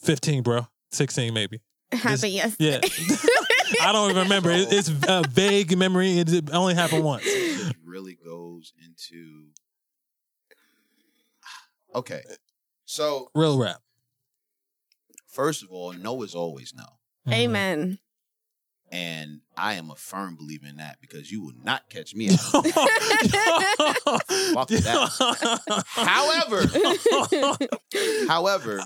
15 0.00 0.42
bro 0.42 0.66
16 0.92 1.32
maybe 1.34 1.60
it 1.90 1.96
happened 1.98 2.32
yes. 2.32 2.56
yeah 2.58 2.78
i 3.82 3.92
don't 3.92 4.10
even 4.10 4.22
remember 4.24 4.50
It- 4.50 4.72
it's 4.72 4.88
a 4.88 5.22
vague 5.30 5.76
memory 5.76 6.18
it 6.18 6.50
only 6.52 6.74
happened 6.74 7.04
once 7.04 7.24
it 7.26 7.76
really 7.84 8.14
goes 8.24 8.72
into. 8.84 9.46
Okay. 11.94 12.22
So 12.86 13.28
real 13.34 13.58
rap 13.58 13.76
first 15.28 15.62
of 15.62 15.70
all, 15.70 15.92
no 15.92 16.22
is 16.22 16.34
always 16.34 16.72
no. 16.74 16.84
Mm-hmm. 16.84 17.32
Amen. 17.32 17.98
And 18.92 19.40
I 19.56 19.74
am 19.74 19.90
a 19.90 19.96
firm 19.96 20.36
believer 20.36 20.66
in 20.66 20.76
that 20.76 21.00
because 21.00 21.32
you 21.32 21.42
will 21.42 21.54
not 21.64 21.88
catch 21.88 22.14
me 22.14 22.28
out. 22.28 22.38
Fuck 22.38 22.62
that. 24.68 25.84
However, 25.86 26.66
however, 28.28 28.82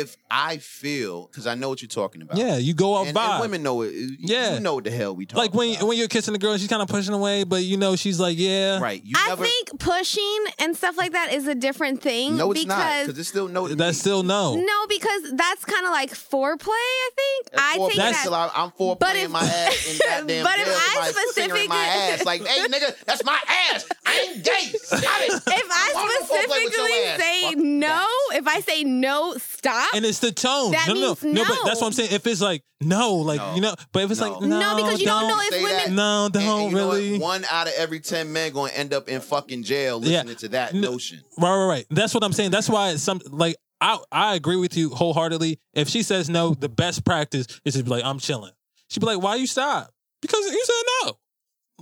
if 0.00 0.16
I 0.30 0.56
feel 0.56 1.26
because 1.26 1.46
I 1.46 1.54
know 1.54 1.68
what 1.68 1.82
you're 1.82 1.88
talking 1.88 2.22
about. 2.22 2.38
yeah, 2.38 2.56
you 2.56 2.72
go 2.74 2.96
out 2.98 3.06
And, 3.08 3.16
vibe. 3.16 3.30
and 3.32 3.40
women 3.42 3.62
know 3.62 3.82
it. 3.82 3.92
Yeah. 4.18 4.54
You 4.54 4.60
know 4.60 4.74
what 4.76 4.84
the 4.84 4.90
hell 4.90 5.14
we 5.14 5.26
talk 5.26 5.36
like 5.38 5.52
when 5.54 5.74
about. 5.76 5.88
when 5.88 5.98
you're 5.98 6.08
kissing 6.08 6.32
the 6.32 6.38
girl, 6.38 6.56
she's 6.56 6.68
kind 6.68 6.80
of 6.82 6.88
pushing 6.88 7.12
away, 7.14 7.44
but 7.44 7.62
you 7.62 7.76
know 7.76 7.94
she's 7.96 8.18
like, 8.18 8.38
yeah, 8.38 8.80
right. 8.80 9.04
You 9.04 9.14
I 9.18 9.28
never 9.28 9.44
think 9.44 9.78
pushing 9.78 10.44
and 10.58 10.76
stuff 10.76 10.96
like 10.96 11.12
that 11.12 11.32
is 11.32 11.46
a 11.46 11.54
different 11.54 12.00
thing. 12.02 12.36
No, 12.36 12.50
it's 12.52 12.64
not 12.64 12.78
because 12.78 13.06
because 13.06 13.18
it's 13.20 13.28
still 13.28 13.48
no. 13.48 13.68
to 13.68 13.74
That's 13.74 13.98
me. 13.98 14.00
still 14.00 14.22
no. 14.22 14.54
no, 14.56 14.86
because 14.88 15.32
that's 15.34 15.64
kind 15.64 15.84
of 15.86 15.92
like 15.92 16.10
foreplay. 16.10 16.68
I 16.68 17.10
think. 17.16 17.50
That's 17.50 17.62
I 17.62 17.78
foreplay. 17.78 17.86
think 17.88 17.96
That's 17.98 18.16
that. 18.16 18.20
Still, 18.22 18.34
I- 18.34 18.50
I'm 18.54 18.70
for 18.72 18.96
But 18.96 19.10
playing 19.10 19.24
if- 19.26 19.30
my 19.30 19.40
ass 19.44 19.90
in 19.92 19.98
goddamn 19.98 20.44
but 20.44 20.58
if 20.58 20.64
jail, 20.66 20.74
I 20.74 21.12
somebody 21.12 21.32
fingering 21.34 21.68
my 21.68 21.74
specifically- 21.76 22.12
ass 22.20 22.24
like, 22.26 22.46
hey 22.46 22.66
nigga, 22.68 23.04
that's 23.04 23.24
my 23.24 23.38
ass. 23.72 23.86
I 24.04 24.18
ain't 24.34 24.44
gay. 24.44 24.76
Stop 24.78 25.00
it. 25.00 25.32
if 25.46 25.46
I 25.70 25.92
wanna 25.94 26.08
go 26.18 26.26
foreplay 26.26 26.64
with 26.64 26.76
your 26.76 26.86
specifically 26.88 27.24
say 27.24 27.42
Fuck 27.50 27.56
no, 27.58 28.06
if 28.32 28.46
I 28.48 28.60
say 28.60 28.84
no, 28.84 29.34
stop. 29.38 29.94
And 29.94 30.04
it's 30.04 30.18
the 30.18 30.32
tone. 30.32 30.72
That 30.72 30.86
no, 30.88 30.94
no, 30.94 31.00
means 31.00 31.22
no, 31.24 31.44
but 31.44 31.58
that's 31.64 31.80
what 31.80 31.86
I'm 31.86 31.92
saying. 31.92 32.10
If 32.12 32.26
it's 32.26 32.40
like 32.40 32.62
no, 32.80 33.14
like 33.16 33.38
No. 33.38 33.54
you 33.54 33.60
know, 33.60 33.74
but 33.92 34.02
if 34.02 34.10
it's 34.10 34.20
like 34.20 34.32
No. 34.40 34.46
no, 34.46 34.58
No, 34.58 34.76
because 34.76 35.00
you 35.00 35.06
don't 35.06 35.28
know 35.28 35.38
if 35.40 35.50
Say 35.54 35.62
women- 35.62 35.76
that, 35.76 35.90
No, 35.92 36.24
and- 36.24 36.34
don't 36.34 36.42
and 36.42 36.70
you 36.72 36.76
know 36.76 36.86
what? 36.88 36.94
really. 36.96 37.18
One 37.18 37.44
out 37.50 37.68
of 37.68 37.74
every 37.76 38.00
ten 38.00 38.32
men 38.32 38.52
going 38.52 38.72
to 38.72 38.78
end 38.78 38.92
up 38.92 39.08
in 39.08 39.20
fucking 39.20 39.62
jail 39.62 40.00
Yeah. 40.02 40.18
listening 40.18 40.36
to 40.36 40.48
that 40.48 40.74
No. 40.74 40.90
notion. 40.92 41.22
Right, 41.38 41.56
right, 41.56 41.66
right. 41.66 41.86
That's 41.90 42.12
what 42.12 42.24
I'm 42.24 42.32
saying. 42.32 42.50
That's 42.50 42.68
why 42.68 42.90
it's 42.90 43.02
some 43.02 43.20
like 43.30 43.56
I 43.80 43.98
I 44.10 44.34
agree 44.34 44.56
with 44.56 44.76
you 44.76 44.90
wholeheartedly. 44.90 45.60
If 45.74 45.88
she 45.88 46.02
says 46.02 46.28
no, 46.28 46.54
the 46.54 46.68
best 46.68 47.04
practice 47.04 47.46
is 47.64 47.74
to 47.74 47.84
be 47.84 47.90
like, 47.90 48.04
I'm 48.04 48.18
chilling. 48.18 48.52
She'd 48.88 49.00
be 49.00 49.06
like, 49.06 49.22
Why 49.22 49.36
you 49.36 49.46
stop? 49.46 49.90
Because 50.20 50.44
you 50.44 50.64
said 50.64 50.82
no. 51.06 51.18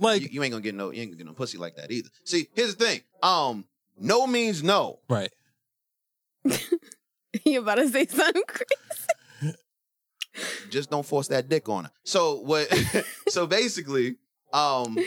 Like 0.01 0.23
you, 0.23 0.29
you 0.31 0.43
ain't 0.43 0.51
gonna 0.51 0.63
get 0.63 0.75
no, 0.75 0.91
you 0.91 1.01
ain't 1.01 1.11
gonna 1.11 1.17
get 1.17 1.27
no 1.27 1.33
pussy 1.33 1.57
like 1.57 1.75
that 1.75 1.91
either. 1.91 2.09
See, 2.25 2.47
here's 2.53 2.75
the 2.75 2.85
thing. 2.85 3.01
Um, 3.21 3.65
no 3.97 4.25
means 4.27 4.63
no. 4.63 4.99
right. 5.07 5.31
you 7.45 7.61
about 7.61 7.75
to 7.75 7.87
say 7.87 8.07
something 8.07 8.43
crazy? 8.47 9.55
Just 10.71 10.89
don't 10.89 11.05
force 11.05 11.27
that 11.27 11.49
dick 11.49 11.69
on 11.69 11.85
her. 11.85 11.91
So 12.03 12.37
what? 12.41 12.73
so 13.27 13.45
basically, 13.45 14.15
um, 14.51 14.97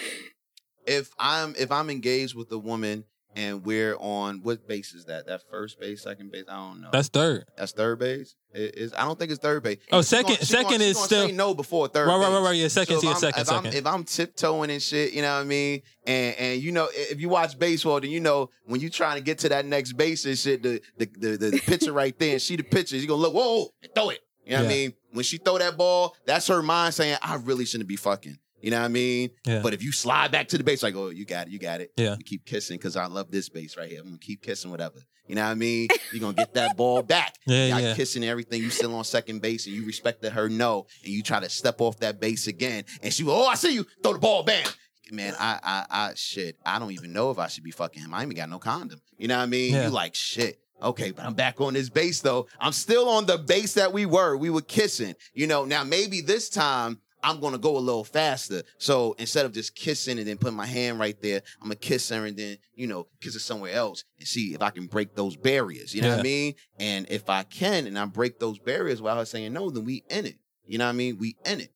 if 0.86 1.11
I'm 1.18 1.55
if 1.59 1.72
I'm 1.72 1.90
engaged 1.90 2.36
with 2.36 2.53
a 2.53 2.59
woman 2.59 3.05
and 3.37 3.64
we're 3.64 3.97
on 3.97 4.41
what 4.43 4.66
base 4.68 4.95
is 4.95 5.07
that? 5.07 5.26
That 5.26 5.43
first 5.51 5.80
base, 5.80 6.03
second 6.03 6.30
base? 6.32 6.45
I 6.49 6.55
don't 6.57 6.80
know. 6.80 6.89
That's 6.93 7.09
third. 7.09 7.45
That's 7.57 7.72
third 7.72 7.99
base. 7.99 8.35
It 8.53 8.76
is 8.76 8.93
I 8.95 9.05
don't 9.05 9.18
think 9.18 9.30
it's 9.32 9.41
third 9.41 9.62
base. 9.62 9.78
Oh, 9.91 10.01
She's 10.01 10.09
second- 10.09 10.35
gonna- 10.35 10.45
second 10.45 10.70
gonna- 10.72 10.85
is 10.85 10.99
still- 10.99 11.28
no 11.32 11.55
before 11.55 11.89
third. 11.89 12.07
Right, 12.07 12.16
right, 12.18 12.32
right, 12.32 12.43
right. 12.43 12.57
Yeah, 12.57 12.68
second, 12.68 12.99
if 12.99 13.03
yeah, 13.05 13.11
I'm- 13.11 13.18
second, 13.20 13.41
I'm, 13.41 13.47
second. 13.64 13.74
if 13.74 13.87
I'm 13.87 14.05
tiptoeing 14.05 14.70
and 14.70 14.80
shit, 14.82 15.12
you 15.12 15.22
know 15.22 15.35
what 15.35 15.41
I 15.43 15.45
mean? 15.45 15.82
And 16.07 16.37
and 16.37 16.62
you 16.62 16.70
know, 16.72 16.89
if 16.93 17.20
you 17.20 17.28
watch 17.28 17.59
baseball, 17.59 18.01
then 18.01 18.11
you 18.11 18.20
know 18.20 18.51
when 18.66 18.80
you 18.80 18.91
trying 18.91 19.16
to 19.16 19.22
get 19.22 19.39
to 19.41 19.49
that 19.49 19.66
next 19.66 19.95
base 19.95 20.24
and 20.24 20.39
shit, 20.39 20.62
the 20.62 20.80
the 20.99 21.07
the, 21.18 21.37
the, 21.37 21.61
pitcher 21.66 21.93
right 21.93 22.16
there 22.18 22.32
and 22.32 22.43
see 22.43 22.57
the 22.57 22.62
pitcher, 22.62 22.97
you 22.97 23.07
gonna 23.09 23.20
look, 23.20 23.35
whoa, 23.35 23.68
and 23.82 23.93
throw 23.95 24.11
it. 24.11 24.20
You 24.45 24.53
know 24.53 24.59
what 24.59 24.66
I 24.66 24.68
mean? 24.74 24.93
When 25.12 25.24
she 25.24 25.39
throw 25.39 25.57
that 25.59 25.76
ball, 25.78 26.14
that's 26.26 26.47
her 26.49 26.62
mind 26.62 26.93
saying, 26.93 27.16
I 27.22 27.37
really 27.37 27.64
shouldn't 27.64 27.89
be 27.89 27.97
fucking. 27.97 28.37
You 28.64 28.70
know 28.70 28.78
what 28.78 28.86
I 28.86 28.88
mean? 28.88 29.28
Yeah. 29.44 29.60
But 29.62 29.74
if 29.74 29.82
you 29.82 29.92
slide 29.92 30.32
back 30.32 30.48
to 30.48 30.56
the 30.56 30.64
base, 30.64 30.82
like, 30.82 30.94
oh, 30.96 31.10
you 31.10 31.26
got 31.26 31.48
it, 31.48 31.52
you 31.52 31.58
got 31.58 31.82
it. 31.82 31.92
Yeah. 31.98 32.16
You 32.16 32.24
keep 32.24 32.46
kissing 32.46 32.78
because 32.78 32.96
I 32.96 33.04
love 33.04 33.30
this 33.30 33.50
base 33.50 33.76
right 33.76 33.90
here. 33.90 34.00
I'm 34.00 34.06
gonna 34.06 34.18
keep 34.18 34.40
kissing 34.40 34.70
whatever. 34.70 35.00
You 35.26 35.34
know 35.34 35.42
what 35.42 35.50
I 35.50 35.54
mean? 35.54 35.88
You're 36.12 36.22
gonna 36.22 36.32
get 36.32 36.54
that 36.54 36.74
ball 36.74 37.02
back. 37.02 37.34
Yeah, 37.46 37.66
Y'all 37.66 37.80
yeah. 37.80 37.94
kissing 37.94 38.24
everything. 38.24 38.62
You 38.62 38.70
still 38.70 38.94
on 38.94 39.04
second 39.04 39.42
base 39.42 39.66
and 39.66 39.76
you 39.76 39.84
respected 39.84 40.32
her 40.32 40.48
no, 40.48 40.86
and 41.04 41.12
you 41.12 41.22
try 41.22 41.40
to 41.40 41.50
step 41.50 41.82
off 41.82 41.98
that 41.98 42.20
base 42.20 42.46
again, 42.46 42.84
and 43.02 43.12
she, 43.12 43.22
oh, 43.26 43.44
I 43.44 43.54
see 43.54 43.74
you, 43.74 43.84
throw 44.02 44.14
the 44.14 44.18
ball, 44.18 44.42
bam. 44.44 44.66
Man, 45.12 45.34
I, 45.38 45.60
I, 45.62 45.86
I, 45.90 46.12
shit. 46.14 46.56
I 46.64 46.78
don't 46.78 46.92
even 46.92 47.12
know 47.12 47.30
if 47.30 47.38
I 47.38 47.48
should 47.48 47.64
be 47.64 47.70
fucking 47.70 48.02
him. 48.02 48.14
I 48.14 48.22
ain't 48.22 48.28
even 48.32 48.36
got 48.36 48.48
no 48.48 48.58
condom. 48.58 48.98
You 49.18 49.28
know 49.28 49.36
what 49.36 49.42
I 49.42 49.46
mean? 49.46 49.74
Yeah. 49.74 49.84
You 49.84 49.90
like 49.90 50.14
shit. 50.14 50.58
Okay, 50.82 51.10
but 51.10 51.24
I'm 51.24 51.34
back 51.34 51.60
on 51.60 51.74
this 51.74 51.90
base 51.90 52.20
though. 52.20 52.46
I'm 52.58 52.72
still 52.72 53.08
on 53.10 53.26
the 53.26 53.38
base 53.38 53.74
that 53.74 53.92
we 53.92 54.06
were. 54.06 54.36
We 54.36 54.48
were 54.50 54.62
kissing. 54.62 55.14
You 55.34 55.46
know, 55.46 55.64
now 55.66 55.84
maybe 55.84 56.22
this 56.22 56.48
time 56.48 57.00
I'm 57.25 57.41
gonna 57.41 57.59
go 57.59 57.77
a 57.77 57.79
little 57.79 58.05
faster. 58.05 58.62
So 58.77 59.16
instead 59.18 59.47
of 59.47 59.53
just 59.53 59.75
kissing 59.75 60.18
and 60.18 60.29
then 60.29 60.37
putting 60.37 60.57
my 60.57 60.66
hand 60.66 60.99
right 60.99 61.20
there, 61.22 61.41
I'm 61.61 61.68
gonna 61.68 61.77
kiss 61.77 62.11
her 62.11 62.27
and 62.27 62.37
then, 62.37 62.59
you 62.75 62.87
know, 62.87 63.07
kiss 63.20 63.33
her 63.33 63.41
somewhere 63.41 63.72
else 63.72 64.05
and 64.18 64.29
see 64.29 64.53
if 64.55 64.61
I 64.61 64.68
can 64.68 64.87
break 64.87 65.14
those 65.14 65.35
barriers. 65.35 65.95
You 65.95 66.03
know 66.03 66.11
what 66.11 66.20
I 66.20 66.22
mean? 66.22 66.55
And 66.79 67.07
if 67.09 67.31
I 67.31 67.43
can 67.45 67.87
and 67.87 67.99
I 67.99 68.05
break 68.05 68.39
those 68.39 68.59
barriers 68.59 69.01
while 69.01 69.16
her 69.16 69.25
saying 69.25 69.55
no, 69.55 69.70
then 69.70 69.85
we 69.87 70.05
in 70.11 70.27
it. 70.27 70.37
You 70.66 70.77
know 70.77 70.85
what 70.85 70.91
I 70.91 70.97
mean? 70.97 71.16
We 71.18 71.37
in 71.47 71.62
it. 71.62 71.72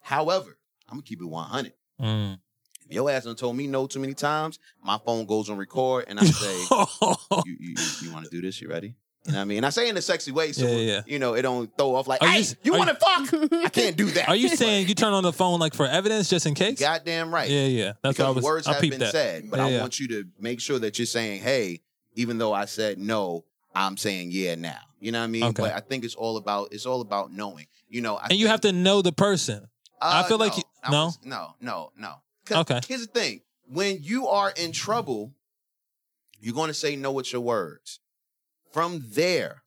However, 0.00 0.56
I'm 0.88 0.98
gonna 0.98 1.02
keep 1.02 1.20
it 1.20 1.26
100. 1.26 1.72
Mm. 2.00 2.38
If 2.88 2.94
your 2.94 3.10
ass 3.10 3.24
done 3.24 3.34
told 3.34 3.56
me 3.56 3.66
no 3.66 3.88
too 3.88 3.98
many 3.98 4.14
times, 4.14 4.60
my 4.84 4.98
phone 5.04 5.26
goes 5.26 5.50
on 5.50 5.56
record 5.56 6.04
and 6.06 6.20
I 6.20 6.24
say, 6.24 6.56
you, 7.44 7.56
you, 7.58 7.74
you 8.02 8.12
want 8.12 8.24
to 8.24 8.30
do 8.30 8.40
this? 8.40 8.60
You 8.62 8.68
ready? 8.68 8.94
You 9.26 9.32
know 9.32 9.38
what 9.38 9.42
I 9.42 9.44
mean? 9.44 9.56
And 9.58 9.66
I 9.66 9.70
say 9.70 9.88
in 9.88 9.96
a 9.96 10.02
sexy 10.02 10.30
way, 10.32 10.52
so 10.52 10.66
Yeah, 10.66 10.76
yeah. 10.76 11.00
you 11.06 11.18
know 11.18 11.34
it 11.34 11.42
don't 11.42 11.70
throw 11.76 11.94
off 11.96 12.06
like, 12.06 12.22
Are 12.22 12.26
you 12.28 12.32
"Hey, 12.32 12.40
s- 12.40 12.56
you, 12.62 12.74
are 12.74 12.78
want 12.78 12.90
to 12.90 12.96
fuck?" 12.96 13.52
I 13.64 13.68
can't 13.68 13.96
do 13.96 14.06
that. 14.12 14.28
Are 14.28 14.36
you 14.36 14.48
saying 14.56 14.88
you 14.88 14.94
turn 14.94 15.12
on 15.12 15.22
the 15.22 15.32
phone 15.32 15.58
like 15.60 15.74
for 15.74 15.86
evidence 15.86 16.28
just 16.30 16.46
in 16.46 16.54
case? 16.54 16.78
Goddamn 16.78 17.32
right. 17.34 17.50
Yeah, 17.50 17.66
yeah. 17.66 17.92
That's 18.02 18.16
because 18.16 18.18
what 18.18 18.26
I 18.26 18.30
was. 18.30 18.44
words 18.44 18.66
I 18.68 18.72
have 18.74 18.80
peeped 18.82 18.92
been 18.92 19.00
that. 19.00 19.12
said, 19.12 19.50
but 19.50 19.58
Yeah, 19.58 19.66
I 19.66 19.68
yeah. 19.70 19.80
want 19.80 19.98
you 19.98 20.08
to 20.08 20.24
make 20.38 20.60
sure 20.60 20.78
that 20.78 20.98
you're 20.98 21.06
saying, 21.06 21.42
"Hey," 21.42 21.82
even 22.14 22.38
though 22.38 22.52
I 22.52 22.66
said 22.66 22.98
no, 22.98 23.44
I'm 23.74 23.96
saying 23.96 24.28
yeah 24.32 24.54
now. 24.54 24.78
You 25.00 25.12
know 25.12 25.18
what 25.18 25.24
I 25.24 25.28
mean? 25.28 25.44
Okay. 25.44 25.62
But 25.62 25.72
I 25.74 25.80
think 25.80 26.04
it's 26.04 26.14
all 26.14 26.36
about 26.36 26.68
it's 26.72 26.86
all 26.86 27.00
about 27.00 27.32
knowing. 27.32 27.66
You 27.88 28.00
know, 28.02 28.16
I 28.16 28.28
and 28.30 28.38
you 28.38 28.46
have 28.48 28.60
to 28.62 28.72
know 28.72 29.02
the 29.02 29.12
person. 29.12 29.68
I 30.00 30.20
Uh, 30.20 30.24
feel 30.24 30.38
like 30.38 30.52
no, 30.52 30.56
you- 30.58 30.62
I 30.84 30.90
no? 30.92 31.04
was- 31.06 31.18
no, 31.24 31.54
no, 31.60 31.92
no. 31.98 32.14
'Cause 32.44 32.58
Okay. 32.58 32.80
Here's 32.86 33.00
the 33.06 33.12
thing: 33.12 33.40
when 33.68 34.02
you 34.02 34.28
are 34.28 34.50
in 34.52 34.70
trouble, 34.72 35.32
you're 36.40 36.54
going 36.54 36.68
to 36.68 36.74
say 36.74 36.96
no 36.96 37.12
with 37.12 37.32
your 37.32 37.40
words. 37.42 37.98
From 38.76 39.02
there, 39.08 39.62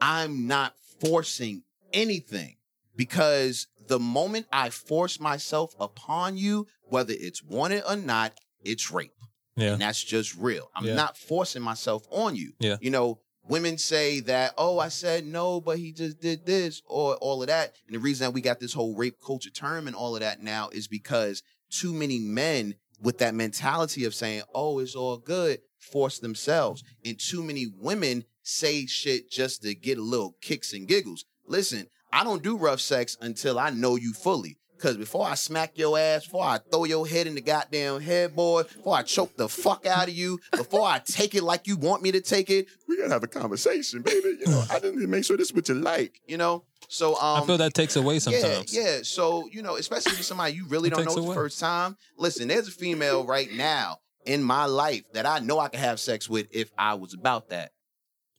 I'm 0.00 0.48
not 0.48 0.74
forcing 1.00 1.62
anything 1.92 2.56
because 2.96 3.68
the 3.86 4.00
moment 4.00 4.46
I 4.50 4.70
force 4.70 5.20
myself 5.20 5.76
upon 5.78 6.36
you, 6.36 6.66
whether 6.82 7.14
it's 7.16 7.40
wanted 7.40 7.84
or 7.88 7.94
not, 7.94 8.32
it's 8.64 8.90
rape. 8.90 9.12
Yeah. 9.54 9.74
And 9.74 9.80
that's 9.80 10.02
just 10.02 10.34
real. 10.34 10.72
I'm 10.74 10.86
Yeah. 10.86 10.96
not 10.96 11.16
forcing 11.16 11.62
myself 11.62 12.02
on 12.10 12.34
you. 12.34 12.54
Yeah. 12.58 12.78
You 12.80 12.90
know, 12.90 13.20
women 13.48 13.78
say 13.78 14.18
that, 14.22 14.54
oh, 14.58 14.80
I 14.80 14.88
said 14.88 15.24
no, 15.24 15.60
but 15.60 15.78
he 15.78 15.92
just 15.92 16.18
did 16.18 16.44
this 16.44 16.82
or 16.84 17.14
all 17.18 17.40
of 17.42 17.46
that. 17.46 17.76
And 17.86 17.94
the 17.94 18.00
reason 18.00 18.24
that 18.24 18.32
we 18.32 18.40
got 18.40 18.58
this 18.58 18.72
whole 18.72 18.96
rape 18.96 19.18
culture 19.24 19.50
term 19.50 19.86
and 19.86 19.94
all 19.94 20.16
of 20.16 20.20
that 20.22 20.42
now 20.42 20.68
is 20.70 20.88
because 20.88 21.44
too 21.70 21.92
many 21.94 22.18
men 22.18 22.74
with 23.00 23.18
that 23.18 23.36
mentality 23.36 24.04
of 24.04 24.16
saying, 24.16 24.42
oh, 24.52 24.80
it's 24.80 24.96
all 24.96 25.16
good, 25.16 25.60
force 25.78 26.18
themselves. 26.18 26.82
And 27.04 27.20
too 27.20 27.44
many 27.44 27.66
women 27.72 28.24
say 28.48 28.86
shit 28.86 29.30
just 29.30 29.62
to 29.62 29.74
get 29.74 29.98
a 29.98 30.02
little 30.02 30.34
kicks 30.40 30.72
and 30.72 30.88
giggles. 30.88 31.24
Listen, 31.46 31.86
I 32.12 32.24
don't 32.24 32.42
do 32.42 32.56
rough 32.56 32.80
sex 32.80 33.16
until 33.20 33.58
I 33.58 33.70
know 33.70 33.96
you 33.96 34.12
fully. 34.12 34.56
Cause 34.78 34.96
before 34.96 35.26
I 35.26 35.34
smack 35.34 35.76
your 35.76 35.98
ass, 35.98 36.24
before 36.24 36.44
I 36.44 36.60
throw 36.70 36.84
your 36.84 37.04
head 37.04 37.26
in 37.26 37.34
the 37.34 37.40
goddamn 37.40 38.00
headboard, 38.00 38.68
before 38.68 38.96
I 38.96 39.02
choke 39.02 39.36
the 39.36 39.48
fuck 39.48 39.84
out 39.86 40.06
of 40.06 40.14
you, 40.14 40.38
before 40.52 40.82
I 40.86 41.00
take 41.04 41.34
it 41.34 41.42
like 41.42 41.66
you 41.66 41.76
want 41.76 42.00
me 42.00 42.12
to 42.12 42.20
take 42.20 42.48
it, 42.48 42.68
we 42.86 42.96
gotta 42.96 43.10
have 43.12 43.24
a 43.24 43.26
conversation, 43.26 44.02
baby. 44.02 44.36
You 44.38 44.46
know, 44.46 44.62
I 44.70 44.78
didn't 44.80 44.98
even 44.98 45.10
make 45.10 45.24
sure 45.24 45.36
this 45.36 45.48
is 45.48 45.54
what 45.54 45.68
you 45.68 45.74
like. 45.74 46.20
You 46.28 46.36
know, 46.36 46.62
so 46.86 47.16
um, 47.20 47.42
I 47.42 47.46
feel 47.46 47.58
that 47.58 47.74
takes 47.74 47.96
away 47.96 48.20
sometimes. 48.20 48.72
yeah, 48.72 48.82
yeah. 48.82 48.98
So 49.02 49.48
you 49.50 49.62
know, 49.62 49.74
especially 49.74 50.12
with 50.12 50.24
somebody 50.24 50.54
you 50.54 50.64
really 50.68 50.90
It 50.90 50.94
don't 50.94 51.06
know 51.06 51.14
the 51.16 51.22
away. 51.22 51.34
first 51.34 51.58
time. 51.58 51.96
Listen, 52.16 52.46
there's 52.46 52.68
a 52.68 52.70
female 52.70 53.26
right 53.26 53.50
now 53.52 53.96
in 54.26 54.44
my 54.44 54.66
life 54.66 55.02
that 55.12 55.26
I 55.26 55.40
know 55.40 55.58
I 55.58 55.66
could 55.70 55.80
have 55.80 55.98
sex 55.98 56.28
with 56.30 56.46
if 56.52 56.70
I 56.78 56.94
was 56.94 57.14
about 57.14 57.48
that. 57.48 57.72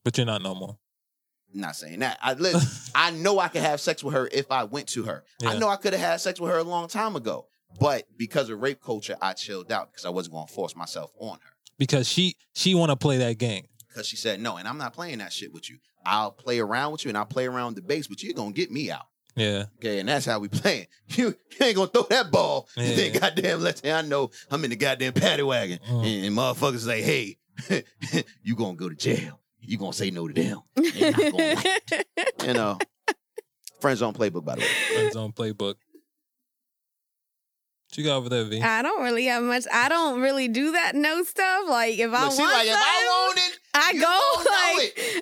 But 0.03 0.17
you're 0.17 0.25
not 0.25 0.41
no 0.41 0.55
more. 0.55 0.77
Not 1.53 1.75
saying 1.75 1.99
that. 1.99 2.19
I 2.21 2.33
listen, 2.33 2.91
I 2.95 3.11
know 3.11 3.39
I 3.39 3.47
could 3.47 3.61
have 3.61 3.81
sex 3.81 4.03
with 4.03 4.13
her 4.13 4.29
if 4.31 4.51
I 4.51 4.65
went 4.65 4.87
to 4.89 5.03
her. 5.03 5.23
I 5.45 5.57
know 5.57 5.67
I 5.67 5.77
could 5.77 5.93
have 5.93 6.01
had 6.01 6.17
sex 6.21 6.39
with 6.39 6.51
her 6.51 6.57
a 6.57 6.63
long 6.63 6.87
time 6.87 7.15
ago. 7.15 7.47
But 7.79 8.07
because 8.17 8.49
of 8.49 8.61
rape 8.61 8.81
culture, 8.81 9.15
I 9.21 9.33
chilled 9.33 9.71
out 9.71 9.91
because 9.91 10.05
I 10.05 10.09
wasn't 10.09 10.33
going 10.33 10.47
to 10.47 10.53
force 10.53 10.75
myself 10.75 11.11
on 11.19 11.37
her. 11.43 11.53
Because 11.77 12.07
she 12.07 12.35
she 12.53 12.75
want 12.75 12.89
to 12.91 12.95
play 12.95 13.17
that 13.17 13.37
game. 13.37 13.65
Because 13.87 14.07
she 14.07 14.15
said 14.15 14.39
no, 14.39 14.57
and 14.57 14.67
I'm 14.67 14.77
not 14.77 14.93
playing 14.93 15.19
that 15.19 15.31
shit 15.31 15.53
with 15.53 15.69
you. 15.69 15.77
I'll 16.05 16.31
play 16.31 16.59
around 16.59 16.91
with 16.91 17.05
you 17.05 17.09
and 17.09 17.17
I'll 17.17 17.25
play 17.25 17.45
around 17.45 17.75
the 17.75 17.81
base, 17.81 18.07
but 18.07 18.21
you're 18.23 18.33
gonna 18.33 18.51
get 18.51 18.71
me 18.71 18.91
out. 18.91 19.05
Yeah. 19.35 19.65
Okay, 19.77 19.99
and 19.99 20.09
that's 20.09 20.25
how 20.25 20.39
we 20.39 20.47
playing. 20.49 20.87
You, 21.09 21.35
you 21.59 21.65
ain't 21.65 21.75
gonna 21.75 21.89
throw 21.89 22.03
that 22.03 22.29
ball. 22.31 22.67
Yeah. 22.75 22.83
And 22.83 22.97
then 22.97 23.19
goddamn 23.19 23.61
let 23.61 23.85
I 23.85 24.01
know 24.01 24.29
I'm 24.51 24.63
in 24.63 24.69
the 24.69 24.75
goddamn 24.75 25.13
paddy 25.13 25.43
wagon. 25.43 25.79
Mm. 25.89 26.05
And, 26.05 26.25
and 26.25 26.37
motherfuckers 26.37 26.85
say, 26.85 27.01
hey, 27.01 27.37
you 28.43 28.55
gonna 28.55 28.75
go 28.75 28.89
to 28.89 28.95
jail. 28.95 29.39
You 29.69 29.77
gonna 29.77 29.93
say 29.93 30.09
no 30.09 30.27
to 30.27 30.33
them. 30.33 30.61
They 30.75 31.11
not 31.11 31.31
gonna 31.31 31.53
like 31.55 31.81
it. 31.91 32.07
You 32.47 32.53
know. 32.53 32.79
Friend 33.79 33.95
zone 33.95 34.13
playbook, 34.15 34.43
by 34.43 34.55
the 34.55 34.61
way. 34.61 34.67
Friend 34.95 35.13
zone 35.13 35.31
playbook. 35.31 35.75
What 35.75 35.77
you 37.97 38.03
got 38.03 38.17
over 38.17 38.29
there, 38.29 38.45
V? 38.45 38.59
I 38.61 38.81
don't 38.81 39.03
really 39.03 39.25
have 39.25 39.43
much. 39.43 39.65
I 39.71 39.89
don't 39.89 40.21
really 40.21 40.47
do 40.47 40.71
that 40.71 40.95
no 40.95 41.21
stuff. 41.23 41.69
Like 41.69 41.99
if 41.99 42.11
I 42.11 42.23
Look, 42.23 42.31
see, 42.33 42.41
want 42.41 42.53
like 42.53 42.67
if 42.67 42.75
I 42.75 43.05
want 43.07 43.37
it, 43.37 43.59
I 43.75 43.91
you 43.93 44.01
go 44.01 44.07
gonna 44.07 44.43
know 44.43 44.81
like 44.81 44.93
if- 44.97 45.21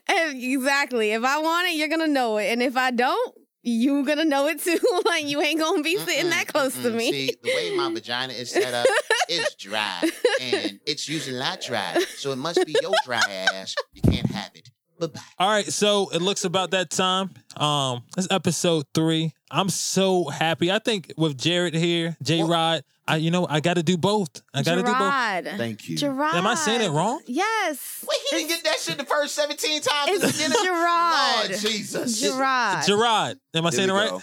exactly. 0.55 1.11
If 1.11 1.23
I 1.25 1.39
want 1.39 1.67
it, 1.67 1.75
you're 1.75 1.89
gonna 1.89 2.07
know 2.07 2.37
it, 2.37 2.45
and 2.45 2.63
if 2.63 2.77
I 2.77 2.91
don't, 2.91 3.35
you 3.67 4.05
gonna 4.05 4.23
know 4.25 4.47
it 4.47 4.61
too. 4.61 4.79
like 5.05 5.25
you 5.25 5.41
ain't 5.41 5.59
gonna 5.59 5.83
be 5.83 5.97
sitting 5.97 6.29
that 6.29 6.47
close 6.47 6.73
to 6.81 6.89
Mm-mm. 6.89 6.95
me. 6.95 7.11
See, 7.11 7.35
the 7.43 7.49
way 7.49 7.75
my 7.75 7.93
vagina 7.93 8.33
is 8.33 8.49
set 8.49 8.73
up, 8.73 8.87
it's 9.27 9.55
dry. 9.55 10.01
And 10.41 10.79
it's 10.85 11.09
usually 11.09 11.37
not 11.37 11.61
dry. 11.61 12.01
So 12.15 12.31
it 12.31 12.37
must 12.37 12.65
be 12.65 12.75
your 12.81 12.93
dry 13.03 13.17
ass. 13.29 13.75
You 13.93 14.01
can't 14.01 14.27
have 14.31 14.51
it. 14.55 14.69
Bye-bye. 14.99 15.19
All 15.39 15.49
right, 15.49 15.65
so 15.65 16.09
it 16.13 16.21
looks 16.21 16.43
about 16.45 16.71
that 16.71 16.89
time. 16.89 17.31
Um, 17.55 18.03
it's 18.17 18.27
episode 18.31 18.85
three. 18.93 19.33
I'm 19.49 19.69
so 19.69 20.25
happy. 20.25 20.71
I 20.71 20.79
think 20.79 21.13
with 21.17 21.37
Jarrod 21.37 21.73
here, 21.73 22.17
J 22.21 22.43
Rod, 22.43 22.83
I 23.07 23.15
you 23.17 23.31
know 23.31 23.47
I 23.49 23.61
got 23.61 23.75
to 23.75 23.83
do 23.83 23.97
both. 23.97 24.41
I 24.53 24.61
got 24.63 24.75
to 24.75 24.81
do 24.81 24.87
both. 24.87 24.97
Gerard. 24.97 25.45
Thank 25.57 25.87
you. 25.87 25.97
Gerard. 25.97 26.35
Am 26.35 26.45
I 26.45 26.55
saying 26.55 26.81
it 26.81 26.89
wrong? 26.89 27.21
Yes. 27.25 28.05
Wait, 28.07 28.17
he 28.29 28.37
didn't 28.37 28.49
get 28.49 28.63
that 28.65 28.79
shit 28.79 28.97
the 28.97 29.05
first 29.05 29.35
17 29.35 29.81
times 29.81 30.09
in 30.11 30.19
the 30.19 30.27
It's 30.27 30.37
beginning? 30.37 30.57
Gerard. 30.65 31.49
Lord 31.49 31.59
Jesus. 31.59 32.19
Gerard. 32.21 32.85
Gerard, 32.85 33.39
am 33.53 33.65
I 33.65 33.69
There 33.69 33.77
saying 33.77 33.89
it 33.89 33.93
we 33.93 33.99
right? 33.99 34.09
go. 34.09 34.21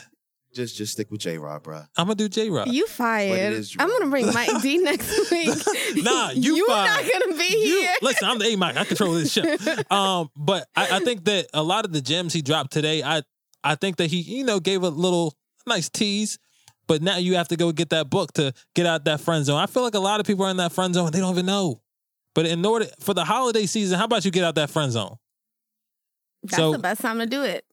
Just 0.54 0.76
just 0.76 0.92
stick 0.92 1.10
with 1.10 1.20
J 1.20 1.36
Rod, 1.38 1.62
bro. 1.64 1.78
I'm 1.96 2.06
gonna 2.06 2.14
do 2.14 2.28
J 2.28 2.48
Rod. 2.48 2.68
You 2.72 2.86
fired. 2.86 3.66
I'm 3.78 3.88
gonna 3.88 4.06
bring 4.08 4.32
Mike 4.32 4.62
D 4.62 4.78
next 4.78 5.30
week. 5.30 5.48
Nah, 6.04 6.30
you 6.30 6.54
You're 6.56 6.66
fired. 6.68 7.04
not 7.04 7.12
gonna 7.12 7.36
be 7.36 7.44
You- 7.66 7.80
here. 7.80 7.94
listen, 8.02 8.28
I'm 8.28 8.38
the 8.38 8.46
A 8.46 8.56
Mike. 8.56 8.76
I 8.76 8.84
control 8.84 9.14
this 9.14 9.32
shit. 9.32 9.60
Um, 9.90 10.28
but 10.36 10.68
I, 10.76 10.96
I 10.96 11.00
think 11.00 11.24
that 11.24 11.48
a 11.52 11.62
lot 11.62 11.84
of 11.84 11.92
the 11.92 12.00
gems 12.00 12.32
he 12.32 12.40
dropped 12.42 12.72
today, 12.72 13.02
I 13.02 13.22
I 13.64 13.74
think 13.74 13.96
that 13.96 14.06
he 14.10 14.20
you 14.20 14.44
know 14.44 14.60
gave 14.60 14.82
a 14.84 14.88
little 14.88 15.34
nice 15.66 15.88
tease. 15.88 16.38
But 16.86 17.00
now 17.02 17.16
you 17.16 17.34
have 17.36 17.48
to 17.48 17.56
go 17.56 17.72
get 17.72 17.90
that 17.90 18.08
book 18.10 18.32
to 18.34 18.52
get 18.74 18.84
out 18.86 19.06
that 19.06 19.20
friend 19.20 19.44
zone. 19.44 19.58
I 19.58 19.66
feel 19.66 19.82
like 19.82 19.94
a 19.94 19.98
lot 20.00 20.20
of 20.20 20.26
people 20.26 20.44
are 20.44 20.50
in 20.50 20.58
that 20.58 20.70
friend 20.72 20.94
zone 20.94 21.06
and 21.06 21.14
they 21.14 21.18
don't 21.20 21.32
even 21.32 21.46
know. 21.46 21.80
But 22.34 22.46
in 22.46 22.64
order 22.64 22.86
for 23.00 23.14
the 23.14 23.24
holiday 23.24 23.64
season, 23.66 23.98
how 23.98 24.04
about 24.04 24.24
you 24.24 24.30
get 24.30 24.44
out 24.44 24.54
that 24.56 24.68
friend 24.70 24.92
zone? 24.92 25.16
That's 26.42 26.56
So- 26.56 26.72
the 26.72 26.78
best 26.78 27.00
time 27.00 27.18
to 27.20 27.26
do 27.26 27.42
it. 27.42 27.64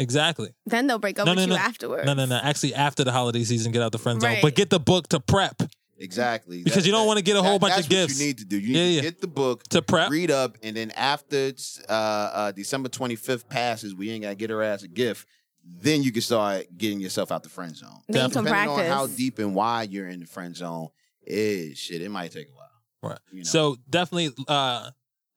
Exactly. 0.00 0.48
Then 0.66 0.86
they'll 0.86 0.98
break 0.98 1.18
up 1.18 1.26
No, 1.26 1.32
with 1.32 1.38
no, 1.38 1.42
you 1.44 1.48
no. 1.50 1.56
afterwards. 1.56 2.06
No, 2.06 2.14
no, 2.14 2.24
no. 2.24 2.36
Actually, 2.42 2.74
after 2.74 3.04
the 3.04 3.12
holiday 3.12 3.44
season, 3.44 3.70
get 3.70 3.82
out 3.82 3.92
the 3.92 3.98
friend 3.98 4.20
zone. 4.20 4.30
Right. 4.30 4.42
But 4.42 4.54
get 4.54 4.70
the 4.70 4.80
book 4.80 5.08
to 5.08 5.20
prep. 5.20 5.62
Exactly. 5.98 6.62
Because 6.62 6.86
you 6.86 6.92
don't 6.92 7.06
wanna 7.06 7.20
get 7.20 7.36
a 7.36 7.42
whole 7.42 7.58
bunch 7.58 7.74
that's 7.74 7.86
of 7.86 7.90
gifts. 7.90 8.18
You 8.18 8.26
need 8.28 8.38
to 8.38 8.44
do. 8.46 8.58
You 8.58 8.72
need 8.72 8.78
Yeah, 8.78 8.84
to 8.86 8.90
yeah. 8.92 9.00
get 9.02 9.20
the 9.20 9.26
book 9.26 9.64
To 9.64 9.82
prep. 9.82 10.10
read 10.10 10.30
up, 10.30 10.56
and 10.62 10.74
then 10.74 10.90
after 10.92 11.52
uh, 11.88 11.92
uh, 11.92 12.52
December 12.52 12.88
25th 12.88 13.46
passes, 13.48 13.94
we 13.94 14.10
ain't 14.10 14.22
got 14.22 14.30
to 14.30 14.34
get 14.36 14.48
her 14.48 14.62
ass 14.62 14.82
a 14.82 14.88
gift. 14.88 15.26
Then 15.62 16.02
you 16.02 16.10
can 16.10 16.22
start 16.22 16.66
getting 16.78 17.00
yourself 17.00 17.30
out 17.30 17.42
the 17.42 17.50
friend 17.50 17.76
zone. 17.76 18.00
Then 18.08 18.28
you 18.28 18.32
can 18.34 18.44
Depending 18.44 18.70
on 18.78 18.84
how 18.86 19.06
deep 19.08 19.38
and 19.38 19.54
why 19.54 19.82
you're 19.82 20.08
in 20.08 20.20
the 20.20 20.26
friend 20.26 20.56
zone, 20.56 20.88
is 21.26 21.76
shit. 21.78 22.00
It 22.00 22.10
might 22.10 22.32
take 22.32 22.48
a 22.48 22.52
while. 22.52 23.10
Right. 23.12 23.18
You 23.30 23.38
know. 23.40 23.44
So 23.44 23.76
definitely 23.88 24.32
uh 24.48 24.90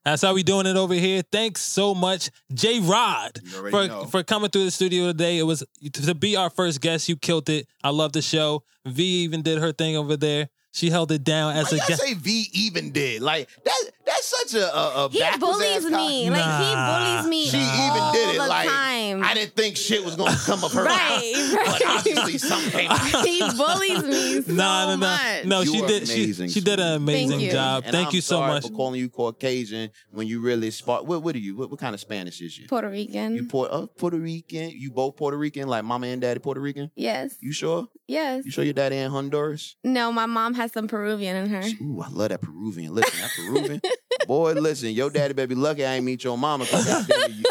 that's 0.05 0.23
how 0.23 0.35
we 0.35 0.43
doing 0.43 0.67
it 0.67 0.77
over 0.77 0.95
here. 0.95 1.23
Thanks 1.31 1.61
so 1.61 1.95
much, 1.95 2.31
J 2.53 2.81
Rod, 2.81 3.41
for 3.71 3.87
know. 3.87 4.05
for 4.05 4.23
coming 4.23 4.51
through 4.51 4.65
the 4.65 4.71
studio 4.71 5.07
today. 5.07 5.39
It 5.39 5.45
was 5.45 5.65
to 5.93 6.15
be 6.15 6.37
our 6.37 6.51
first 6.51 6.81
guest. 6.81 7.09
You 7.09 7.17
killed 7.17 7.49
it. 7.49 7.67
I 7.83 7.91
love 7.91 8.13
the 8.13 8.23
show. 8.23 8.65
V 8.85 9.03
even 9.23 9.43
did 9.43 9.59
her 9.59 9.73
thing 9.73 9.97
over 9.97 10.17
there. 10.17 10.49
She 10.75 10.89
held 10.89 11.13
it 11.13 11.23
down 11.23 11.55
as 11.55 11.71
Why 11.71 11.79
a 11.79 11.89
guest. 11.89 12.03
say 12.03 12.15
V 12.15 12.49
even 12.55 12.93
did 12.93 13.21
like 13.21 13.49
that? 13.65 13.83
That's 14.05 14.27
such 14.27 14.55
a 14.61 14.77
a, 14.77 15.05
a 15.07 15.09
He 15.11 15.39
bullies 15.39 15.85
me. 15.85 15.91
con- 15.91 16.33
Like 16.33 16.45
Nah. 16.47 16.59
he 16.59 17.23
bullies 17.23 17.31
me. 17.31 17.45
She 17.47 17.59
even 17.59 18.13
did 18.13 18.35
it 18.37 18.39
like 18.39 18.69
time. 18.69 19.23
I 19.23 19.35
didn't 19.35 19.55
think 19.55 19.77
shit 19.77 20.05
was 20.05 20.17
going 20.17 20.33
to 20.33 20.39
come 20.39 20.65
of 20.65 20.73
her 20.73 20.85
mouth, 20.85 20.99
Right, 20.99 21.51
but 21.55 21.67
right. 21.67 21.83
obviously 21.99 22.39
something 22.39 22.89
he 23.25 23.41
bullies 23.57 24.03
me 24.05 24.43
so 24.43 24.53
Nah, 24.53 24.87
nah, 24.87 24.97
nah. 24.97 24.97
much. 24.97 25.45
No, 25.45 25.61
You 25.61 25.73
she 25.73 25.81
did. 25.87 26.09
She, 26.09 26.25
amazing, 26.25 26.49
she 26.51 26.61
did 26.61 26.81
an 26.81 26.95
amazing 26.97 27.39
Thank 27.41 27.53
job. 27.53 27.83
And 27.87 27.93
Thank 27.93 28.09
I'm 28.09 28.15
you 28.15 28.21
so 28.21 28.41
much. 28.41 28.67
for 28.67 28.73
calling 28.73 28.99
you 29.01 29.09
Caucasian 29.09 29.91
when 30.11 30.27
you 30.27 30.41
really 30.41 30.71
spark. 30.71 31.05
What, 31.07 31.23
what 31.23 31.35
are 31.35 31.39
you? 31.39 31.57
What, 31.57 31.71
what 31.71 31.79
kind 31.81 31.95
of 31.95 32.01
Spanish 32.01 32.41
is 32.41 32.59
you? 32.59 32.67
Puerto 32.69 32.89
Rican. 32.91 33.37
You 33.37 33.45
Puerto, 33.47 33.73
uh, 33.73 33.87
Puerto 33.87 34.19
Rican? 34.19 34.71
You 34.71 34.91
both 34.91 35.17
Puerto 35.17 35.37
Rican? 35.37 35.69
Like 35.69 35.85
mama 35.85 36.09
and 36.09 36.21
daddy 36.21 36.41
Puerto 36.41 36.61
Rican? 36.61 36.91
yes. 36.97 37.37
You 37.41 37.53
sure? 37.53 37.89
Yes. 38.09 38.45
You 38.45 38.51
sure 38.51 38.65
your 38.65 38.75
daddy 38.75 38.97
in 38.97 39.11
Honduras? 39.11 39.77
No, 39.85 40.13
my 40.13 40.27
mom 40.27 40.55
has 40.55 40.73
some 40.73 40.87
Peruvian 40.89 41.37
in 41.37 41.49
her. 41.51 41.63
Ooh, 41.83 42.03
I 42.03 42.09
love 42.09 42.29
that 42.31 42.41
Peruvian. 42.43 42.95
Listen, 42.95 43.21
that 43.21 43.31
Peruvian. 43.37 43.81
Boy, 44.27 44.53
listen, 44.55 44.91
your 44.91 45.11
daddy 45.11 45.35
better 45.35 45.49
be 45.49 45.55
lucky 45.55 45.85
I 45.85 45.95
ain't 45.95 46.05
meet 46.05 46.25
your 46.25 46.39
mama 46.39 46.65
because 46.65 46.89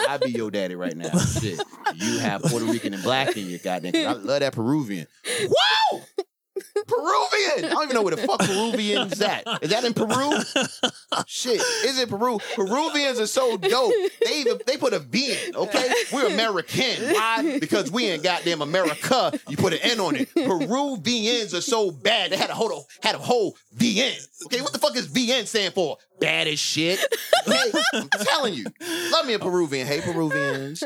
I 0.07 0.17
be 0.17 0.31
your 0.31 0.51
daddy 0.51 0.75
right 0.75 0.95
now. 0.95 1.09
Shit. 1.17 1.61
You 1.95 2.19
have 2.19 2.41
Puerto 2.43 2.65
Rican 2.65 2.93
and 2.93 3.03
black 3.03 3.35
in 3.37 3.49
your 3.49 3.59
goddamn. 3.59 3.93
I 4.07 4.13
love 4.13 4.39
that 4.39 4.53
Peruvian. 4.53 5.07
Wow! 5.41 6.01
Peruvian! 6.87 7.65
I 7.65 7.69
don't 7.69 7.83
even 7.83 7.95
know 7.95 8.01
where 8.03 8.15
the 8.15 8.27
fuck 8.27 8.39
Peruvian's 8.39 9.21
at. 9.21 9.43
Is 9.61 9.69
that 9.69 9.83
in 9.83 9.93
Peru? 9.93 10.31
Shit. 11.27 11.61
Is 11.85 11.99
it 11.99 12.09
Peru? 12.09 12.39
Peruvians 12.55 13.19
are 13.19 13.27
so 13.27 13.57
dope. 13.57 13.93
They 14.25 14.39
even 14.39 14.59
they 14.65 14.77
put 14.77 14.93
a 14.93 14.99
V 14.99 15.31
in, 15.47 15.55
okay? 15.55 15.91
We're 16.11 16.27
American. 16.27 17.13
Why? 17.13 17.59
Because 17.59 17.91
we 17.91 18.05
ain't 18.05 18.23
goddamn 18.23 18.61
America. 18.61 19.31
You 19.47 19.57
put 19.57 19.73
an 19.73 19.79
N 19.81 19.99
on 19.99 20.15
it. 20.15 20.33
Peruvians 20.33 21.53
are 21.53 21.61
so 21.61 21.91
bad. 21.91 22.31
They 22.31 22.37
had 22.37 22.49
a 22.49 22.53
whole 22.53 22.87
had 23.01 23.15
a 23.15 23.19
whole 23.19 23.57
VN. 23.77 24.27
Okay, 24.45 24.61
what 24.61 24.73
the 24.73 24.79
fuck 24.79 24.95
is 24.95 25.07
VN 25.07 25.45
stand 25.45 25.73
for? 25.73 25.97
Bad 26.19 26.47
as 26.47 26.59
shit. 26.59 26.99
Okay, 27.47 27.71
I'm 27.93 28.07
telling 28.09 28.53
you. 28.53 28.65
Love 29.11 29.25
me 29.25 29.33
a 29.33 29.39
Peruvian. 29.39 29.87
Hey, 29.87 30.01
Peruvians. 30.01 30.83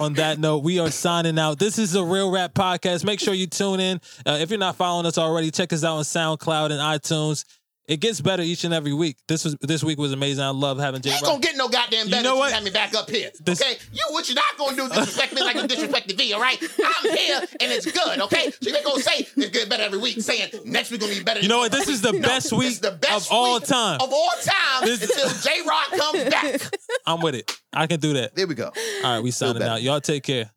on 0.00 0.14
that 0.14 0.40
note, 0.40 0.64
we 0.64 0.80
are 0.80 0.90
signing 0.90 1.38
out. 1.38 1.60
This 1.60 1.78
is 1.78 1.92
the 1.92 2.02
Real 2.02 2.32
Rap 2.32 2.52
Podcast. 2.52 3.04
Make 3.04 3.20
sure 3.20 3.32
you 3.32 3.46
tune 3.46 3.78
in. 3.78 4.00
Uh, 4.26 4.38
if 4.40 4.50
you're 4.50 4.58
not 4.58 4.74
following 4.74 5.03
us 5.06 5.18
already, 5.18 5.50
check 5.50 5.72
us 5.72 5.84
out 5.84 5.96
on 5.96 6.04
SoundCloud 6.04 6.70
and 6.70 6.80
iTunes. 6.80 7.44
It 7.86 8.00
gets 8.00 8.18
better 8.18 8.42
each 8.42 8.64
and 8.64 8.72
every 8.72 8.94
week. 8.94 9.18
This 9.28 9.44
was 9.44 9.56
this 9.60 9.84
week 9.84 9.98
was 9.98 10.12
amazing. 10.12 10.42
I 10.42 10.48
love 10.48 10.78
having 10.78 11.02
J. 11.02 11.10
ain't 11.10 11.20
Rock. 11.20 11.32
gonna 11.32 11.40
get 11.42 11.54
no 11.54 11.68
goddamn 11.68 11.90
better. 11.90 12.04
You 12.06 12.10
better 12.12 12.22
know 12.22 12.36
what? 12.36 12.48
you 12.48 12.54
have 12.54 12.64
me 12.64 12.70
back 12.70 12.94
up 12.94 13.10
here. 13.10 13.30
This- 13.44 13.60
okay? 13.60 13.76
You 13.92 14.00
what 14.08 14.26
you're 14.26 14.36
not 14.36 14.56
gonna 14.56 14.74
do 14.74 14.88
disrespect 14.88 15.34
me 15.34 15.42
like 15.42 15.56
you 15.56 15.66
disrespect 15.68 16.08
the 16.08 16.14
V, 16.14 16.32
all 16.32 16.40
right? 16.40 16.56
I'm 16.62 17.10
here 17.14 17.40
and 17.40 17.70
it's 17.70 17.84
good, 17.84 18.20
okay? 18.22 18.50
So 18.52 18.70
you 18.70 18.74
ain't 18.74 18.86
gonna 18.86 19.02
say 19.02 19.26
it's 19.36 19.50
good 19.50 19.68
better 19.68 19.82
every 19.82 19.98
week, 19.98 20.18
saying 20.22 20.48
next 20.64 20.92
week 20.92 21.02
gonna 21.02 21.12
be 21.12 21.22
better. 21.22 21.40
You 21.40 21.48
know 21.48 21.58
what? 21.58 21.72
This 21.72 21.86
is 21.88 22.00
the 22.00 22.12
No, 22.12 22.20
best 22.22 22.54
week 22.54 22.80
the 22.80 22.92
best 22.92 23.26
of 23.26 23.32
all 23.36 23.54
week 23.56 23.64
time. 23.64 24.00
Of 24.00 24.10
all 24.10 24.30
time 24.42 24.84
This- 24.88 25.02
until 25.02 25.28
J 25.42 25.60
Rock 25.68 25.90
comes 25.90 26.24
back. 26.30 26.60
I'm 27.06 27.20
with 27.20 27.34
it. 27.34 27.52
I 27.74 27.86
can 27.86 28.00
do 28.00 28.14
that. 28.14 28.34
There 28.34 28.46
we 28.46 28.54
go. 28.54 28.72
All 29.04 29.14
right, 29.14 29.20
we 29.22 29.30
signing 29.30 29.58
better. 29.58 29.72
out. 29.72 29.82
Y'all 29.82 30.00
take 30.00 30.22
care. 30.22 30.50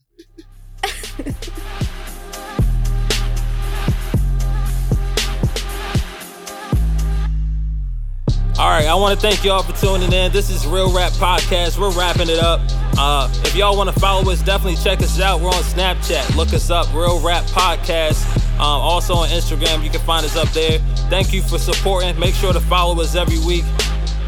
All 8.59 8.67
right, 8.69 8.87
I 8.87 8.95
want 8.95 9.13
to 9.19 9.21
thank 9.21 9.43
y'all 9.43 9.61
for 9.61 9.73
tuning 9.79 10.11
in. 10.11 10.31
This 10.31 10.49
is 10.49 10.65
Real 10.65 10.91
Rap 10.91 11.11
Podcast. 11.13 11.77
We're 11.77 11.91
wrapping 11.91 12.27
it 12.27 12.39
up. 12.39 12.59
Uh, 12.97 13.29
if 13.45 13.55
y'all 13.55 13.77
want 13.77 13.93
to 13.93 13.99
follow 13.99 14.31
us, 14.31 14.41
definitely 14.41 14.77
check 14.83 14.99
us 15.01 15.19
out. 15.19 15.41
We're 15.41 15.49
on 15.49 15.61
Snapchat. 15.61 16.35
Look 16.35 16.51
us 16.53 16.71
up, 16.71 16.91
Real 16.91 17.19
Rap 17.19 17.43
Podcast. 17.45 18.25
Um, 18.55 18.81
also 18.81 19.13
on 19.13 19.29
Instagram, 19.29 19.83
you 19.83 19.91
can 19.91 19.99
find 20.01 20.25
us 20.25 20.35
up 20.35 20.49
there. 20.53 20.79
Thank 21.11 21.33
you 21.33 21.43
for 21.43 21.59
supporting. 21.59 22.19
Make 22.19 22.33
sure 22.33 22.51
to 22.51 22.59
follow 22.59 22.99
us 22.99 23.13
every 23.13 23.37
week. 23.45 23.63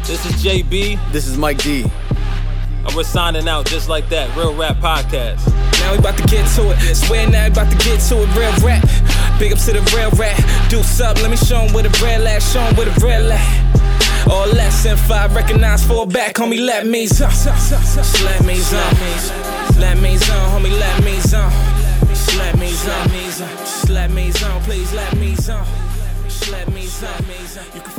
This 0.04 0.24
is 0.24 0.32
JB, 0.40 1.12
This 1.12 1.26
is 1.26 1.36
Mike 1.36 1.58
D. 1.58 1.82
and 1.82 2.94
we're 2.94 3.02
signing 3.02 3.48
out 3.48 3.66
just 3.66 3.88
like 3.88 4.08
that. 4.10 4.34
Real 4.36 4.54
Rap 4.54 4.76
Podcast. 4.76 5.44
Now 5.80 5.90
we 5.90 5.98
about 5.98 6.16
to 6.18 6.24
get 6.28 6.46
to 6.54 6.70
it. 6.70 6.94
Swear 6.94 7.28
now 7.28 7.46
we 7.46 7.50
about 7.50 7.72
to 7.72 7.78
get 7.78 7.98
to 8.02 8.22
it. 8.22 8.28
Real 8.38 8.52
rap. 8.64 8.84
Big 9.40 9.52
up 9.52 9.58
to 9.58 9.72
the 9.72 9.82
real 9.96 10.10
rap. 10.12 10.38
Do 10.70 10.78
up. 11.04 11.20
Let 11.20 11.30
me 11.32 11.36
show 11.36 11.62
'em 11.62 11.72
where 11.72 11.82
the 11.82 11.90
bread 11.98 12.20
at. 12.20 12.40
Show 12.42 12.60
'em 12.60 12.76
where 12.76 12.86
the 12.86 13.00
bread 13.00 13.22
at. 13.32 13.99
All 14.28 14.46
less 14.48 14.82
than 14.84 14.96
five. 14.96 15.34
Recognize 15.34 15.84
fall 15.84 16.06
back. 16.06 16.34
Homie, 16.34 16.64
let 16.64 16.86
me 16.86 17.06
zone. 17.06 17.30
Let 18.24 18.44
me 18.44 18.56
zone. 18.56 18.80
Let 19.78 19.98
me 19.98 20.16
zone. 20.16 20.50
Homie, 20.50 20.78
let 20.78 21.04
me 21.04 21.20
zone. 21.20 21.52
Let 22.38 22.58
me 22.58 22.70
zone. 22.70 23.94
Let 23.94 24.10
me 24.10 24.30
zone. 24.30 24.62
Please 24.62 24.92
let 24.92 25.16
me 25.16 25.34
zone. 25.36 25.64
Let 26.50 26.68
me 26.72 26.86
zone. 26.86 27.89